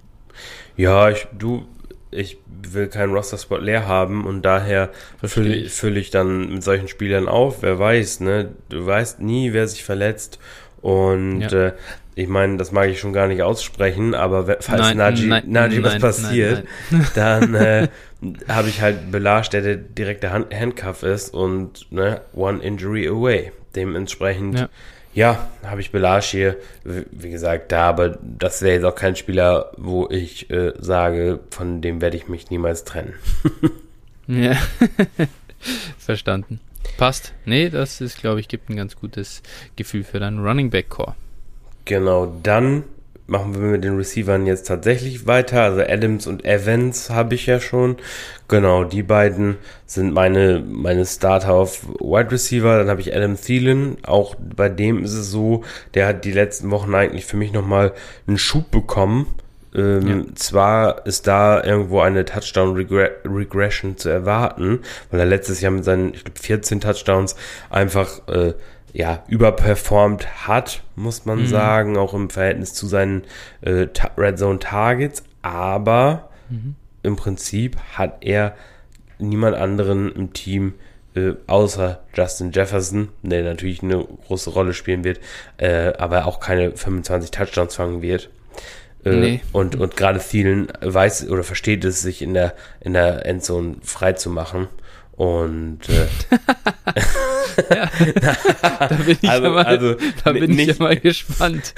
Ja, 0.75 1.09
ich, 1.09 1.27
du, 1.37 1.67
ich 2.11 2.37
will 2.47 2.87
keinen 2.87 3.13
Roster-Spot 3.13 3.57
leer 3.57 3.87
haben 3.87 4.25
und 4.25 4.43
daher 4.43 4.89
fülle 5.23 5.69
füll 5.69 5.97
ich 5.97 6.09
dann 6.09 6.53
mit 6.53 6.63
solchen 6.63 6.87
Spielern 6.87 7.27
auf. 7.27 7.61
Wer 7.61 7.79
weiß, 7.79 8.21
ne? 8.21 8.53
Du 8.69 8.85
weißt 8.85 9.19
nie, 9.19 9.53
wer 9.53 9.67
sich 9.67 9.83
verletzt. 9.83 10.39
Und 10.81 11.41
ja. 11.41 11.67
äh, 11.67 11.73
ich 12.15 12.27
meine, 12.27 12.57
das 12.57 12.71
mag 12.71 12.89
ich 12.89 12.99
schon 12.99 13.13
gar 13.13 13.27
nicht 13.27 13.41
aussprechen, 13.41 14.15
aber 14.15 14.57
falls 14.59 14.81
nein, 14.81 14.97
Naji, 14.97 15.27
nein, 15.27 15.43
Naji 15.47 15.83
was 15.83 15.99
passiert, 15.99 16.65
nein, 16.89 17.07
dann 17.15 17.53
äh, 17.55 17.87
habe 18.47 18.69
ich 18.69 18.81
halt 18.81 19.11
Belage, 19.11 19.49
der 19.51 19.61
der 19.61 19.75
direkte 19.75 20.31
Hand 20.31 20.53
Handcuff 20.53 21.03
ist 21.03 21.33
und 21.33 21.91
ne, 21.91 22.21
one 22.33 22.63
injury 22.63 23.07
away. 23.07 23.51
Dementsprechend 23.75 24.59
ja 24.59 24.69
ja, 25.17 25.49
habe 25.63 25.81
ich 25.81 25.89
Belage 25.89 26.27
hier, 26.27 26.57
wie 26.83 27.31
gesagt, 27.31 27.71
da, 27.71 27.89
aber 27.89 28.19
das 28.21 28.61
wäre 28.61 28.75
jetzt 28.75 28.83
auch 28.83 28.93
kein 28.93 29.15
Spieler, 29.15 29.71
wo 29.75 30.07
ich 30.11 30.51
äh, 30.51 30.73
sage, 30.77 31.39
von 31.49 31.81
dem 31.81 32.01
werde 32.01 32.15
ich 32.17 32.27
mich 32.27 32.51
niemals 32.51 32.83
trennen. 32.83 33.15
ja. 34.27 34.55
Verstanden. 35.97 36.59
Passt. 36.97 37.33
Nee, 37.45 37.69
das 37.69 37.99
ist, 37.99 38.19
glaube 38.19 38.39
ich, 38.41 38.47
gibt 38.47 38.69
ein 38.69 38.75
ganz 38.75 38.95
gutes 38.95 39.41
Gefühl 39.75 40.03
für 40.03 40.19
deinen 40.19 40.45
Running 40.45 40.69
Back 40.69 40.89
Core. 40.89 41.15
Genau, 41.85 42.31
dann 42.43 42.83
machen 43.27 43.53
wir 43.53 43.61
mit 43.61 43.83
den 43.83 43.97
Receivern 43.97 44.45
jetzt 44.45 44.67
tatsächlich 44.67 45.27
weiter. 45.27 45.61
Also 45.61 45.81
Adams 45.81 46.27
und 46.27 46.45
Evans 46.45 47.09
habe 47.09 47.35
ich 47.35 47.45
ja 47.45 47.59
schon. 47.59 47.97
Genau, 48.47 48.85
die 48.85 49.03
beiden 49.03 49.57
sind 49.85 50.13
meine, 50.13 50.63
meine 50.65 51.05
Starter 51.05 51.53
auf 51.53 51.83
Wide 51.99 52.31
Receiver. 52.31 52.77
Dann 52.77 52.89
habe 52.89 53.01
ich 53.01 53.15
Adam 53.15 53.39
Thielen. 53.39 53.97
Auch 54.03 54.35
bei 54.35 54.69
dem 54.69 55.03
ist 55.03 55.13
es 55.13 55.29
so, 55.29 55.63
der 55.93 56.07
hat 56.07 56.23
die 56.23 56.31
letzten 56.31 56.71
Wochen 56.71 56.95
eigentlich 56.95 57.25
für 57.25 57.37
mich 57.37 57.51
nochmal 57.51 57.93
einen 58.27 58.37
Schub 58.37 58.71
bekommen. 58.71 59.27
Ähm, 59.75 60.07
ja. 60.07 60.35
Zwar 60.35 61.05
ist 61.05 61.27
da 61.27 61.61
irgendwo 61.61 61.99
eine 61.99 62.23
Touchdown-Regression 62.23 63.97
zu 63.97 64.07
erwarten, 64.07 64.79
weil 65.11 65.19
er 65.19 65.25
letztes 65.25 65.59
Jahr 65.59 65.71
mit 65.71 65.83
seinen, 65.83 66.13
ich 66.13 66.23
glaube, 66.23 66.39
14 66.39 66.79
Touchdowns 66.79 67.35
einfach 67.69 68.25
äh, 68.29 68.53
ja, 68.97 69.23
überperformt 69.27 70.47
hat, 70.47 70.81
muss 70.95 71.25
man 71.25 71.41
mhm. 71.41 71.45
sagen, 71.45 71.97
auch 71.97 72.15
im 72.15 72.31
Verhältnis 72.31 72.73
zu 72.73 72.87
seinen 72.87 73.25
äh, 73.61 73.85
Red 74.17 74.39
Zone 74.39 74.57
Targets. 74.57 75.23
Aber 75.43 76.29
mhm. 76.49 76.73
im 77.03 77.15
Prinzip 77.15 77.77
hat 77.93 78.25
er 78.25 78.55
niemand 79.19 79.55
anderen 79.55 80.11
im 80.15 80.33
Team 80.33 80.73
äh, 81.15 81.33
außer 81.45 81.99
Justin 82.15 82.51
Jefferson, 82.51 83.09
der 83.21 83.43
natürlich 83.43 83.83
eine 83.83 84.03
große 84.03 84.49
Rolle 84.49 84.73
spielen 84.73 85.03
wird, 85.03 85.19
äh, 85.57 85.93
aber 85.99 86.25
auch 86.25 86.39
keine 86.39 86.71
25 86.75 87.29
Touchdowns 87.29 87.75
fangen 87.75 88.01
wird. 88.01 88.31
Äh, 89.05 89.11
nee. 89.11 89.41
Und, 89.51 89.75
und 89.75 89.95
gerade 89.95 90.19
vielen 90.19 90.69
weiß 90.81 91.29
oder 91.29 91.43
versteht 91.43 91.85
es, 91.85 92.01
sich 92.01 92.23
in 92.23 92.33
der, 92.33 92.55
in 92.79 92.93
der 92.93 93.27
Endzone 93.27 93.75
frei 93.83 94.13
zu 94.13 94.31
machen. 94.31 94.69
Und 95.17 95.79
äh, 95.89 96.07
ja, 97.75 97.89
da 98.87 98.95
bin 98.95 99.17
ich, 99.19 99.27
also, 99.27 99.45
ja, 99.45 99.49
mal, 99.49 99.65
also, 99.65 99.95
da 100.23 100.31
bin 100.31 100.51
nicht, 100.51 100.69
ich 100.69 100.77
ja 100.77 100.83
mal 100.83 100.95
gespannt. 100.95 101.73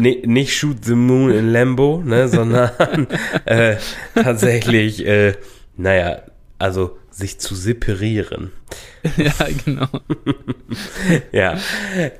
nicht 0.00 0.56
Shoot 0.56 0.84
the 0.84 0.94
Moon 0.94 1.32
in 1.32 1.52
Lambo, 1.52 2.00
ne, 2.04 2.28
sondern 2.28 3.08
äh, 3.46 3.76
tatsächlich, 4.14 5.04
äh, 5.04 5.34
naja, 5.76 6.22
also 6.60 6.96
sich 7.10 7.40
zu 7.40 7.56
separieren. 7.56 8.52
ja, 9.16 9.32
genau. 9.64 9.88
ja, 11.32 11.58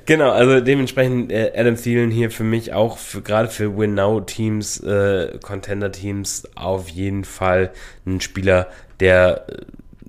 genau. 0.05 0.31
Also 0.31 0.59
dementsprechend 0.59 1.31
äh, 1.31 1.53
Adam 1.55 1.77
Thielen 1.77 2.11
hier 2.11 2.31
für 2.31 2.43
mich 2.43 2.73
auch 2.73 2.97
für, 2.97 3.21
gerade 3.21 3.47
für 3.47 3.77
Win-Now-Teams, 3.77 4.81
äh, 4.81 5.39
Contender-Teams 5.41 6.49
auf 6.55 6.89
jeden 6.89 7.23
Fall 7.23 7.71
ein 8.05 8.19
Spieler, 8.19 8.67
der 8.99 9.45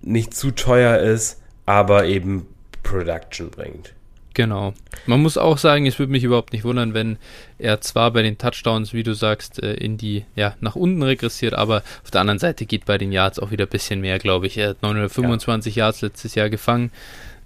nicht 0.03 0.35
zu 0.35 0.51
teuer 0.51 0.99
ist, 0.99 1.41
aber 1.67 2.07
eben 2.07 2.47
Production 2.83 3.51
bringt. 3.51 3.95
Genau. 4.35 4.73
Man 5.07 5.21
muss 5.21 5.37
auch 5.37 5.59
sagen, 5.59 5.87
es 5.87 5.99
würde 5.99 6.13
mich 6.13 6.25
überhaupt 6.25 6.53
nicht 6.53 6.65
wundern, 6.65 6.95
wenn 6.95 7.19
er 7.59 7.81
zwar 7.81 8.11
bei 8.13 8.23
den 8.23 8.39
Touchdowns, 8.39 8.95
wie 8.95 9.03
du 9.03 9.15
sagst, 9.15 9.63
äh, 9.63 9.75
in 9.75 9.99
die, 9.99 10.25
ja, 10.35 10.55
nach 10.61 10.75
unten 10.75 11.03
regressiert, 11.03 11.55
aber 11.55 11.83
auf 12.03 12.11
der 12.11 12.23
anderen 12.23 12.39
Seite 12.39 12.65
geht 12.65 12.87
bei 12.87 12.97
den 12.97 13.13
Yards 13.13 13.39
auch 13.39 13.51
wieder 13.51 13.67
ein 13.67 13.71
bisschen 13.71 14.01
mehr, 14.01 14.19
glaube 14.19 14.47
ich. 14.47 14.57
Er 14.57 14.71
hat 14.71 14.83
925 14.83 15.77
ja. 15.77 15.85
Yards 15.85 16.01
letztes 16.01 16.35
Jahr 16.35 16.49
gefangen. 16.49 16.91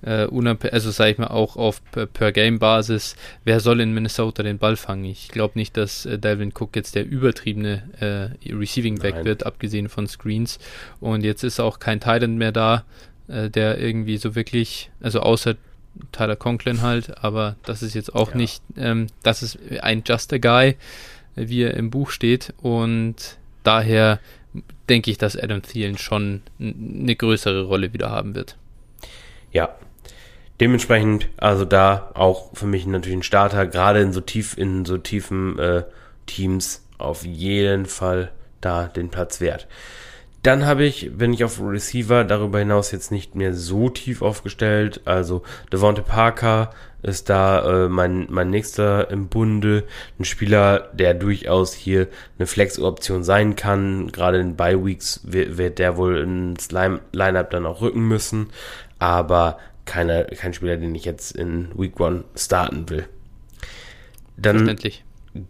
Uh, 0.07 0.29
also 0.71 0.93
sage 0.93 1.11
ich 1.11 1.19
mal 1.19 1.27
auch 1.27 1.57
auf 1.57 1.83
Per-Game-Basis, 1.91 3.17
wer 3.43 3.59
soll 3.59 3.81
in 3.81 3.93
Minnesota 3.93 4.45
den 4.45 4.59
Ball 4.59 4.77
fangen? 4.77 5.05
Ich 5.05 5.29
glaube 5.29 5.59
nicht, 5.59 5.77
dass 5.77 6.07
äh, 6.07 6.17
Dalvin 6.17 6.53
Cook 6.57 6.77
jetzt 6.77 6.95
der 6.95 7.05
übertriebene 7.05 7.83
äh, 7.99 8.53
Receiving 8.55 9.01
Back 9.01 9.17
Nein. 9.17 9.25
wird, 9.25 9.47
abgesehen 9.47 9.89
von 9.89 10.07
Screens. 10.07 10.61
Und 11.01 11.25
jetzt 11.25 11.43
ist 11.43 11.59
auch 11.59 11.81
kein 11.81 11.99
Titan 11.99 12.37
mehr 12.37 12.53
da, 12.53 12.85
äh, 13.27 13.51
der 13.51 13.81
irgendwie 13.81 14.17
so 14.17 14.37
wirklich, 14.37 14.91
also 15.01 15.21
außer 15.21 15.57
Tyler 16.13 16.37
Conklin 16.37 16.83
halt, 16.83 17.25
aber 17.25 17.57
das 17.65 17.83
ist 17.83 17.95
jetzt 17.95 18.15
auch 18.15 18.31
ja. 18.31 18.37
nicht, 18.37 18.63
ähm, 18.77 19.09
das 19.25 19.43
ist 19.43 19.59
ein 19.81 20.05
Just 20.07 20.33
a 20.33 20.39
Guy, 20.39 20.77
wie 21.35 21.63
er 21.63 21.75
im 21.75 21.91
Buch 21.91 22.11
steht. 22.11 22.55
Und 22.63 23.39
daher 23.65 24.21
denke 24.89 25.11
ich, 25.11 25.19
dass 25.19 25.37
Adam 25.37 25.63
Thielen 25.63 25.99
schon 25.99 26.43
eine 26.61 27.17
größere 27.17 27.65
Rolle 27.65 27.93
wieder 27.93 28.11
haben 28.11 28.37
wird. 28.37 28.57
Ja, 29.53 29.75
dementsprechend, 30.61 31.29
also 31.37 31.65
da 31.65 32.11
auch 32.15 32.51
für 32.55 32.67
mich 32.67 32.87
natürlich 32.87 33.19
ein 33.19 33.23
Starter, 33.23 33.67
gerade 33.67 34.01
in 34.01 34.13
so 34.13 34.21
tief, 34.21 34.57
in 34.57 34.85
so 34.85 34.99
tiefen 34.99 35.59
äh, 35.59 35.85
Teams 36.27 36.85
auf 36.99 37.25
jeden 37.25 37.87
Fall 37.87 38.33
da 38.61 38.85
den 38.85 39.11
Platz 39.11 39.41
wert. 39.41 39.67
Dann 40.43 40.65
habe 40.65 40.85
ich, 40.85 41.11
wenn 41.19 41.33
ich 41.33 41.43
auf 41.43 41.61
Receiver 41.61 42.23
darüber 42.23 42.61
hinaus 42.61 42.93
jetzt 42.93 43.11
nicht 43.11 43.35
mehr 43.35 43.53
so 43.53 43.89
tief 43.89 44.23
aufgestellt, 44.23 45.01
also 45.05 45.43
Devonte 45.73 46.03
Parker 46.03 46.71
ist 47.03 47.29
da 47.31 47.87
äh, 47.87 47.89
mein, 47.89 48.27
mein 48.31 48.51
nächster 48.51 49.11
im 49.11 49.27
Bunde, 49.27 49.85
ein 50.19 50.25
Spieler, 50.25 50.91
der 50.93 51.15
durchaus 51.15 51.75
hier 51.75 52.07
eine 52.39 52.47
Flex-Option 52.47 53.25
sein 53.25 53.57
kann. 53.57 54.13
Gerade 54.13 54.39
in 54.39 54.57
Bye 54.57 54.85
Weeks 54.85 55.21
wird, 55.25 55.59
wird 55.59 55.79
der 55.79 55.97
wohl 55.97 56.19
ins 56.19 56.71
Line-Up 56.71 57.51
dann 57.51 57.67
auch 57.67 57.81
rücken 57.81 58.07
müssen, 58.07 58.49
aber 58.99 59.59
keine, 59.87 60.27
kein 60.27 60.53
Spieler, 60.53 60.77
den 60.77 60.95
ich 60.95 61.05
jetzt 61.05 61.35
in 61.35 61.69
Week 61.77 61.99
One 61.99 62.25
starten 62.35 62.89
will. 62.91 63.07
Dann 64.37 64.77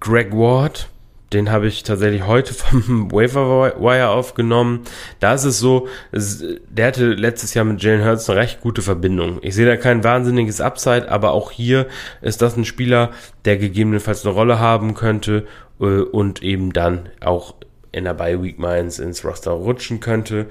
Greg 0.01 0.33
Ward, 0.33 0.89
den 1.33 1.51
habe 1.51 1.67
ich 1.67 1.83
tatsächlich 1.83 2.27
heute 2.27 2.55
vom 2.55 3.11
Waiver 3.13 3.81
Wire 3.81 4.11
aufgenommen. 4.11 4.83
Da 5.19 5.35
ist 5.35 5.45
es 5.45 5.59
so, 5.59 5.89
der 6.13 6.87
hatte 6.87 7.09
letztes 7.09 7.55
Jahr 7.55 7.65
mit 7.65 7.83
Jalen 7.83 8.05
Hurts 8.05 8.31
eine 8.31 8.39
recht 8.39 8.61
gute 8.61 8.83
Verbindung. 8.83 9.39
Ich 9.43 9.55
sehe 9.55 9.67
da 9.67 9.77
kein 9.77 10.05
wahnsinniges 10.05 10.61
Upside, 10.61 11.11
aber 11.11 11.33
auch 11.33 11.51
hier 11.51 11.87
ist 12.23 12.43
das 12.43 12.57
ein 12.57 12.65
Spieler, 12.65 13.11
der 13.45 13.57
gegebenenfalls 13.57 14.25
eine 14.25 14.35
Rolle 14.35 14.61
haben 14.61 14.95
könnte 14.95 15.47
äh, 15.81 15.85
und 15.85 16.43
eben 16.43 16.73
dann 16.73 17.09
auch 17.21 17.55
in 17.91 18.05
der 18.05 18.15
Bye 18.15 18.43
Week 18.43 18.59
Mainz 18.59 18.99
ins 18.99 19.25
Roster 19.25 19.53
rutschen 19.53 20.01
könnte. 20.01 20.47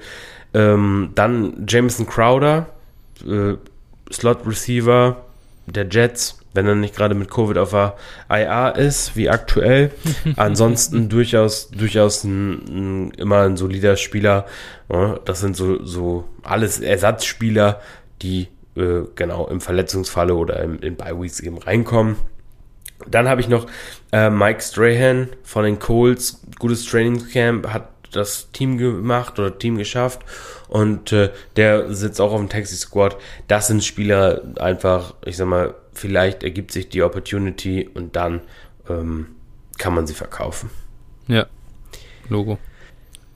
Ähm, 0.52 1.12
dann 1.14 1.64
Jameson 1.68 2.06
Crowder, 2.06 2.66
äh, 4.08 4.12
Slot 4.12 4.46
Receiver 4.46 5.16
der 5.66 5.86
Jets, 5.88 6.38
wenn 6.54 6.66
er 6.66 6.74
nicht 6.74 6.94
gerade 6.94 7.14
mit 7.14 7.30
Covid 7.30 7.58
auf 7.58 7.70
der 7.70 7.96
IA 8.30 8.68
ist, 8.70 9.16
wie 9.16 9.28
aktuell. 9.28 9.90
Ansonsten 10.36 11.08
durchaus, 11.08 11.70
durchaus 11.70 12.24
ein, 12.24 12.52
ein, 12.68 13.10
immer 13.12 13.42
ein 13.42 13.56
solider 13.56 13.96
Spieler. 13.96 14.46
Das 15.24 15.40
sind 15.40 15.56
so, 15.56 15.84
so 15.84 16.24
alles 16.42 16.80
Ersatzspieler, 16.80 17.80
die 18.22 18.48
äh, 18.76 19.02
genau 19.14 19.46
im 19.48 19.60
Verletzungsfalle 19.60 20.34
oder 20.34 20.62
im, 20.62 20.78
in 20.80 20.96
Bye 20.96 21.20
Weeks 21.20 21.40
eben 21.40 21.58
reinkommen. 21.58 22.16
Dann 23.08 23.28
habe 23.28 23.40
ich 23.40 23.48
noch 23.48 23.66
äh, 24.12 24.30
Mike 24.30 24.62
Strahan 24.62 25.28
von 25.42 25.64
den 25.64 25.78
Colts, 25.78 26.40
gutes 26.58 26.86
Trainingscamp, 26.86 27.68
hat 27.68 27.88
das 28.12 28.50
Team 28.52 28.78
gemacht 28.78 29.38
oder 29.38 29.58
Team 29.58 29.76
geschafft 29.76 30.20
und 30.68 31.12
äh, 31.12 31.30
der 31.56 31.94
sitzt 31.94 32.20
auch 32.20 32.32
auf 32.32 32.40
dem 32.40 32.48
Taxi 32.48 32.76
Squad. 32.76 33.16
Das 33.48 33.66
sind 33.66 33.84
Spieler 33.84 34.42
einfach, 34.58 35.14
ich 35.24 35.36
sag 35.36 35.46
mal, 35.46 35.74
vielleicht 35.92 36.42
ergibt 36.42 36.72
sich 36.72 36.88
die 36.88 37.02
Opportunity 37.02 37.88
und 37.92 38.16
dann 38.16 38.40
ähm, 38.88 39.28
kann 39.78 39.94
man 39.94 40.06
sie 40.06 40.14
verkaufen. 40.14 40.70
Ja, 41.28 41.46
Logo. 42.28 42.58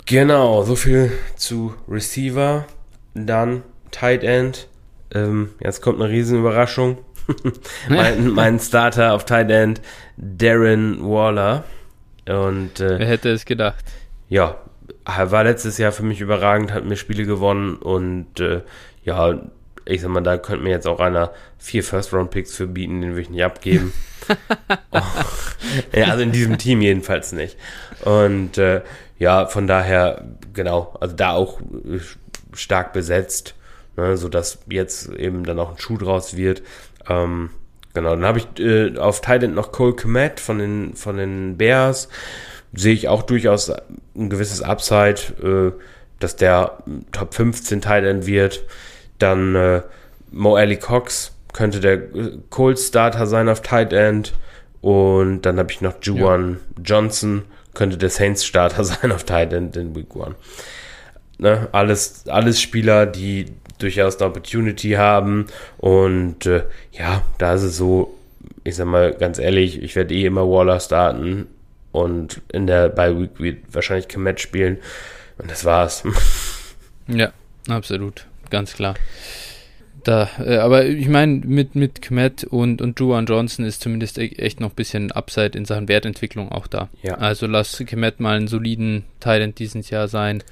Genau, 0.06 0.62
so 0.64 0.74
viel 0.74 1.12
zu 1.36 1.74
Receiver. 1.88 2.66
Dann 3.14 3.62
Tight 3.90 4.24
End. 4.24 4.68
Ähm, 5.14 5.50
jetzt 5.60 5.82
kommt 5.82 6.00
eine 6.00 6.10
riesen 6.10 6.40
Überraschung. 6.40 6.98
mein, 7.88 8.28
mein, 8.34 8.58
Starter 8.58 9.14
auf 9.14 9.24
Tight 9.24 9.50
End, 9.50 9.80
Darren 10.16 11.02
Waller. 11.02 11.64
Und, 12.28 12.80
äh, 12.80 12.98
Wer 12.98 13.06
hätte 13.06 13.30
es 13.30 13.44
gedacht? 13.44 13.84
Ja, 14.28 14.56
war 15.04 15.44
letztes 15.44 15.78
Jahr 15.78 15.92
für 15.92 16.02
mich 16.02 16.20
überragend, 16.20 16.72
hat 16.72 16.84
mir 16.84 16.96
Spiele 16.96 17.24
gewonnen 17.24 17.76
und 17.76 18.40
äh, 18.40 18.62
ja, 19.04 19.40
ich 19.84 20.02
sag 20.02 20.10
mal, 20.10 20.20
da 20.20 20.38
könnte 20.38 20.62
mir 20.62 20.70
jetzt 20.70 20.86
auch 20.86 21.00
einer 21.00 21.32
vier 21.58 21.82
First-Round-Picks 21.82 22.54
für 22.54 22.66
bieten, 22.66 23.00
den 23.00 23.10
würde 23.10 23.22
ich 23.22 23.30
nicht 23.30 23.44
abgeben. 23.44 23.92
oh. 24.90 25.00
ja, 25.94 26.06
also 26.06 26.22
in 26.22 26.32
diesem 26.32 26.58
Team 26.58 26.80
jedenfalls 26.80 27.32
nicht. 27.32 27.56
Und 28.04 28.58
äh, 28.58 28.82
ja, 29.18 29.46
von 29.46 29.66
daher, 29.66 30.24
genau, 30.52 30.96
also 31.00 31.16
da 31.16 31.32
auch 31.32 31.60
äh, 31.60 32.00
stark 32.52 32.92
besetzt, 32.92 33.54
ne, 33.96 34.16
sodass 34.16 34.60
jetzt 34.68 35.10
eben 35.10 35.44
dann 35.44 35.58
auch 35.58 35.72
ein 35.72 35.78
Schuh 35.78 35.98
draus 35.98 36.36
wird. 36.36 36.62
Ähm, 37.08 37.50
genau, 37.94 38.10
dann 38.10 38.24
habe 38.24 38.38
ich 38.38 38.64
äh, 38.64 38.96
auf 38.96 39.20
Thailand 39.20 39.54
noch 39.54 39.72
Cole 39.72 39.94
Komet 39.94 40.40
von 40.40 40.58
den, 40.58 40.94
von 40.94 41.16
den 41.16 41.56
Bears 41.56 42.08
sehe 42.72 42.94
ich 42.94 43.08
auch 43.08 43.22
durchaus 43.22 43.70
ein 44.14 44.30
gewisses 44.30 44.62
Upside, 44.62 45.20
äh, 45.42 45.72
dass 46.18 46.36
der 46.36 46.78
Top 47.12 47.34
15 47.34 47.80
Tight 47.80 48.26
wird. 48.26 48.64
Dann 49.18 49.54
äh, 49.54 49.82
Mo 50.30 50.56
Ali 50.56 50.76
Cox 50.76 51.32
könnte 51.52 51.80
der 51.80 52.00
Cold 52.50 52.78
Starter 52.78 53.26
sein 53.26 53.48
auf 53.48 53.62
Tight 53.62 53.92
End. 53.92 54.34
Und 54.80 55.42
dann 55.42 55.58
habe 55.58 55.72
ich 55.72 55.80
noch 55.80 55.94
Juwan 56.02 56.58
ja. 56.76 56.82
Johnson, 56.84 57.42
könnte 57.74 57.98
der 57.98 58.10
Saints 58.10 58.44
Starter 58.44 58.84
sein 58.84 59.12
auf 59.12 59.24
Tight 59.24 59.52
End 59.52 59.76
in 59.76 59.94
Week 59.96 60.08
1. 60.14 60.34
ne, 61.38 61.68
alles, 61.72 62.24
alles 62.28 62.60
Spieler, 62.60 63.06
die 63.06 63.46
durchaus 63.78 64.18
eine 64.18 64.28
Opportunity 64.28 64.92
haben. 64.92 65.46
Und 65.78 66.46
äh, 66.46 66.64
ja, 66.92 67.22
da 67.38 67.54
ist 67.54 67.62
es 67.62 67.76
so, 67.76 68.16
ich 68.62 68.76
sag 68.76 68.86
mal 68.86 69.12
ganz 69.12 69.38
ehrlich, 69.38 69.82
ich 69.82 69.96
werde 69.96 70.14
eh 70.14 70.26
immer 70.26 70.48
Waller 70.48 70.78
starten 70.78 71.48
und 71.92 72.40
in 72.52 72.66
der 72.66 72.88
Bye 72.88 73.18
Week 73.18 73.38
wird 73.38 73.58
wahrscheinlich 73.72 74.08
Kemet 74.08 74.40
spielen. 74.40 74.78
Und 75.38 75.50
das 75.50 75.64
war's. 75.64 76.04
Ja, 77.12 77.32
absolut. 77.68 78.26
Ganz 78.50 78.74
klar. 78.74 78.94
Da, 80.04 80.30
äh, 80.38 80.58
aber 80.58 80.86
ich 80.86 81.08
meine, 81.08 81.40
mit, 81.44 81.74
mit 81.74 82.00
Kmet 82.00 82.44
und, 82.44 82.80
und 82.80 82.98
Juan 82.98 83.26
Johnson 83.26 83.64
ist 83.64 83.82
zumindest 83.82 84.18
e-, 84.18 84.28
echt 84.36 84.60
noch 84.60 84.70
ein 84.70 84.76
bisschen 84.76 85.12
Upside 85.12 85.58
in 85.58 85.64
Sachen 85.64 85.88
Wertentwicklung 85.88 86.50
auch 86.50 86.66
da. 86.66 86.88
Ja. 87.02 87.14
Also 87.14 87.46
lass 87.46 87.82
Kmet 87.84 88.20
mal 88.20 88.36
einen 88.36 88.48
soliden 88.48 89.04
Talent 89.18 89.58
dieses 89.58 89.90
Jahr 89.90 90.08
sein. 90.08 90.42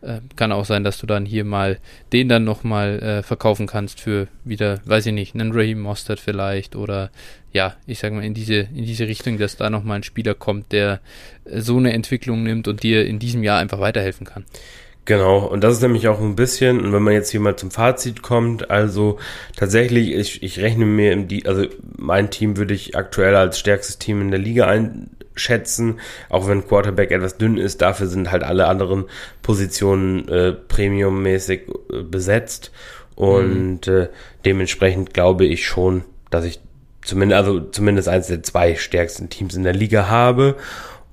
Äh, 0.00 0.20
kann 0.34 0.52
auch 0.52 0.64
sein, 0.64 0.84
dass 0.84 0.98
du 0.98 1.06
dann 1.06 1.24
hier 1.24 1.44
mal 1.44 1.78
den 2.12 2.28
dann 2.28 2.44
nochmal 2.44 3.00
äh, 3.00 3.22
verkaufen 3.22 3.66
kannst 3.66 4.00
für 4.00 4.28
wieder, 4.44 4.80
weiß 4.84 5.06
ich 5.06 5.12
nicht, 5.12 5.34
einen 5.34 5.52
Raheem 5.52 5.80
Mostert 5.80 6.20
vielleicht 6.20 6.74
oder 6.74 7.10
ja, 7.56 7.74
ich 7.86 7.98
sag 7.98 8.12
mal 8.12 8.22
in 8.22 8.34
diese, 8.34 8.54
in 8.54 8.84
diese 8.84 9.08
Richtung, 9.08 9.38
dass 9.38 9.56
da 9.56 9.70
nochmal 9.70 9.96
ein 9.96 10.02
Spieler 10.02 10.34
kommt, 10.34 10.72
der 10.72 11.00
äh, 11.46 11.60
so 11.60 11.78
eine 11.78 11.92
Entwicklung 11.94 12.42
nimmt 12.42 12.68
und 12.68 12.82
dir 12.82 13.06
in 13.06 13.18
diesem 13.18 13.42
Jahr 13.42 13.58
einfach 13.58 13.80
weiterhelfen 13.80 14.26
kann. 14.26 14.44
Genau, 15.06 15.38
und 15.38 15.62
das 15.62 15.74
ist 15.74 15.82
nämlich 15.82 16.08
auch 16.08 16.20
ein 16.20 16.36
bisschen, 16.36 16.80
und 16.80 16.92
wenn 16.92 17.02
man 17.02 17.14
jetzt 17.14 17.30
hier 17.30 17.40
mal 17.40 17.56
zum 17.56 17.70
Fazit 17.70 18.22
kommt, 18.22 18.70
also 18.70 19.18
tatsächlich, 19.56 20.12
ich, 20.12 20.42
ich 20.42 20.58
rechne 20.58 20.84
mir 20.84 21.12
im, 21.12 21.28
also 21.46 21.64
mein 21.96 22.30
Team 22.30 22.56
würde 22.56 22.74
ich 22.74 22.96
aktuell 22.96 23.36
als 23.36 23.58
stärkstes 23.58 23.98
Team 23.98 24.20
in 24.20 24.30
der 24.32 24.40
Liga 24.40 24.66
einschätzen, 24.66 26.00
auch 26.28 26.48
wenn 26.48 26.66
Quarterback 26.66 27.12
etwas 27.12 27.38
dünn 27.38 27.56
ist, 27.56 27.82
dafür 27.82 28.08
sind 28.08 28.32
halt 28.32 28.42
alle 28.42 28.66
anderen 28.66 29.04
Positionen 29.42 30.28
äh, 30.28 30.52
premiummäßig 30.52 31.62
äh, 31.92 32.02
besetzt 32.02 32.72
und 33.14 33.86
mhm. 33.86 33.92
äh, 33.92 34.08
dementsprechend 34.44 35.14
glaube 35.14 35.46
ich 35.46 35.66
schon, 35.66 36.02
dass 36.30 36.44
ich 36.44 36.60
zumindest, 37.06 37.38
also 37.38 37.60
zumindest 37.60 38.08
eins 38.08 38.26
der 38.26 38.42
zwei 38.42 38.74
stärksten 38.74 39.30
Teams 39.30 39.54
in 39.54 39.62
der 39.62 39.72
Liga 39.72 40.08
habe 40.08 40.56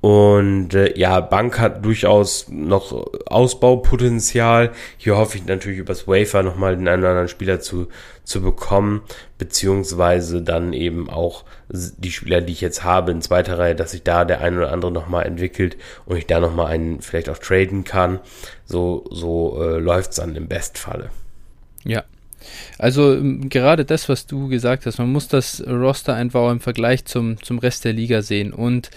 und 0.03 0.73
äh, 0.73 0.99
ja, 0.99 1.21
Bank 1.21 1.59
hat 1.59 1.85
durchaus 1.85 2.49
noch 2.49 3.07
Ausbaupotenzial. 3.25 4.73
Hier 4.97 5.15
hoffe 5.15 5.37
ich 5.37 5.45
natürlich 5.45 5.79
übers 5.79 6.09
Wafer 6.09 6.43
nochmal 6.43 6.75
den 6.75 6.89
einen 6.89 7.03
oder 7.03 7.11
anderen 7.11 7.29
Spieler 7.29 7.61
zu, 7.61 7.87
zu 8.25 8.41
bekommen, 8.41 9.03
beziehungsweise 9.37 10.41
dann 10.41 10.73
eben 10.73 11.09
auch 11.09 11.45
die 11.69 12.11
Spieler, 12.11 12.41
die 12.41 12.51
ich 12.51 12.59
jetzt 12.59 12.83
habe 12.83 13.11
in 13.11 13.21
zweiter 13.21 13.57
Reihe, 13.57 13.75
dass 13.75 13.91
sich 13.91 14.03
da 14.03 14.25
der 14.25 14.41
ein 14.41 14.57
oder 14.57 14.73
andere 14.73 14.91
nochmal 14.91 15.25
entwickelt 15.25 15.77
und 16.05 16.17
ich 16.17 16.27
da 16.27 16.41
nochmal 16.41 16.65
einen 16.65 16.99
vielleicht 16.99 17.29
auch 17.29 17.37
traden 17.37 17.85
kann. 17.85 18.19
So, 18.65 19.05
so 19.09 19.63
äh, 19.63 19.79
läuft's 19.79 20.17
dann 20.17 20.35
im 20.35 20.49
Bestfalle. 20.49 21.11
Ja, 21.85 22.03
also 22.77 23.13
ähm, 23.13 23.49
gerade 23.49 23.85
das, 23.85 24.09
was 24.09 24.25
du 24.25 24.47
gesagt 24.47 24.85
hast, 24.85 24.97
man 24.97 25.11
muss 25.11 25.27
das 25.27 25.65
Roster 25.65 26.15
einfach 26.15 26.51
im 26.51 26.59
Vergleich 26.59 27.05
zum, 27.05 27.41
zum 27.41 27.59
Rest 27.59 27.85
der 27.85 27.93
Liga 27.93 28.21
sehen. 28.21 28.53
Und 28.53 28.89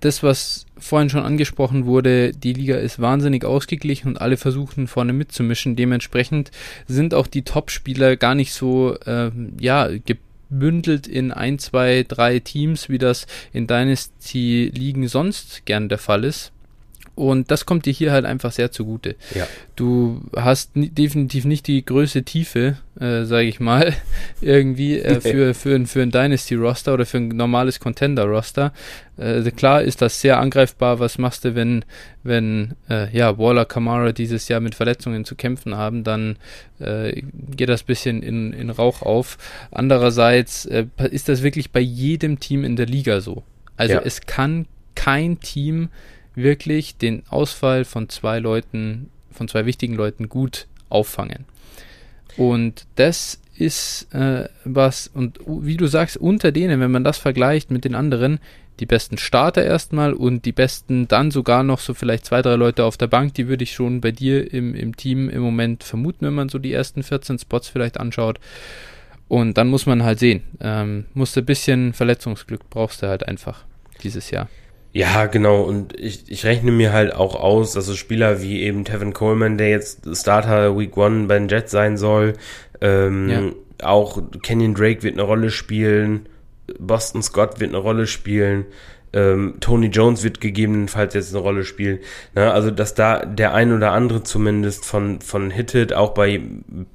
das, 0.00 0.22
was 0.22 0.66
vorhin 0.76 1.10
schon 1.10 1.22
angesprochen 1.22 1.86
wurde, 1.86 2.32
die 2.32 2.52
Liga 2.52 2.76
ist 2.76 3.00
wahnsinnig 3.00 3.44
ausgeglichen 3.44 4.08
und 4.08 4.20
alle 4.20 4.36
versuchen 4.36 4.86
vorne 4.86 5.12
mitzumischen. 5.12 5.76
Dementsprechend 5.76 6.50
sind 6.86 7.14
auch 7.14 7.26
die 7.26 7.42
Top-Spieler 7.42 8.16
gar 8.16 8.34
nicht 8.34 8.52
so, 8.52 8.96
äh, 9.06 9.30
ja, 9.60 9.88
gebündelt 9.88 11.06
in 11.06 11.32
ein, 11.32 11.58
zwei, 11.58 12.04
drei 12.06 12.38
Teams, 12.40 12.88
wie 12.88 12.98
das 12.98 13.26
in 13.52 13.66
Dynasty-Ligen 13.66 15.08
sonst 15.08 15.64
gern 15.66 15.88
der 15.88 15.98
Fall 15.98 16.24
ist. 16.24 16.52
Und 17.18 17.50
das 17.50 17.66
kommt 17.66 17.84
dir 17.84 17.92
hier 17.92 18.12
halt 18.12 18.24
einfach 18.24 18.52
sehr 18.52 18.70
zugute. 18.70 19.16
Ja. 19.34 19.48
Du 19.74 20.22
hast 20.36 20.70
definitiv 20.74 21.46
nicht 21.46 21.66
die 21.66 21.84
größte 21.84 22.22
Tiefe, 22.22 22.76
äh, 23.00 23.24
sage 23.24 23.48
ich 23.48 23.58
mal, 23.58 23.92
irgendwie 24.40 25.00
äh, 25.00 25.20
für, 25.20 25.52
für, 25.52 25.74
ein, 25.74 25.86
für 25.88 26.00
ein 26.00 26.12
Dynasty-Roster 26.12 26.94
oder 26.94 27.06
für 27.06 27.16
ein 27.16 27.26
normales 27.30 27.80
Contender-Roster. 27.80 28.72
Äh, 29.16 29.50
klar 29.50 29.82
ist 29.82 30.00
das 30.00 30.20
sehr 30.20 30.38
angreifbar. 30.38 31.00
Was 31.00 31.18
machst 31.18 31.44
du, 31.44 31.56
wenn, 31.56 31.84
wenn 32.22 32.76
äh, 32.88 33.10
ja, 33.10 33.36
Waller, 33.36 33.64
Kamara 33.64 34.12
dieses 34.12 34.46
Jahr 34.46 34.60
mit 34.60 34.76
Verletzungen 34.76 35.24
zu 35.24 35.34
kämpfen 35.34 35.76
haben, 35.76 36.04
dann 36.04 36.36
äh, 36.78 37.22
geht 37.50 37.68
das 37.68 37.82
bisschen 37.82 38.22
in, 38.22 38.52
in 38.52 38.70
Rauch 38.70 39.02
auf. 39.02 39.38
Andererseits 39.72 40.66
äh, 40.66 40.86
ist 41.10 41.28
das 41.28 41.42
wirklich 41.42 41.72
bei 41.72 41.80
jedem 41.80 42.38
Team 42.38 42.62
in 42.62 42.76
der 42.76 42.86
Liga 42.86 43.20
so. 43.20 43.42
Also 43.76 43.94
ja. 43.94 44.02
es 44.04 44.20
kann 44.20 44.66
kein 44.94 45.40
Team 45.40 45.88
wirklich 46.42 46.96
den 46.96 47.22
Ausfall 47.28 47.84
von 47.84 48.08
zwei 48.08 48.38
Leuten, 48.38 49.10
von 49.30 49.48
zwei 49.48 49.66
wichtigen 49.66 49.94
Leuten 49.94 50.28
gut 50.28 50.66
auffangen. 50.88 51.44
Und 52.36 52.86
das 52.96 53.40
ist 53.56 54.12
äh, 54.14 54.48
was, 54.64 55.08
und 55.08 55.40
wie 55.46 55.76
du 55.76 55.86
sagst, 55.86 56.16
unter 56.16 56.52
denen, 56.52 56.80
wenn 56.80 56.90
man 56.90 57.04
das 57.04 57.18
vergleicht 57.18 57.70
mit 57.70 57.84
den 57.84 57.94
anderen, 57.94 58.38
die 58.78 58.86
besten 58.86 59.18
Starter 59.18 59.64
erstmal 59.64 60.12
und 60.12 60.44
die 60.44 60.52
besten 60.52 61.08
dann 61.08 61.32
sogar 61.32 61.64
noch 61.64 61.80
so 61.80 61.94
vielleicht 61.94 62.26
zwei, 62.26 62.42
drei 62.42 62.54
Leute 62.54 62.84
auf 62.84 62.96
der 62.96 63.08
Bank, 63.08 63.34
die 63.34 63.48
würde 63.48 63.64
ich 63.64 63.72
schon 63.72 64.00
bei 64.00 64.12
dir 64.12 64.52
im, 64.52 64.74
im 64.74 64.96
Team 64.96 65.28
im 65.28 65.42
Moment 65.42 65.82
vermuten, 65.82 66.26
wenn 66.26 66.34
man 66.34 66.48
so 66.48 66.60
die 66.60 66.72
ersten 66.72 67.02
14 67.02 67.40
Spots 67.40 67.68
vielleicht 67.68 67.98
anschaut. 67.98 68.38
Und 69.26 69.58
dann 69.58 69.68
muss 69.68 69.86
man 69.86 70.04
halt 70.04 70.20
sehen, 70.20 70.42
ähm, 70.60 71.06
musst 71.12 71.36
ein 71.36 71.44
bisschen 71.44 71.92
Verletzungsglück 71.92 72.70
brauchst 72.70 73.02
du 73.02 73.08
halt 73.08 73.26
einfach 73.26 73.64
dieses 74.02 74.30
Jahr. 74.30 74.48
Ja, 74.92 75.26
genau. 75.26 75.62
Und 75.62 75.98
ich, 75.98 76.30
ich 76.30 76.44
rechne 76.44 76.72
mir 76.72 76.92
halt 76.92 77.14
auch 77.14 77.34
aus, 77.34 77.72
dass 77.72 77.86
so 77.86 77.94
Spieler 77.94 78.40
wie 78.40 78.62
eben 78.62 78.84
Tevin 78.84 79.12
Coleman, 79.12 79.58
der 79.58 79.68
jetzt 79.68 80.08
Starter 80.16 80.78
Week 80.78 80.96
One 80.96 81.26
bei 81.26 81.38
den 81.38 81.48
Jets 81.48 81.70
sein 81.70 81.96
soll, 81.96 82.34
ähm, 82.80 83.28
ja. 83.28 83.86
auch 83.86 84.20
Kenyon 84.42 84.74
Drake 84.74 85.02
wird 85.02 85.14
eine 85.14 85.22
Rolle 85.22 85.50
spielen, 85.50 86.26
Boston 86.78 87.22
Scott 87.22 87.60
wird 87.60 87.70
eine 87.70 87.78
Rolle 87.78 88.06
spielen, 88.06 88.66
ähm, 89.12 89.54
Tony 89.60 89.86
Jones 89.86 90.22
wird 90.22 90.40
gegebenenfalls 90.40 91.14
jetzt 91.14 91.34
eine 91.34 91.42
Rolle 91.42 91.64
spielen. 91.64 91.98
Ne? 92.34 92.50
Also, 92.52 92.70
dass 92.70 92.94
da 92.94 93.24
der 93.24 93.54
ein 93.54 93.72
oder 93.72 93.92
andere 93.92 94.22
zumindest 94.22 94.84
von, 94.84 95.20
von 95.20 95.50
Hitted, 95.50 95.92
auch 95.92 96.12
bei 96.12 96.42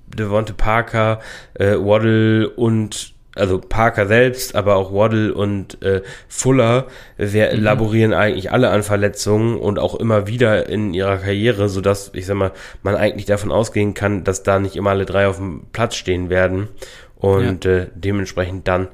Devonte 0.08 0.54
Parker, 0.54 1.20
äh, 1.56 1.76
Waddle 1.76 2.50
und 2.50 3.13
also 3.36 3.60
Parker 3.60 4.08
selbst, 4.08 4.56
aber 4.56 4.76
auch 4.76 4.94
Waddle 4.94 5.34
und 5.34 5.82
äh, 5.82 6.02
Fuller, 6.28 6.88
wir 7.18 7.54
mhm. 7.54 7.64
laborieren 7.64 8.14
eigentlich 8.14 8.52
alle 8.52 8.70
an 8.70 8.84
Verletzungen 8.84 9.58
und 9.58 9.80
auch 9.80 9.96
immer 9.96 10.28
wieder 10.28 10.70
in 10.70 10.94
ihrer 10.94 11.18
Karriere, 11.18 11.70
so 11.70 11.82
dass 11.82 12.12
ich 12.14 12.26
sag 12.26 12.36
mal, 12.36 12.52
man 12.84 12.96
eigentlich 12.96 13.26
davon 13.26 13.52
ausgehen 13.52 13.94
kann, 13.94 14.24
dass 14.24 14.44
da 14.44 14.60
nicht 14.60 14.76
immer 14.76 14.92
alle 14.92 15.06
drei 15.06 15.28
auf 15.28 15.38
dem 15.38 15.66
Platz 15.72 15.96
stehen 15.96 16.30
werden 16.30 16.68
und 17.16 17.66
ja. 17.66 17.72
äh, 17.72 17.88
dementsprechend 17.96 18.68
dann 18.68 18.88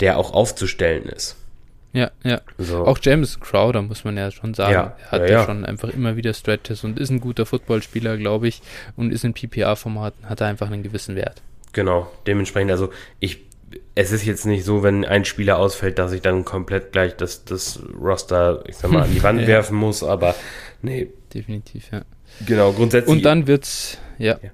der 0.00 0.18
auch 0.18 0.34
aufzustellen 0.34 1.04
ist. 1.04 1.36
Ja, 1.94 2.10
ja. 2.22 2.42
So. 2.58 2.84
Auch 2.84 2.98
James 3.00 3.40
Crowder 3.40 3.80
muss 3.80 4.04
man 4.04 4.18
ja 4.18 4.30
schon 4.30 4.52
sagen. 4.52 4.72
Ja, 4.72 4.96
er 5.04 5.10
hat 5.10 5.22
ja, 5.22 5.28
ja, 5.28 5.44
schon 5.46 5.64
einfach 5.64 5.88
immer 5.88 6.14
wieder 6.16 6.34
Stretches 6.34 6.84
und 6.84 6.98
ist 6.98 7.08
ein 7.08 7.20
guter 7.20 7.46
Footballspieler, 7.46 8.18
glaube 8.18 8.48
ich, 8.48 8.60
und 8.96 9.10
ist 9.10 9.24
in 9.24 9.32
PPA-Formaten, 9.32 10.28
hat 10.28 10.42
er 10.42 10.48
einfach 10.48 10.66
einen 10.70 10.82
gewissen 10.82 11.16
Wert. 11.16 11.40
Genau, 11.72 12.10
dementsprechend, 12.26 12.70
also 12.70 12.90
ich 13.18 13.45
es 13.94 14.12
ist 14.12 14.24
jetzt 14.24 14.46
nicht 14.46 14.64
so, 14.64 14.82
wenn 14.82 15.04
ein 15.04 15.24
Spieler 15.24 15.58
ausfällt, 15.58 15.98
dass 15.98 16.12
ich 16.12 16.20
dann 16.22 16.44
komplett 16.44 16.92
gleich 16.92 17.16
das, 17.16 17.44
das 17.44 17.80
Roster, 18.00 18.62
ich 18.66 18.76
sag 18.76 18.90
mal, 18.90 19.02
an 19.04 19.12
die 19.12 19.22
Wand 19.22 19.40
ja. 19.42 19.46
werfen 19.46 19.76
muss, 19.76 20.02
aber 20.02 20.34
nee. 20.82 21.08
Definitiv, 21.32 21.90
ja. 21.90 22.02
Genau, 22.44 22.72
grundsätzlich. 22.72 23.14
Und 23.16 23.24
dann 23.24 23.46
wird's, 23.46 23.98
ja. 24.18 24.38
ja. 24.42 24.50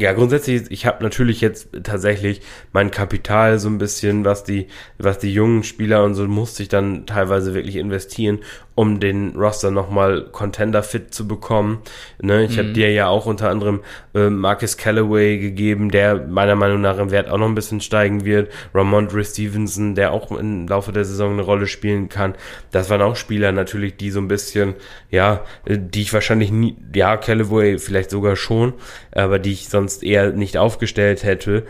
Ja, 0.00 0.12
grundsätzlich, 0.12 0.70
ich 0.70 0.86
habe 0.86 1.02
natürlich 1.02 1.40
jetzt 1.40 1.70
tatsächlich 1.82 2.40
mein 2.72 2.92
Kapital 2.92 3.58
so 3.58 3.68
ein 3.68 3.78
bisschen, 3.78 4.24
was 4.24 4.44
die, 4.44 4.68
was 4.96 5.18
die 5.18 5.32
jungen 5.32 5.64
Spieler 5.64 6.04
und 6.04 6.14
so 6.14 6.28
musste 6.28 6.62
ich 6.62 6.68
dann 6.68 7.04
teilweise 7.04 7.52
wirklich 7.52 7.74
investieren, 7.74 8.38
um 8.76 9.00
den 9.00 9.34
Roster 9.34 9.72
nochmal 9.72 10.26
Contender-fit 10.30 11.12
zu 11.12 11.26
bekommen. 11.26 11.82
Ne, 12.22 12.44
ich 12.44 12.52
mhm. 12.52 12.58
habe 12.58 12.72
dir 12.74 12.92
ja 12.92 13.08
auch 13.08 13.26
unter 13.26 13.50
anderem 13.50 13.80
äh, 14.14 14.30
Marcus 14.30 14.76
Callaway 14.76 15.38
gegeben, 15.38 15.90
der 15.90 16.28
meiner 16.28 16.54
Meinung 16.54 16.80
nach 16.80 16.98
im 16.98 17.10
Wert 17.10 17.28
auch 17.28 17.38
noch 17.38 17.48
ein 17.48 17.56
bisschen 17.56 17.80
steigen 17.80 18.24
wird. 18.24 18.52
Ramondre 18.72 19.24
Stevenson, 19.24 19.96
der 19.96 20.12
auch 20.12 20.30
im 20.30 20.68
Laufe 20.68 20.92
der 20.92 21.04
Saison 21.04 21.32
eine 21.32 21.42
Rolle 21.42 21.66
spielen 21.66 22.08
kann. 22.08 22.36
Das 22.70 22.88
waren 22.88 23.02
auch 23.02 23.16
Spieler 23.16 23.50
natürlich, 23.50 23.96
die 23.96 24.12
so 24.12 24.20
ein 24.20 24.28
bisschen, 24.28 24.74
ja, 25.10 25.44
die 25.66 26.02
ich 26.02 26.12
wahrscheinlich 26.12 26.52
nie, 26.52 26.76
ja, 26.94 27.16
Callaway 27.16 27.78
vielleicht 27.78 28.10
sogar 28.10 28.36
schon, 28.36 28.74
aber 29.10 29.40
die 29.40 29.54
ich 29.54 29.68
sonst 29.68 29.87
eher 29.96 30.32
nicht 30.32 30.56
aufgestellt 30.56 31.24
hätte 31.24 31.64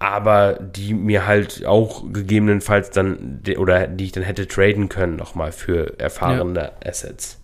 aber 0.00 0.54
die 0.54 0.94
mir 0.94 1.26
halt 1.26 1.66
auch 1.66 2.10
gegebenenfalls 2.10 2.90
dann 2.90 3.42
oder 3.58 3.86
die 3.86 4.04
ich 4.04 4.12
dann 4.12 4.24
hätte 4.24 4.48
traden 4.48 4.88
können 4.88 5.14
nochmal 5.14 5.52
für 5.52 6.00
erfahrene 6.00 6.58
ja. 6.58 6.88
Assets. 6.88 7.36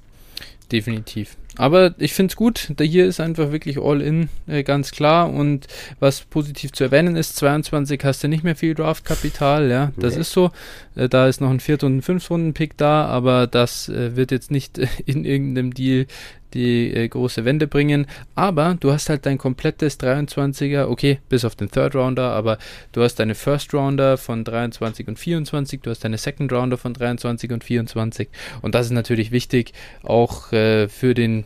Definitiv. 0.72 1.36
aber 1.56 1.94
ich 1.98 2.12
finde 2.12 2.32
es 2.32 2.36
gut. 2.36 2.72
Da 2.76 2.82
hier 2.82 3.06
ist 3.06 3.20
einfach 3.20 3.52
wirklich 3.52 3.78
All-In 3.78 4.30
äh, 4.48 4.64
ganz 4.64 4.90
klar. 4.90 5.30
Und 5.30 5.68
was 6.00 6.22
positiv 6.22 6.72
zu 6.72 6.82
erwähnen 6.82 7.14
ist, 7.14 7.36
22 7.36 8.02
hast 8.02 8.24
du 8.24 8.28
nicht 8.28 8.42
mehr 8.42 8.56
viel 8.56 8.74
Draft-Kapital, 8.74 9.70
ja, 9.70 9.92
das 9.96 10.14
nee. 10.14 10.22
ist 10.22 10.32
so. 10.32 10.50
Äh, 10.96 11.08
da 11.08 11.28
ist 11.28 11.40
noch 11.40 11.50
ein 11.50 11.60
Viert- 11.60 11.84
und 11.84 11.98
ein 11.98 12.02
Fünf-Runden-Pick 12.02 12.76
da, 12.76 13.04
aber 13.04 13.46
das 13.46 13.88
äh, 13.88 14.16
wird 14.16 14.32
jetzt 14.32 14.50
nicht 14.50 14.78
in 15.06 15.24
irgendeinem 15.24 15.72
Deal 15.72 16.06
die 16.54 16.92
äh, 16.92 17.08
große 17.08 17.44
Wende 17.44 17.66
bringen. 17.66 18.06
Aber 18.34 18.76
du 18.78 18.92
hast 18.92 19.08
halt 19.08 19.26
dein 19.26 19.38
komplettes 19.38 19.98
23er, 20.00 20.88
okay, 20.88 21.20
bis 21.28 21.44
auf 21.44 21.54
den 21.54 21.70
Third 21.70 21.94
Rounder, 21.94 22.30
aber 22.32 22.58
du 22.92 23.02
hast 23.02 23.16
deine 23.16 23.34
First 23.34 23.74
Rounder 23.74 24.16
von 24.16 24.44
23 24.44 25.08
und 25.08 25.18
24, 25.18 25.80
du 25.82 25.90
hast 25.90 26.04
deine 26.04 26.18
Second 26.18 26.52
Rounder 26.52 26.78
von 26.78 26.94
23 26.94 27.52
und 27.52 27.64
24. 27.64 28.28
Und 28.62 28.74
das 28.74 28.86
ist 28.86 28.92
natürlich 28.92 29.30
wichtig, 29.30 29.72
auch 30.02 30.52
äh, 30.52 30.88
für 30.88 31.14
den 31.14 31.44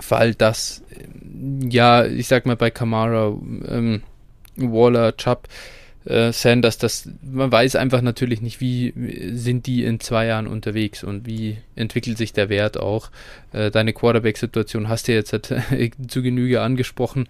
Fall, 0.00 0.34
dass, 0.34 0.82
äh, 0.90 1.68
ja, 1.68 2.04
ich 2.04 2.28
sag 2.28 2.46
mal 2.46 2.56
bei 2.56 2.70
Kamara, 2.70 3.36
ähm, 3.68 4.02
Waller, 4.56 5.16
Chubb, 5.16 5.48
äh, 6.04 6.32
Sanders, 6.32 6.78
das, 6.78 7.08
man 7.22 7.50
weiß 7.50 7.76
einfach 7.76 8.02
natürlich 8.02 8.42
nicht, 8.42 8.60
wie 8.60 8.92
sind 9.34 9.66
die 9.66 9.84
in 9.84 10.00
zwei 10.00 10.26
Jahren 10.26 10.46
unterwegs 10.46 11.02
und 11.02 11.26
wie 11.26 11.56
entwickelt 11.76 12.18
sich 12.18 12.32
der 12.32 12.48
Wert 12.48 12.78
auch. 12.78 13.10
Äh, 13.52 13.70
deine 13.70 13.92
Quarterback-Situation 13.92 14.88
hast 14.88 15.08
du 15.08 15.12
jetzt 15.12 15.32
halt, 15.32 15.52
zu 16.08 16.22
Genüge 16.22 16.60
angesprochen. 16.60 17.28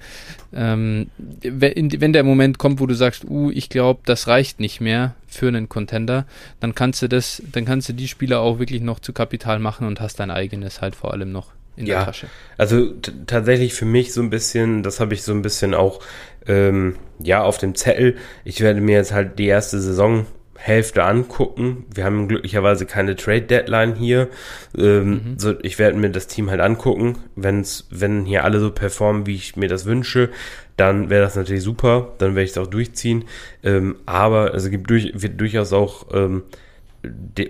Ähm, 0.53 1.11
wenn, 1.19 2.01
wenn 2.01 2.13
der 2.13 2.25
Moment 2.25 2.59
kommt, 2.59 2.81
wo 2.81 2.87
du 2.87 2.95
sagst, 2.95 3.25
uh, 3.25 3.51
ich 3.51 3.69
glaube, 3.69 4.01
das 4.05 4.27
reicht 4.27 4.59
nicht 4.59 4.81
mehr 4.81 5.15
für 5.29 5.49
einen 5.49 5.69
Contender, 5.69 6.27
dann 6.61 6.75
kannst 6.75 7.03
du 7.03 7.09
das, 7.09 7.43
dann 7.53 7.65
kannst 7.65 7.89
du 7.89 7.93
die 7.93 8.09
Spieler 8.09 8.41
auch 8.41 8.59
wirklich 8.59 8.83
noch 8.83 8.99
zu 8.99 9.13
Kapital 9.13 9.59
machen 9.59 9.87
und 9.87 10.01
hast 10.01 10.19
dein 10.19 10.31
eigenes 10.31 10.81
halt 10.81 10.97
vor 10.97 11.13
allem 11.13 11.31
noch 11.31 11.53
in 11.77 11.87
ja, 11.87 11.99
der 11.99 12.07
Tasche. 12.07 12.27
Also 12.57 12.93
tatsächlich 13.27 13.75
für 13.75 13.85
mich 13.85 14.13
so 14.13 14.23
ein 14.23 14.31
bisschen, 14.31 14.83
das 14.83 15.01
habe 15.01 15.15
ich 15.15 15.23
so 15.23 15.33
ein 15.33 15.43
bisschen 15.43 15.75
auch 15.75 16.01
ähm, 16.47 16.97
ja 17.19 17.43
auf 17.43 17.59
dem 17.59 17.75
Zettel. 17.75 18.17
Ich 18.45 18.61
werde 18.61 18.81
mir 18.81 18.97
jetzt 18.97 19.13
halt 19.13 19.39
die 19.39 19.47
erste 19.47 19.81
Saisonhälfte 19.81 21.03
angucken. 21.03 21.87
Wir 21.93 22.05
haben 22.05 22.29
glücklicherweise 22.29 22.87
keine 22.87 23.17
Trade 23.17 23.43
Deadline 23.43 23.95
hier. 23.95 24.29
Ähm, 24.77 25.11
mhm. 25.11 25.39
so, 25.39 25.55
ich 25.63 25.79
werde 25.79 25.99
mir 25.99 26.11
das 26.11 26.27
Team 26.27 26.51
halt 26.51 26.61
angucken. 26.61 27.19
Wenn's, 27.35 27.87
wenn 27.91 28.25
hier 28.25 28.45
alle 28.45 28.61
so 28.61 28.71
performen, 28.71 29.27
wie 29.27 29.35
ich 29.35 29.57
mir 29.57 29.69
das 29.69 29.85
wünsche, 29.85 30.31
dann 30.77 31.11
wäre 31.11 31.23
das 31.23 31.37
natürlich 31.37 31.63
super. 31.63 32.13
Dann 32.19 32.35
werde 32.35 32.45
ich 32.45 32.51
es 32.51 32.59
auch 32.59 32.67
durchziehen. 32.67 33.25
Ähm, 33.63 33.97
aber 34.07 34.55
es 34.55 34.71
gibt 34.71 34.91
durch, 34.91 35.13
wird 35.15 35.41
durchaus 35.41 35.73
auch 35.73 36.07
ähm, 36.13 36.43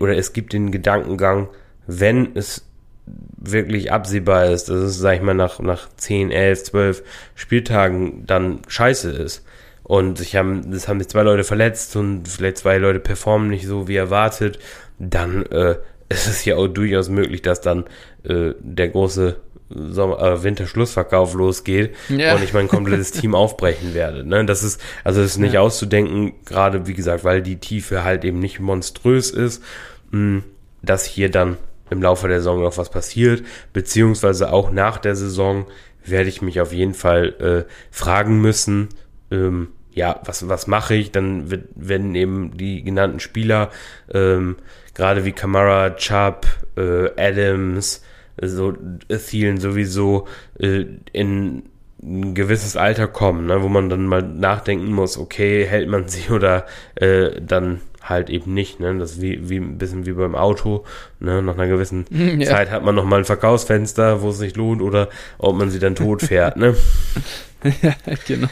oder 0.01 0.16
es 0.16 0.33
gibt 0.33 0.53
den 0.53 0.72
Gedankengang, 0.72 1.49
wenn 1.87 2.35
es 2.35 2.66
wirklich 3.07 3.92
absehbar 3.92 4.46
ist, 4.46 4.68
dass 4.68 4.76
es, 4.76 4.98
sag 4.98 5.16
ich 5.16 5.22
mal, 5.22 5.34
nach, 5.34 5.61
nach 5.61 5.88
10, 5.96 6.30
11, 6.30 6.64
12 6.64 7.02
Spieltagen 7.34 8.24
dann 8.26 8.62
scheiße 8.68 9.11
ist. 9.11 9.44
Und 9.82 10.16
sich 10.16 10.34
haben, 10.34 10.70
das 10.72 10.88
haben 10.88 10.98
sich 10.98 11.09
zwei 11.09 11.22
Leute 11.22 11.44
verletzt 11.44 11.94
und 11.96 12.26
vielleicht 12.26 12.57
zwei 12.59 12.78
Leute 12.78 13.00
performen 13.00 13.50
nicht 13.50 13.66
so 13.66 13.86
wie 13.86 13.96
erwartet, 13.96 14.59
dann 14.98 15.44
äh, 15.46 15.76
ist 16.09 16.26
es 16.26 16.44
ja 16.44 16.57
auch 16.57 16.68
durchaus 16.68 17.09
möglich, 17.11 17.42
dass 17.42 17.61
dann 17.61 17.84
äh, 18.24 18.52
der 18.61 18.88
große 18.88 19.36
Sommer, 19.68 20.20
äh, 20.20 20.42
Winterschlussverkauf 20.42 21.34
losgeht 21.34 21.94
ja. 22.09 22.34
und 22.34 22.44
ich 22.44 22.52
mein 22.52 22.68
komplettes 22.68 23.11
Team 23.11 23.34
aufbrechen 23.34 23.92
werde. 23.94 24.24
Ne? 24.24 24.44
Das 24.44 24.62
ist, 24.62 24.80
also 25.02 25.20
das 25.20 25.32
ist 25.32 25.38
nicht 25.38 25.55
ja. 25.55 25.61
auszudenken, 25.61 26.32
gerade 26.44 26.86
wie 26.86 26.94
gesagt, 26.94 27.24
weil 27.24 27.42
die 27.42 27.57
Tiefe 27.57 28.05
halt 28.05 28.24
eben 28.24 28.38
nicht 28.38 28.61
monströs 28.61 29.30
ist, 29.30 29.62
mh, 30.11 30.18
hm, 30.18 30.44
dass 30.82 31.05
hier 31.05 31.30
dann 31.30 31.57
im 31.95 32.03
Laufe 32.03 32.28
der 32.28 32.38
Saison 32.38 32.62
noch 32.62 32.76
was 32.76 32.90
passiert, 32.90 33.42
beziehungsweise 33.72 34.53
auch 34.53 34.70
nach 34.70 34.99
der 34.99 35.16
Saison 35.16 35.66
werde 36.05 36.28
ich 36.28 36.42
mich 36.42 36.61
auf 36.61 36.72
jeden 36.72 36.95
Fall 36.95 37.66
äh, 37.66 37.72
fragen 37.90 38.40
müssen, 38.40 38.90
ähm, 39.30 39.68
ja, 39.95 40.20
was, 40.24 40.49
was 40.49 40.66
mache 40.66 40.95
ich? 40.95 41.12
Dann 41.12 41.51
wird, 41.51 41.68
werden 41.76 42.14
eben 42.14 42.57
die 42.57 42.82
genannten 42.82 43.20
Spieler, 43.20 43.70
ähm, 44.12 44.57
gerade 44.95 45.24
wie 45.24 45.32
Kamara, 45.32 45.90
Chubb, 45.90 46.47
äh, 46.76 47.11
Adams, 47.16 48.03
so 48.42 48.74
Thielen 49.09 49.59
sowieso 49.59 50.26
äh, 50.59 50.86
in 51.12 51.62
ein 52.03 52.34
gewisses 52.34 52.76
Alter 52.76 53.07
kommen, 53.07 53.47
ne, 53.47 53.62
wo 53.62 53.68
man 53.68 53.88
dann 53.88 54.07
mal 54.07 54.22
nachdenken 54.22 54.92
muss, 54.92 55.16
okay, 55.16 55.64
hält 55.64 55.88
man 55.88 56.09
sie 56.09 56.30
oder 56.32 56.66
äh, 56.97 57.40
dann 57.40 57.80
halt 58.05 58.30
eben 58.30 58.55
nicht. 58.55 58.80
Ne? 58.80 58.96
Das 58.98 59.12
ist 59.12 59.22
wie, 59.22 59.48
wie 59.48 59.57
ein 59.57 59.78
bisschen 59.78 60.07
wie 60.07 60.12
beim 60.12 60.34
Auto. 60.34 60.84
Ne? 61.20 61.42
Nach 61.42 61.55
einer 61.55 61.66
gewissen 61.66 62.07
ja. 62.11 62.48
Zeit 62.48 62.70
hat 62.70 62.84
man 62.84 62.94
noch 62.94 63.05
mal 63.05 63.18
ein 63.18 63.24
Verkaufsfenster, 63.24 64.22
wo 64.22 64.30
es 64.30 64.38
sich 64.38 64.55
lohnt 64.57 64.82
oder 64.82 65.09
ob 65.38 65.57
man 65.57 65.70
sie 65.70 65.78
dann 65.78 65.94
tot 65.94 66.22
fährt. 66.22 66.57
ne? 66.57 66.76
ja, 67.82 67.94
genau. 68.26 68.48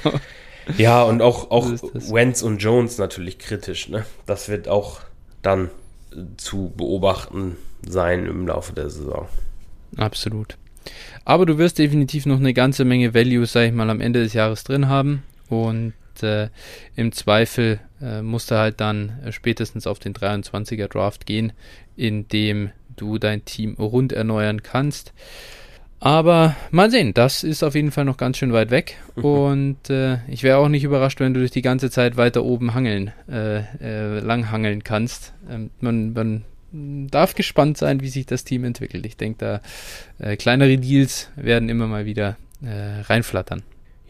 Ja, 0.78 1.02
und 1.02 1.22
auch, 1.22 1.50
auch 1.50 1.66
Wentz 1.92 2.42
und 2.42 2.58
Jones 2.58 2.98
natürlich 2.98 3.38
kritisch. 3.38 3.88
Ne? 3.88 4.04
Das 4.26 4.48
wird 4.48 4.68
auch 4.68 5.00
dann 5.42 5.70
zu 6.36 6.72
beobachten 6.76 7.56
sein 7.86 8.26
im 8.26 8.46
Laufe 8.46 8.72
der 8.72 8.90
Saison. 8.90 9.28
Absolut. 9.96 10.56
Aber 11.24 11.46
du 11.46 11.58
wirst 11.58 11.78
definitiv 11.78 12.26
noch 12.26 12.38
eine 12.38 12.54
ganze 12.54 12.84
Menge 12.84 13.14
Values, 13.14 13.52
sag 13.52 13.66
ich 13.66 13.72
mal, 13.72 13.90
am 13.90 14.00
Ende 14.00 14.22
des 14.22 14.32
Jahres 14.32 14.64
drin 14.64 14.88
haben. 14.88 15.22
Und 15.48 15.94
äh, 16.22 16.48
im 16.96 17.12
Zweifel 17.12 17.80
äh, 18.02 18.22
musst 18.22 18.50
du 18.50 18.56
halt 18.56 18.80
dann 18.80 19.20
äh, 19.24 19.32
spätestens 19.32 19.86
auf 19.86 19.98
den 19.98 20.14
23er 20.14 20.88
Draft 20.88 21.26
gehen, 21.26 21.52
in 21.96 22.28
dem 22.28 22.70
du 22.96 23.18
dein 23.18 23.44
Team 23.44 23.74
rund 23.78 24.12
erneuern 24.12 24.62
kannst. 24.62 25.12
Aber 26.00 26.56
mal 26.72 26.90
sehen, 26.90 27.14
das 27.14 27.44
ist 27.44 27.62
auf 27.62 27.76
jeden 27.76 27.92
Fall 27.92 28.04
noch 28.04 28.16
ganz 28.16 28.36
schön 28.36 28.52
weit 28.52 28.72
weg. 28.72 28.96
Mhm. 29.14 29.24
Und 29.24 29.90
äh, 29.90 30.18
ich 30.26 30.42
wäre 30.42 30.58
auch 30.58 30.68
nicht 30.68 30.82
überrascht, 30.82 31.20
wenn 31.20 31.32
du 31.32 31.40
dich 31.40 31.52
die 31.52 31.62
ganze 31.62 31.90
Zeit 31.90 32.16
weiter 32.16 32.42
oben 32.42 32.74
hangeln, 32.74 33.12
äh, 33.30 33.60
äh, 33.80 34.18
lang 34.18 34.50
hangeln 34.50 34.82
kannst. 34.82 35.32
Ähm, 35.48 35.70
man, 35.80 36.12
man 36.12 36.44
darf 36.72 37.36
gespannt 37.36 37.78
sein, 37.78 38.00
wie 38.00 38.08
sich 38.08 38.26
das 38.26 38.42
Team 38.42 38.64
entwickelt. 38.64 39.06
Ich 39.06 39.16
denke, 39.16 39.38
da 40.18 40.26
äh, 40.26 40.36
kleinere 40.36 40.76
Deals 40.76 41.30
werden 41.36 41.68
immer 41.68 41.86
mal 41.86 42.04
wieder 42.04 42.36
äh, 42.62 43.02
reinflattern. 43.02 43.62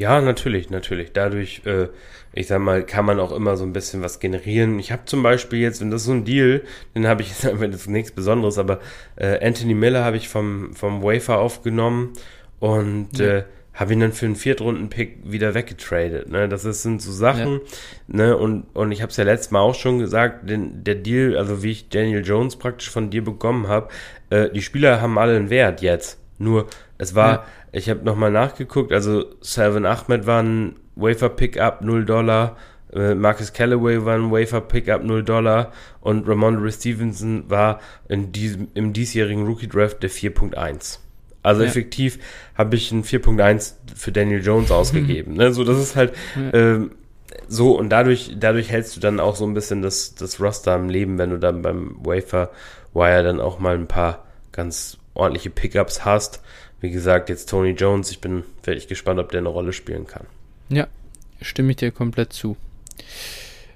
Ja, 0.02 0.20
natürlich, 0.20 0.68
natürlich. 0.68 1.12
Dadurch, 1.12 1.62
äh, 1.64 1.86
ich 2.32 2.48
sag 2.48 2.60
mal, 2.60 2.84
kann 2.84 3.04
man 3.04 3.20
auch 3.20 3.30
immer 3.30 3.56
so 3.56 3.62
ein 3.62 3.72
bisschen 3.72 4.02
was 4.02 4.18
generieren. 4.18 4.80
Ich 4.80 4.90
habe 4.90 5.04
zum 5.04 5.22
Beispiel 5.22 5.60
jetzt, 5.60 5.80
und 5.80 5.92
das 5.92 6.00
ist 6.00 6.06
so 6.08 6.12
ein 6.12 6.24
Deal, 6.24 6.62
den 6.96 7.06
habe 7.06 7.22
ich 7.22 7.28
jetzt, 7.42 7.44
das 7.44 7.60
ist 7.62 7.88
nichts 7.88 8.10
Besonderes, 8.10 8.58
aber 8.58 8.80
äh, 9.14 9.46
Anthony 9.46 9.74
Miller 9.74 10.04
habe 10.04 10.16
ich 10.16 10.28
vom, 10.28 10.74
vom 10.74 11.04
Wafer 11.04 11.38
aufgenommen 11.38 12.14
und 12.58 13.16
ja. 13.16 13.26
äh, 13.26 13.44
habe 13.74 13.92
ihn 13.92 14.00
dann 14.00 14.12
für 14.12 14.26
einen 14.26 14.34
Viertrunden-Pick 14.34 15.18
wieder 15.22 15.54
weggetradet. 15.54 16.28
Ne? 16.28 16.48
Das 16.48 16.64
ist, 16.64 16.82
sind 16.82 17.00
so 17.00 17.12
Sachen, 17.12 17.60
ja. 18.08 18.16
ne? 18.16 18.36
Und, 18.36 18.64
und 18.74 18.90
ich 18.90 19.02
habe 19.02 19.10
es 19.10 19.16
ja 19.16 19.24
letztes 19.24 19.52
Mal 19.52 19.60
auch 19.60 19.76
schon 19.76 20.00
gesagt, 20.00 20.50
den, 20.50 20.82
der 20.82 20.96
Deal, 20.96 21.36
also 21.36 21.62
wie 21.62 21.70
ich 21.70 21.90
Daniel 21.90 22.26
Jones 22.26 22.56
praktisch 22.56 22.90
von 22.90 23.10
dir 23.10 23.22
bekommen 23.22 23.68
habe, 23.68 23.86
äh, 24.30 24.50
die 24.50 24.62
Spieler 24.62 25.00
haben 25.00 25.16
alle 25.16 25.36
einen 25.36 25.48
Wert 25.48 25.80
jetzt. 25.80 26.18
Nur, 26.38 26.66
es 26.98 27.14
war, 27.14 27.32
ja. 27.32 27.44
Ich 27.72 27.88
habe 27.88 28.04
nochmal 28.04 28.30
nachgeguckt, 28.30 28.92
also 28.92 29.24
Salvin 29.40 29.86
Ahmed 29.86 30.26
war 30.26 30.42
ein 30.42 30.76
Wafer 30.94 31.30
Pickup 31.30 31.82
0 31.82 32.04
Dollar, 32.04 32.56
äh, 32.92 33.14
Marcus 33.14 33.52
Callaway 33.52 34.04
war 34.04 34.14
ein 34.14 34.30
Wafer 34.30 34.60
Pickup 34.60 35.02
0 35.02 35.24
Dollar 35.24 35.72
und 36.00 36.28
Ramondre 36.28 36.70
Stevenson 36.70 37.44
war 37.48 37.80
in 38.08 38.32
diesem, 38.32 38.68
im 38.74 38.92
diesjährigen 38.92 39.46
Rookie 39.46 39.68
Draft 39.68 40.02
der 40.02 40.10
4.1. 40.10 40.98
Also 41.42 41.62
ja. 41.62 41.68
effektiv 41.68 42.18
habe 42.54 42.76
ich 42.76 42.92
ein 42.92 43.02
4.1 43.02 43.74
für 43.96 44.12
Daniel 44.12 44.44
Jones 44.44 44.70
ausgegeben. 44.70 45.34
ne? 45.34 45.52
So, 45.52 45.64
das 45.64 45.78
ist 45.78 45.96
halt 45.96 46.12
ja. 46.36 46.52
ähm, 46.58 46.92
so 47.48 47.76
und 47.78 47.88
dadurch, 47.88 48.36
dadurch 48.38 48.70
hältst 48.70 48.94
du 48.96 49.00
dann 49.00 49.18
auch 49.18 49.36
so 49.36 49.46
ein 49.46 49.54
bisschen 49.54 49.82
das, 49.82 50.14
das 50.14 50.40
Roster 50.40 50.72
am 50.72 50.88
Leben, 50.88 51.18
wenn 51.18 51.30
du 51.30 51.38
dann 51.38 51.62
beim 51.62 51.96
Wafer 52.04 52.50
Wire 52.94 53.22
dann 53.22 53.40
auch 53.40 53.58
mal 53.58 53.74
ein 53.74 53.88
paar 53.88 54.26
ganz 54.52 54.98
ordentliche 55.14 55.50
Pickups 55.50 56.04
hast. 56.04 56.42
Wie 56.82 56.90
gesagt, 56.90 57.28
jetzt 57.28 57.48
Tony 57.48 57.70
Jones, 57.70 58.10
ich 58.10 58.20
bin 58.20 58.42
wirklich 58.64 58.88
gespannt, 58.88 59.20
ob 59.20 59.30
der 59.30 59.38
eine 59.38 59.48
Rolle 59.48 59.72
spielen 59.72 60.08
kann. 60.08 60.26
Ja, 60.68 60.88
stimme 61.40 61.70
ich 61.70 61.76
dir 61.76 61.92
komplett 61.92 62.32
zu. 62.32 62.56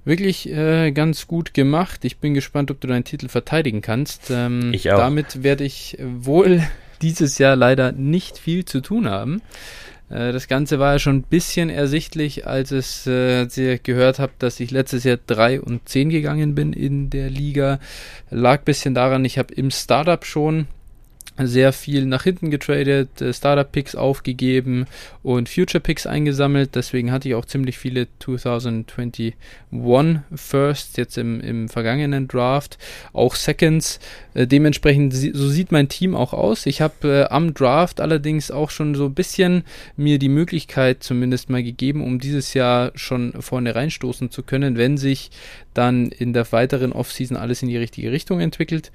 Wirklich 0.04 0.50
äh, 0.50 0.90
ganz 0.90 1.28
gut 1.28 1.54
gemacht. 1.54 2.04
Ich 2.04 2.18
bin 2.18 2.34
gespannt, 2.34 2.72
ob 2.72 2.80
du 2.80 2.88
deinen 2.88 3.04
Titel 3.04 3.28
verteidigen 3.28 3.80
kannst. 3.80 4.32
Ähm, 4.32 4.72
ich 4.74 4.90
auch. 4.90 4.98
Damit 4.98 5.44
werde 5.44 5.62
ich 5.62 5.96
wohl 6.00 6.62
dieses 7.00 7.38
Jahr 7.38 7.54
leider 7.54 7.92
nicht 7.92 8.38
viel 8.38 8.64
zu 8.64 8.80
tun 8.80 9.08
haben. 9.08 9.40
Äh, 10.10 10.32
das 10.32 10.48
Ganze 10.48 10.80
war 10.80 10.94
ja 10.94 10.98
schon 10.98 11.18
ein 11.18 11.22
bisschen 11.22 11.70
ersichtlich, 11.70 12.44
als 12.44 12.72
es 12.72 13.06
äh, 13.06 13.46
gehört 13.78 14.18
habt, 14.18 14.42
dass 14.42 14.58
ich 14.58 14.72
letztes 14.72 15.04
Jahr 15.04 15.18
3 15.24 15.60
und 15.60 15.88
10 15.88 16.10
gegangen 16.10 16.56
bin 16.56 16.72
in 16.72 17.08
der 17.08 17.30
Liga. 17.30 17.78
Lag 18.30 18.62
ein 18.62 18.64
bisschen 18.64 18.94
daran, 18.94 19.24
ich 19.24 19.38
habe 19.38 19.54
im 19.54 19.70
Startup 19.70 20.24
schon 20.24 20.66
sehr 21.38 21.72
viel 21.72 22.06
nach 22.06 22.22
hinten 22.22 22.50
getradet, 22.50 23.20
äh, 23.20 23.32
Startup-Picks 23.32 23.94
aufgegeben 23.94 24.86
und 25.22 25.48
Future-Picks 25.48 26.06
eingesammelt. 26.06 26.74
Deswegen 26.74 27.12
hatte 27.12 27.28
ich 27.28 27.34
auch 27.34 27.44
ziemlich 27.44 27.78
viele 27.78 28.08
2021 28.20 29.34
Firsts 30.34 30.96
jetzt 30.96 31.18
im, 31.18 31.40
im 31.40 31.68
vergangenen 31.68 32.28
Draft, 32.28 32.78
auch 33.12 33.34
Seconds. 33.34 34.00
Äh, 34.34 34.46
dementsprechend, 34.46 35.14
so 35.14 35.48
sieht 35.48 35.72
mein 35.72 35.88
Team 35.88 36.14
auch 36.14 36.32
aus. 36.32 36.66
Ich 36.66 36.80
habe 36.80 37.26
äh, 37.30 37.32
am 37.32 37.54
Draft 37.54 38.00
allerdings 38.00 38.50
auch 38.50 38.70
schon 38.70 38.94
so 38.94 39.06
ein 39.06 39.14
bisschen 39.14 39.64
mir 39.96 40.18
die 40.18 40.28
Möglichkeit 40.28 41.02
zumindest 41.02 41.50
mal 41.50 41.62
gegeben, 41.62 42.02
um 42.02 42.18
dieses 42.18 42.54
Jahr 42.54 42.92
schon 42.94 43.34
vorne 43.40 43.74
reinstoßen 43.74 44.30
zu 44.30 44.42
können, 44.42 44.76
wenn 44.76 44.96
sich 44.96 45.30
dann 45.74 46.06
in 46.06 46.32
der 46.32 46.50
weiteren 46.52 46.92
Offseason 46.92 47.36
alles 47.36 47.62
in 47.62 47.68
die 47.68 47.76
richtige 47.76 48.10
Richtung 48.10 48.40
entwickelt. 48.40 48.90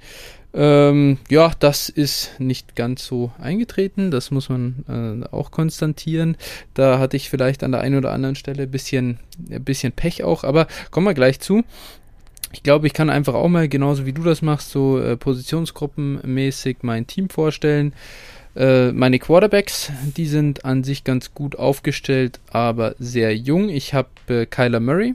Ähm, 0.54 1.18
ja, 1.30 1.52
das 1.58 1.88
ist 1.88 2.38
nicht 2.38 2.76
ganz 2.76 3.06
so 3.06 3.32
eingetreten, 3.40 4.10
das 4.10 4.30
muss 4.30 4.50
man 4.50 5.24
äh, 5.32 5.34
auch 5.34 5.50
konstatieren. 5.50 6.36
Da 6.74 6.98
hatte 6.98 7.16
ich 7.16 7.30
vielleicht 7.30 7.64
an 7.64 7.72
der 7.72 7.80
einen 7.80 7.96
oder 7.96 8.12
anderen 8.12 8.34
Stelle 8.34 8.64
ein 8.64 8.70
bisschen, 8.70 9.18
ein 9.50 9.64
bisschen 9.64 9.92
Pech 9.92 10.24
auch, 10.24 10.44
aber 10.44 10.66
kommen 10.90 11.06
wir 11.06 11.14
gleich 11.14 11.40
zu. 11.40 11.64
Ich 12.52 12.62
glaube, 12.62 12.86
ich 12.86 12.92
kann 12.92 13.08
einfach 13.08 13.32
auch 13.32 13.48
mal, 13.48 13.66
genauso 13.66 14.04
wie 14.04 14.12
du 14.12 14.22
das 14.22 14.42
machst, 14.42 14.70
so 14.70 14.98
äh, 14.98 15.16
positionsgruppenmäßig 15.16 16.78
mein 16.82 17.06
Team 17.06 17.30
vorstellen. 17.30 17.94
Äh, 18.54 18.92
meine 18.92 19.18
Quarterbacks, 19.18 19.90
die 20.16 20.26
sind 20.26 20.66
an 20.66 20.84
sich 20.84 21.04
ganz 21.04 21.32
gut 21.32 21.56
aufgestellt, 21.56 22.40
aber 22.50 22.94
sehr 22.98 23.34
jung. 23.34 23.70
Ich 23.70 23.94
habe 23.94 24.08
äh, 24.28 24.44
Kyler 24.44 24.80
Murray. 24.80 25.14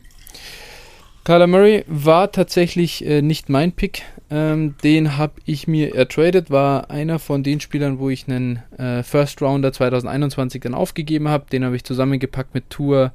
Kyler 1.25 1.45
Murray 1.45 1.83
war 1.87 2.31
tatsächlich 2.31 3.05
äh, 3.05 3.21
nicht 3.21 3.49
mein 3.49 3.71
Pick 3.71 4.01
ähm, 4.29 4.75
den 4.83 5.17
habe 5.17 5.33
ich 5.45 5.67
mir 5.67 5.95
ertradet, 5.95 6.51
war 6.51 6.89
einer 6.91 7.17
von 7.19 7.43
den 7.43 7.61
Spielern, 7.61 7.99
wo 7.99 8.09
ich 8.09 8.27
einen 8.27 8.61
äh, 8.77 9.03
First 9.03 9.41
Rounder 9.41 9.71
2021 9.71 10.61
dann 10.61 10.73
aufgegeben 10.73 11.29
habe. 11.29 11.45
Den 11.51 11.63
habe 11.63 11.75
ich 11.75 11.85
zusammengepackt 11.85 12.53
mit 12.53 12.69
Tour, 12.69 13.13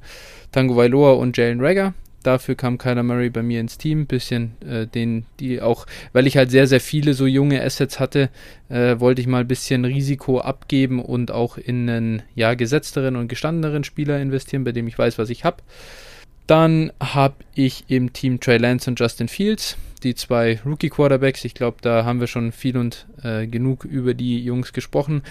Tango 0.51 0.75
Vailoa 0.75 1.13
und 1.13 1.37
Jalen 1.37 1.61
Rager. 1.61 1.93
Dafür 2.23 2.55
kam 2.55 2.77
Kyler 2.77 3.03
Murray 3.03 3.29
bei 3.29 3.43
mir 3.43 3.59
ins 3.59 3.77
Team. 3.77 4.07
Bisschen 4.07 4.53
äh, 4.65 4.87
den, 4.87 5.25
die 5.39 5.61
auch, 5.61 5.85
weil 6.13 6.25
ich 6.25 6.37
halt 6.37 6.49
sehr, 6.49 6.67
sehr 6.67 6.79
viele 6.79 7.13
so 7.13 7.27
junge 7.27 7.61
Assets 7.61 7.99
hatte, 7.99 8.29
äh, 8.69 8.99
wollte 8.99 9.21
ich 9.21 9.27
mal 9.27 9.41
ein 9.41 9.47
bisschen 9.47 9.85
Risiko 9.85 10.39
abgeben 10.39 10.99
und 11.03 11.31
auch 11.31 11.57
in 11.57 11.89
einen 11.89 12.23
ja, 12.33 12.53
gesetzteren 12.55 13.17
und 13.17 13.27
gestandeneren 13.27 13.83
Spieler 13.83 14.19
investieren, 14.19 14.63
bei 14.63 14.71
dem 14.71 14.87
ich 14.87 14.97
weiß, 14.97 15.19
was 15.19 15.29
ich 15.29 15.43
habe. 15.43 15.57
Dann 16.47 16.91
habe 16.99 17.35
ich 17.55 17.85
im 17.87 18.11
Team 18.11 18.39
Trey 18.39 18.57
Lance 18.57 18.89
und 18.89 18.99
Justin 18.99 19.27
Fields, 19.27 19.77
die 20.03 20.15
zwei 20.15 20.59
Rookie-Quarterbacks. 20.65 21.45
Ich 21.45 21.53
glaube, 21.53 21.77
da 21.81 22.03
haben 22.03 22.19
wir 22.19 22.27
schon 22.27 22.51
viel 22.51 22.77
und 22.77 23.07
äh, 23.23 23.47
genug 23.47 23.85
über 23.85 24.13
die 24.13 24.43
Jungs 24.43 24.73
gesprochen. 24.73 25.23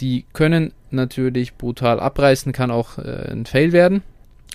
Die 0.00 0.24
können 0.32 0.72
natürlich 0.90 1.54
brutal 1.54 2.00
abreißen, 2.00 2.52
kann 2.52 2.70
auch 2.70 2.98
äh, 2.98 3.30
ein 3.30 3.46
Fail 3.46 3.72
werden. 3.72 4.02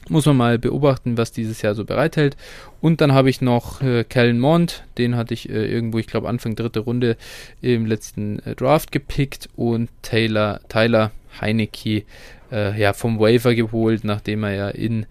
Muss 0.09 0.25
man 0.25 0.35
mal 0.35 0.57
beobachten, 0.57 1.17
was 1.17 1.31
dieses 1.31 1.61
Jahr 1.61 1.75
so 1.75 1.85
bereithält. 1.85 2.35
Und 2.81 3.01
dann 3.01 3.13
habe 3.13 3.29
ich 3.29 3.41
noch 3.41 3.81
äh, 3.83 4.03
Kellen 4.03 4.39
Mond, 4.39 4.83
den 4.97 5.15
hatte 5.15 5.35
ich 5.35 5.49
äh, 5.49 5.71
irgendwo, 5.71 5.99
ich 5.99 6.07
glaube 6.07 6.27
Anfang 6.27 6.55
dritte 6.55 6.79
Runde 6.79 7.17
im 7.61 7.85
letzten 7.85 8.39
äh, 8.39 8.55
Draft 8.55 8.91
gepickt 8.91 9.49
und 9.55 9.89
Taylor, 10.01 10.59
Tyler 10.69 11.11
Heinecke 11.39 12.03
äh, 12.51 12.79
ja, 12.79 12.93
vom 12.93 13.19
Waiver 13.19 13.53
geholt, 13.53 14.03
nachdem 14.03 14.43
er 14.43 14.53
ja 14.53 14.69
in 14.69 15.05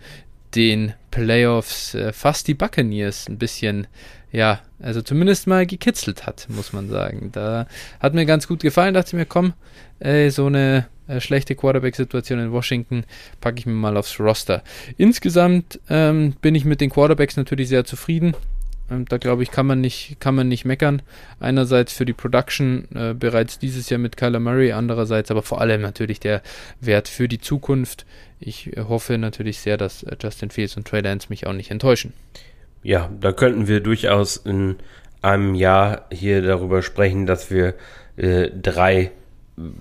den 0.54 0.94
Playoffs 1.10 1.94
äh, 1.94 2.12
fast 2.12 2.48
die 2.48 2.54
Buccaneers 2.54 3.28
ein 3.28 3.38
bisschen, 3.38 3.86
ja, 4.32 4.60
also 4.80 5.02
zumindest 5.02 5.46
mal 5.46 5.66
gekitzelt 5.66 6.26
hat, 6.26 6.46
muss 6.48 6.72
man 6.72 6.88
sagen. 6.88 7.30
Da 7.32 7.66
hat 8.00 8.14
mir 8.14 8.26
ganz 8.26 8.46
gut 8.46 8.60
gefallen, 8.60 8.94
dachte 8.94 9.08
ich 9.08 9.14
mir, 9.14 9.26
komm, 9.26 9.54
ey, 9.98 10.30
so 10.30 10.46
eine 10.46 10.86
äh, 11.08 11.20
schlechte 11.20 11.54
Quarterback-Situation 11.54 12.38
in 12.38 12.52
Washington 12.52 13.04
packe 13.40 13.58
ich 13.58 13.66
mir 13.66 13.72
mal 13.72 13.96
aufs 13.96 14.18
Roster. 14.20 14.62
Insgesamt 14.96 15.80
ähm, 15.88 16.34
bin 16.40 16.54
ich 16.54 16.64
mit 16.64 16.80
den 16.80 16.90
Quarterbacks 16.90 17.36
natürlich 17.36 17.68
sehr 17.68 17.84
zufrieden. 17.84 18.34
Ähm, 18.90 19.04
da 19.08 19.18
glaube 19.18 19.42
ich, 19.42 19.50
kann 19.50 19.66
man 19.66 19.80
nicht, 19.80 20.16
kann 20.20 20.34
man 20.34 20.48
nicht 20.48 20.64
meckern. 20.64 21.02
Einerseits 21.38 21.92
für 21.92 22.04
die 22.04 22.12
Production 22.12 22.88
äh, 22.94 23.14
bereits 23.14 23.58
dieses 23.58 23.88
Jahr 23.90 23.98
mit 23.98 24.16
Kyler 24.16 24.40
Murray, 24.40 24.72
andererseits 24.72 25.30
aber 25.30 25.42
vor 25.42 25.60
allem 25.60 25.80
natürlich 25.80 26.20
der 26.20 26.42
Wert 26.80 27.08
für 27.08 27.28
die 27.28 27.40
Zukunft. 27.40 28.06
Ich 28.40 28.76
äh, 28.76 28.82
hoffe 28.88 29.18
natürlich 29.18 29.60
sehr, 29.60 29.76
dass 29.76 30.02
äh, 30.02 30.16
Justin 30.20 30.50
Fields 30.50 30.76
und 30.76 30.86
Trey 30.86 31.00
Lance 31.00 31.28
mich 31.30 31.46
auch 31.46 31.52
nicht 31.52 31.70
enttäuschen. 31.70 32.12
Ja, 32.82 33.10
da 33.20 33.32
könnten 33.32 33.68
wir 33.68 33.80
durchaus 33.80 34.36
in 34.36 34.76
einem 35.22 35.54
Jahr 35.54 36.06
hier 36.10 36.42
darüber 36.42 36.82
sprechen, 36.82 37.26
dass 37.26 37.50
wir 37.50 37.74
äh, 38.16 38.50
drei, 38.50 39.10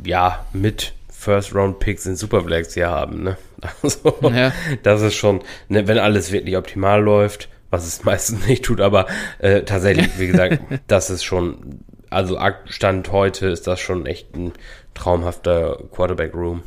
ja, 0.05 0.45
mit 0.51 0.93
First 1.09 1.53
Round 1.55 1.79
Picks 1.79 2.05
in 2.05 2.15
Superflex 2.15 2.73
hier 2.73 2.89
haben. 2.89 3.23
Ne? 3.23 3.37
Also, 3.83 4.15
ja. 4.21 4.53
das 4.83 5.01
ist 5.01 5.15
schon, 5.15 5.41
ne, 5.67 5.85
wenn 5.85 5.97
alles 5.97 6.31
wirklich 6.31 6.55
optimal 6.55 7.01
läuft, 7.01 7.49
was 7.69 7.85
es 7.85 8.03
meistens 8.03 8.47
nicht 8.47 8.65
tut, 8.65 8.81
aber 8.81 9.07
äh, 9.39 9.63
tatsächlich, 9.63 10.19
wie 10.19 10.27
gesagt, 10.27 10.59
das 10.87 11.09
ist 11.09 11.23
schon, 11.23 11.79
also 12.09 12.39
Stand 12.65 13.11
heute 13.11 13.47
ist 13.47 13.67
das 13.67 13.79
schon 13.79 14.05
echt 14.05 14.35
ein 14.35 14.53
traumhafter 14.93 15.79
Quarterback 15.91 16.33
Room. 16.33 16.63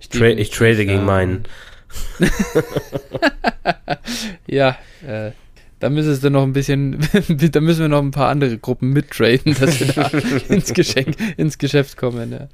Ich, 0.00 0.08
tra 0.08 0.26
ich 0.26 0.50
trade 0.50 0.76
gegen 0.76 1.04
meinen. 1.04 1.44
ja, 4.46 4.78
äh, 5.06 5.32
da 5.80 5.90
müsstest 5.90 6.22
du 6.22 6.30
noch 6.30 6.42
ein 6.42 6.52
bisschen, 6.52 6.98
da 7.28 7.60
müssen 7.60 7.80
wir 7.80 7.88
noch 7.88 8.02
ein 8.02 8.12
paar 8.12 8.28
andere 8.28 8.58
Gruppen 8.58 8.90
mittraden, 8.90 9.56
dass 9.58 9.80
wir 9.80 9.88
da 9.88 10.10
ins, 10.48 10.72
Geschenk, 10.72 11.16
ins 11.36 11.58
Geschäft 11.58 11.96
kommen. 11.96 12.32
Ja. 12.32 12.48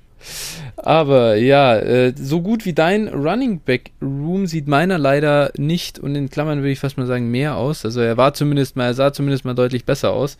Aber 0.77 1.37
ja, 1.37 1.77
äh, 1.77 2.13
so 2.17 2.41
gut 2.41 2.65
wie 2.65 2.73
dein 2.73 3.09
Running 3.09 3.61
Back 3.61 3.91
Room 4.01 4.47
sieht 4.47 4.69
meiner 4.69 4.99
leider 4.99 5.51
nicht 5.57 5.99
und 5.99 6.15
in 6.15 6.31
Klammern 6.31 6.59
würde 6.59 6.71
ich 6.71 6.79
fast 6.79 6.99
mal 6.99 7.07
sagen 7.07 7.31
mehr 7.31 7.57
aus. 7.57 7.85
Also 7.85 8.01
er 8.01 8.17
war 8.17 8.35
zumindest 8.35 8.77
mal, 8.77 8.87
er 8.87 8.95
sah 8.95 9.13
zumindest 9.13 9.45
mal 9.45 9.55
deutlich 9.55 9.85
besser 9.85 10.13
aus. 10.13 10.37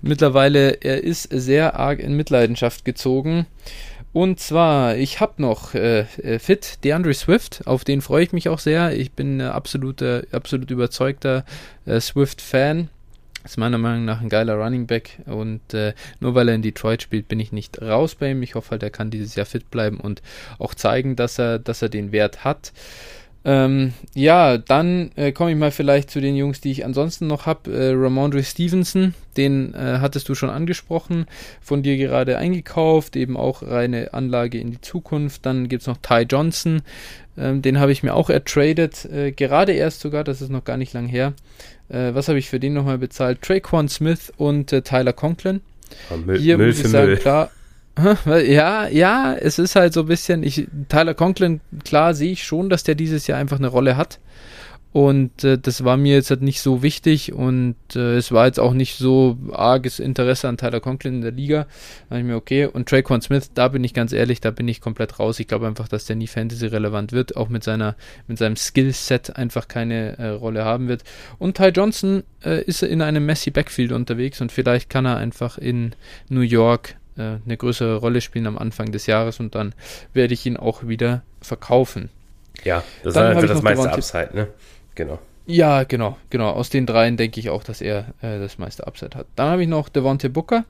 Mittlerweile, 0.00 0.82
er 0.82 1.04
ist 1.04 1.28
sehr 1.30 1.78
arg 1.78 1.98
in 1.98 2.16
Mitleidenschaft 2.16 2.84
gezogen. 2.84 3.46
Und 4.12 4.40
zwar, 4.40 4.96
ich 4.96 5.20
habe 5.20 5.40
noch 5.40 5.74
äh, 5.74 6.00
äh 6.00 6.38
Fit 6.40 6.84
DeAndre 6.84 7.14
Swift, 7.14 7.66
auf 7.66 7.84
den 7.84 8.02
freue 8.02 8.24
ich 8.24 8.32
mich 8.32 8.48
auch 8.48 8.58
sehr. 8.58 8.96
Ich 8.96 9.12
bin 9.12 9.38
äh, 9.38 9.44
absoluter, 9.44 10.24
absolut 10.32 10.70
überzeugter 10.70 11.44
äh, 11.86 12.00
Swift-Fan. 12.00 12.88
Ist 13.44 13.56
meiner 13.56 13.78
Meinung 13.78 14.04
nach 14.04 14.20
ein 14.20 14.28
geiler 14.28 14.56
Running 14.56 14.86
Back 14.86 15.20
und 15.24 15.72
äh, 15.72 15.94
nur 16.18 16.34
weil 16.34 16.48
er 16.48 16.54
in 16.56 16.62
Detroit 16.62 17.02
spielt, 17.02 17.26
bin 17.28 17.40
ich 17.40 17.52
nicht 17.52 17.80
raus 17.80 18.16
bei 18.16 18.32
ihm. 18.32 18.42
Ich 18.42 18.54
hoffe 18.54 18.72
halt, 18.72 18.82
er 18.82 18.90
kann 18.90 19.10
dieses 19.10 19.34
Jahr 19.34 19.46
fit 19.46 19.70
bleiben 19.70 19.98
und 19.98 20.20
auch 20.58 20.74
zeigen, 20.74 21.16
dass 21.16 21.38
er, 21.38 21.58
dass 21.58 21.80
er 21.80 21.88
den 21.88 22.12
Wert 22.12 22.44
hat. 22.44 22.72
Ähm, 23.42 23.94
ja, 24.14 24.58
dann 24.58 25.12
äh, 25.16 25.32
komme 25.32 25.52
ich 25.52 25.56
mal 25.56 25.70
vielleicht 25.70 26.10
zu 26.10 26.20
den 26.20 26.36
Jungs, 26.36 26.60
die 26.60 26.70
ich 26.70 26.84
ansonsten 26.84 27.26
noch 27.26 27.46
habe. 27.46 27.72
Äh, 27.72 27.92
Ramondre 27.94 28.42
Stevenson, 28.42 29.14
den 29.36 29.72
äh, 29.72 29.98
hattest 30.00 30.28
du 30.28 30.34
schon 30.34 30.50
angesprochen, 30.50 31.26
von 31.62 31.82
dir 31.82 31.96
gerade 31.96 32.36
eingekauft, 32.36 33.16
eben 33.16 33.38
auch 33.38 33.62
reine 33.62 34.12
Anlage 34.12 34.58
in 34.58 34.72
die 34.72 34.80
Zukunft. 34.80 35.46
Dann 35.46 35.68
gibt 35.68 35.82
es 35.82 35.86
noch 35.86 35.96
Ty 35.96 36.26
Johnson, 36.28 36.82
ähm, 37.38 37.62
den 37.62 37.80
habe 37.80 37.92
ich 37.92 38.02
mir 38.02 38.14
auch 38.14 38.28
ertradet, 38.28 39.06
äh, 39.06 39.32
gerade 39.32 39.72
erst 39.72 40.00
sogar, 40.00 40.22
das 40.22 40.42
ist 40.42 40.50
noch 40.50 40.64
gar 40.64 40.76
nicht 40.76 40.92
lang 40.92 41.06
her. 41.06 41.32
Äh, 41.88 42.14
was 42.14 42.28
habe 42.28 42.38
ich 42.38 42.50
für 42.50 42.60
den 42.60 42.74
nochmal 42.74 42.98
bezahlt? 42.98 43.40
Traquan 43.40 43.88
Smith 43.88 44.30
und 44.36 44.72
äh, 44.72 44.82
Tyler 44.82 45.14
Conklin. 45.14 45.62
Ja, 46.10 46.16
Müll, 46.18 46.38
Hier 46.38 46.58
Müll 46.58 46.68
muss 46.68 46.80
ich 46.80 46.88
sagen, 46.88 47.06
Müll. 47.06 47.16
klar, 47.16 47.50
ja, 48.26 48.88
ja, 48.88 49.34
es 49.34 49.58
ist 49.58 49.76
halt 49.76 49.92
so 49.92 50.00
ein 50.00 50.06
bisschen, 50.06 50.42
ich, 50.42 50.66
Tyler 50.88 51.14
Conklin, 51.14 51.60
klar 51.84 52.14
sehe 52.14 52.32
ich 52.32 52.44
schon, 52.44 52.70
dass 52.70 52.82
der 52.82 52.94
dieses 52.94 53.26
Jahr 53.26 53.38
einfach 53.38 53.58
eine 53.58 53.68
Rolle 53.68 53.96
hat. 53.96 54.18
Und 54.92 55.44
äh, 55.44 55.56
das 55.56 55.84
war 55.84 55.96
mir 55.96 56.14
jetzt 56.14 56.30
halt 56.30 56.42
nicht 56.42 56.60
so 56.60 56.82
wichtig 56.82 57.32
und 57.32 57.76
äh, 57.94 58.16
es 58.16 58.32
war 58.32 58.46
jetzt 58.46 58.58
auch 58.58 58.72
nicht 58.72 58.98
so 58.98 59.38
arges 59.52 60.00
Interesse 60.00 60.48
an 60.48 60.56
Tyler 60.56 60.80
Conklin 60.80 61.16
in 61.16 61.20
der 61.20 61.30
Liga. 61.30 61.68
Da 62.08 62.18
ich 62.18 62.24
mir, 62.24 62.34
okay. 62.34 62.66
Und 62.66 62.88
Traquan 62.88 63.22
Smith, 63.22 63.52
da 63.54 63.68
bin 63.68 63.84
ich 63.84 63.94
ganz 63.94 64.12
ehrlich, 64.12 64.40
da 64.40 64.50
bin 64.50 64.66
ich 64.66 64.80
komplett 64.80 65.20
raus. 65.20 65.38
Ich 65.38 65.46
glaube 65.46 65.68
einfach, 65.68 65.86
dass 65.86 66.06
der 66.06 66.16
nie 66.16 66.26
Fantasy 66.26 66.66
relevant 66.66 67.12
wird, 67.12 67.36
auch 67.36 67.48
mit 67.48 67.62
seiner, 67.62 67.94
mit 68.26 68.38
seinem 68.38 68.56
Skillset 68.56 69.36
einfach 69.36 69.68
keine 69.68 70.18
äh, 70.18 70.28
Rolle 70.30 70.64
haben 70.64 70.88
wird. 70.88 71.04
Und 71.38 71.56
Ty 71.56 71.68
Johnson 71.68 72.24
äh, 72.44 72.60
ist 72.64 72.82
in 72.82 73.00
einem 73.00 73.24
Messi 73.24 73.52
Backfield 73.52 73.92
unterwegs 73.92 74.40
und 74.40 74.50
vielleicht 74.50 74.90
kann 74.90 75.06
er 75.06 75.18
einfach 75.18 75.56
in 75.56 75.94
New 76.28 76.40
York 76.40 76.96
äh, 77.16 77.38
eine 77.44 77.56
größere 77.56 77.96
Rolle 77.96 78.20
spielen 78.20 78.46
am 78.46 78.58
Anfang 78.58 78.92
des 78.92 79.06
Jahres 79.06 79.40
und 79.40 79.54
dann 79.54 79.74
werde 80.12 80.34
ich 80.34 80.46
ihn 80.46 80.56
auch 80.56 80.86
wieder 80.86 81.22
verkaufen. 81.40 82.10
Ja, 82.64 82.82
das 83.02 83.14
dann 83.14 83.32
ist 83.32 83.36
einfach 83.36 83.54
das 83.54 83.62
meiste 83.62 83.92
Upside, 83.92 84.30
ne? 84.34 84.48
Genau. 84.94 85.18
Ja, 85.46 85.82
genau, 85.84 86.16
genau. 86.28 86.50
Aus 86.50 86.70
den 86.70 86.86
dreien 86.86 87.16
denke 87.16 87.40
ich 87.40 87.50
auch, 87.50 87.64
dass 87.64 87.80
er 87.80 88.14
äh, 88.20 88.38
das 88.38 88.58
meiste 88.58 88.86
Upside 88.86 89.16
hat. 89.16 89.26
Dann 89.34 89.50
habe 89.50 89.62
ich 89.62 89.68
noch 89.68 89.88
Devonte 89.88 90.30
Booker, 90.30 90.64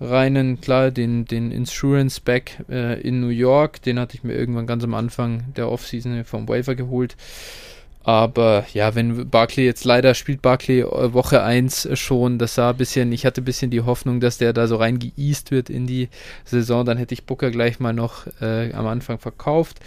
reinen, 0.00 0.60
klar, 0.60 0.90
den, 0.90 1.26
den 1.26 1.52
Insurance 1.52 2.20
Back 2.20 2.58
äh, 2.68 3.00
in 3.00 3.20
New 3.20 3.28
York. 3.28 3.82
Den 3.82 4.00
hatte 4.00 4.16
ich 4.16 4.24
mir 4.24 4.34
irgendwann 4.34 4.66
ganz 4.66 4.82
am 4.82 4.94
Anfang 4.94 5.52
der 5.56 5.70
Offseason 5.70 6.24
vom 6.24 6.48
Waiver 6.48 6.74
geholt. 6.74 7.16
Aber 8.06 8.64
ja, 8.72 8.94
wenn 8.94 9.28
Barkley 9.30 9.64
jetzt 9.64 9.84
leider 9.84 10.14
spielt 10.14 10.40
Barkley 10.40 10.82
äh, 10.82 11.12
Woche 11.12 11.42
1 11.42 11.88
schon, 11.94 12.38
das 12.38 12.54
sah 12.54 12.70
ein 12.70 12.76
bisschen, 12.76 13.10
ich 13.10 13.26
hatte 13.26 13.40
ein 13.40 13.44
bisschen 13.44 13.72
die 13.72 13.80
Hoffnung, 13.80 14.20
dass 14.20 14.38
der 14.38 14.52
da 14.52 14.68
so 14.68 14.76
reingeeast 14.76 15.50
wird 15.50 15.70
in 15.70 15.88
die 15.88 16.08
Saison, 16.44 16.86
dann 16.86 16.98
hätte 16.98 17.14
ich 17.14 17.24
Booker 17.24 17.50
gleich 17.50 17.80
mal 17.80 17.92
noch 17.92 18.28
äh, 18.40 18.72
am 18.74 18.86
Anfang 18.86 19.18
verkauft. 19.18 19.80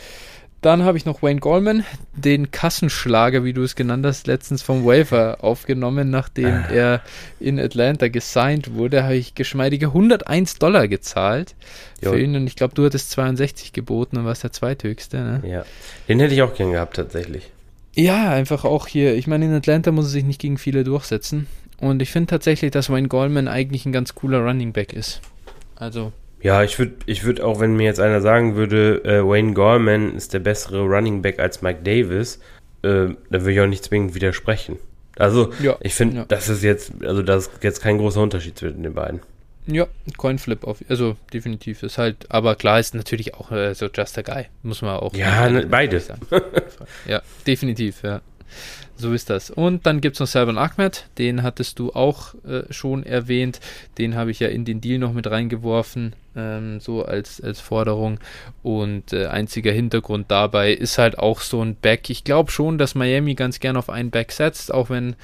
Dann 0.59 0.83
habe 0.83 0.97
ich 0.97 1.05
noch 1.05 1.23
Wayne 1.23 1.39
Goldman, 1.39 1.85
den 2.11 2.51
Kassenschlager, 2.51 3.45
wie 3.45 3.53
du 3.53 3.63
es 3.63 3.77
genannt 3.77 4.05
hast, 4.05 4.27
letztens 4.27 4.63
vom 4.63 4.83
Wafer 4.83 5.37
aufgenommen, 5.39 6.09
nachdem 6.09 6.65
ah. 6.67 6.73
er 6.73 7.01
in 7.39 7.57
Atlanta 7.57 8.09
gesigned 8.09 8.73
wurde, 8.73 9.03
habe 9.03 9.15
ich 9.15 9.33
geschmeidige 9.33 9.85
101 9.85 10.59
Dollar 10.59 10.89
gezahlt 10.89 11.55
jo. 12.03 12.11
für 12.11 12.19
ihn 12.19 12.35
und 12.35 12.47
ich 12.47 12.57
glaube, 12.57 12.75
du 12.75 12.83
hattest 12.83 13.11
62 13.11 13.71
geboten 13.71 14.17
und 14.17 14.25
warst 14.25 14.43
der 14.43 14.51
zweithöchste. 14.51 15.19
Ne? 15.19 15.41
Ja, 15.49 15.65
den 16.09 16.19
hätte 16.19 16.33
ich 16.33 16.41
auch 16.41 16.53
gern 16.53 16.73
gehabt 16.73 16.97
tatsächlich. 16.97 17.49
Ja, 17.99 18.31
einfach 18.31 18.63
auch 18.63 18.87
hier. 18.87 19.15
Ich 19.15 19.27
meine, 19.27 19.45
in 19.45 19.53
Atlanta 19.53 19.91
muss 19.91 20.05
er 20.05 20.11
sich 20.11 20.23
nicht 20.23 20.39
gegen 20.39 20.57
viele 20.57 20.83
durchsetzen 20.83 21.47
und 21.79 22.01
ich 22.01 22.11
finde 22.11 22.27
tatsächlich, 22.27 22.71
dass 22.71 22.89
Wayne 22.89 23.09
Goldman 23.09 23.47
eigentlich 23.47 23.85
ein 23.85 23.91
ganz 23.91 24.15
cooler 24.15 24.39
Running 24.39 24.71
Back 24.71 24.93
ist. 24.93 25.21
Also 25.75 26.13
ja, 26.41 26.63
ich 26.63 26.79
würde 26.79 26.93
ich 27.05 27.25
würd 27.25 27.41
auch, 27.41 27.59
wenn 27.59 27.75
mir 27.75 27.83
jetzt 27.83 27.99
einer 27.99 28.21
sagen 28.21 28.55
würde, 28.55 29.03
äh, 29.03 29.21
Wayne 29.21 29.53
Gorman 29.53 30.15
ist 30.15 30.33
der 30.33 30.39
bessere 30.39 30.83
Running 30.83 31.21
Back 31.21 31.39
als 31.39 31.61
Mike 31.61 31.81
Davis, 31.83 32.39
äh, 32.83 33.09
dann 33.09 33.17
würde 33.29 33.51
ich 33.51 33.59
auch 33.59 33.67
nicht 33.67 33.83
zwingend 33.83 34.15
widersprechen. 34.15 34.77
Also, 35.17 35.51
ja, 35.61 35.75
ich 35.81 35.93
finde, 35.93 36.17
ja. 36.17 36.25
das 36.25 36.47
ist 36.47 36.63
jetzt, 36.63 36.93
also 37.03 37.21
das 37.21 37.47
ist 37.47 37.63
jetzt 37.63 37.81
kein 37.81 37.97
großer 37.97 38.21
Unterschied 38.21 38.57
zwischen 38.57 38.83
den 38.83 38.93
beiden. 38.93 39.19
Ja, 39.67 39.87
Coinflip 40.17 40.63
auf, 40.63 40.83
also 40.89 41.15
definitiv 41.31 41.83
ist 41.83 41.97
halt, 41.97 42.25
aber 42.29 42.55
klar 42.55 42.79
ist 42.79 42.95
natürlich 42.95 43.35
auch 43.35 43.51
äh, 43.51 43.75
so 43.75 43.87
just 43.93 44.17
a 44.17 44.21
guy, 44.21 44.45
muss 44.63 44.81
man 44.81 44.97
auch. 44.97 45.13
Ja, 45.13 45.49
ne, 45.49 45.67
beides. 45.67 46.09
ja, 47.07 47.21
definitiv, 47.45 48.01
ja. 48.03 48.21
So 48.95 49.13
ist 49.13 49.29
das. 49.29 49.49
Und 49.49 49.85
dann 49.85 50.01
gibt 50.01 50.15
es 50.15 50.19
noch 50.19 50.27
Salvan 50.27 50.57
Ahmed, 50.57 51.05
den 51.17 51.41
hattest 51.41 51.79
du 51.79 51.93
auch 51.93 52.35
äh, 52.43 52.63
schon 52.69 53.05
erwähnt. 53.05 53.61
Den 53.97 54.15
habe 54.15 54.31
ich 54.31 54.41
ja 54.41 54.49
in 54.49 54.65
den 54.65 54.81
Deal 54.81 54.99
noch 54.99 55.13
mit 55.13 55.29
reingeworfen, 55.31 56.15
ähm, 56.35 56.81
so 56.81 57.05
als, 57.05 57.39
als 57.39 57.61
Forderung. 57.61 58.19
Und 58.61 59.13
äh, 59.13 59.27
einziger 59.27 59.71
Hintergrund 59.71 60.29
dabei 60.29 60.73
ist 60.73 60.97
halt 60.97 61.17
auch 61.17 61.39
so 61.39 61.61
ein 61.61 61.75
Back. 61.75 62.09
Ich 62.09 62.25
glaube 62.25 62.51
schon, 62.51 62.77
dass 62.77 62.93
Miami 62.93 63.35
ganz 63.35 63.61
gern 63.61 63.77
auf 63.77 63.89
einen 63.89 64.11
Back 64.11 64.33
setzt, 64.33 64.73
auch 64.73 64.89
wenn 64.89 65.15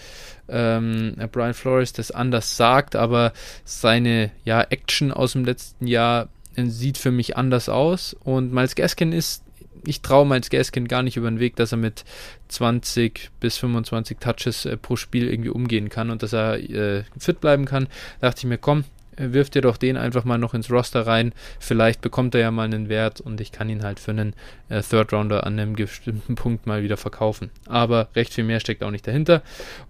ähm, 0.49 1.15
Brian 1.31 1.53
Flores 1.53 1.93
das 1.93 2.11
anders 2.11 2.57
sagt, 2.57 2.95
aber 2.95 3.33
seine 3.63 4.31
ja, 4.43 4.61
Action 4.61 5.11
aus 5.11 5.33
dem 5.33 5.45
letzten 5.45 5.87
Jahr 5.87 6.29
äh, 6.55 6.65
sieht 6.65 6.97
für 6.97 7.11
mich 7.11 7.37
anders 7.37 7.69
aus. 7.69 8.15
Und 8.23 8.53
Miles 8.53 8.75
Gaskin 8.75 9.11
ist 9.11 9.45
ich 9.87 10.01
traue 10.01 10.25
Miles 10.25 10.49
Gaskin 10.49 10.87
gar 10.87 11.03
nicht 11.03 11.17
über 11.17 11.29
den 11.29 11.39
Weg, 11.39 11.55
dass 11.55 11.71
er 11.71 11.77
mit 11.77 12.05
20 12.47 13.29
bis 13.39 13.57
25 13.57 14.17
Touches 14.19 14.65
äh, 14.65 14.77
pro 14.77 14.95
Spiel 14.95 15.29
irgendwie 15.29 15.49
umgehen 15.49 15.89
kann 15.89 16.09
und 16.09 16.23
dass 16.23 16.33
er 16.33 16.57
äh, 16.57 17.03
fit 17.17 17.39
bleiben 17.41 17.65
kann. 17.65 17.87
Da 18.19 18.27
dachte 18.27 18.39
ich 18.39 18.45
mir, 18.45 18.57
komm, 18.57 18.85
äh, 19.17 19.33
wirf 19.33 19.49
dir 19.49 19.61
doch 19.61 19.77
den 19.77 19.97
einfach 19.97 20.25
mal 20.25 20.37
noch 20.37 20.53
ins 20.53 20.71
Roster 20.71 21.05
rein. 21.07 21.33
Vielleicht 21.59 22.01
bekommt 22.01 22.35
er 22.35 22.41
ja 22.41 22.51
mal 22.51 22.63
einen 22.63 22.89
Wert 22.89 23.21
und 23.21 23.41
ich 23.41 23.51
kann 23.51 23.69
ihn 23.69 23.83
halt 23.83 23.99
für 23.99 24.11
einen 24.11 24.33
äh, 24.69 24.81
Third 24.81 25.13
Rounder 25.13 25.45
an 25.45 25.59
einem 25.59 25.73
bestimmten 25.73 26.35
Punkt 26.35 26.67
mal 26.67 26.83
wieder 26.83 26.97
verkaufen. 26.97 27.51
Aber 27.67 28.09
recht 28.15 28.33
viel 28.33 28.43
mehr 28.43 28.59
steckt 28.59 28.83
auch 28.83 28.91
nicht 28.91 29.07
dahinter. 29.07 29.41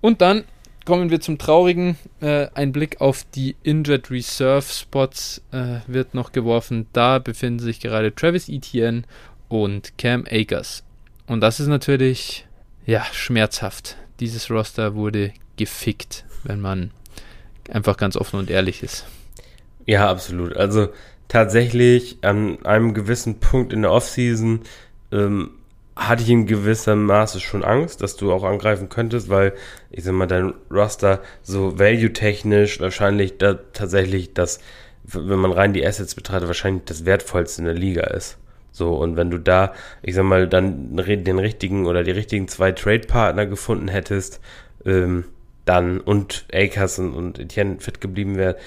Und 0.01 0.21
dann 0.21 0.43
kommen 0.85 1.09
wir 1.09 1.19
zum 1.19 1.37
Traurigen. 1.37 1.97
Äh, 2.21 2.47
ein 2.53 2.71
Blick 2.71 3.01
auf 3.01 3.25
die 3.35 3.55
Injured 3.63 4.09
Reserve 4.11 4.65
Spots 4.71 5.41
äh, 5.51 5.79
wird 5.87 6.13
noch 6.13 6.31
geworfen. 6.31 6.87
Da 6.93 7.19
befinden 7.19 7.59
sich 7.59 7.79
gerade 7.79 8.13
Travis 8.13 8.47
Etienne 8.47 9.03
und 9.49 9.97
Cam 9.97 10.25
Akers. 10.29 10.83
Und 11.27 11.41
das 11.41 11.59
ist 11.59 11.67
natürlich, 11.67 12.45
ja, 12.85 13.03
schmerzhaft. 13.11 13.97
Dieses 14.19 14.49
Roster 14.49 14.95
wurde 14.95 15.33
gefickt, 15.57 16.25
wenn 16.43 16.61
man 16.61 16.91
einfach 17.69 17.97
ganz 17.97 18.15
offen 18.15 18.39
und 18.39 18.49
ehrlich 18.49 18.83
ist. 18.83 19.05
Ja, 19.85 20.09
absolut. 20.09 20.55
Also 20.55 20.89
tatsächlich 21.27 22.17
an 22.21 22.63
einem 22.65 22.93
gewissen 22.93 23.39
Punkt 23.39 23.73
in 23.73 23.83
der 23.83 23.91
Offseason 23.91 24.61
ähm, 25.11 25.51
hatte 25.95 26.23
ich 26.23 26.29
in 26.29 26.45
gewissem 26.45 27.05
Maße 27.05 27.39
schon 27.39 27.63
Angst, 27.63 28.01
dass 28.01 28.17
du 28.17 28.31
auch 28.33 28.43
angreifen 28.43 28.89
könntest, 28.89 29.29
weil 29.29 29.53
ich 29.91 30.03
sag 30.03 30.13
mal, 30.13 30.27
dein 30.27 30.53
Roster 30.69 31.21
so 31.41 31.79
value-technisch 31.79 32.79
wahrscheinlich 32.81 33.37
da 33.37 33.53
tatsächlich 33.53 34.33
das, 34.33 34.59
wenn 35.03 35.39
man 35.39 35.53
rein 35.53 35.73
die 35.73 35.85
Assets 35.85 36.15
betrachtet, 36.15 36.47
wahrscheinlich 36.47 36.83
das 36.85 37.05
wertvollste 37.05 37.61
in 37.61 37.65
der 37.65 37.75
Liga 37.75 38.03
ist. 38.07 38.37
So, 38.71 38.93
und 38.95 39.15
wenn 39.15 39.31
du 39.31 39.37
da, 39.37 39.73
ich 40.01 40.15
sag 40.15 40.25
mal, 40.25 40.49
dann 40.49 40.97
den 40.97 41.39
richtigen 41.39 41.85
oder 41.85 42.03
die 42.03 42.11
richtigen 42.11 42.49
zwei 42.49 42.73
Trade-Partner 42.73 43.45
gefunden 43.45 43.87
hättest, 43.87 44.41
ähm, 44.85 45.23
dann 45.65 45.99
und 45.99 46.45
Akers 46.53 46.99
und, 46.99 47.13
und 47.13 47.39
Etienne 47.39 47.79
fit 47.79 48.01
geblieben 48.01 48.37
wäre, 48.37 48.57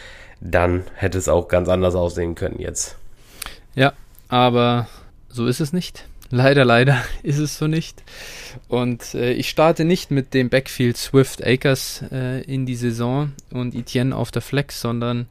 dann 0.41 0.85
hätte 0.95 1.19
es 1.19 1.29
auch 1.29 1.49
ganz 1.49 1.69
anders 1.69 1.95
aussehen 1.95 2.35
können 2.35 2.59
jetzt. 2.59 2.97
Ja, 3.75 3.93
aber 4.29 4.89
so 5.29 5.47
ist 5.47 5.61
es 5.61 5.73
nicht. 5.73 6.05
Leider, 6.31 6.65
leider 6.65 7.03
ist 7.23 7.39
es 7.39 7.59
so 7.59 7.67
nicht. 7.67 8.03
Und 8.69 9.15
äh, 9.15 9.33
ich 9.33 9.49
starte 9.49 9.85
nicht 9.85 10.11
mit 10.11 10.35
dem 10.35 10.51
Backfield 10.51 10.97
Swift 10.97 11.45
Akers 11.45 12.05
äh, 12.13 12.43
in 12.43 12.67
die 12.67 12.77
Saison 12.77 13.33
und 13.51 13.75
Etienne 13.75 14.15
auf 14.15 14.31
der 14.31 14.43
Flex, 14.43 14.81
sondern 14.81 15.27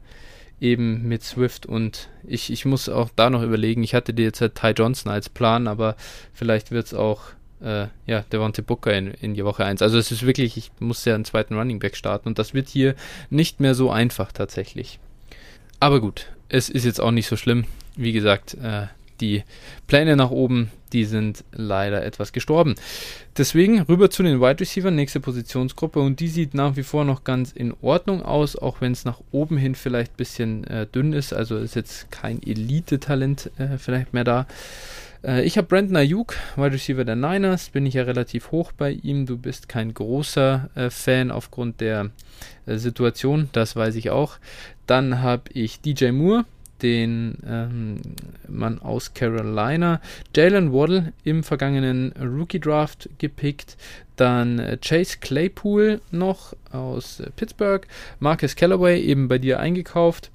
eben 0.60 1.06
mit 1.06 1.22
Swift 1.22 1.66
und 1.66 2.08
ich, 2.26 2.50
ich 2.50 2.64
muss 2.64 2.88
auch 2.88 3.10
da 3.14 3.30
noch 3.30 3.42
überlegen, 3.42 3.84
ich 3.84 3.94
hatte 3.94 4.12
dir 4.12 4.24
jetzt 4.24 4.40
halt 4.40 4.56
Ty 4.56 4.70
Johnson 4.70 5.12
als 5.12 5.28
Plan, 5.28 5.68
aber 5.68 5.96
vielleicht 6.32 6.70
wird 6.72 6.86
es 6.86 6.94
auch 6.94 7.20
äh, 7.62 7.86
ja, 8.06 8.24
Devontae 8.32 8.62
Booker 8.62 8.92
in, 8.92 9.08
in 9.08 9.34
die 9.34 9.44
Woche 9.44 9.64
1. 9.64 9.82
Also 9.82 9.98
es 9.98 10.10
ist 10.10 10.26
wirklich, 10.26 10.56
ich 10.56 10.70
muss 10.78 11.04
ja 11.04 11.14
einen 11.14 11.24
zweiten 11.24 11.56
Running 11.56 11.78
Back 11.78 11.96
starten 11.96 12.28
und 12.28 12.38
das 12.38 12.54
wird 12.54 12.68
hier 12.68 12.94
nicht 13.30 13.60
mehr 13.60 13.74
so 13.74 13.90
einfach 13.90 14.32
tatsächlich. 14.32 14.98
Aber 15.80 16.00
gut, 16.00 16.26
es 16.48 16.68
ist 16.68 16.84
jetzt 16.84 17.00
auch 17.00 17.10
nicht 17.10 17.28
so 17.28 17.36
schlimm. 17.36 17.64
Wie 17.96 18.12
gesagt, 18.12 18.54
äh, 18.54 18.86
die 19.20 19.42
Pläne 19.86 20.16
nach 20.16 20.30
oben, 20.30 20.70
die 20.92 21.04
sind 21.04 21.44
leider 21.52 22.04
etwas 22.04 22.32
gestorben. 22.32 22.74
Deswegen 23.36 23.82
rüber 23.82 24.10
zu 24.10 24.22
den 24.22 24.40
Wide 24.40 24.60
Receiver, 24.60 24.90
nächste 24.90 25.20
Positionsgruppe 25.20 26.00
und 26.00 26.20
die 26.20 26.28
sieht 26.28 26.54
nach 26.54 26.76
wie 26.76 26.82
vor 26.82 27.04
noch 27.04 27.24
ganz 27.24 27.52
in 27.52 27.74
Ordnung 27.82 28.22
aus, 28.22 28.56
auch 28.56 28.80
wenn 28.80 28.92
es 28.92 29.04
nach 29.04 29.20
oben 29.30 29.56
hin 29.56 29.74
vielleicht 29.74 30.12
ein 30.12 30.16
bisschen 30.16 30.64
äh, 30.64 30.86
dünn 30.86 31.12
ist. 31.12 31.32
Also 31.32 31.58
ist 31.58 31.76
jetzt 31.76 32.10
kein 32.10 32.42
Elite-Talent 32.42 33.50
äh, 33.58 33.78
vielleicht 33.78 34.14
mehr 34.14 34.24
da. 34.24 34.46
Äh, 35.24 35.42
ich 35.44 35.56
habe 35.56 35.66
Brandon 35.66 35.96
Ayuk, 35.96 36.34
Wide 36.56 36.72
Receiver 36.72 37.04
der 37.04 37.16
Niners, 37.16 37.70
bin 37.70 37.86
ich 37.86 37.94
ja 37.94 38.02
relativ 38.02 38.50
hoch 38.50 38.72
bei 38.72 38.90
ihm. 38.90 39.26
Du 39.26 39.36
bist 39.36 39.68
kein 39.68 39.94
großer 39.94 40.70
äh, 40.74 40.90
Fan 40.90 41.30
aufgrund 41.30 41.80
der 41.80 42.10
äh, 42.66 42.76
Situation, 42.76 43.48
das 43.52 43.76
weiß 43.76 43.94
ich 43.96 44.10
auch. 44.10 44.38
Dann 44.86 45.20
habe 45.20 45.44
ich 45.52 45.80
DJ 45.80 46.10
Moore, 46.12 46.44
den 46.82 47.38
ähm, 47.46 47.96
Mann 48.48 48.80
aus 48.80 49.14
Carolina. 49.14 50.00
Jalen 50.34 50.72
Waddle 50.72 51.12
im 51.24 51.42
vergangenen 51.42 52.12
Rookie 52.12 52.60
Draft 52.60 53.08
gepickt. 53.18 53.76
Dann 54.16 54.58
äh, 54.58 54.78
Chase 54.80 55.18
Claypool 55.20 56.00
noch 56.10 56.54
aus 56.70 57.22
Pittsburgh. 57.36 57.86
Marcus 58.20 58.56
Callaway 58.56 59.00
eben 59.00 59.28
bei 59.28 59.38
dir 59.38 59.60
eingekauft. 59.60 60.30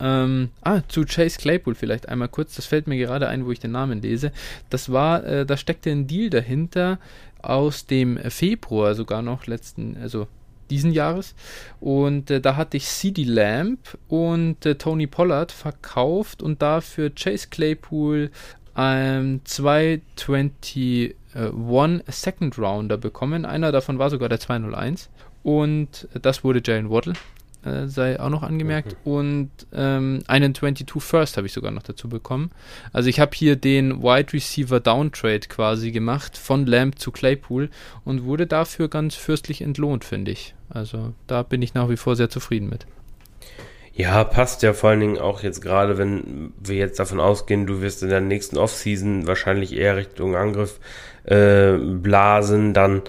Ähm, 0.00 0.50
ah, 0.62 0.82
zu 0.88 1.04
Chase 1.04 1.38
Claypool 1.38 1.74
vielleicht 1.74 2.08
einmal 2.08 2.28
kurz. 2.28 2.54
Das 2.56 2.66
fällt 2.66 2.86
mir 2.86 2.98
gerade 2.98 3.28
ein, 3.28 3.46
wo 3.46 3.50
ich 3.50 3.60
den 3.60 3.72
Namen 3.72 4.00
lese. 4.00 4.32
Das 4.70 4.92
war, 4.92 5.24
äh, 5.24 5.46
da 5.46 5.56
steckte 5.56 5.90
ein 5.90 6.06
Deal 6.06 6.30
dahinter 6.30 6.98
aus 7.42 7.86
dem 7.86 8.18
Februar 8.18 8.94
sogar 8.94 9.22
noch 9.22 9.46
letzten, 9.46 9.96
also 10.00 10.28
diesen 10.70 10.92
Jahres. 10.92 11.34
Und 11.80 12.30
äh, 12.30 12.40
da 12.40 12.56
hatte 12.56 12.76
ich 12.76 12.86
CD 12.86 13.24
Lamp 13.24 13.98
und 14.08 14.64
äh, 14.66 14.76
Tony 14.76 15.06
Pollard 15.06 15.52
verkauft 15.52 16.42
und 16.42 16.62
dafür 16.62 17.10
Chase 17.14 17.48
Claypool 17.50 18.30
ähm, 18.76 19.40
221 19.44 21.16
Second 22.06 22.58
Rounder 22.58 22.96
bekommen. 22.96 23.44
Einer 23.44 23.70
davon 23.72 23.98
war 23.98 24.10
sogar 24.10 24.28
der 24.28 24.40
201. 24.40 25.10
Und 25.42 26.08
das 26.20 26.42
wurde 26.42 26.62
Jalen 26.64 26.90
Waddle 26.90 27.14
äh, 27.64 27.86
sei 27.86 28.20
auch 28.20 28.30
noch 28.30 28.42
angemerkt. 28.42 28.92
Okay. 28.92 29.10
Und 29.10 29.50
ähm, 29.72 30.22
einen 30.26 30.54
22 30.54 31.02
First 31.02 31.36
habe 31.36 31.46
ich 31.46 31.52
sogar 31.52 31.70
noch 31.70 31.82
dazu 31.82 32.08
bekommen. 32.08 32.50
Also 32.92 33.08
ich 33.08 33.20
habe 33.20 33.32
hier 33.34 33.56
den 33.56 34.02
Wide 34.02 34.32
Receiver 34.32 34.80
Downtrade 34.80 35.40
quasi 35.48 35.90
gemacht 35.90 36.36
von 36.36 36.66
Lamb 36.66 36.98
zu 36.98 37.10
Claypool 37.10 37.70
und 38.04 38.24
wurde 38.24 38.46
dafür 38.46 38.88
ganz 38.88 39.14
fürstlich 39.14 39.60
entlohnt, 39.62 40.04
finde 40.04 40.30
ich. 40.30 40.54
Also 40.70 41.14
da 41.26 41.42
bin 41.42 41.62
ich 41.62 41.74
nach 41.74 41.88
wie 41.88 41.96
vor 41.96 42.16
sehr 42.16 42.30
zufrieden 42.30 42.68
mit. 42.68 42.86
Ja, 43.98 44.22
passt 44.22 44.62
ja 44.62 44.74
vor 44.74 44.90
allen 44.90 45.00
Dingen 45.00 45.18
auch 45.18 45.42
jetzt 45.42 45.60
gerade, 45.60 45.98
wenn 45.98 46.52
wir 46.60 46.76
jetzt 46.76 47.00
davon 47.00 47.18
ausgehen, 47.18 47.66
du 47.66 47.80
wirst 47.80 48.04
in 48.04 48.10
der 48.10 48.20
nächsten 48.20 48.56
Offseason 48.56 49.26
wahrscheinlich 49.26 49.74
eher 49.74 49.96
Richtung 49.96 50.36
Angriff 50.36 50.78
äh, 51.24 51.72
blasen, 51.76 52.74
dann 52.74 53.02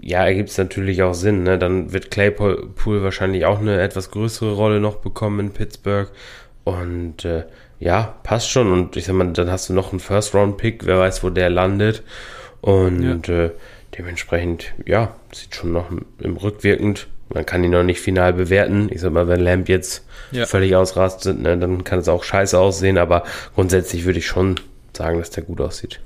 ja, 0.00 0.24
ergibt 0.24 0.50
es 0.50 0.58
natürlich 0.58 1.02
auch 1.02 1.14
Sinn. 1.14 1.42
Ne? 1.42 1.58
Dann 1.58 1.92
wird 1.92 2.10
Claypool 2.10 3.02
wahrscheinlich 3.02 3.46
auch 3.46 3.60
eine 3.60 3.80
etwas 3.80 4.10
größere 4.10 4.52
Rolle 4.52 4.80
noch 4.80 4.96
bekommen 4.96 5.40
in 5.40 5.50
Pittsburgh. 5.52 6.10
Und 6.64 7.24
äh, 7.24 7.44
ja, 7.78 8.14
passt 8.22 8.50
schon. 8.50 8.72
Und 8.72 8.96
ich 8.96 9.04
sag 9.04 9.14
mal, 9.14 9.32
dann 9.32 9.50
hast 9.50 9.68
du 9.68 9.72
noch 9.72 9.90
einen 9.90 10.00
First-Round-Pick, 10.00 10.86
wer 10.86 10.98
weiß, 10.98 11.24
wo 11.24 11.30
der 11.30 11.50
landet. 11.50 12.02
Und 12.60 13.26
ja. 13.28 13.44
äh, 13.44 13.50
dementsprechend, 13.96 14.74
ja, 14.84 15.14
sieht 15.32 15.54
schon 15.54 15.72
noch 15.72 15.90
im 16.18 16.36
rückwirkend. 16.36 17.08
Man 17.32 17.46
kann 17.46 17.64
ihn 17.64 17.70
noch 17.70 17.84
nicht 17.84 18.00
final 18.00 18.32
bewerten. 18.32 18.88
Ich 18.92 19.00
sag 19.00 19.12
mal, 19.12 19.28
wenn 19.28 19.40
Lamp 19.40 19.68
jetzt 19.68 20.04
ja. 20.32 20.46
völlig 20.46 20.76
ausrastet, 20.76 21.40
ne, 21.40 21.56
dann 21.56 21.84
kann 21.84 22.00
es 22.00 22.08
auch 22.08 22.24
scheiße 22.24 22.58
aussehen, 22.58 22.98
aber 22.98 23.24
grundsätzlich 23.54 24.04
würde 24.04 24.18
ich 24.18 24.26
schon 24.26 24.56
sagen, 24.92 25.18
dass 25.18 25.30
der 25.30 25.44
gut 25.44 25.60
aussieht. 25.60 26.00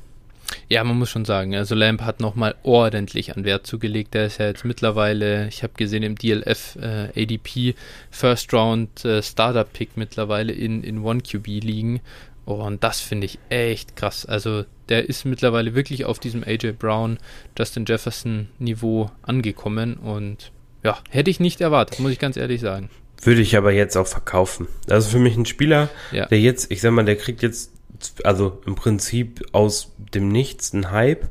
Ja, 0.68 0.84
man 0.84 0.98
muss 0.98 1.10
schon 1.10 1.24
sagen, 1.24 1.54
also 1.54 1.74
Lamp 1.74 2.02
hat 2.02 2.20
nochmal 2.20 2.54
ordentlich 2.62 3.36
an 3.36 3.44
Wert 3.44 3.66
zugelegt. 3.66 4.14
Der 4.14 4.26
ist 4.26 4.38
ja 4.38 4.46
jetzt 4.46 4.64
mittlerweile, 4.64 5.48
ich 5.48 5.62
habe 5.62 5.74
gesehen, 5.76 6.02
im 6.02 6.16
DLF 6.16 6.76
äh, 6.80 7.22
ADP 7.22 7.74
First 8.10 8.52
Round 8.52 9.04
äh, 9.04 9.22
Startup 9.22 9.70
Pick 9.72 9.96
mittlerweile 9.96 10.52
in, 10.52 10.82
in 10.82 11.02
One 11.02 11.20
QB 11.20 11.46
liegen. 11.46 12.00
Oh, 12.46 12.62
und 12.62 12.84
das 12.84 13.00
finde 13.00 13.26
ich 13.26 13.38
echt 13.48 13.96
krass. 13.96 14.26
Also 14.26 14.64
der 14.88 15.08
ist 15.08 15.24
mittlerweile 15.24 15.74
wirklich 15.74 16.04
auf 16.04 16.18
diesem 16.18 16.44
AJ 16.44 16.72
Brown, 16.72 17.18
Justin 17.58 17.86
Jefferson 17.86 18.48
Niveau 18.58 19.10
angekommen 19.22 19.94
und 19.94 20.52
ja, 20.82 20.98
hätte 21.08 21.30
ich 21.30 21.40
nicht 21.40 21.62
erwartet, 21.62 22.00
muss 22.00 22.12
ich 22.12 22.18
ganz 22.18 22.36
ehrlich 22.36 22.60
sagen. 22.60 22.90
Würde 23.22 23.40
ich 23.40 23.56
aber 23.56 23.72
jetzt 23.72 23.96
auch 23.96 24.06
verkaufen. 24.06 24.68
Also 24.90 25.08
für 25.08 25.18
mich 25.18 25.36
ein 25.36 25.46
Spieler, 25.46 25.88
ja. 26.12 26.26
der 26.26 26.40
jetzt, 26.40 26.70
ich 26.70 26.82
sag 26.82 26.92
mal, 26.92 27.06
der 27.06 27.16
kriegt 27.16 27.42
jetzt, 27.42 27.72
also 28.22 28.60
im 28.66 28.74
Prinzip 28.74 29.44
aus 29.52 29.92
dem 29.98 30.28
Nichts 30.28 30.74
einen 30.74 30.90
Hype 30.90 31.28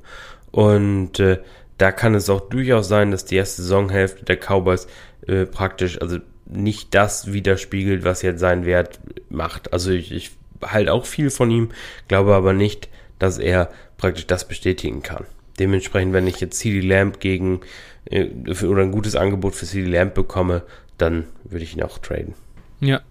und 0.51 1.19
äh, 1.19 1.39
da 1.77 1.91
kann 1.91 2.15
es 2.15 2.29
auch 2.29 2.41
durchaus 2.41 2.87
sein, 2.87 3.11
dass 3.11 3.25
die 3.25 3.35
erste 3.35 3.61
Saisonhälfte 3.61 4.25
der 4.25 4.37
Cowboys 4.37 4.87
äh, 5.27 5.45
praktisch, 5.45 6.01
also 6.01 6.19
nicht 6.45 6.93
das 6.93 7.33
widerspiegelt, 7.33 8.03
was 8.03 8.21
jetzt 8.21 8.39
sein 8.39 8.65
Wert 8.65 8.99
macht. 9.29 9.73
Also 9.73 9.91
ich, 9.91 10.11
ich 10.11 10.31
halte 10.61 10.93
auch 10.93 11.05
viel 11.05 11.29
von 11.29 11.49
ihm, 11.49 11.69
glaube 12.07 12.35
aber 12.35 12.53
nicht, 12.53 12.89
dass 13.19 13.37
er 13.37 13.71
praktisch 13.97 14.27
das 14.27 14.47
bestätigen 14.47 15.01
kann. 15.01 15.25
Dementsprechend, 15.59 16.13
wenn 16.13 16.27
ich 16.27 16.39
jetzt 16.39 16.59
CD 16.59 16.81
Lamp 16.81 17.19
gegen 17.19 17.61
äh, 18.05 18.27
oder 18.65 18.81
ein 18.81 18.91
gutes 18.91 19.15
Angebot 19.15 19.55
für 19.55 19.65
CD 19.65 19.89
Lamp 19.89 20.13
bekomme, 20.13 20.63
dann 20.97 21.25
würde 21.43 21.63
ich 21.63 21.75
ihn 21.75 21.83
auch 21.83 21.97
traden. 21.97 22.33
Ja. 22.79 23.01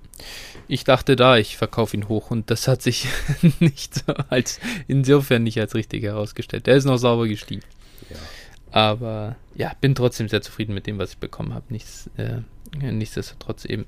Ich 0.69 0.85
dachte 0.85 1.17
da, 1.17 1.37
ich 1.37 1.57
verkaufe 1.57 1.97
ihn 1.97 2.09
hoch 2.09 2.31
und 2.31 2.51
das 2.51 2.69
hat 2.69 2.83
sich 2.83 3.07
nicht 3.61 3.95
so 3.95 4.13
als 4.29 4.61
insofern 4.89 5.43
nicht 5.43 5.59
als 5.61 5.75
richtig 5.75 6.03
herausgestellt. 6.03 6.67
Der 6.67 6.77
ist 6.77 6.85
noch 6.85 6.99
sauber 6.99 7.29
gestiegen. 7.29 7.63
Ja. 8.11 8.17
Aber 8.73 9.37
ja, 9.55 9.73
bin 9.81 9.95
trotzdem 9.95 10.29
sehr 10.29 10.41
zufrieden 10.41 10.75
mit 10.75 10.87
dem, 10.87 10.99
was 10.99 11.13
ich 11.13 11.19
bekommen 11.19 11.53
habe. 11.53 11.67
Nichts, 11.69 12.09
äh, 12.17 12.41
nichtsdestotrotz 12.81 13.67
eben. 13.67 13.85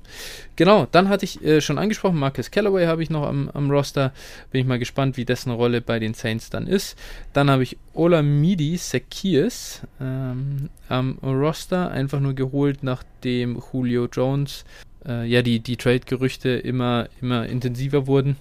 Genau, 0.55 0.87
dann 0.91 1.09
hatte 1.09 1.25
ich 1.25 1.43
äh, 1.43 1.59
schon 1.59 1.79
angesprochen, 1.79 2.19
Marcus 2.19 2.51
Callaway 2.51 2.85
habe 2.85 3.01
ich 3.01 3.09
noch 3.09 3.23
am, 3.23 3.49
am, 3.49 3.71
Roster. 3.71 4.13
Bin 4.51 4.61
ich 4.61 4.67
mal 4.67 4.77
gespannt, 4.77 5.17
wie 5.17 5.25
dessen 5.25 5.51
Rolle 5.51 5.81
bei 5.81 5.97
den 5.97 6.13
Saints 6.13 6.51
dann 6.51 6.67
ist. 6.67 6.97
Dann 7.33 7.49
habe 7.49 7.63
ich 7.63 7.77
Olamidi 7.95 8.77
Sekiers 8.77 9.81
ähm, 9.99 10.69
am 10.87 11.17
Roster, 11.23 11.89
einfach 11.89 12.19
nur 12.19 12.35
geholt, 12.35 12.83
nachdem 12.83 13.61
Julio 13.73 14.07
Jones, 14.11 14.65
äh, 15.07 15.25
ja, 15.25 15.41
die, 15.41 15.59
die 15.59 15.77
Trade-Gerüchte 15.77 16.49
immer, 16.49 17.07
immer 17.21 17.45
intensiver 17.47 18.07
wurden. 18.07 18.37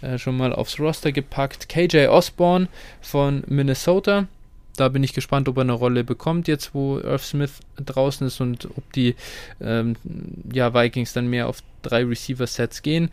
Äh, 0.00 0.18
schon 0.18 0.36
mal 0.36 0.52
aufs 0.52 0.78
Roster 0.78 1.12
gepackt. 1.12 1.68
KJ 1.68 2.06
Osborne 2.06 2.68
von 3.00 3.42
Minnesota 3.46 4.28
da 4.78 4.88
bin 4.88 5.02
ich 5.02 5.12
gespannt, 5.12 5.48
ob 5.48 5.56
er 5.56 5.62
eine 5.62 5.72
Rolle 5.72 6.04
bekommt, 6.04 6.48
jetzt 6.48 6.74
wo 6.74 6.98
Irv 6.98 7.24
Smith 7.24 7.60
draußen 7.76 8.26
ist 8.26 8.40
und 8.40 8.66
ob 8.76 8.92
die 8.92 9.16
ähm, 9.60 9.96
ja, 10.52 10.72
Vikings 10.72 11.12
dann 11.12 11.28
mehr 11.28 11.48
auf 11.48 11.62
drei 11.82 12.04
Receiver-Sets 12.04 12.82
gehen. 12.82 13.10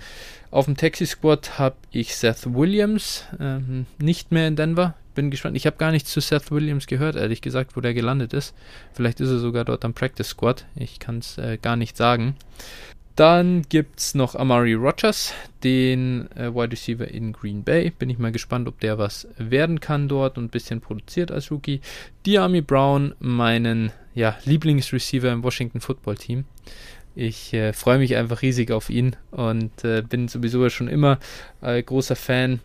Auf 0.52 0.66
dem 0.66 0.78
Taxi-Squad 0.78 1.58
habe 1.58 1.76
ich 1.92 2.16
Seth 2.16 2.54
Williams, 2.54 3.26
ähm, 3.40 3.88
nicht 3.98 4.32
mehr 4.32 4.48
in 4.48 4.56
Denver. 4.56 4.94
Bin 5.16 5.32
gespannt. 5.32 5.58
Ich 5.58 5.66
habe 5.66 5.78
gar 5.78 5.92
nichts 5.92 6.12
zu 6.12 6.20
Seth 6.20 6.52
Williams 6.52 6.88
gehört, 6.88 7.16
ehrlich 7.16 7.42
gesagt, 7.42 7.76
wo 7.76 7.82
der 7.82 7.94
gelandet 7.94 8.34
ist. 8.34 8.54
Vielleicht 8.94 9.22
ist 9.22 9.30
er 9.30 9.40
sogar 9.40 9.66
dort 9.66 9.86
am 9.86 9.94
Practice 9.94 10.28
Squad. 10.28 10.66
Ich 10.76 11.00
kann 11.00 11.20
es 11.20 11.38
äh, 11.38 11.58
gar 11.60 11.78
nicht 11.78 11.98
sagen. 11.98 12.36
Dann 13.16 13.62
gibt 13.70 14.00
es 14.00 14.14
noch 14.14 14.36
Amari 14.36 14.74
Rogers, 14.74 15.34
den 15.64 16.30
äh, 16.36 16.54
Wide 16.54 16.74
Receiver 16.74 17.08
in 17.08 17.32
Green 17.32 17.64
Bay. 17.64 17.90
Bin 17.92 18.10
ich 18.10 18.20
mal 18.20 18.34
gespannt, 18.34 18.68
ob 18.68 18.82
der 18.82 18.98
was 18.98 19.26
werden 19.38 19.80
kann 19.80 20.10
dort 20.10 20.38
und 20.38 20.46
ein 20.46 20.50
bisschen 20.50 20.82
produziert 20.82 21.32
als 21.32 21.50
Rookie. 21.50 21.80
Diami 22.26 22.60
Brown, 22.60 23.16
meinen 23.20 23.94
ja, 24.14 24.38
Lieblingsreceiver 24.44 25.32
im 25.32 25.44
Washington 25.44 25.80
Football 25.80 26.18
Team. 26.18 26.44
Ich 27.16 27.54
äh, 27.54 27.72
freue 27.72 28.00
mich 28.00 28.18
einfach 28.18 28.42
riesig 28.42 28.72
auf 28.72 28.90
ihn 28.90 29.16
und 29.32 29.86
äh, 29.86 30.02
bin 30.02 30.28
sowieso 30.28 30.68
schon 30.70 30.90
immer 30.90 31.18
äh, 31.62 31.82
großer 31.82 32.18
Fan 32.18 32.60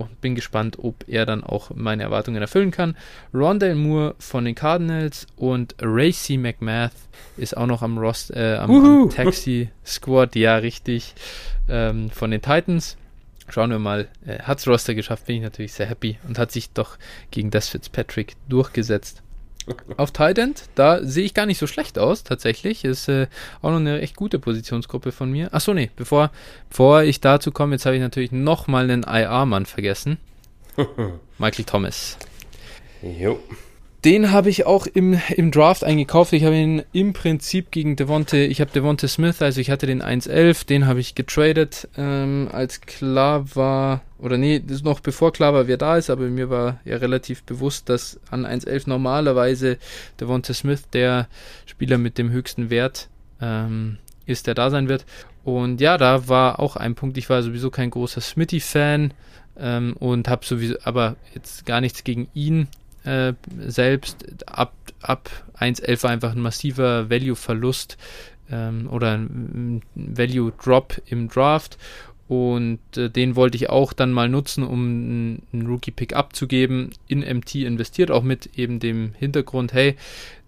und 0.00 0.20
bin 0.20 0.34
gespannt, 0.34 0.78
ob 0.80 1.04
er 1.06 1.26
dann 1.26 1.44
auch 1.44 1.70
meine 1.74 2.02
Erwartungen 2.02 2.40
erfüllen 2.40 2.70
kann. 2.70 2.96
Rondale 3.32 3.74
Moore 3.74 4.14
von 4.18 4.44
den 4.44 4.54
Cardinals 4.54 5.26
und 5.36 5.74
Racy 5.80 6.36
McMath 6.36 6.92
ist 7.36 7.56
auch 7.56 7.66
noch 7.66 7.82
am, 7.82 7.98
Rost, 7.98 8.30
äh, 8.30 8.56
am, 8.56 8.70
am 8.70 9.10
Taxi 9.14 9.70
Squad, 9.84 10.36
ja 10.36 10.56
richtig, 10.56 11.14
ähm, 11.68 12.10
von 12.10 12.30
den 12.30 12.42
Titans. 12.42 12.96
Schauen 13.48 13.70
wir 13.70 13.80
mal, 13.80 14.08
äh, 14.26 14.38
hat's 14.40 14.68
Roster 14.68 14.94
geschafft, 14.94 15.26
bin 15.26 15.36
ich 15.36 15.42
natürlich 15.42 15.72
sehr 15.72 15.86
happy 15.86 16.18
und 16.28 16.38
hat 16.38 16.52
sich 16.52 16.70
doch 16.70 16.98
gegen 17.30 17.50
das 17.50 17.68
Fitzpatrick 17.68 18.34
durchgesetzt. 18.48 19.22
Auf 19.96 20.10
Titan, 20.10 20.54
da 20.74 21.02
sehe 21.02 21.24
ich 21.24 21.34
gar 21.34 21.46
nicht 21.46 21.58
so 21.58 21.66
schlecht 21.66 21.98
aus, 21.98 22.24
tatsächlich. 22.24 22.84
Ist 22.84 23.08
äh, 23.08 23.26
auch 23.62 23.70
noch 23.70 23.78
eine 23.78 24.00
echt 24.00 24.16
gute 24.16 24.38
Positionsgruppe 24.38 25.12
von 25.12 25.30
mir. 25.30 25.52
Achso, 25.54 25.74
nee, 25.74 25.90
bevor, 25.96 26.30
bevor 26.68 27.02
ich 27.02 27.20
dazu 27.20 27.52
komme, 27.52 27.74
jetzt 27.74 27.86
habe 27.86 27.96
ich 27.96 28.02
natürlich 28.02 28.32
nochmal 28.32 28.84
einen 28.84 29.02
IR-Mann 29.02 29.66
vergessen. 29.66 30.18
Michael 31.38 31.64
Thomas. 31.64 32.16
Jo. 33.02 33.38
Den 34.04 34.32
habe 34.32 34.48
ich 34.48 34.64
auch 34.64 34.86
im, 34.86 35.20
im 35.36 35.50
Draft 35.50 35.84
eingekauft. 35.84 36.32
Ich 36.32 36.44
habe 36.44 36.56
ihn 36.56 36.82
im 36.92 37.12
Prinzip 37.12 37.70
gegen 37.70 37.96
Devonte, 37.96 38.38
ich 38.38 38.62
habe 38.62 38.70
Devonte 38.70 39.08
Smith, 39.08 39.42
also 39.42 39.60
ich 39.60 39.70
hatte 39.70 39.86
den 39.86 40.02
1.11, 40.02 40.66
den 40.66 40.86
habe 40.86 41.00
ich 41.00 41.14
getradet, 41.14 41.86
ähm, 41.98 42.48
als 42.50 42.80
klar 42.80 43.44
war, 43.54 44.00
oder 44.20 44.36
nee, 44.36 44.60
das 44.60 44.78
ist 44.78 44.84
noch 44.84 45.00
bevor 45.00 45.32
klar 45.32 45.54
war, 45.54 45.66
wer 45.66 45.76
da 45.76 45.96
ist, 45.96 46.10
aber 46.10 46.24
mir 46.24 46.50
war 46.50 46.80
ja 46.84 46.96
relativ 46.96 47.42
bewusst, 47.44 47.88
dass 47.88 48.20
an 48.30 48.44
1.11 48.44 48.88
normalerweise 48.88 49.78
Devonte 50.20 50.54
Smith 50.54 50.88
der 50.92 51.28
Spieler 51.66 51.98
mit 51.98 52.18
dem 52.18 52.30
höchsten 52.30 52.70
Wert 52.70 53.08
ähm, 53.40 53.98
ist, 54.26 54.46
der 54.46 54.54
da 54.54 54.70
sein 54.70 54.88
wird. 54.88 55.06
Und 55.44 55.80
ja, 55.80 55.96
da 55.96 56.28
war 56.28 56.60
auch 56.60 56.76
ein 56.76 56.94
Punkt, 56.94 57.16
ich 57.16 57.30
war 57.30 57.42
sowieso 57.42 57.70
kein 57.70 57.90
großer 57.90 58.20
Smitty-Fan 58.20 59.14
ähm, 59.58 59.94
und 59.98 60.28
habe 60.28 60.44
sowieso, 60.44 60.76
aber 60.84 61.16
jetzt 61.34 61.64
gar 61.64 61.80
nichts 61.80 62.04
gegen 62.04 62.28
ihn 62.34 62.68
äh, 63.04 63.32
selbst. 63.58 64.26
Ab, 64.46 64.74
ab 65.00 65.30
1.11 65.58 66.02
war 66.02 66.10
einfach 66.10 66.32
ein 66.32 66.42
massiver 66.42 67.08
Value-Verlust 67.08 67.96
ähm, 68.50 68.88
oder 68.90 69.16
ein 69.16 69.82
Value-Drop 69.94 71.00
im 71.06 71.28
Draft. 71.28 71.78
Und 72.30 72.78
äh, 72.96 73.10
den 73.10 73.34
wollte 73.34 73.56
ich 73.56 73.70
auch 73.70 73.92
dann 73.92 74.12
mal 74.12 74.28
nutzen, 74.28 74.62
um 74.62 75.42
einen 75.52 75.66
Rookie-Pick 75.66 76.14
abzugeben. 76.14 76.90
In 77.08 77.22
MT 77.22 77.56
investiert, 77.56 78.12
auch 78.12 78.22
mit 78.22 78.56
eben 78.56 78.78
dem 78.78 79.14
Hintergrund, 79.18 79.72
hey, 79.72 79.96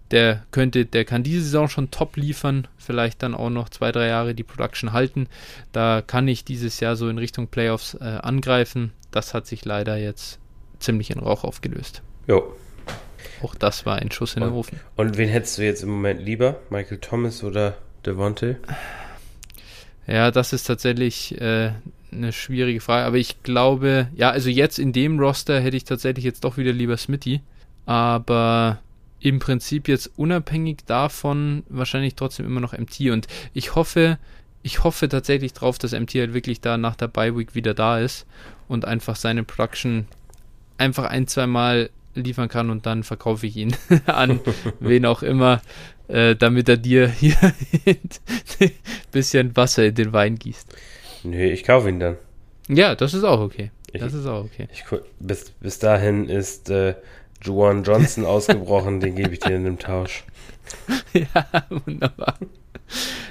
der 0.09 0.43
könnte, 0.51 0.85
der 0.85 1.03
kann 1.03 1.23
diese 1.23 1.41
Saison 1.41 1.67
schon 1.67 1.91
top 1.91 2.15
liefern, 2.15 2.69
vielleicht 2.77 3.21
dann 3.21 3.35
auch 3.35 3.49
noch 3.49 3.67
zwei, 3.67 3.91
drei 3.91 4.07
Jahre 4.07 4.33
die 4.33 4.43
Production 4.43 4.93
halten. 4.93 5.27
Da 5.73 6.01
kann 6.01 6.25
ich 6.29 6.45
dieses 6.45 6.79
Jahr 6.79 6.95
so 6.95 7.09
in 7.09 7.17
Richtung 7.17 7.47
Playoffs 7.47 7.95
äh, 7.95 8.05
angreifen. 8.05 8.93
Das 9.11 9.33
hat 9.33 9.45
sich 9.45 9.65
leider 9.65 9.97
jetzt 9.97 10.39
ziemlich 10.79 11.11
in 11.11 11.19
Rauch 11.19 11.43
aufgelöst. 11.43 12.01
Jo. 12.27 12.55
Auch 13.41 13.55
das 13.55 13.85
war 13.85 13.97
ein 13.97 14.09
Schuss 14.09 14.35
in 14.35 14.43
den 14.43 14.53
Ofen. 14.53 14.79
Und 14.95 15.17
wen 15.17 15.27
hättest 15.27 15.57
du 15.57 15.63
jetzt 15.65 15.83
im 15.83 15.89
Moment 15.89 16.21
lieber? 16.21 16.61
Michael 16.69 16.99
Thomas 16.99 17.43
oder 17.43 17.75
Devontae? 18.05 18.55
Ja, 20.07 20.31
das 20.31 20.53
ist 20.53 20.65
tatsächlich 20.65 21.39
äh, 21.39 21.71
eine 22.11 22.31
schwierige 22.31 22.81
Frage. 22.81 23.05
Aber 23.05 23.17
ich 23.17 23.41
glaube, 23.43 24.07
ja, 24.15 24.29
also 24.29 24.49
jetzt 24.49 24.79
in 24.79 24.93
dem 24.93 25.19
Roster 25.19 25.59
hätte 25.59 25.77
ich 25.77 25.83
tatsächlich 25.85 26.25
jetzt 26.25 26.43
doch 26.43 26.57
wieder 26.57 26.73
lieber 26.73 26.97
Smitty. 26.97 27.41
Aber 27.85 28.79
im 29.19 29.39
Prinzip 29.39 29.87
jetzt 29.87 30.11
unabhängig 30.17 30.79
davon 30.85 31.63
wahrscheinlich 31.69 32.15
trotzdem 32.15 32.45
immer 32.45 32.59
noch 32.59 32.77
MT. 32.77 33.11
Und 33.11 33.27
ich 33.53 33.75
hoffe, 33.75 34.19
ich 34.63 34.83
hoffe 34.83 35.09
tatsächlich 35.09 35.53
drauf, 35.53 35.77
dass 35.77 35.93
MT 35.93 36.15
halt 36.15 36.33
wirklich 36.33 36.61
da 36.61 36.77
nach 36.77 36.95
der 36.95 37.07
Bye 37.07 37.37
Week 37.37 37.55
wieder 37.55 37.73
da 37.73 37.99
ist 37.99 38.25
und 38.67 38.85
einfach 38.85 39.15
seine 39.15 39.43
Production 39.43 40.07
einfach 40.77 41.05
ein, 41.05 41.27
zwei 41.27 41.47
Mal 41.47 41.89
liefern 42.15 42.49
kann 42.49 42.69
und 42.69 42.85
dann 42.85 43.03
verkaufe 43.03 43.47
ich 43.47 43.57
ihn 43.57 43.75
an 44.05 44.39
wen 44.79 45.05
auch 45.05 45.23
immer, 45.23 45.61
äh, 46.07 46.35
damit 46.35 46.69
er 46.69 46.77
dir 46.77 47.07
hier 47.19 47.37
ein 47.41 48.71
bisschen 49.11 49.55
Wasser 49.55 49.85
in 49.85 49.95
den 49.95 50.13
Wein 50.13 50.37
gießt. 50.37 50.75
Nö, 51.23 51.43
ich 51.43 51.63
kaufe 51.63 51.89
ihn 51.89 51.99
dann. 51.99 52.17
Ja, 52.67 52.95
das 52.95 53.13
ist 53.13 53.23
auch 53.23 53.39
okay. 53.39 53.71
Das 53.93 54.13
ich, 54.13 54.19
ist 54.19 54.25
auch 54.25 54.45
okay. 54.45 54.67
Ich, 54.71 54.83
bis, 55.19 55.51
bis 55.51 55.79
dahin 55.79 56.27
ist 56.27 56.69
äh, 56.69 56.95
Juan 57.41 57.83
Johnson 57.83 58.25
ausgebrochen, 58.25 58.99
den 58.99 59.15
gebe 59.15 59.33
ich 59.33 59.39
dir 59.39 59.55
in 59.55 59.65
dem 59.65 59.79
Tausch. 59.79 60.23
ja, 61.13 61.47
wunderbar. 61.69 62.37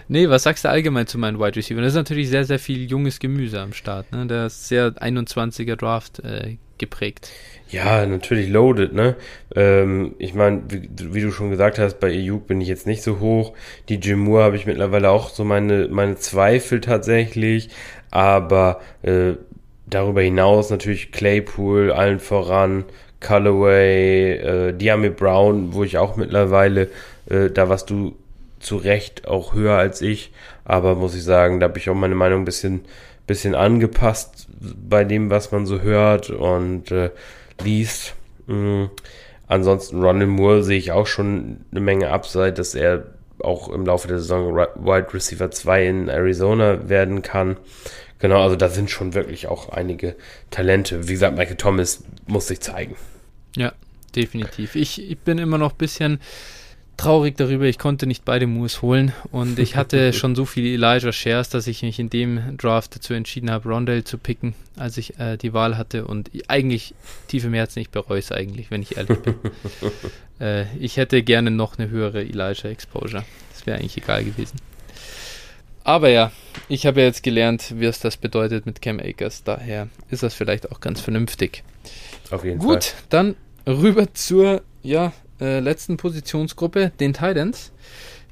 Nee, 0.08 0.28
was 0.28 0.42
sagst 0.42 0.64
du 0.64 0.68
allgemein 0.68 1.06
zu 1.06 1.18
meinen 1.18 1.38
Wide 1.38 1.56
Receiver? 1.56 1.80
Das 1.80 1.92
ist 1.92 1.96
natürlich 1.96 2.28
sehr, 2.28 2.44
sehr 2.44 2.58
viel 2.58 2.90
junges 2.90 3.18
Gemüse 3.18 3.60
am 3.60 3.72
Start. 3.72 4.12
Ne? 4.12 4.26
Der 4.26 4.46
ist 4.46 4.68
sehr 4.68 4.88
21er 4.92 5.76
Draft 5.76 6.18
äh, 6.20 6.56
geprägt. 6.78 7.30
Ja, 7.72 8.04
natürlich 8.04 8.50
loaded, 8.50 8.92
ne? 8.92 9.16
Ähm, 9.56 10.14
ich 10.18 10.34
meine, 10.34 10.60
wie, 10.68 10.90
wie, 11.14 11.22
du 11.22 11.32
schon 11.32 11.48
gesagt 11.48 11.78
hast, 11.78 12.00
bei 12.00 12.08
Ayuk 12.08 12.46
bin 12.46 12.60
ich 12.60 12.68
jetzt 12.68 12.86
nicht 12.86 13.02
so 13.02 13.18
hoch. 13.18 13.54
Die 13.88 13.94
Jim 13.94 14.18
Moore 14.18 14.44
habe 14.44 14.56
ich 14.56 14.66
mittlerweile 14.66 15.08
auch 15.08 15.30
so 15.30 15.42
meine, 15.42 15.88
meine 15.88 16.16
Zweifel 16.16 16.82
tatsächlich. 16.82 17.70
Aber 18.10 18.80
äh, 19.00 19.36
darüber 19.86 20.20
hinaus 20.20 20.68
natürlich 20.68 21.12
Claypool, 21.12 21.92
allen 21.92 22.20
voran, 22.20 22.84
Callaway, 23.20 24.32
äh, 24.34 24.72
Diame 24.74 25.10
Brown, 25.10 25.72
wo 25.72 25.82
ich 25.82 25.96
auch 25.96 26.16
mittlerweile, 26.16 26.90
äh, 27.30 27.48
da 27.48 27.70
warst 27.70 27.88
du 27.88 28.16
zu 28.60 28.76
Recht 28.76 29.26
auch 29.26 29.54
höher 29.54 29.78
als 29.78 30.02
ich. 30.02 30.30
Aber 30.66 30.94
muss 30.94 31.14
ich 31.14 31.24
sagen, 31.24 31.58
da 31.58 31.68
habe 31.68 31.78
ich 31.78 31.88
auch 31.88 31.94
meine 31.94 32.16
Meinung 32.16 32.42
ein 32.42 32.44
bisschen, 32.44 32.82
bisschen 33.26 33.54
angepasst 33.54 34.46
bei 34.60 35.04
dem, 35.04 35.30
was 35.30 35.52
man 35.52 35.64
so 35.64 35.80
hört. 35.80 36.28
Und 36.28 36.90
äh, 36.90 37.08
liest. 37.64 38.14
Mhm. 38.46 38.90
Ansonsten 39.46 40.02
Ronald 40.02 40.30
Moore 40.30 40.62
sehe 40.64 40.78
ich 40.78 40.92
auch 40.92 41.06
schon 41.06 41.64
eine 41.70 41.80
Menge 41.80 42.10
Upside, 42.10 42.54
dass 42.54 42.74
er 42.74 43.04
auch 43.40 43.68
im 43.68 43.84
Laufe 43.84 44.08
der 44.08 44.18
Saison 44.18 44.56
Wide 44.56 45.12
Receiver 45.12 45.50
2 45.50 45.86
in 45.86 46.08
Arizona 46.08 46.88
werden 46.88 47.22
kann. 47.22 47.56
Genau, 48.18 48.40
also 48.42 48.54
da 48.54 48.68
sind 48.68 48.88
schon 48.88 49.14
wirklich 49.14 49.48
auch 49.48 49.68
einige 49.68 50.14
Talente. 50.50 51.08
Wie 51.08 51.12
gesagt, 51.12 51.36
Michael 51.36 51.56
Thomas 51.56 52.04
muss 52.26 52.46
sich 52.46 52.60
zeigen. 52.60 52.94
Ja, 53.56 53.72
definitiv. 54.14 54.76
Ich, 54.76 55.10
ich 55.10 55.18
bin 55.18 55.38
immer 55.38 55.58
noch 55.58 55.72
ein 55.72 55.78
bisschen 55.78 56.20
traurig 56.96 57.36
darüber, 57.36 57.64
ich 57.64 57.78
konnte 57.78 58.06
nicht 58.06 58.24
beide 58.24 58.46
Moves 58.46 58.82
holen 58.82 59.12
und 59.30 59.58
ich 59.58 59.76
hatte 59.76 60.12
schon 60.12 60.34
so 60.34 60.44
viele 60.44 60.74
Elijah 60.74 61.12
Shares, 61.12 61.48
dass 61.48 61.66
ich 61.66 61.82
mich 61.82 61.98
in 61.98 62.10
dem 62.10 62.56
Draft 62.56 62.96
dazu 62.96 63.14
entschieden 63.14 63.50
habe, 63.50 63.68
Rondell 63.68 64.04
zu 64.04 64.18
picken, 64.18 64.54
als 64.76 64.96
ich 64.96 65.18
äh, 65.18 65.36
die 65.36 65.52
Wahl 65.52 65.76
hatte 65.76 66.06
und 66.06 66.30
eigentlich 66.48 66.94
tief 67.28 67.44
im 67.44 67.54
Herzen, 67.54 67.80
ich 67.80 67.90
bereue 67.90 68.18
es 68.18 68.32
eigentlich, 68.32 68.70
wenn 68.70 68.82
ich 68.82 68.96
ehrlich 68.96 69.18
bin. 69.18 69.34
äh, 70.40 70.64
ich 70.76 70.96
hätte 70.96 71.22
gerne 71.22 71.50
noch 71.50 71.78
eine 71.78 71.90
höhere 71.90 72.22
Elijah 72.22 72.68
Exposure. 72.68 73.24
Das 73.52 73.66
wäre 73.66 73.78
eigentlich 73.78 73.96
egal 73.96 74.24
gewesen. 74.24 74.58
Aber 75.84 76.08
ja, 76.08 76.30
ich 76.68 76.86
habe 76.86 77.00
ja 77.00 77.06
jetzt 77.06 77.22
gelernt, 77.22 77.74
wie 77.76 77.86
es 77.86 77.98
das 77.98 78.16
bedeutet 78.16 78.66
mit 78.66 78.82
Cam 78.82 79.00
Akers, 79.00 79.42
daher 79.42 79.88
ist 80.10 80.22
das 80.22 80.34
vielleicht 80.34 80.70
auch 80.70 80.80
ganz 80.80 81.00
vernünftig. 81.00 81.64
Auf 82.30 82.44
jeden 82.44 82.58
Gut, 82.58 82.84
Fall. 82.84 82.92
Gut, 82.92 82.94
dann 83.10 83.36
rüber 83.66 84.14
zur 84.14 84.62
ja, 84.82 85.12
äh, 85.42 85.60
letzten 85.60 85.96
Positionsgruppe, 85.96 86.92
den 87.00 87.12
Titans. 87.12 87.72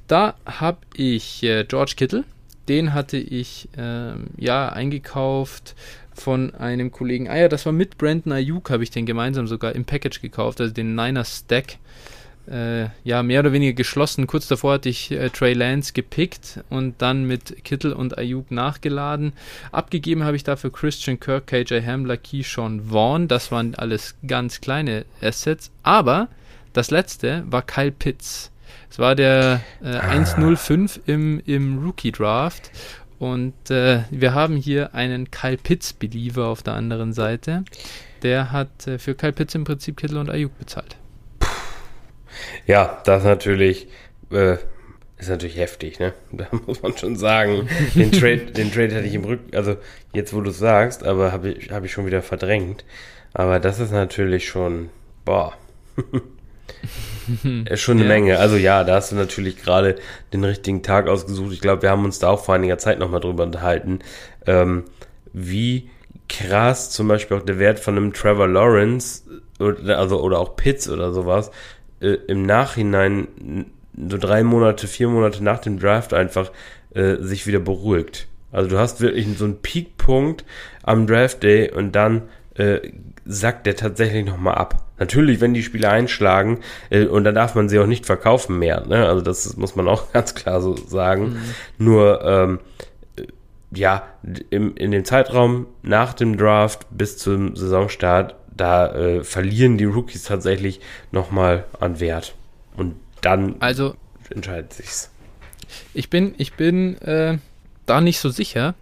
Da 0.06 0.34
habe 0.46 0.78
ich 0.94 1.42
äh, 1.42 1.64
George 1.64 1.94
Kittle. 1.96 2.24
Den 2.68 2.94
hatte 2.94 3.16
ich 3.16 3.68
äh, 3.76 4.12
ja 4.36 4.68
eingekauft 4.68 5.74
von 6.14 6.54
einem 6.54 6.92
Kollegen. 6.92 7.28
Ah 7.28 7.36
ja, 7.36 7.48
das 7.48 7.66
war 7.66 7.72
mit 7.72 7.98
Brandon 7.98 8.32
Ayuk, 8.32 8.70
habe 8.70 8.84
ich 8.84 8.90
den 8.90 9.06
gemeinsam 9.06 9.46
sogar 9.46 9.74
im 9.74 9.84
Package 9.84 10.20
gekauft, 10.20 10.60
also 10.60 10.72
den 10.72 10.94
Niner 10.94 11.24
Stack. 11.24 11.78
Äh, 12.48 12.88
ja, 13.04 13.22
mehr 13.22 13.40
oder 13.40 13.52
weniger 13.52 13.74
geschlossen. 13.74 14.26
Kurz 14.26 14.48
davor 14.48 14.74
hatte 14.74 14.88
ich 14.88 15.10
äh, 15.10 15.30
Trey 15.30 15.52
Lance 15.52 15.92
gepickt 15.92 16.60
und 16.70 16.94
dann 16.98 17.24
mit 17.24 17.64
Kittle 17.64 17.94
und 17.94 18.18
Ayuk 18.18 18.50
nachgeladen. 18.50 19.32
Abgegeben 19.72 20.24
habe 20.24 20.36
ich 20.36 20.44
dafür 20.44 20.72
Christian 20.72 21.20
Kirk, 21.20 21.46
KJ 21.46 21.82
Hamler, 21.84 22.16
Keyshawn 22.16 22.90
Vaughn. 22.90 23.28
Das 23.28 23.52
waren 23.52 23.74
alles 23.74 24.16
ganz 24.26 24.60
kleine 24.60 25.04
Assets. 25.20 25.70
Aber 25.82 26.28
das 26.72 26.90
letzte 26.90 27.44
war 27.46 27.62
Kyle 27.62 27.92
Pitts. 27.92 28.50
Es 28.90 28.98
war 28.98 29.14
der 29.14 29.60
äh, 29.82 29.88
ah. 29.88 30.00
105 30.00 31.00
im, 31.06 31.40
im 31.46 31.78
Rookie 31.84 32.12
Draft. 32.12 32.70
Und 33.18 33.70
äh, 33.70 34.04
wir 34.10 34.34
haben 34.34 34.56
hier 34.56 34.94
einen 34.94 35.30
Kyle 35.30 35.58
Pitts 35.58 35.92
Believer 35.92 36.46
auf 36.46 36.62
der 36.62 36.74
anderen 36.74 37.12
Seite. 37.12 37.64
Der 38.22 38.50
hat 38.50 38.86
äh, 38.86 38.98
für 38.98 39.14
Kyle 39.14 39.32
Pitts 39.32 39.54
im 39.54 39.64
Prinzip 39.64 39.96
Kittel 39.96 40.16
und 40.16 40.30
Ayuk 40.30 40.58
bezahlt. 40.58 40.96
Ja, 42.66 43.00
das 43.04 43.24
natürlich 43.24 43.88
äh, 44.30 44.56
ist 45.18 45.28
natürlich 45.28 45.58
heftig, 45.58 45.98
ne? 45.98 46.14
Da 46.32 46.46
muss 46.66 46.82
man 46.82 46.96
schon 46.96 47.16
sagen. 47.16 47.68
Den 47.94 48.10
Trade, 48.20 48.46
den 48.46 48.72
Trade 48.72 48.96
hatte 48.96 49.06
ich 49.06 49.14
im 49.14 49.24
Rücken, 49.24 49.54
also 49.54 49.76
jetzt 50.14 50.32
wo 50.32 50.40
du 50.40 50.50
es 50.50 50.58
sagst, 50.58 51.04
aber 51.04 51.30
habe 51.32 51.50
ich, 51.50 51.70
hab 51.70 51.84
ich 51.84 51.92
schon 51.92 52.06
wieder 52.06 52.22
verdrängt. 52.22 52.84
Aber 53.34 53.60
das 53.60 53.78
ist 53.78 53.92
natürlich 53.92 54.48
schon, 54.48 54.88
boah. 55.24 55.52
Ist 57.66 57.80
schon 57.80 57.98
eine 57.98 58.06
ja. 58.06 58.08
Menge. 58.08 58.38
Also 58.38 58.56
ja, 58.56 58.84
da 58.84 58.96
hast 58.96 59.12
du 59.12 59.16
natürlich 59.16 59.56
gerade 59.56 59.96
den 60.32 60.44
richtigen 60.44 60.82
Tag 60.82 61.08
ausgesucht. 61.08 61.52
Ich 61.52 61.60
glaube, 61.60 61.82
wir 61.82 61.90
haben 61.90 62.04
uns 62.04 62.18
da 62.18 62.28
auch 62.28 62.44
vor 62.44 62.54
einiger 62.54 62.78
Zeit 62.78 62.98
nochmal 62.98 63.20
drüber 63.20 63.44
unterhalten, 63.44 64.00
ähm, 64.46 64.84
wie 65.32 65.90
krass 66.28 66.90
zum 66.90 67.08
Beispiel 67.08 67.36
auch 67.36 67.44
der 67.44 67.58
Wert 67.58 67.80
von 67.80 67.96
einem 67.96 68.12
Trevor 68.12 68.48
Lawrence 68.48 69.22
oder, 69.58 69.98
also, 69.98 70.20
oder 70.22 70.38
auch 70.38 70.56
Pitts 70.56 70.88
oder 70.88 71.12
sowas 71.12 71.50
äh, 72.00 72.16
im 72.26 72.42
Nachhinein 72.42 73.66
so 74.08 74.16
drei 74.16 74.42
Monate, 74.42 74.86
vier 74.86 75.08
Monate 75.08 75.42
nach 75.44 75.58
dem 75.58 75.78
Draft 75.78 76.14
einfach 76.14 76.50
äh, 76.94 77.16
sich 77.16 77.46
wieder 77.46 77.60
beruhigt. 77.60 78.28
Also 78.52 78.70
du 78.70 78.78
hast 78.78 79.00
wirklich 79.00 79.26
so 79.36 79.44
einen 79.44 79.60
Peakpunkt 79.60 80.44
am 80.82 81.06
Draft 81.06 81.42
Day 81.42 81.70
und 81.70 81.92
dann 81.92 82.22
äh, 82.54 82.80
sackt 83.24 83.66
der 83.66 83.76
tatsächlich 83.76 84.24
nochmal 84.24 84.54
ab. 84.56 84.86
Natürlich, 85.00 85.40
wenn 85.40 85.54
die 85.54 85.62
Spiele 85.62 85.88
einschlagen, 85.88 86.60
äh, 86.90 87.06
und 87.06 87.24
dann 87.24 87.34
darf 87.34 87.54
man 87.56 87.68
sie 87.68 87.80
auch 87.80 87.86
nicht 87.86 88.06
verkaufen 88.06 88.58
mehr. 88.58 88.86
Ne? 88.86 89.08
Also 89.08 89.22
das 89.22 89.56
muss 89.56 89.74
man 89.74 89.88
auch 89.88 90.12
ganz 90.12 90.36
klar 90.36 90.60
so 90.60 90.76
sagen. 90.76 91.30
Mhm. 91.30 91.84
Nur, 91.84 92.24
ähm, 92.24 92.60
ja, 93.72 94.02
im, 94.50 94.76
in 94.76 94.90
dem 94.90 95.04
Zeitraum 95.04 95.66
nach 95.82 96.12
dem 96.12 96.36
Draft 96.36 96.86
bis 96.90 97.16
zum 97.16 97.56
Saisonstart, 97.56 98.34
da 98.54 98.92
äh, 98.94 99.24
verlieren 99.24 99.78
die 99.78 99.84
Rookies 99.84 100.24
tatsächlich 100.24 100.80
nochmal 101.12 101.64
an 101.78 101.98
Wert. 101.98 102.34
Und 102.76 102.96
dann 103.22 103.56
also, 103.60 103.94
entscheidet 104.28 104.74
sich's. 104.74 105.10
Ich 105.94 106.10
bin, 106.10 106.34
ich 106.36 106.54
bin 106.54 107.00
äh, 107.00 107.38
da 107.86 108.00
nicht 108.02 108.18
so 108.18 108.28
sicher. 108.28 108.74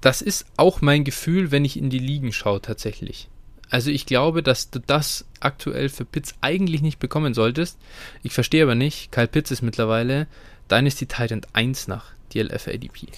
Das 0.00 0.22
ist 0.22 0.46
auch 0.56 0.80
mein 0.80 1.04
Gefühl, 1.04 1.50
wenn 1.50 1.64
ich 1.64 1.76
in 1.76 1.90
die 1.90 1.98
Ligen 1.98 2.32
schaue 2.32 2.62
tatsächlich. 2.62 3.28
Also 3.70 3.90
ich 3.90 4.06
glaube, 4.06 4.42
dass 4.42 4.70
du 4.70 4.80
das 4.80 5.26
aktuell 5.40 5.88
für 5.88 6.04
Pitts 6.04 6.34
eigentlich 6.40 6.82
nicht 6.82 6.98
bekommen 6.98 7.34
solltest. 7.34 7.78
Ich 8.22 8.32
verstehe 8.32 8.62
aber 8.62 8.74
nicht, 8.74 9.12
Kyle 9.12 9.28
Pitts 9.28 9.50
ist 9.50 9.62
mittlerweile 9.62 10.26
Dynasty 10.70 11.06
Titan 11.06 11.42
1 11.52 11.88
nach 11.88 12.12
DLF 12.34 12.68
ADP. 12.68 13.08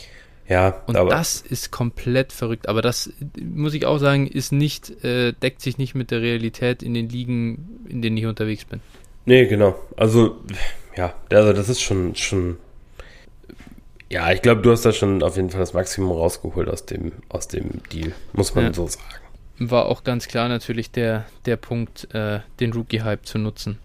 Ja, 0.48 0.82
und 0.86 0.94
das 0.94 1.40
ist 1.40 1.70
komplett 1.70 2.32
verrückt. 2.32 2.68
Aber 2.68 2.82
das 2.82 3.12
muss 3.40 3.74
ich 3.74 3.86
auch 3.86 3.98
sagen, 3.98 4.26
ist 4.26 4.50
nicht, 4.50 5.04
äh, 5.04 5.32
deckt 5.32 5.60
sich 5.60 5.78
nicht 5.78 5.94
mit 5.94 6.10
der 6.10 6.22
Realität 6.22 6.82
in 6.82 6.94
den 6.94 7.08
Ligen, 7.08 7.84
in 7.88 8.02
denen 8.02 8.16
ich 8.16 8.26
unterwegs 8.26 8.64
bin. 8.64 8.80
Nee, 9.26 9.46
genau. 9.46 9.76
Also, 9.96 10.40
ja, 10.96 11.14
also 11.30 11.52
das 11.52 11.68
ist 11.68 11.80
schon, 11.80 12.16
schon. 12.16 12.56
Ja, 14.08 14.32
ich 14.32 14.42
glaube, 14.42 14.60
du 14.62 14.72
hast 14.72 14.84
da 14.84 14.90
schon 14.90 15.22
auf 15.22 15.36
jeden 15.36 15.50
Fall 15.50 15.60
das 15.60 15.72
Maximum 15.72 16.10
rausgeholt 16.10 16.68
aus 16.68 16.84
dem, 16.84 17.12
aus 17.28 17.46
dem 17.46 17.80
Deal, 17.92 18.12
muss 18.32 18.56
man 18.56 18.64
ja. 18.64 18.72
so 18.72 18.88
sagen 18.88 19.04
war 19.60 19.86
auch 19.86 20.04
ganz 20.04 20.26
klar 20.26 20.48
natürlich 20.48 20.90
der, 20.90 21.26
der 21.44 21.56
Punkt, 21.56 22.12
äh, 22.14 22.40
den 22.58 22.72
Rookie-Hype 22.72 23.26
zu 23.26 23.38
nutzen. 23.38 23.78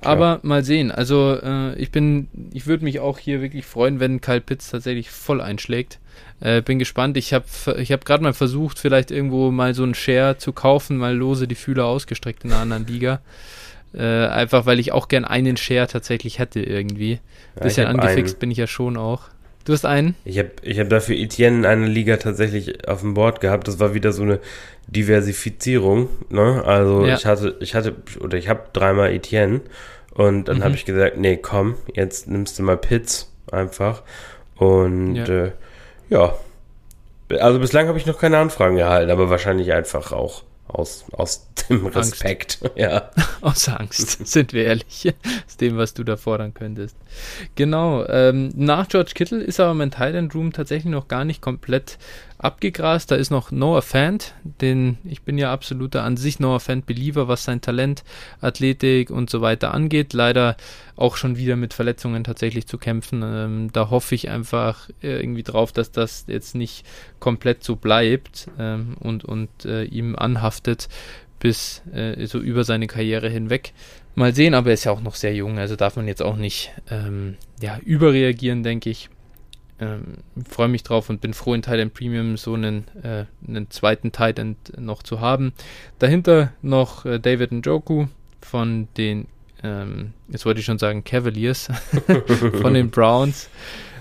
Klar. 0.00 0.12
Aber 0.12 0.40
mal 0.42 0.64
sehen. 0.64 0.90
Also 0.90 1.38
äh, 1.42 1.74
ich 1.76 1.90
bin, 1.90 2.28
ich 2.52 2.66
würde 2.66 2.84
mich 2.84 3.00
auch 3.00 3.18
hier 3.18 3.42
wirklich 3.42 3.66
freuen, 3.66 4.00
wenn 4.00 4.20
Kyle 4.20 4.40
Pitts 4.40 4.70
tatsächlich 4.70 5.10
voll 5.10 5.40
einschlägt. 5.40 5.98
Äh, 6.40 6.62
bin 6.62 6.78
gespannt. 6.78 7.16
Ich 7.16 7.34
habe 7.34 7.46
ich 7.78 7.90
hab 7.92 8.04
gerade 8.04 8.22
mal 8.22 8.32
versucht, 8.32 8.78
vielleicht 8.78 9.10
irgendwo 9.10 9.50
mal 9.50 9.74
so 9.74 9.82
einen 9.82 9.94
Share 9.94 10.38
zu 10.38 10.52
kaufen, 10.52 10.96
mal 10.96 11.14
lose 11.14 11.48
die 11.48 11.56
Fühler 11.56 11.86
ausgestreckt 11.86 12.44
in 12.44 12.52
einer 12.52 12.62
anderen 12.62 12.86
Liga. 12.86 13.20
Äh, 13.92 14.26
einfach 14.26 14.66
weil 14.66 14.78
ich 14.78 14.92
auch 14.92 15.08
gern 15.08 15.24
einen 15.24 15.56
Share 15.56 15.88
tatsächlich 15.88 16.38
hätte 16.38 16.60
irgendwie. 16.60 17.20
Ja, 17.56 17.62
Bisschen 17.62 17.86
angefixt 17.86 18.34
einen. 18.34 18.40
bin 18.40 18.50
ich 18.50 18.58
ja 18.58 18.66
schon 18.66 18.96
auch. 18.96 19.22
Du 19.64 19.72
hast 19.72 19.84
einen? 19.84 20.14
Ich 20.24 20.38
habe 20.38 20.50
ich 20.62 20.80
hab 20.80 20.88
dafür 20.88 21.16
Etienne 21.16 21.58
in 21.58 21.66
einer 21.66 21.86
Liga 21.86 22.16
tatsächlich 22.16 22.88
auf 22.88 23.00
dem 23.00 23.14
Board 23.14 23.40
gehabt. 23.40 23.68
Das 23.68 23.78
war 23.78 23.92
wieder 23.92 24.12
so 24.12 24.22
eine 24.22 24.40
Diversifizierung. 24.86 26.08
Ne? 26.30 26.62
Also 26.64 27.04
ja. 27.04 27.16
ich 27.16 27.26
hatte, 27.26 27.56
ich 27.60 27.74
hatte, 27.74 27.94
oder 28.20 28.38
ich 28.38 28.48
habe 28.48 28.62
dreimal 28.72 29.12
Etienne 29.12 29.60
und 30.14 30.48
dann 30.48 30.58
mhm. 30.58 30.64
habe 30.64 30.74
ich 30.74 30.84
gesagt, 30.84 31.18
nee, 31.18 31.36
komm, 31.36 31.74
jetzt 31.94 32.28
nimmst 32.28 32.58
du 32.58 32.62
mal 32.62 32.76
Pitts 32.76 33.30
einfach. 33.52 34.02
Und 34.56 35.16
ja, 35.16 35.26
äh, 35.26 35.52
ja. 36.08 36.34
also 37.38 37.60
bislang 37.60 37.88
habe 37.88 37.98
ich 37.98 38.06
noch 38.06 38.18
keine 38.18 38.38
Anfragen 38.38 38.78
erhalten, 38.78 39.10
aber 39.10 39.30
wahrscheinlich 39.30 39.72
einfach 39.72 40.12
auch 40.12 40.42
aus, 40.68 41.04
aus 41.12 41.48
dem 41.68 41.86
Respekt. 41.86 42.58
Angst. 42.62 42.76
Ja. 42.78 43.10
Aus 43.40 43.68
Angst, 43.68 44.26
sind 44.26 44.52
wir 44.52 44.64
ehrlich. 44.64 45.14
Aus 45.46 45.56
dem, 45.56 45.76
was 45.76 45.94
du 45.94 46.04
da 46.04 46.16
fordern 46.16 46.54
könntest. 46.54 46.96
Genau. 47.54 48.06
Ähm, 48.06 48.52
nach 48.54 48.88
George 48.88 49.12
Kittle 49.14 49.42
ist 49.42 49.60
aber 49.60 49.74
mein 49.74 49.90
Thailand 49.90 50.34
Room 50.34 50.52
tatsächlich 50.52 50.90
noch 50.92 51.08
gar 51.08 51.24
nicht 51.24 51.40
komplett 51.40 51.98
abgegrast. 52.38 53.10
Da 53.10 53.16
ist 53.16 53.30
noch 53.30 53.50
Noah 53.50 53.82
Fant, 53.82 54.34
den 54.44 54.98
ich 55.04 55.22
bin 55.22 55.38
ja 55.38 55.52
absoluter 55.52 56.04
an 56.04 56.16
sich 56.16 56.40
Noah 56.40 56.60
Fant 56.60 56.86
Believer, 56.86 57.28
was 57.28 57.44
sein 57.44 57.60
Talent, 57.60 58.04
Athletik 58.40 59.10
und 59.10 59.28
so 59.28 59.40
weiter 59.40 59.74
angeht. 59.74 60.12
Leider 60.12 60.56
auch 60.96 61.16
schon 61.16 61.36
wieder 61.36 61.56
mit 61.56 61.74
Verletzungen 61.74 62.24
tatsächlich 62.24 62.66
zu 62.66 62.78
kämpfen. 62.78 63.22
Ähm, 63.24 63.70
da 63.72 63.90
hoffe 63.90 64.14
ich 64.14 64.30
einfach 64.30 64.88
äh, 65.02 65.20
irgendwie 65.20 65.42
drauf, 65.42 65.72
dass 65.72 65.90
das 65.90 66.24
jetzt 66.28 66.54
nicht 66.54 66.86
komplett 67.18 67.64
so 67.64 67.76
bleibt 67.76 68.48
ähm, 68.58 68.96
und, 69.00 69.24
und 69.24 69.64
äh, 69.64 69.84
ihm 69.84 70.16
anhaftet 70.16 70.88
bis 71.40 71.82
äh, 71.92 72.26
so 72.26 72.38
über 72.38 72.64
seine 72.64 72.86
Karriere 72.86 73.28
hinweg. 73.28 73.72
Mal 74.14 74.34
sehen, 74.34 74.54
aber 74.54 74.68
er 74.68 74.74
ist 74.74 74.84
ja 74.84 74.92
auch 74.92 75.00
noch 75.00 75.14
sehr 75.14 75.34
jung, 75.34 75.58
also 75.58 75.76
darf 75.76 75.94
man 75.94 76.08
jetzt 76.08 76.22
auch 76.22 76.36
nicht 76.36 76.72
ähm, 76.90 77.36
ja, 77.60 77.78
überreagieren, 77.84 78.64
denke 78.64 78.90
ich. 78.90 79.10
Ähm, 79.80 80.18
freue 80.48 80.68
mich 80.68 80.82
drauf 80.82 81.08
und 81.08 81.20
bin 81.20 81.34
froh, 81.34 81.54
in 81.54 81.62
Titan 81.62 81.90
Premium 81.90 82.36
so 82.36 82.54
einen, 82.54 82.84
äh, 83.02 83.26
einen 83.46 83.70
zweiten 83.70 84.10
Titan 84.10 84.56
noch 84.76 85.02
zu 85.04 85.20
haben. 85.20 85.52
Dahinter 86.00 86.52
noch 86.62 87.04
äh, 87.04 87.20
David 87.20 87.52
Njoku 87.52 88.06
von 88.40 88.88
den, 88.96 89.28
ähm, 89.62 90.14
jetzt 90.28 90.46
wollte 90.46 90.60
ich 90.60 90.66
schon 90.66 90.78
sagen, 90.78 91.04
Cavaliers, 91.04 91.68
von 92.60 92.74
den 92.74 92.90
Browns. 92.90 93.48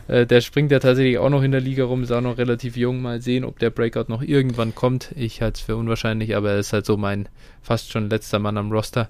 Äh, 0.07 0.25
der 0.25 0.41
springt 0.41 0.71
ja 0.71 0.79
tatsächlich 0.79 1.17
auch 1.17 1.29
noch 1.29 1.43
in 1.43 1.51
der 1.51 1.61
Liga 1.61 1.83
rum, 1.83 2.01
ist 2.01 2.11
auch 2.11 2.21
noch 2.21 2.37
relativ 2.37 2.75
jung. 2.75 3.01
Mal 3.01 3.21
sehen, 3.21 3.43
ob 3.43 3.59
der 3.59 3.69
Breakout 3.69 4.05
noch 4.07 4.21
irgendwann 4.21 4.73
kommt. 4.73 5.11
Ich 5.15 5.41
halte 5.41 5.57
es 5.57 5.61
für 5.61 5.75
unwahrscheinlich, 5.75 6.35
aber 6.35 6.51
er 6.51 6.59
ist 6.59 6.73
halt 6.73 6.85
so 6.85 6.97
mein 6.97 7.29
fast 7.61 7.91
schon 7.91 8.09
letzter 8.09 8.39
Mann 8.39 8.57
am 8.57 8.71
Roster. 8.71 9.09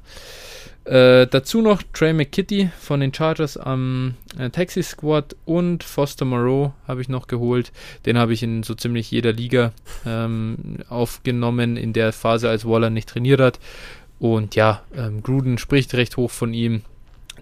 Äh, 0.87 1.27
dazu 1.27 1.61
noch 1.61 1.83
Trey 1.91 2.13
McKitty 2.13 2.69
von 2.79 3.01
den 3.01 3.13
Chargers 3.13 3.57
am 3.57 4.13
äh, 4.39 4.49
Taxi 4.49 4.81
Squad 4.81 5.35
und 5.43 5.83
Foster 5.83 6.23
Moreau 6.23 6.73
habe 6.87 7.01
ich 7.01 7.09
noch 7.09 7.27
geholt. 7.27 7.73
Den 8.05 8.17
habe 8.17 8.31
ich 8.31 8.41
in 8.41 8.63
so 8.63 8.73
ziemlich 8.73 9.11
jeder 9.11 9.33
Liga 9.33 9.73
ähm, 10.05 10.77
aufgenommen, 10.87 11.75
in 11.75 11.91
der 11.91 12.13
Phase, 12.13 12.47
als 12.49 12.63
Waller 12.65 12.89
nicht 12.89 13.09
trainiert 13.09 13.41
hat. 13.41 13.59
Und 14.19 14.55
ja, 14.55 14.81
ähm, 14.95 15.21
Gruden 15.23 15.57
spricht 15.57 15.93
recht 15.93 16.15
hoch 16.15 16.31
von 16.31 16.53
ihm. 16.53 16.83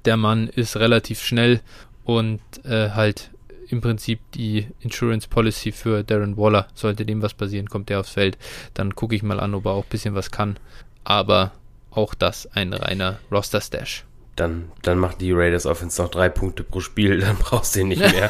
Der 0.06 0.18
Mann 0.18 0.48
ist 0.48 0.78
relativ 0.78 1.22
schnell 1.22 1.62
und 2.04 2.42
äh, 2.64 2.90
halt 2.92 3.30
im 3.68 3.80
Prinzip 3.80 4.20
die 4.34 4.68
Insurance 4.80 5.28
Policy 5.28 5.72
für 5.72 6.04
Darren 6.04 6.36
Waller. 6.36 6.68
Sollte 6.74 7.06
dem 7.06 7.22
was 7.22 7.36
passieren, 7.36 7.70
kommt 7.70 7.92
er 7.92 8.00
aufs 8.00 8.10
Feld. 8.10 8.40
Dann 8.74 8.96
gucke 8.96 9.16
ich 9.16 9.22
mal 9.22 9.40
an, 9.40 9.54
ob 9.54 9.66
er 9.66 9.74
auch 9.74 9.84
ein 9.84 9.90
bisschen 9.90 10.16
was 10.16 10.32
kann. 10.32 10.58
Aber 11.04 11.52
auch 11.96 12.14
das 12.14 12.48
ein 12.54 12.74
reiner 12.74 13.20
Roster-Stash. 13.32 14.06
Dann, 14.36 14.72
dann 14.82 14.98
macht 14.98 15.22
die 15.22 15.32
Raiders 15.32 15.66
Offense 15.66 16.02
noch 16.02 16.12
drei 16.12 16.28
Punkte 16.28 16.64
pro 16.64 16.82
Spiel, 16.82 17.20
dann 17.22 17.38
brauchst 17.38 17.76
du 17.76 17.82
ihn 17.82 17.90
nicht 17.90 18.02
mehr. 18.02 18.30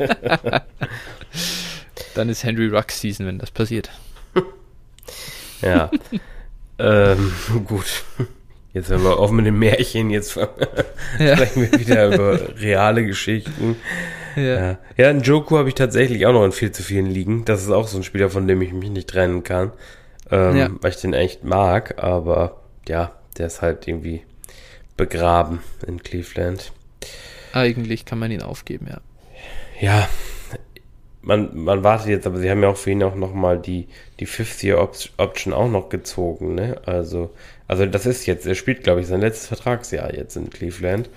dann 2.14 2.28
ist 2.28 2.44
Henry 2.44 2.68
Rux 2.68 3.00
Season, 3.00 3.26
wenn 3.26 3.38
das 3.38 3.50
passiert. 3.50 3.90
ja. 5.62 5.90
ähm, 6.78 7.32
gut. 7.66 8.04
Jetzt 8.72 8.88
hören 8.88 9.02
wir 9.02 9.18
auf 9.18 9.32
mit 9.32 9.46
dem 9.46 9.58
Märchen, 9.58 10.10
jetzt 10.10 10.36
ja. 10.36 10.48
sprechen 11.36 11.62
wir 11.62 11.80
wieder 11.80 12.14
über 12.14 12.38
reale 12.60 13.04
Geschichten. 13.04 13.76
Ja, 14.36 14.42
ja. 14.42 14.78
ja 14.96 15.08
einen 15.08 15.22
Joku 15.22 15.58
habe 15.58 15.68
ich 15.68 15.74
tatsächlich 15.74 16.24
auch 16.26 16.32
noch 16.32 16.44
in 16.44 16.52
viel 16.52 16.70
zu 16.70 16.84
vielen 16.84 17.06
Ligen. 17.06 17.44
Das 17.44 17.62
ist 17.62 17.70
auch 17.70 17.88
so 17.88 17.98
ein 17.98 18.04
Spieler, 18.04 18.30
von 18.30 18.46
dem 18.46 18.62
ich 18.62 18.72
mich 18.72 18.90
nicht 18.90 19.08
trennen 19.08 19.42
kann, 19.42 19.72
ähm, 20.30 20.56
ja. 20.56 20.70
weil 20.80 20.90
ich 20.90 20.98
den 20.98 21.14
echt 21.14 21.42
mag, 21.42 22.00
aber 22.02 22.59
ja, 22.90 23.12
der 23.38 23.46
ist 23.46 23.62
halt 23.62 23.86
irgendwie 23.86 24.22
begraben 24.96 25.60
in 25.86 26.02
Cleveland. 26.02 26.72
Eigentlich 27.52 28.04
kann 28.04 28.18
man 28.18 28.30
ihn 28.30 28.42
aufgeben, 28.42 28.88
ja. 28.90 29.00
Ja, 29.80 30.08
man, 31.22 31.56
man 31.56 31.82
wartet 31.84 32.08
jetzt, 32.08 32.26
aber 32.26 32.38
sie 32.38 32.50
haben 32.50 32.62
ja 32.62 32.68
auch 32.68 32.76
für 32.76 32.90
ihn 32.90 33.02
auch 33.02 33.14
nochmal 33.14 33.58
die, 33.58 33.88
die 34.18 34.26
Fifth-Year-Option 34.26 35.54
auch 35.54 35.70
noch 35.70 35.88
gezogen, 35.88 36.54
ne? 36.54 36.80
Also, 36.84 37.34
also 37.68 37.86
das 37.86 38.06
ist 38.06 38.26
jetzt, 38.26 38.46
er 38.46 38.54
spielt, 38.54 38.82
glaube 38.82 39.00
ich, 39.00 39.06
sein 39.06 39.20
letztes 39.20 39.46
Vertragsjahr 39.46 40.14
jetzt 40.14 40.36
in 40.36 40.50
Cleveland. 40.50 41.08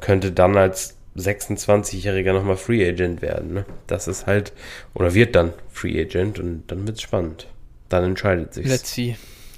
Könnte 0.00 0.30
dann 0.32 0.56
als 0.56 0.96
26-Jähriger 1.16 2.32
nochmal 2.32 2.56
Free 2.56 2.86
Agent 2.86 3.22
werden, 3.22 3.54
ne? 3.54 3.64
Das 3.86 4.08
ist 4.08 4.26
halt, 4.26 4.52
oder 4.92 5.14
wird 5.14 5.34
dann 5.34 5.52
Free 5.72 6.00
Agent 6.00 6.38
und 6.38 6.64
dann 6.66 6.86
wird 6.86 6.98
es 6.98 7.02
spannend. 7.02 7.48
Dann 7.88 8.04
entscheidet 8.04 8.54
sich. 8.54 8.66
Let's 8.66 8.92
see. 8.92 9.16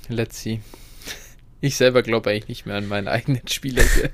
Let's 0.08 0.40
see. 0.40 0.60
Ich 1.60 1.76
selber 1.76 2.02
glaube 2.02 2.30
eigentlich 2.30 2.48
nicht 2.48 2.66
mehr 2.66 2.76
an 2.76 2.88
meinen 2.88 3.08
eigenen 3.08 3.46
Spieler 3.48 3.82
hier. 3.82 4.10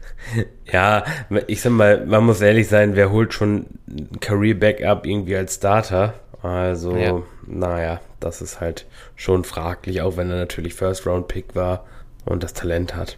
ja, 0.73 1.05
ich 1.47 1.61
sag 1.61 1.73
mal, 1.73 2.07
man 2.07 2.25
muss 2.25 2.41
ehrlich 2.41 2.69
sein, 2.69 2.97
wer 2.97 3.11
holt 3.11 3.35
schon 3.35 3.67
ein 3.89 4.21
Career 4.21 4.55
Backup 4.55 5.07
irgendwie 5.07 5.37
als 5.37 5.57
Starter? 5.57 6.15
Also, 6.43 6.97
ja. 6.97 7.23
naja, 7.47 8.01
das 8.19 8.43
ist 8.43 8.61
halt 8.61 8.87
schon 9.15 9.45
fraglich, 9.45 10.03
auch 10.03 10.17
wenn 10.17 10.31
er 10.31 10.37
natürlich 10.37 10.75
First 10.75 11.07
Round 11.07 11.29
Pick 11.29 11.55
war 11.55 11.87
und 12.25 12.43
das 12.43 12.53
Talent 12.53 12.97
hat. 12.97 13.17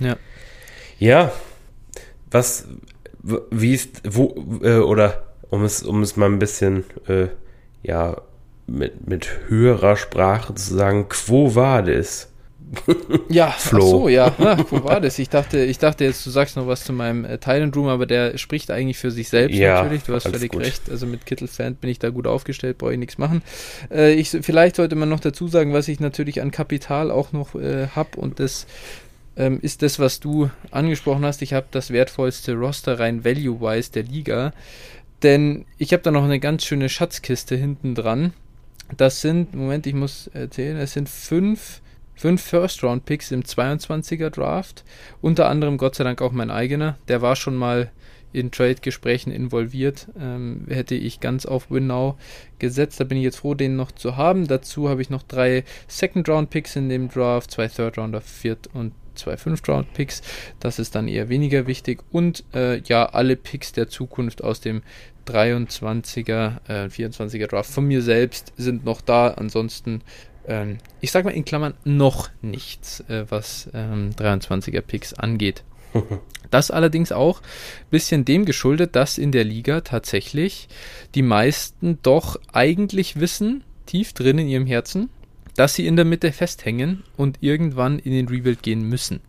Ja. 0.00 0.16
Ja, 0.98 1.32
was, 2.30 2.68
wie 3.22 3.74
ist, 3.74 4.02
wo, 4.04 4.60
äh, 4.62 4.78
oder 4.78 5.24
um 5.50 5.64
es, 5.64 5.82
um 5.82 6.02
es 6.02 6.16
mal 6.16 6.26
ein 6.26 6.38
bisschen, 6.38 6.84
äh, 7.08 7.28
ja, 7.82 8.20
mit, 8.66 9.08
mit 9.08 9.28
höherer 9.48 9.96
Sprache 9.96 10.54
zu 10.54 10.74
sagen, 10.74 11.08
quo 11.08 11.54
war 11.54 11.82
das? 11.82 12.27
ja, 13.28 13.50
Flo. 13.50 13.78
ach 13.78 13.88
so, 13.88 14.08
ja. 14.08 14.34
Ah, 14.38 14.58
wo 14.70 14.84
war 14.84 15.00
das? 15.00 15.18
Ich 15.18 15.28
dachte, 15.28 15.58
ich 15.60 15.78
dachte 15.78 16.04
jetzt, 16.04 16.24
du 16.26 16.30
sagst 16.30 16.56
noch 16.56 16.66
was 16.66 16.84
zu 16.84 16.92
meinem 16.92 17.24
äh, 17.24 17.38
Thailand 17.38 17.76
Room, 17.76 17.88
aber 17.88 18.06
der 18.06 18.36
spricht 18.38 18.70
eigentlich 18.70 18.98
für 18.98 19.10
sich 19.10 19.28
selbst 19.28 19.56
ja, 19.56 19.82
natürlich. 19.82 20.04
Du 20.04 20.14
hast 20.14 20.28
völlig 20.28 20.52
gut. 20.52 20.62
recht. 20.62 20.90
Also 20.90 21.06
mit 21.06 21.24
Kittel-Fan 21.26 21.76
bin 21.76 21.90
ich 21.90 21.98
da 21.98 22.10
gut 22.10 22.26
aufgestellt, 22.26 22.78
brauche 22.78 22.92
ich 22.92 22.98
nichts 22.98 23.18
machen. 23.18 23.42
Äh, 23.90 24.14
ich, 24.14 24.30
vielleicht 24.30 24.76
sollte 24.76 24.96
man 24.96 25.08
noch 25.08 25.20
dazu 25.20 25.48
sagen, 25.48 25.72
was 25.72 25.88
ich 25.88 26.00
natürlich 26.00 26.42
an 26.42 26.50
Kapital 26.50 27.10
auch 27.10 27.32
noch 27.32 27.54
äh, 27.54 27.88
habe 27.88 28.18
und 28.18 28.40
das 28.40 28.66
ähm, 29.36 29.58
ist 29.62 29.82
das, 29.82 29.98
was 29.98 30.20
du 30.20 30.50
angesprochen 30.70 31.24
hast. 31.24 31.42
Ich 31.42 31.54
habe 31.54 31.66
das 31.70 31.90
wertvollste 31.90 32.54
Roster 32.54 32.98
rein 32.98 33.24
value-wise 33.24 33.92
der 33.92 34.02
Liga. 34.02 34.52
Denn 35.22 35.64
ich 35.78 35.92
habe 35.92 36.02
da 36.02 36.10
noch 36.10 36.24
eine 36.24 36.40
ganz 36.40 36.64
schöne 36.64 36.88
Schatzkiste 36.88 37.56
hinten 37.56 37.94
dran. 37.94 38.32
Das 38.96 39.20
sind, 39.20 39.54
Moment, 39.54 39.86
ich 39.86 39.94
muss 39.94 40.28
erzählen, 40.28 40.76
es 40.76 40.92
sind 40.92 41.08
fünf 41.08 41.80
fünf 42.18 42.42
First-Round-Picks 42.42 43.30
im 43.30 43.42
22er 43.42 44.30
Draft. 44.30 44.84
Unter 45.20 45.48
anderem 45.48 45.78
Gott 45.78 45.94
sei 45.94 46.04
Dank 46.04 46.20
auch 46.20 46.32
mein 46.32 46.50
eigener. 46.50 46.98
Der 47.06 47.22
war 47.22 47.36
schon 47.36 47.54
mal 47.54 47.90
in 48.32 48.50
Trade-Gesprächen 48.50 49.32
involviert. 49.32 50.08
Ähm, 50.20 50.66
hätte 50.68 50.96
ich 50.96 51.20
ganz 51.20 51.46
auf 51.46 51.70
Winnow 51.70 52.16
gesetzt. 52.58 53.00
Da 53.00 53.04
bin 53.04 53.18
ich 53.18 53.24
jetzt 53.24 53.38
froh, 53.38 53.54
den 53.54 53.76
noch 53.76 53.92
zu 53.92 54.16
haben. 54.16 54.48
Dazu 54.48 54.88
habe 54.88 55.00
ich 55.00 55.10
noch 55.10 55.22
drei 55.22 55.64
Second-Round-Picks 55.86 56.76
in 56.76 56.88
dem 56.88 57.08
Draft, 57.08 57.52
zwei 57.52 57.68
Third-Rounder, 57.68 58.20
Viert- 58.20 58.68
und 58.74 58.92
zwei 59.14 59.36
Fünft-Round-Picks. 59.36 60.22
Das 60.60 60.78
ist 60.78 60.94
dann 60.94 61.08
eher 61.08 61.28
weniger 61.28 61.66
wichtig. 61.66 62.02
Und 62.10 62.44
äh, 62.52 62.80
ja, 62.80 63.06
alle 63.06 63.36
Picks 63.36 63.72
der 63.72 63.88
Zukunft 63.88 64.42
aus 64.42 64.60
dem 64.60 64.82
23er, 65.26 66.68
äh, 66.68 66.88
24er 66.88 67.46
Draft 67.46 67.70
von 67.70 67.86
mir 67.86 68.02
selbst 68.02 68.52
sind 68.56 68.84
noch 68.84 69.00
da. 69.00 69.28
Ansonsten 69.28 70.02
ähm, 70.48 70.78
ich 71.00 71.12
sag 71.12 71.24
mal 71.24 71.30
in 71.30 71.44
Klammern, 71.44 71.74
noch 71.84 72.30
nichts, 72.42 73.00
äh, 73.08 73.26
was 73.28 73.68
ähm, 73.74 74.10
23er 74.16 74.80
Picks 74.80 75.14
angeht. 75.14 75.62
Das 76.50 76.70
allerdings 76.70 77.12
auch 77.12 77.42
ein 77.42 77.90
bisschen 77.90 78.24
dem 78.24 78.46
geschuldet, 78.46 78.96
dass 78.96 79.18
in 79.18 79.32
der 79.32 79.44
Liga 79.44 79.82
tatsächlich 79.82 80.68
die 81.14 81.20
meisten 81.20 81.98
doch 82.02 82.40
eigentlich 82.54 83.20
wissen, 83.20 83.64
tief 83.84 84.14
drin 84.14 84.38
in 84.38 84.48
ihrem 84.48 84.66
Herzen, 84.66 85.10
dass 85.56 85.74
sie 85.74 85.86
in 85.86 85.96
der 85.96 86.06
Mitte 86.06 86.32
festhängen 86.32 87.02
und 87.18 87.36
irgendwann 87.42 87.98
in 87.98 88.12
den 88.12 88.28
Rebuild 88.28 88.62
gehen 88.62 88.82
müssen. 88.82 89.20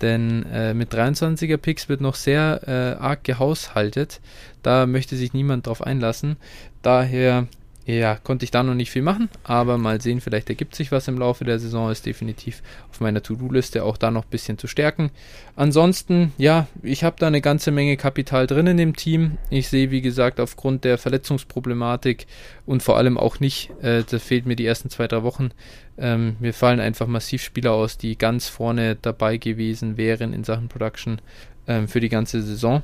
Denn 0.00 0.44
äh, 0.52 0.74
mit 0.74 0.92
23er 0.94 1.56
Picks 1.56 1.88
wird 1.88 2.00
noch 2.00 2.14
sehr 2.14 2.60
äh, 2.66 3.02
arg 3.02 3.24
gehaushaltet. 3.24 4.20
Da 4.62 4.86
möchte 4.86 5.16
sich 5.16 5.32
niemand 5.32 5.66
drauf 5.66 5.82
einlassen. 5.82 6.36
Daher 6.82 7.48
ja, 7.86 8.16
konnte 8.16 8.44
ich 8.44 8.50
da 8.50 8.62
noch 8.62 8.74
nicht 8.74 8.90
viel 8.90 9.02
machen, 9.02 9.28
aber 9.42 9.76
mal 9.76 10.00
sehen, 10.00 10.22
vielleicht 10.22 10.48
ergibt 10.48 10.74
sich 10.74 10.90
was 10.90 11.06
im 11.06 11.18
Laufe 11.18 11.44
der 11.44 11.58
Saison, 11.58 11.90
ist 11.90 12.06
definitiv 12.06 12.62
auf 12.90 13.00
meiner 13.00 13.22
To-Do-Liste 13.22 13.84
auch 13.84 13.98
da 13.98 14.10
noch 14.10 14.24
ein 14.24 14.30
bisschen 14.30 14.56
zu 14.56 14.66
stärken. 14.66 15.10
Ansonsten, 15.54 16.32
ja, 16.38 16.66
ich 16.82 17.04
habe 17.04 17.16
da 17.18 17.26
eine 17.26 17.42
ganze 17.42 17.70
Menge 17.70 17.98
Kapital 17.98 18.46
drin 18.46 18.66
in 18.66 18.78
dem 18.78 18.96
Team. 18.96 19.36
Ich 19.50 19.68
sehe, 19.68 19.90
wie 19.90 20.00
gesagt, 20.00 20.40
aufgrund 20.40 20.84
der 20.84 20.96
Verletzungsproblematik 20.96 22.26
und 22.64 22.82
vor 22.82 22.96
allem 22.96 23.18
auch 23.18 23.38
nicht, 23.38 23.70
äh, 23.82 24.02
das 24.08 24.22
fehlt 24.22 24.46
mir 24.46 24.56
die 24.56 24.66
ersten 24.66 24.88
zwei, 24.88 25.06
drei 25.06 25.22
Wochen. 25.22 25.50
Ähm, 25.98 26.36
mir 26.40 26.54
fallen 26.54 26.80
einfach 26.80 27.06
massiv 27.06 27.42
Spieler 27.42 27.72
aus, 27.72 27.98
die 27.98 28.16
ganz 28.16 28.48
vorne 28.48 28.96
dabei 28.96 29.36
gewesen 29.36 29.98
wären 29.98 30.32
in 30.32 30.42
Sachen 30.42 30.68
Production 30.68 31.20
ähm, 31.68 31.86
für 31.86 32.00
die 32.00 32.08
ganze 32.08 32.42
Saison. 32.42 32.82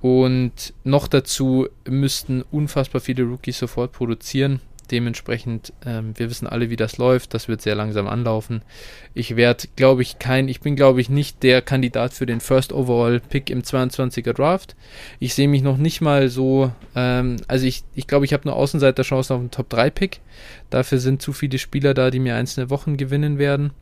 Und 0.00 0.74
noch 0.84 1.08
dazu 1.08 1.68
müssten 1.88 2.42
unfassbar 2.50 3.00
viele 3.00 3.24
Rookies 3.24 3.58
sofort 3.58 3.92
produzieren. 3.92 4.60
Dementsprechend, 4.90 5.72
ähm, 5.84 6.12
wir 6.16 6.30
wissen 6.30 6.46
alle, 6.46 6.70
wie 6.70 6.76
das 6.76 6.96
läuft. 6.96 7.34
Das 7.34 7.48
wird 7.48 7.60
sehr 7.60 7.74
langsam 7.74 8.06
anlaufen. 8.06 8.62
Ich 9.14 9.34
werde, 9.34 9.66
glaube 9.74 10.02
ich, 10.02 10.20
kein, 10.20 10.46
ich 10.48 10.60
bin, 10.60 10.76
glaube 10.76 11.00
ich, 11.00 11.08
nicht 11.08 11.42
der 11.42 11.60
Kandidat 11.60 12.12
für 12.12 12.26
den 12.26 12.40
First 12.40 12.72
Overall 12.72 13.18
Pick 13.20 13.50
im 13.50 13.62
22er 13.62 14.32
Draft. 14.32 14.76
Ich 15.18 15.34
sehe 15.34 15.48
mich 15.48 15.62
noch 15.62 15.76
nicht 15.76 16.00
mal 16.02 16.28
so, 16.28 16.70
ähm, 16.94 17.36
also 17.48 17.66
ich, 17.66 17.82
ich 17.94 18.06
glaube, 18.06 18.26
ich 18.26 18.32
habe 18.32 18.46
nur 18.46 18.54
Außenseiterchancen 18.54 19.34
auf 19.34 19.40
einen 19.40 19.50
Top 19.50 19.68
3 19.70 19.90
Pick. 19.90 20.20
Dafür 20.70 20.98
sind 20.98 21.20
zu 21.20 21.32
viele 21.32 21.58
Spieler 21.58 21.92
da, 21.92 22.10
die 22.12 22.20
mir 22.20 22.36
einzelne 22.36 22.70
Wochen 22.70 22.96
gewinnen 22.96 23.38
werden. 23.38 23.72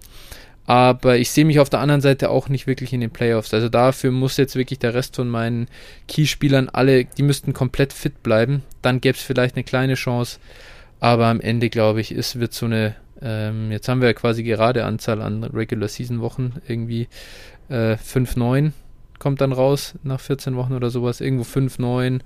Aber 0.66 1.18
ich 1.18 1.30
sehe 1.30 1.44
mich 1.44 1.60
auf 1.60 1.68
der 1.68 1.80
anderen 1.80 2.00
Seite 2.00 2.30
auch 2.30 2.48
nicht 2.48 2.66
wirklich 2.66 2.92
in 2.92 3.00
den 3.00 3.10
Playoffs. 3.10 3.52
Also 3.52 3.68
dafür 3.68 4.10
muss 4.10 4.38
jetzt 4.38 4.56
wirklich 4.56 4.78
der 4.78 4.94
Rest 4.94 5.16
von 5.16 5.28
meinen 5.28 5.68
Keyspielern 6.08 6.70
alle, 6.70 7.04
die 7.04 7.22
müssten 7.22 7.52
komplett 7.52 7.92
fit 7.92 8.22
bleiben. 8.22 8.62
Dann 8.80 9.00
gäbe 9.00 9.16
es 9.16 9.22
vielleicht 9.22 9.56
eine 9.56 9.64
kleine 9.64 9.94
Chance. 9.94 10.38
Aber 11.00 11.26
am 11.26 11.40
Ende, 11.40 11.68
glaube 11.68 12.00
ich, 12.00 12.12
ist, 12.12 12.40
wird 12.40 12.54
so 12.54 12.64
eine, 12.66 12.94
ähm, 13.20 13.70
jetzt 13.70 13.88
haben 13.88 14.00
wir 14.00 14.08
ja 14.08 14.14
quasi 14.14 14.42
gerade 14.42 14.84
Anzahl 14.84 15.20
an 15.20 15.44
Regular 15.44 15.88
Season 15.88 16.22
Wochen, 16.22 16.54
irgendwie 16.66 17.08
äh, 17.68 17.96
5, 17.96 18.36
9 18.36 18.72
kommt 19.18 19.40
dann 19.40 19.52
raus 19.52 19.94
nach 20.02 20.20
14 20.20 20.54
Wochen 20.56 20.74
oder 20.74 20.90
sowas, 20.90 21.20
irgendwo 21.20 21.44
5, 21.44 21.78
9, 21.78 22.22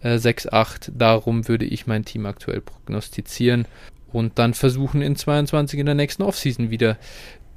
äh, 0.00 0.18
6, 0.18 0.48
8. 0.48 0.90
Darum 0.96 1.46
würde 1.46 1.64
ich 1.64 1.86
mein 1.86 2.04
Team 2.04 2.26
aktuell 2.26 2.60
prognostizieren 2.60 3.66
und 4.12 4.38
dann 4.38 4.54
versuchen 4.54 5.02
in 5.02 5.16
22 5.16 5.78
in 5.78 5.86
der 5.86 5.94
nächsten 5.94 6.22
Offseason 6.22 6.70
wieder 6.70 6.96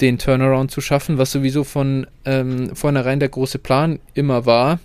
den 0.03 0.19
Turnaround 0.19 0.69
zu 0.69 0.81
schaffen, 0.81 1.17
was 1.17 1.31
sowieso 1.31 1.63
von 1.63 2.05
ähm, 2.25 2.75
vornherein 2.75 3.21
der 3.21 3.29
große 3.29 3.57
Plan 3.57 3.99
immer 4.13 4.45
war. 4.45 4.79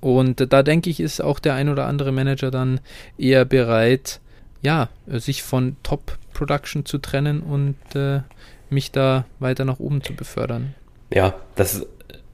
Und 0.00 0.52
da 0.52 0.62
denke 0.62 0.90
ich, 0.90 1.00
ist 1.00 1.20
auch 1.20 1.38
der 1.38 1.54
ein 1.54 1.70
oder 1.70 1.86
andere 1.86 2.12
Manager 2.12 2.50
dann 2.50 2.80
eher 3.18 3.44
bereit, 3.46 4.20
ja, 4.62 4.90
sich 5.06 5.42
von 5.42 5.76
Top 5.82 6.18
Production 6.34 6.84
zu 6.84 6.98
trennen 6.98 7.40
und 7.40 7.76
äh, 7.94 8.20
mich 8.68 8.92
da 8.92 9.24
weiter 9.38 9.64
nach 9.64 9.80
oben 9.80 10.02
zu 10.02 10.14
befördern. 10.14 10.74
Ja, 11.12 11.34
das, 11.56 11.86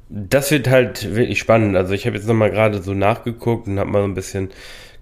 das 0.09 0.51
wird 0.51 0.69
halt 0.69 1.15
wirklich 1.15 1.39
spannend. 1.39 1.77
Also 1.77 1.93
ich 1.93 2.07
habe 2.07 2.17
jetzt 2.17 2.27
nochmal 2.27 2.51
gerade 2.51 2.83
so 2.83 2.93
nachgeguckt 2.93 3.69
und 3.69 3.79
habe 3.79 3.91
mal 3.91 4.03
so 4.03 4.09
ein 4.09 4.15
bisschen 4.15 4.51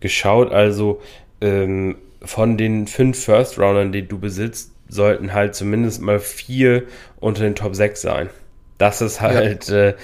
geschaut. 0.00 0.52
Also 0.52 1.00
ähm, 1.40 1.96
von 2.22 2.56
den 2.58 2.86
fünf 2.86 3.22
First 3.24 3.58
Roundern, 3.58 3.92
die 3.92 4.06
du 4.06 4.18
besitzt, 4.18 4.73
sollten 4.94 5.32
halt 5.32 5.54
zumindest 5.54 6.00
mal 6.00 6.20
vier 6.20 6.84
unter 7.20 7.42
den 7.42 7.54
Top 7.54 7.74
6 7.74 8.00
sein. 8.00 8.30
Das 8.78 9.00
ist 9.00 9.20
halt, 9.20 9.68
ja. 9.68 9.88
äh, 9.88 9.94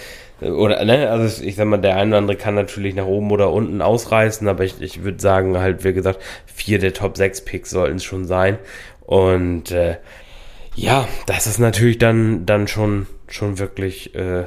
oder, 0.43 0.85
ne, 0.85 1.11
also 1.11 1.43
ich 1.43 1.57
sag 1.57 1.67
mal, 1.67 1.79
der 1.79 1.97
eine 1.97 2.11
oder 2.11 2.19
andere 2.19 2.37
kann 2.37 2.55
natürlich 2.55 2.95
nach 2.95 3.07
oben 3.07 3.31
oder 3.31 3.53
unten 3.53 3.83
ausreißen, 3.83 4.49
aber 4.49 4.65
ich, 4.65 4.81
ich 4.81 5.03
würde 5.03 5.21
sagen, 5.21 5.59
halt, 5.59 5.85
wie 5.85 5.93
gesagt, 5.93 6.21
vier 6.47 6.79
der 6.79 6.93
Top 6.95 7.17
6 7.17 7.43
Picks 7.45 7.71
sollten 7.71 7.97
es 7.97 8.05
schon 8.05 8.27
sein. 8.27 8.59
Und 9.01 9.71
äh, 9.71 9.97
ja, 10.75 11.09
das 11.27 11.47
ist 11.47 11.59
natürlich 11.59 11.99
dann, 11.99 12.47
dann 12.47 12.69
schon, 12.69 13.07
schon 13.29 13.59
wirklich 13.59 14.15
äh, 14.15 14.45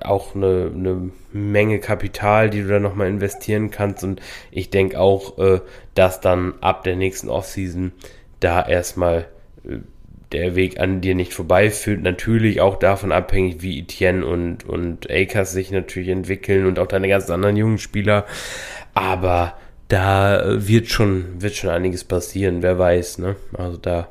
auch 0.00 0.34
eine, 0.34 0.70
eine 0.74 1.10
Menge 1.32 1.78
Kapital, 1.78 2.50
die 2.50 2.62
du 2.62 2.68
da 2.68 2.78
nochmal 2.78 3.08
investieren 3.08 3.70
kannst. 3.70 4.02
Und 4.04 4.20
ich 4.50 4.70
denke 4.70 4.98
auch, 4.98 5.38
äh, 5.38 5.60
dass 5.94 6.20
dann 6.20 6.54
ab 6.60 6.84
der 6.84 6.96
nächsten 6.96 7.28
Offseason 7.28 7.92
da 8.40 8.66
erstmal 8.66 9.26
der 10.32 10.56
Weg 10.56 10.80
an 10.80 11.00
dir 11.00 11.14
nicht 11.14 11.32
vorbeiführt. 11.32 12.02
Natürlich 12.02 12.60
auch 12.60 12.78
davon 12.78 13.12
abhängig, 13.12 13.62
wie 13.62 13.78
Etienne 13.78 14.26
und, 14.26 14.68
und 14.68 15.10
Akers 15.10 15.52
sich 15.52 15.70
natürlich 15.70 16.08
entwickeln 16.08 16.66
und 16.66 16.78
auch 16.78 16.86
deine 16.86 17.08
ganzen 17.08 17.32
anderen 17.32 17.56
jungen 17.56 17.78
Spieler. 17.78 18.26
Aber 18.94 19.56
da 19.88 20.42
wird 20.46 20.88
schon, 20.88 21.40
wird 21.40 21.54
schon 21.54 21.70
einiges 21.70 22.04
passieren, 22.04 22.62
wer 22.62 22.78
weiß, 22.78 23.18
ne? 23.18 23.36
Also 23.56 23.76
da, 23.76 24.08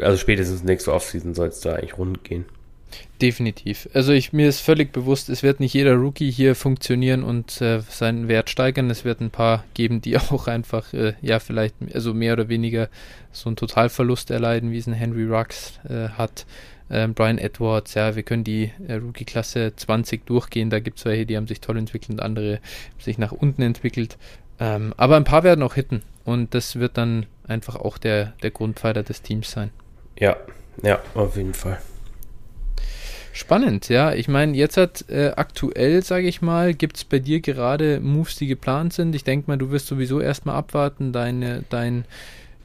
also 0.00 0.16
spätestens 0.16 0.62
nächste 0.62 0.92
Offseason 0.92 1.34
soll 1.34 1.48
es 1.48 1.60
da 1.60 1.74
eigentlich 1.74 1.98
rund 1.98 2.22
gehen. 2.22 2.44
Definitiv. 3.20 3.88
Also 3.94 4.12
ich, 4.12 4.32
mir 4.32 4.48
ist 4.48 4.60
völlig 4.60 4.92
bewusst, 4.92 5.28
es 5.30 5.42
wird 5.42 5.60
nicht 5.60 5.72
jeder 5.72 5.94
Rookie 5.94 6.30
hier 6.30 6.54
funktionieren 6.54 7.24
und 7.24 7.60
äh, 7.62 7.80
seinen 7.80 8.28
Wert 8.28 8.50
steigern. 8.50 8.90
Es 8.90 9.04
wird 9.04 9.20
ein 9.20 9.30
paar 9.30 9.64
geben, 9.74 10.02
die 10.02 10.18
auch 10.18 10.48
einfach, 10.48 10.92
äh, 10.92 11.14
ja, 11.22 11.38
vielleicht, 11.38 11.74
also 11.94 12.12
mehr 12.12 12.34
oder 12.34 12.48
weniger 12.48 12.88
so 13.32 13.48
einen 13.48 13.56
Totalverlust 13.56 14.30
erleiden, 14.30 14.70
wie 14.70 14.78
es 14.78 14.86
ein 14.86 14.92
Henry 14.92 15.24
Rux 15.24 15.80
äh, 15.88 16.10
hat. 16.10 16.46
Ähm, 16.88 17.14
Brian 17.14 17.38
Edwards, 17.38 17.94
ja, 17.94 18.14
wir 18.14 18.22
können 18.22 18.44
die 18.44 18.70
äh, 18.86 18.94
Rookie-Klasse 18.94 19.72
20 19.74 20.24
durchgehen. 20.26 20.70
Da 20.70 20.78
gibt 20.78 20.98
es 20.98 21.04
welche, 21.04 21.26
die 21.26 21.36
haben 21.36 21.48
sich 21.48 21.60
toll 21.60 21.78
entwickelt 21.78 22.10
und 22.10 22.20
andere 22.20 22.60
sich 22.98 23.18
nach 23.18 23.32
unten 23.32 23.62
entwickelt. 23.62 24.18
Ähm, 24.60 24.94
aber 24.96 25.16
ein 25.16 25.24
paar 25.24 25.42
werden 25.42 25.62
auch 25.62 25.74
hitten 25.74 26.02
und 26.24 26.54
das 26.54 26.76
wird 26.76 26.96
dann 26.96 27.26
einfach 27.46 27.76
auch 27.76 27.98
der, 27.98 28.34
der 28.42 28.50
Grundpfeiler 28.50 29.02
des 29.02 29.22
Teams 29.22 29.50
sein. 29.50 29.70
Ja, 30.18 30.36
ja, 30.82 31.00
auf 31.14 31.36
jeden 31.36 31.54
Fall. 31.54 31.78
Spannend, 33.36 33.90
ja. 33.90 34.14
Ich 34.14 34.28
meine, 34.28 34.56
jetzt 34.56 34.78
hat 34.78 35.10
äh, 35.10 35.32
aktuell, 35.36 36.02
sage 36.02 36.26
ich 36.26 36.40
mal, 36.40 36.72
gibt 36.72 36.96
es 36.96 37.04
bei 37.04 37.18
dir 37.18 37.40
gerade 37.40 38.00
Moves, 38.00 38.36
die 38.36 38.46
geplant 38.46 38.94
sind. 38.94 39.14
Ich 39.14 39.24
denke 39.24 39.50
mal, 39.50 39.58
du 39.58 39.70
wirst 39.70 39.88
sowieso 39.88 40.22
erstmal 40.22 40.56
abwarten, 40.56 41.12
deine, 41.12 41.62
dein, 41.68 42.06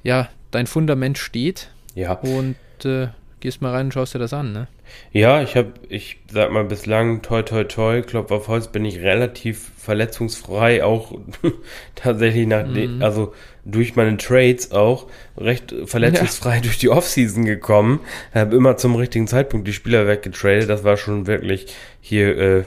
ja, 0.02 0.30
dein 0.50 0.68
Fundament 0.68 1.18
steht. 1.18 1.72
Ja. 1.94 2.14
Und 2.14 2.56
äh, 2.86 3.10
gehst 3.42 3.62
mal 3.62 3.74
rein 3.74 3.88
und 3.88 3.94
schaust 3.94 4.16
dir 4.16 4.20
das 4.20 4.32
an, 4.32 4.54
ne? 4.54 4.68
Ja, 5.12 5.42
ich 5.42 5.56
habe, 5.56 5.74
ich 5.90 6.22
sag 6.32 6.52
mal, 6.52 6.64
bislang, 6.64 7.22
toi, 7.22 7.42
toi, 7.42 7.66
toi, 7.66 8.02
Klopf 8.02 8.32
auf 8.32 8.48
Holz, 8.48 8.70
bin 8.70 8.86
ich 8.86 9.00
relativ 9.00 9.72
verletzungsfrei, 9.78 10.84
auch 10.84 11.18
tatsächlich 11.96 12.48
nach, 12.48 12.66
mhm. 12.66 13.02
also 13.02 13.34
durch 13.66 13.96
meine 13.96 14.18
Trades 14.18 14.72
auch 14.72 15.08
recht 15.38 15.76
verletzungsfrei 15.86 16.56
ja. 16.56 16.62
durch 16.62 16.78
die 16.78 16.90
Offseason 16.90 17.46
gekommen. 17.46 18.00
Habe 18.34 18.56
immer 18.56 18.78
zum 18.78 18.96
richtigen 18.96 19.28
Zeitpunkt 19.28 19.68
die 19.68 19.74
Spieler 19.74 20.08
weggetradet. 20.08 20.70
Das 20.70 20.84
war 20.84 20.98
schon 20.98 21.28
wirklich 21.28 21.68
hier 22.00 22.38
äh, 22.38 22.64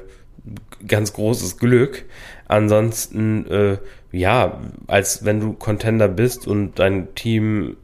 ganz 0.87 1.13
großes 1.13 1.59
Glück. 1.59 2.05
Ansonsten, 2.47 3.47
äh, 3.51 3.79
ja, 4.13 4.61
als 4.87 5.25
wenn 5.25 5.41
du 5.41 5.55
Contender 5.55 6.09
bist 6.09 6.47
und 6.47 6.79
dein 6.79 7.15
Team 7.15 7.77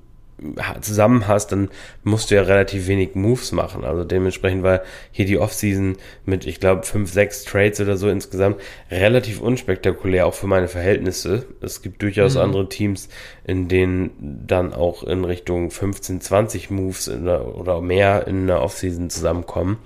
zusammen 0.81 1.29
hast, 1.29 1.53
dann 1.53 1.69
musst 2.03 2.31
du 2.31 2.35
ja 2.35 2.43
relativ 2.43 2.89
wenig 2.89 3.15
Moves 3.15 3.53
machen. 3.53 3.85
Also 3.85 4.05
dementsprechend 4.05 4.63
war 4.63 4.83
hier 5.11 5.27
die 5.27 5.39
Offseason 5.39 5.97
mit, 6.25 6.47
ich 6.47 6.61
glaube, 6.61 6.85
fünf, 6.85 7.13
sechs 7.13 7.45
Trades 7.45 7.81
oder 7.81 7.97
so 7.97 8.09
insgesamt 8.09 8.61
relativ 8.91 9.41
unspektakulär, 9.41 10.27
auch 10.27 10.35
für 10.35 10.47
meine 10.47 10.69
Verhältnisse. 10.69 11.47
Es 11.61 11.83
gibt 11.83 12.03
durchaus 12.03 12.35
mhm. 12.35 12.41
andere 12.41 12.69
Teams, 12.69 13.09
in 13.45 13.69
denen 13.69 14.45
dann 14.47 14.73
auch 14.73 15.03
in 15.03 15.25
Richtung 15.25 15.71
15, 15.71 16.21
20 16.21 16.71
Moves 16.71 17.05
der, 17.05 17.55
oder 17.57 17.81
mehr 17.81 18.27
in 18.27 18.47
der 18.47 18.63
Offseason 18.63 19.11
zusammenkommen. 19.11 19.79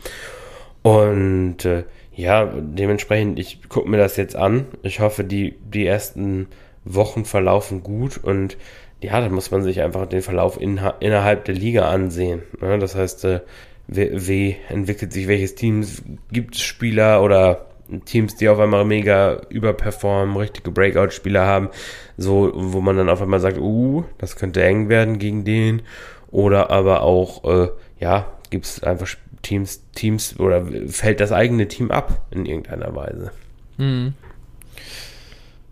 Und 0.83 1.65
äh, 1.65 1.85
ja, 2.15 2.45
dementsprechend, 2.47 3.39
ich 3.39 3.69
gucke 3.69 3.89
mir 3.89 3.97
das 3.97 4.17
jetzt 4.17 4.37
an. 4.37 4.67
Ich 4.83 5.01
hoffe, 5.01 5.25
die, 5.25 5.57
die 5.65 5.87
ersten 5.87 6.47
Wochen 6.85 7.25
verlaufen 7.25 7.83
gut 7.83 8.19
und 8.23 8.57
ja, 9.05 9.21
dann 9.21 9.33
muss 9.33 9.51
man 9.51 9.63
sich 9.63 9.81
einfach 9.83 10.07
den 10.07 10.23
Verlauf 10.23 10.61
in, 10.61 10.81
innerhalb 11.01 11.45
der 11.45 11.55
Liga 11.55 11.89
ansehen. 11.89 12.43
Ne? 12.61 12.79
Das 12.79 12.95
heißt, 12.95 13.25
äh, 13.25 13.41
wie, 13.87 14.57
entwickelt 14.69 15.13
sich 15.13 15.29
welches 15.29 15.55
Team? 15.55 15.87
Gibt 16.33 16.55
es 16.55 16.63
Spieler 16.63 17.23
oder 17.23 17.67
Teams, 18.07 18.37
die 18.37 18.49
auf 18.49 18.59
einmal 18.59 18.85
mega 18.85 19.43
überperformen, 19.51 20.37
richtige 20.37 20.71
Breakout-Spieler 20.71 21.45
haben, 21.45 21.69
so, 22.17 22.51
wo 22.55 22.81
man 22.81 22.97
dann 22.97 23.11
auf 23.11 23.21
einmal 23.21 23.41
sagt, 23.41 23.59
uh, 23.59 24.05
das 24.19 24.37
könnte 24.37 24.65
eng 24.65 24.89
werden 24.89 25.19
gegen 25.19 25.45
den. 25.45 25.83
Oder 26.31 26.71
aber 26.71 27.03
auch, 27.03 27.45
äh, 27.45 27.69
ja, 28.01 28.33
gibt 28.51 28.65
es 28.65 28.83
einfach 28.83 29.09
Teams, 29.43 29.83
Teams 29.95 30.41
oder 30.41 30.65
fällt 30.89 31.21
das 31.21 31.31
eigene 31.31 31.69
Team 31.69 31.91
ab 31.91 32.23
in 32.31 32.47
irgendeiner 32.47 32.97
Weise. 32.97 33.33
Hm. 33.77 34.15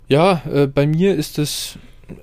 Ja, 0.08 0.42
äh, 0.52 0.66
bei 0.66 0.86
mir 0.86 1.16
ist 1.16 1.38
es 1.38 1.78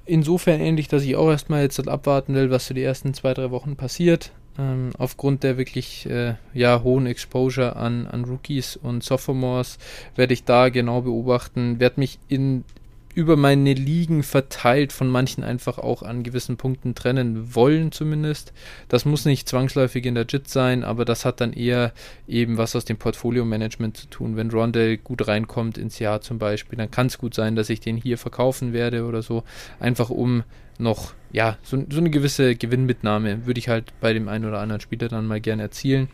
insofern 0.06 0.62
ähnlich, 0.62 0.88
dass 0.88 1.04
ich 1.04 1.16
auch 1.16 1.30
erstmal 1.30 1.62
jetzt 1.64 1.88
abwarten 1.88 2.34
will, 2.36 2.50
was 2.50 2.68
für 2.68 2.74
die 2.74 2.84
ersten 2.84 3.14
zwei, 3.14 3.34
drei 3.34 3.52
Wochen 3.52 3.76
passiert. 3.76 4.32
Ähm, 4.58 4.92
aufgrund 4.98 5.44
der 5.44 5.58
wirklich 5.58 6.06
äh, 6.10 6.36
ja, 6.54 6.84
hohen 6.84 7.06
Exposure 7.06 7.76
an, 7.76 8.08
an 8.08 8.26
Rookies 8.26 8.76
und 8.76 9.04
Sophomores 9.04 9.78
werde 10.16 10.34
ich 10.34 10.44
da 10.44 10.70
genau 10.70 11.02
beobachten, 11.02 11.80
werde 11.80 12.00
mich 12.00 12.20
in 12.28 12.66
über 13.16 13.36
meine 13.36 13.74
Ligen 13.74 14.24
verteilt 14.24 14.94
von 14.94 15.10
manchen 15.10 15.44
einfach 15.44 15.78
auch 15.78 16.04
an 16.04 16.24
gewissen 16.24 16.58
Punkten 16.58 16.96
trennen 16.96 17.56
wollen 17.56 17.92
zumindest. 17.92 18.54
Das 18.88 19.06
muss 19.06 19.26
nicht 19.26 19.50
zwangsläufig 19.50 20.06
in 20.06 20.16
der 20.16 20.26
JIT 20.28 20.48
sein, 20.48 20.84
aber 20.84 21.06
das 21.06 21.26
hat 21.26 21.42
dann 21.42 21.54
eher 21.54 21.92
eben 22.28 22.58
was 22.58 22.76
aus 22.76 22.86
dem 22.86 22.98
Portfolio-Management 22.98 23.98
zu 23.98 24.08
tun. 24.08 24.36
Wenn 24.36 24.52
Rondell 24.52 24.98
gut 24.98 25.28
reinkommt 25.28 25.78
ins 25.78 26.00
Jahr 26.00 26.22
zum 26.22 26.38
Beispiel, 26.38 26.78
dann 26.78 26.92
kann 26.92 27.08
es 27.08 27.18
gut 27.18 27.34
sein, 27.34 27.56
dass 27.56 27.70
ich 27.70 27.80
den 27.80 27.98
hier 27.98 28.18
verkaufen 28.18 28.74
werde 28.74 29.06
oder 29.06 29.22
so, 29.22 29.44
einfach 29.80 30.10
um 30.10 30.44
noch, 30.78 31.14
ja, 31.32 31.58
so, 31.62 31.84
so 31.90 32.00
eine 32.00 32.10
gewisse 32.10 32.56
Gewinnmitnahme 32.56 33.46
würde 33.46 33.60
ich 33.60 33.70
halt 33.70 33.92
bei 34.00 34.14
dem 34.14 34.28
einen 34.28 34.46
oder 34.46 34.60
anderen 34.60 34.82
Spieler 34.82 35.10
dann 35.10 35.28
mal 35.28 35.42
gerne 35.42 35.64
erzielen. 35.64 36.10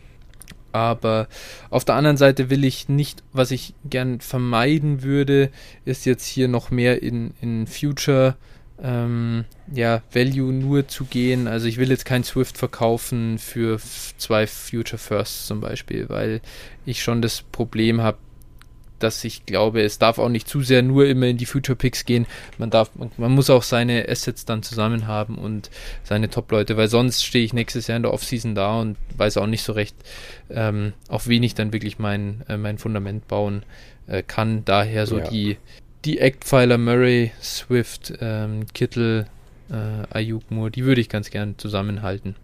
Aber 0.76 1.30
auf 1.70 1.86
der 1.86 1.96
anderen 1.96 2.18
Seite 2.18 2.50
will 2.50 2.66
ich 2.66 2.90
nicht, 2.90 3.24
was 3.32 3.52
ich 3.52 3.74
gern 3.86 4.20
vermeiden 4.20 5.04
würde, 5.04 5.50
ist 5.86 6.06
jetzt 6.06 6.26
hier 6.26 6.50
noch 6.50 6.70
mehr 6.70 7.02
in, 7.02 7.34
in 7.40 7.66
Future 7.66 8.36
ähm, 8.84 9.46
ja, 9.74 10.02
Value 10.12 10.52
nur 10.52 10.90
zu 10.90 11.06
gehen. 11.06 11.48
Also 11.48 11.68
ich 11.68 11.78
will 11.78 11.90
jetzt 11.90 12.04
kein 12.04 12.26
Swift 12.26 12.58
verkaufen 12.58 13.38
für 13.38 13.80
zwei 14.18 14.48
Future 14.48 14.98
Firsts 14.98 15.48
zum 15.48 15.62
Beispiel, 15.62 16.10
weil 16.10 16.42
ich 16.86 17.02
schon 17.02 17.22
das 17.22 17.42
Problem 17.42 18.02
habe, 18.02 18.18
dass 19.06 19.23
ich 19.23 19.45
glaube, 19.45 19.82
es 19.82 19.99
darf 19.99 20.18
auch 20.18 20.30
nicht 20.30 20.49
zu 20.49 20.61
sehr 20.61 20.82
nur 20.82 21.06
immer 21.06 21.27
in 21.27 21.38
die 21.38 21.45
Future 21.45 21.76
Picks 21.76 22.06
gehen. 22.06 22.26
Man 22.57 22.72
darf, 22.72 22.90
man, 22.95 23.11
man 23.18 23.32
muss 23.32 23.49
auch 23.49 23.64
seine 23.64 24.10
Assets 24.10 24.45
dann 24.45 24.64
zusammen 24.64 25.06
haben 25.07 25.38
und 25.38 25.69
seine 26.03 26.30
Top-Leute, 26.30 26.76
weil 26.76 26.88
sonst 26.88 27.23
stehe 27.23 27.45
ich 27.45 27.53
nächstes 27.53 27.88
Jahr 27.88 27.98
in 27.98 28.03
der 28.03 28.14
Offseason 28.14 28.56
da 28.56 28.80
und 28.80 28.98
weiß 29.15 29.38
auch 29.38 29.48
nicht 29.48 29.64
so 29.64 29.73
recht, 29.73 29.95
ähm, 30.49 30.94
auf 31.07 31.27
wen 31.27 31.44
ich 31.44 31.53
dann 31.53 31.72
wirklich 31.72 31.99
mein, 31.99 32.44
äh, 32.49 32.57
mein 32.57 32.80
Fundament 32.80 33.27
bauen 33.27 33.64
äh, 34.07 34.23
kann. 34.23 34.65
Daher 34.65 35.06
so 35.06 35.19
ja. 35.19 35.30
die, 35.30 35.57
die 36.03 36.19
Eckpfeiler 36.19 36.77
Murray, 36.77 37.32
Swift, 37.41 38.14
ähm, 38.19 38.65
Kittel, 38.73 39.27
äh, 39.69 40.18
Ayuk 40.18 40.49
Moore, 40.49 40.72
die 40.72 40.84
würde 40.84 41.02
ich 41.02 41.10
ganz 41.10 41.30
gern 41.30 41.57
zusammenhalten. 41.57 42.36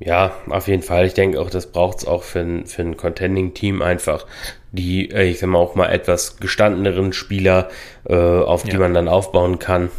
Ja, 0.00 0.34
auf 0.48 0.68
jeden 0.68 0.82
Fall. 0.82 1.06
Ich 1.06 1.14
denke 1.14 1.40
auch, 1.40 1.50
das 1.50 1.70
braucht 1.70 1.98
es 1.98 2.06
auch 2.06 2.22
für 2.22 2.40
ein, 2.40 2.66
für 2.66 2.82
ein 2.82 2.96
Contending-Team 2.96 3.80
einfach, 3.80 4.26
die, 4.74 5.10
äh, 5.10 5.24
ich 5.24 5.38
sag 5.38 5.48
mal, 5.48 5.58
auch 5.58 5.74
mal 5.74 5.90
etwas 5.90 6.38
gestandeneren 6.38 7.12
Spieler, 7.12 7.68
äh, 8.08 8.14
auf 8.14 8.64
die 8.64 8.72
ja. 8.72 8.78
man 8.78 8.94
dann 8.94 9.08
aufbauen 9.08 9.58
kann. 9.58 9.90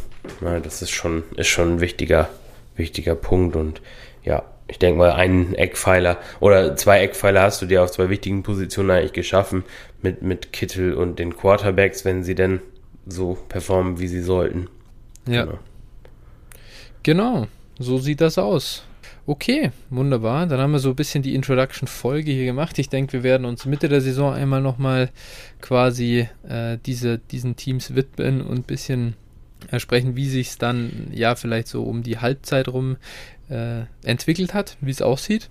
Ja, 0.41 0.59
das 0.59 0.81
ist 0.81 0.91
schon, 0.91 1.23
ist 1.37 1.47
schon 1.47 1.75
ein 1.75 1.81
wichtiger, 1.81 2.29
wichtiger 2.75 3.15
Punkt 3.15 3.55
und 3.55 3.81
ja, 4.23 4.43
ich 4.67 4.79
denke 4.79 4.97
mal, 4.97 5.11
einen 5.11 5.53
Eckpfeiler 5.53 6.17
oder 6.39 6.75
zwei 6.75 7.01
Eckpfeiler 7.01 7.43
hast 7.43 7.61
du 7.61 7.67
dir 7.67 7.83
auf 7.83 7.91
zwei 7.91 8.09
wichtigen 8.09 8.43
Positionen 8.43 8.91
eigentlich 8.91 9.13
geschaffen 9.13 9.63
mit, 10.01 10.23
mit 10.23 10.51
Kittel 10.51 10.95
und 10.95 11.19
den 11.19 11.35
Quarterbacks, 11.35 12.03
wenn 12.03 12.23
sie 12.23 12.35
denn 12.35 12.61
so 13.05 13.37
performen, 13.47 13.99
wie 13.99 14.07
sie 14.07 14.21
sollten. 14.21 14.67
Ja. 15.27 15.43
Genau, 15.43 15.59
genau. 17.03 17.47
so 17.77 17.99
sieht 17.99 18.21
das 18.21 18.37
aus. 18.39 18.83
Okay, 19.27 19.71
wunderbar. 19.89 20.45
Dann 20.45 20.59
haben 20.59 20.71
wir 20.71 20.79
so 20.79 20.89
ein 20.89 20.95
bisschen 20.95 21.23
die 21.23 21.33
Introduction-Folge 21.33 22.31
hier 22.31 22.45
gemacht. 22.45 22.77
Ich 22.77 22.89
denke, 22.89 23.13
wir 23.13 23.23
werden 23.23 23.45
uns 23.45 23.65
Mitte 23.65 23.89
der 23.89 24.01
Saison 24.01 24.33
einmal 24.33 24.61
nochmal 24.61 25.09
quasi 25.61 26.27
äh, 26.47 26.77
diese, 26.85 27.17
diesen 27.17 27.55
Teams 27.55 27.95
widmen 27.95 28.41
und 28.41 28.57
ein 28.59 28.63
bisschen 28.63 29.15
äh, 29.71 29.79
sprechen, 29.79 30.15
wie 30.15 30.29
sich 30.29 30.49
es 30.49 30.57
dann 30.59 31.07
ja 31.11 31.35
vielleicht 31.35 31.69
so 31.69 31.83
um 31.83 32.03
die 32.03 32.19
Halbzeit 32.19 32.67
rum 32.67 32.97
äh, 33.49 33.81
entwickelt 34.03 34.53
hat, 34.53 34.77
wie 34.81 34.91
es 34.91 35.01
aussieht. 35.01 35.49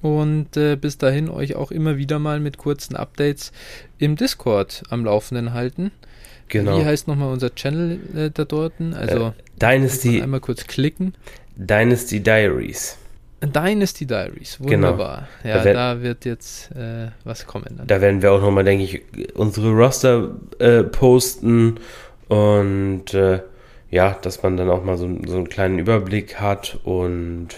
Und 0.00 0.56
äh, 0.56 0.76
bis 0.76 0.96
dahin 0.96 1.28
euch 1.28 1.56
auch 1.56 1.70
immer 1.70 1.98
wieder 1.98 2.18
mal 2.18 2.40
mit 2.40 2.56
kurzen 2.56 2.96
Updates 2.96 3.52
im 3.98 4.16
Discord 4.16 4.82
am 4.88 5.04
Laufenden 5.04 5.52
halten. 5.52 5.90
Genau. 6.48 6.78
Wie 6.78 6.86
heißt 6.86 7.06
nochmal 7.06 7.30
unser 7.30 7.54
Channel 7.54 8.00
äh, 8.16 8.30
da 8.30 8.46
dort? 8.46 8.72
Also 8.94 9.26
äh, 9.28 9.32
Dynasty. 9.60 10.22
Einmal 10.22 10.40
kurz 10.40 10.66
klicken. 10.66 11.14
Dynasty 11.56 12.20
Diaries. 12.20 12.96
Dynasty 13.42 14.06
Diaries, 14.06 14.58
genau. 14.58 14.88
wunderbar. 14.88 15.28
Genau. 15.42 15.56
Ja, 15.56 15.64
da, 15.64 15.72
da, 15.72 16.02
wird 16.02 16.24
jetzt 16.24 16.70
äh, 16.72 17.08
was 17.24 17.46
kommen. 17.46 17.74
Dann. 17.76 17.86
Da 17.86 18.00
werden 18.00 18.20
wir 18.20 18.32
auch 18.32 18.40
nochmal, 18.40 18.64
denke 18.64 18.84
ich, 18.84 19.02
unsere 19.34 19.70
Roster 19.70 20.30
äh, 20.58 20.82
posten 20.82 21.80
und 22.28 23.14
äh, 23.14 23.40
ja, 23.90 24.16
dass 24.22 24.42
man 24.42 24.56
dann 24.56 24.68
auch 24.68 24.84
mal 24.84 24.96
so, 24.96 25.08
so 25.26 25.36
einen 25.36 25.48
kleinen 25.48 25.78
Überblick 25.78 26.40
hat 26.40 26.78
und 26.84 27.48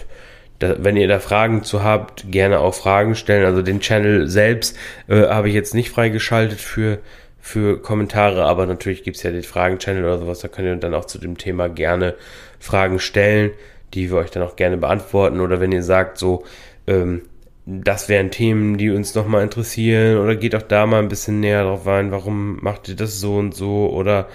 da, 0.59 0.75
wenn 0.79 0.95
ihr 0.95 1.07
da 1.07 1.19
Fragen 1.19 1.63
zu 1.63 1.83
habt, 1.83 2.31
gerne 2.31 2.59
auch 2.59 2.73
Fragen 2.73 3.15
stellen. 3.15 3.45
Also 3.45 3.61
den 3.61 3.81
Channel 3.81 4.27
selbst 4.29 4.77
äh, 5.09 5.27
habe 5.27 5.49
ich 5.49 5.53
jetzt 5.53 5.73
nicht 5.73 5.89
freigeschaltet 5.89 6.59
für, 6.59 6.99
für 7.41 7.81
Kommentare, 7.81 8.45
aber 8.45 8.65
natürlich 8.65 9.03
gibt 9.03 9.17
es 9.17 9.23
ja 9.23 9.31
den 9.31 9.43
Fragen-Channel 9.43 10.05
oder 10.05 10.19
sowas, 10.19 10.39
da 10.39 10.47
könnt 10.47 10.67
ihr 10.67 10.75
dann 10.77 10.93
auch 10.93 11.05
zu 11.05 11.17
dem 11.17 11.37
Thema 11.37 11.67
gerne 11.67 12.15
Fragen 12.59 12.99
stellen 12.99 13.51
die 13.93 14.09
wir 14.09 14.17
euch 14.17 14.31
dann 14.31 14.43
auch 14.43 14.55
gerne 14.55 14.77
beantworten. 14.77 15.39
Oder 15.39 15.59
wenn 15.59 15.71
ihr 15.71 15.83
sagt, 15.83 16.17
so, 16.17 16.43
ähm, 16.87 17.23
das 17.65 18.09
wären 18.09 18.31
Themen, 18.31 18.77
die 18.77 18.89
uns 18.89 19.15
nochmal 19.15 19.43
interessieren, 19.43 20.17
oder 20.17 20.35
geht 20.35 20.55
auch 20.55 20.63
da 20.63 20.85
mal 20.85 20.99
ein 20.99 21.07
bisschen 21.07 21.39
näher 21.39 21.63
drauf 21.63 21.87
ein, 21.87 22.11
warum 22.11 22.57
macht 22.61 22.89
ihr 22.89 22.95
das 22.95 23.19
so 23.19 23.37
und 23.37 23.55
so, 23.55 23.89
oder 23.89 24.27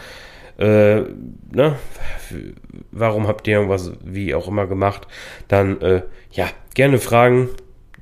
äh, 0.58 1.02
ne, 1.52 1.76
warum 2.90 3.28
habt 3.28 3.46
ihr 3.46 3.56
irgendwas 3.56 3.92
wie 4.02 4.34
auch 4.34 4.48
immer 4.48 4.66
gemacht, 4.66 5.06
dann 5.46 5.80
äh, 5.82 6.02
ja, 6.32 6.48
gerne 6.74 6.98
fragen 6.98 7.50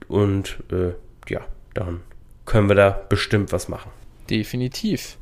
und 0.08 0.58
äh, 0.70 0.92
ja, 1.28 1.40
dann 1.74 2.00
können 2.44 2.68
wir 2.68 2.76
da 2.76 2.90
bestimmt 3.08 3.52
was 3.52 3.68
machen. 3.68 3.90
Definitiv. 4.30 5.18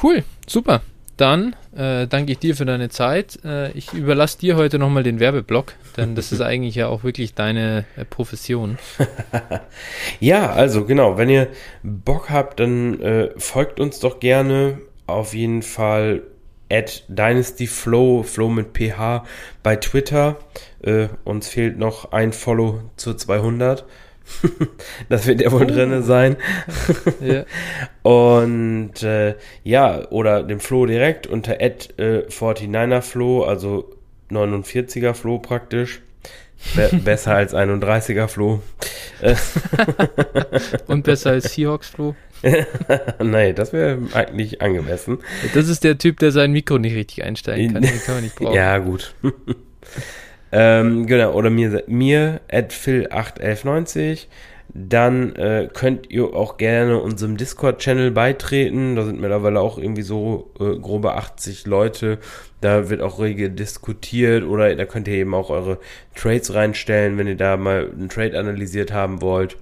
Cool, 0.00 0.24
super. 0.46 0.82
Dann 1.18 1.56
äh, 1.76 2.06
danke 2.06 2.30
ich 2.30 2.38
dir 2.38 2.54
für 2.54 2.64
deine 2.64 2.90
Zeit. 2.90 3.40
Äh, 3.44 3.72
ich 3.72 3.92
überlasse 3.92 4.38
dir 4.38 4.56
heute 4.56 4.78
nochmal 4.78 5.02
den 5.02 5.18
Werbeblock, 5.18 5.74
denn 5.96 6.14
das 6.14 6.30
ist 6.30 6.40
eigentlich 6.40 6.76
ja 6.76 6.86
auch 6.86 7.02
wirklich 7.02 7.34
deine 7.34 7.84
äh, 7.96 8.04
Profession. 8.04 8.78
ja, 10.20 10.52
also 10.52 10.84
genau, 10.84 11.18
wenn 11.18 11.28
ihr 11.28 11.48
Bock 11.82 12.30
habt, 12.30 12.60
dann 12.60 13.00
äh, 13.00 13.30
folgt 13.36 13.80
uns 13.80 13.98
doch 13.98 14.20
gerne 14.20 14.78
auf 15.08 15.34
jeden 15.34 15.62
Fall 15.62 16.22
at 16.70 17.02
DynastyFlow, 17.08 18.22
Flow 18.22 18.48
mit 18.48 18.78
PH 18.78 19.24
bei 19.64 19.74
Twitter. 19.74 20.36
Äh, 20.82 21.08
uns 21.24 21.48
fehlt 21.48 21.78
noch 21.78 22.12
ein 22.12 22.32
Follow 22.32 22.82
zu 22.96 23.14
200. 23.14 23.84
das 25.08 25.26
wird 25.26 25.40
ja 25.40 25.52
wohl 25.52 25.62
oh. 25.62 25.66
drin 25.66 26.02
sein. 26.02 26.36
ja. 27.20 27.44
Und 28.02 29.02
äh, 29.02 29.34
ja, 29.64 30.08
oder 30.10 30.42
dem 30.42 30.60
Flo 30.60 30.86
direkt 30.86 31.26
unter 31.26 31.60
at 31.60 31.98
äh, 31.98 32.26
49er 32.28 33.02
Flo, 33.02 33.44
also 33.44 33.90
49er 34.30 35.14
Flo 35.14 35.38
praktisch. 35.38 36.00
Be 36.74 36.90
besser 37.04 37.34
als 37.34 37.54
31er 37.54 38.26
Flo. 38.26 38.60
Und 40.88 41.04
besser 41.04 41.30
als 41.30 41.54
Seahawks 41.54 41.90
Flo? 41.90 42.16
Nein, 43.20 43.54
das 43.54 43.72
wäre 43.72 43.98
eigentlich 44.12 44.60
angemessen. 44.60 45.18
Das 45.54 45.68
ist 45.68 45.84
der 45.84 45.98
Typ, 45.98 46.18
der 46.18 46.32
sein 46.32 46.52
Mikro 46.52 46.78
nicht 46.78 46.94
richtig 46.94 47.22
einsteigen 47.24 47.74
kann. 47.74 47.82
Den 47.82 48.02
kann 48.02 48.14
man 48.16 48.24
nicht 48.24 48.36
brauchen. 48.36 48.54
Ja, 48.54 48.78
gut. 48.78 49.14
Ähm, 50.50 51.06
genau, 51.06 51.32
oder 51.32 51.50
mir, 51.50 51.84
mir 51.86 52.40
at 52.50 52.72
phil81190. 52.72 54.26
Dann 54.74 55.34
äh, 55.36 55.68
könnt 55.72 56.10
ihr 56.10 56.34
auch 56.34 56.58
gerne 56.58 57.00
unserem 57.00 57.38
Discord-Channel 57.38 58.10
beitreten. 58.10 58.96
Da 58.96 59.04
sind 59.04 59.18
mittlerweile 59.18 59.60
auch 59.60 59.78
irgendwie 59.78 60.02
so 60.02 60.50
äh, 60.60 60.78
grobe 60.78 61.14
80 61.14 61.66
Leute. 61.66 62.18
Da 62.60 62.90
wird 62.90 63.00
auch 63.00 63.18
rege 63.18 63.50
diskutiert 63.50 64.44
oder 64.44 64.74
da 64.74 64.84
könnt 64.84 65.08
ihr 65.08 65.14
eben 65.14 65.34
auch 65.34 65.48
eure 65.48 65.78
Trades 66.14 66.52
reinstellen, 66.52 67.16
wenn 67.16 67.26
ihr 67.26 67.36
da 67.36 67.56
mal 67.56 67.90
einen 67.90 68.10
Trade 68.10 68.38
analysiert 68.38 68.92
haben 68.92 69.22
wollt. 69.22 69.56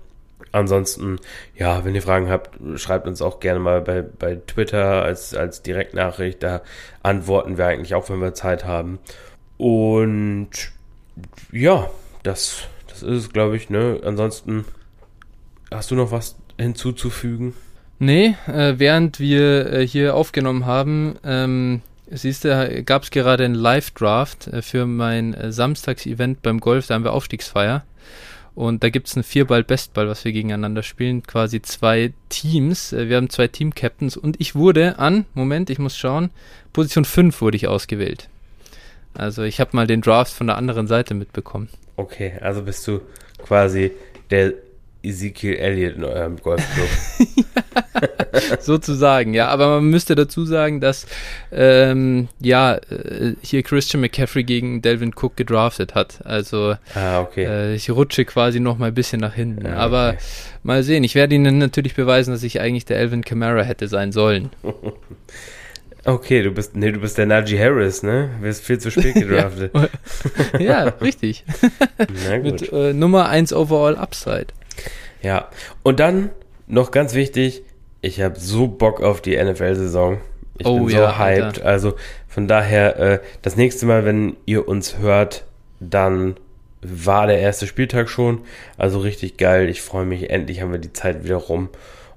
Ansonsten, 0.51 1.19
ja, 1.55 1.85
wenn 1.85 1.95
ihr 1.95 2.03
Fragen 2.03 2.29
habt, 2.29 2.59
schreibt 2.79 3.07
uns 3.07 3.23
auch 3.23 3.41
gerne 3.41 3.61
mal 3.61 3.81
bei, 3.83 4.03
bei 4.03 4.37
Twitter 4.47 5.03
als, 5.03 5.35
als 5.35 5.63
Direktnachricht. 5.63 6.43
Da 6.43 6.63
antworten 7.03 7.59
wir 7.59 7.67
eigentlich 7.67 7.95
auch, 7.95 8.11
wenn 8.11 8.21
wir 8.21 8.35
Zeit 8.35 8.65
haben. 8.65 8.99
Und 9.57 10.49
ja, 11.53 11.91
das, 12.23 12.65
das 12.89 13.03
ist 13.03 13.25
es, 13.25 13.33
glaube 13.33 13.57
ich, 13.57 13.71
ne? 13.71 14.01
Ansonsten, 14.05 14.65
hast 15.71 15.91
du 15.91 15.95
noch 15.95 16.11
was 16.11 16.37
hinzuzufügen? 16.59 17.55
Nee, 17.99 18.37
äh, 18.47 18.75
während 18.79 19.21
wir 19.21 19.73
äh, 19.73 19.87
hier 19.87 20.15
aufgenommen 20.15 20.67
haben, 20.67 21.17
ähm, 21.25 21.81
siehst 22.11 22.45
du, 22.45 22.83
gab 22.85 23.05
es 23.05 23.11
gerade 23.11 23.45
einen 23.45 23.55
Live-Draft 23.55 24.49
äh, 24.49 24.63
für 24.63 24.87
mein 24.87 25.35
äh, 25.35 25.51
Samstags-Event 25.51 26.43
beim 26.43 26.61
Golf, 26.61 26.87
da 26.87 26.95
haben 26.95 27.05
wir 27.05 27.13
Aufstiegsfeier. 27.13 27.85
Und 28.55 28.83
da 28.83 28.89
gibt 28.89 29.07
es 29.07 29.17
ein 29.17 29.23
Vierball-Bestball, 29.23 30.09
was 30.09 30.25
wir 30.25 30.33
gegeneinander 30.33 30.83
spielen. 30.83 31.23
Quasi 31.23 31.61
zwei 31.61 32.15
Teams. 32.31 32.93
Äh, 32.93 33.09
wir 33.09 33.17
haben 33.17 33.31
zwei 33.31 33.49
Team-Captains 33.49 34.17
und 34.17 34.41
ich 34.41 34.55
wurde 34.55 34.99
an, 34.99 35.27
Moment, 35.35 35.71
ich 35.71 35.79
muss 35.79 35.97
schauen, 35.97 36.31
Position 36.73 37.05
5 37.05 37.41
wurde 37.41 37.57
ich 37.57 37.69
ausgewählt. 37.69 38.29
Also 39.17 39.43
ich 39.43 39.61
habe 39.61 39.71
mal 39.75 39.87
den 39.87 40.01
Draft 40.03 40.33
von 40.33 40.47
der 40.47 40.57
anderen 40.57 40.87
Seite 40.87 41.15
mitbekommen. 41.15 41.69
Okay, 41.97 42.35
also 42.41 42.63
bist 42.63 42.87
du 42.87 43.01
quasi 43.39 43.93
der 44.31 44.53
Ezekiel 45.03 45.55
Elliott 45.55 45.97
in 45.97 46.05
eurem 46.05 46.37
Golfclub. 46.37 46.89
Sozusagen, 48.61 49.35
ja. 49.35 49.49
Aber 49.49 49.69
man 49.69 49.91
müsste 49.91 50.15
dazu 50.15 50.45
sagen, 50.45 50.81
dass 50.81 51.07
ähm, 51.53 52.29
ja 52.41 52.75
äh, 52.75 53.35
hier 53.41 53.63
Christian 53.63 54.01
McCaffrey 54.01 54.45
gegen 54.45 54.83
Delvin 54.83 55.13
Cook 55.15 55.37
gedraftet 55.37 55.95
hat. 55.95 56.21
Also 56.25 56.77
ah, 56.95 57.21
okay. 57.21 57.45
äh, 57.45 57.75
ich 57.75 57.91
rutsche 57.91 58.25
quasi 58.25 58.61
noch 58.61 58.79
mal 58.79 58.87
ein 58.87 58.95
bisschen 58.95 59.21
nach 59.21 59.35
hinten. 59.35 59.67
Ah, 59.67 59.77
Aber 59.77 60.09
okay. 60.11 60.19
mal 60.63 60.83
sehen. 60.83 61.05
Ich 61.05 61.15
werde 61.15 61.35
Ihnen 61.35 61.59
natürlich 61.59 61.95
beweisen, 61.95 62.33
dass 62.33 62.43
ich 62.43 62.61
eigentlich 62.61 62.85
der 62.85 62.99
Elvin 62.99 63.25
Kamara 63.25 63.63
hätte 63.63 63.89
sein 63.89 64.13
sollen. 64.13 64.51
Okay, 66.07 66.43
du 66.43 66.51
bist, 66.53 66.77
nee, 66.77 66.93
du 66.93 67.01
bist 67.01 67.19
der 67.19 67.27
Najee 67.27 67.59
Harris, 67.59 68.03
ne? 68.03 68.31
Du 68.39 68.47
wirst 68.47 68.65
viel 68.65 68.79
zu 68.79 68.91
spät 68.91 69.15
gedraftet. 69.15 69.73
ja, 70.55 70.61
ja, 70.61 70.83
richtig. 71.01 71.45
Na 72.29 72.39
gut. 72.39 72.61
Mit 72.61 72.73
äh, 72.73 72.93
Nummer 72.93 73.29
1 73.29 73.53
Overall 73.53 73.97
Upside. 73.97 74.49
Ja, 75.23 75.49
und 75.83 76.01
dann 76.01 76.31
noch 76.67 76.91
ganz 76.91 77.15
wichtig, 77.15 77.63
ich 78.01 78.21
habe 78.21 78.39
so 78.39 78.69
Bock 78.69 79.03
auf 79.03 79.21
die 79.21 79.37
NFL-Saison. 79.37 80.19
Ich 80.59 80.67
oh, 80.67 80.79
bin 80.79 80.89
so 80.89 80.97
ja, 80.97 81.19
hyped. 81.19 81.43
Alter. 81.43 81.67
Also 81.67 81.95
von 82.29 82.47
daher, 82.49 82.99
äh, 82.99 83.21
das 83.43 83.57
nächste 83.57 83.87
Mal, 83.87 84.05
wenn 84.05 84.37
ihr 84.47 84.69
uns 84.69 84.99
hört, 84.99 85.45
dann 85.81 86.37
war 86.83 87.27
der 87.27 87.41
erste 87.41 87.67
Spieltag 87.67 88.09
schon. 88.09 88.43
Also 88.77 89.01
richtig 89.01 89.37
geil. 89.39 89.69
Ich 89.69 89.83
freue 89.83 90.07
mich. 90.07 90.31
Endlich 90.31 90.61
haben 90.61 90.73
wir 90.73 90.79
die 90.79 90.93
Zeit 90.93 91.25
wieder 91.25 91.37
rum. 91.37 91.69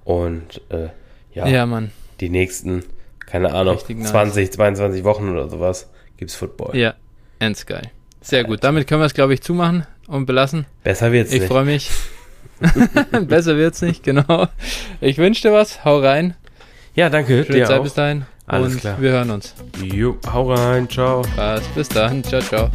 Und 0.03 0.61
äh, 0.70 0.90
ja, 1.34 1.48
ja 1.48 1.66
Mann. 1.66 1.91
die 2.20 2.30
nächsten, 2.30 2.84
keine 3.30 3.54
Ahnung, 3.54 3.76
richtig 3.76 4.04
20, 4.04 4.48
nice. 4.48 4.56
22 4.56 5.04
Wochen 5.04 5.30
oder 5.30 5.50
sowas 5.50 5.90
gibt's 6.18 6.36
Football. 6.36 6.76
Ja, 6.76 6.96
ends 7.40 7.66
geil. 7.66 7.92
Sehr 8.22 8.44
gut. 8.44 8.64
Damit 8.64 8.88
können 8.88 9.02
wir 9.02 9.06
es, 9.06 9.14
glaube 9.14 9.34
ich, 9.34 9.42
zumachen 9.42 9.86
und 10.08 10.26
belassen. 10.26 10.66
Besser 10.84 11.12
wird's 11.12 11.32
ich 11.32 11.42
nicht. 11.42 11.44
Ich 11.44 11.50
freue 11.50 11.66
mich. 11.66 11.90
Besser 13.28 13.56
wird's 13.56 13.82
nicht, 13.82 14.04
genau. 14.04 14.48
Ich 15.00 15.18
wünsche 15.18 15.44
dir 15.44 15.54
was. 15.54 15.86
Hau 15.86 16.00
rein. 16.00 16.36
Ja, 16.96 17.10
danke. 17.10 17.46
Schöne 17.46 17.66
Zeit 17.66 17.80
auch. 17.80 17.84
bis 17.84 17.94
dahin. 17.94 18.26
Alles 18.46 18.74
und 18.74 18.80
klar. 18.82 18.98
wir 19.00 19.12
hören 19.12 19.32
uns. 19.32 19.54
Jo, 19.82 20.18
hau 20.32 20.52
rein. 20.52 20.90
Ciao. 20.90 21.22
Was, 21.36 21.64
bis 21.70 21.88
dann. 21.88 22.24
Ciao, 22.24 22.42
ciao. 22.42 22.70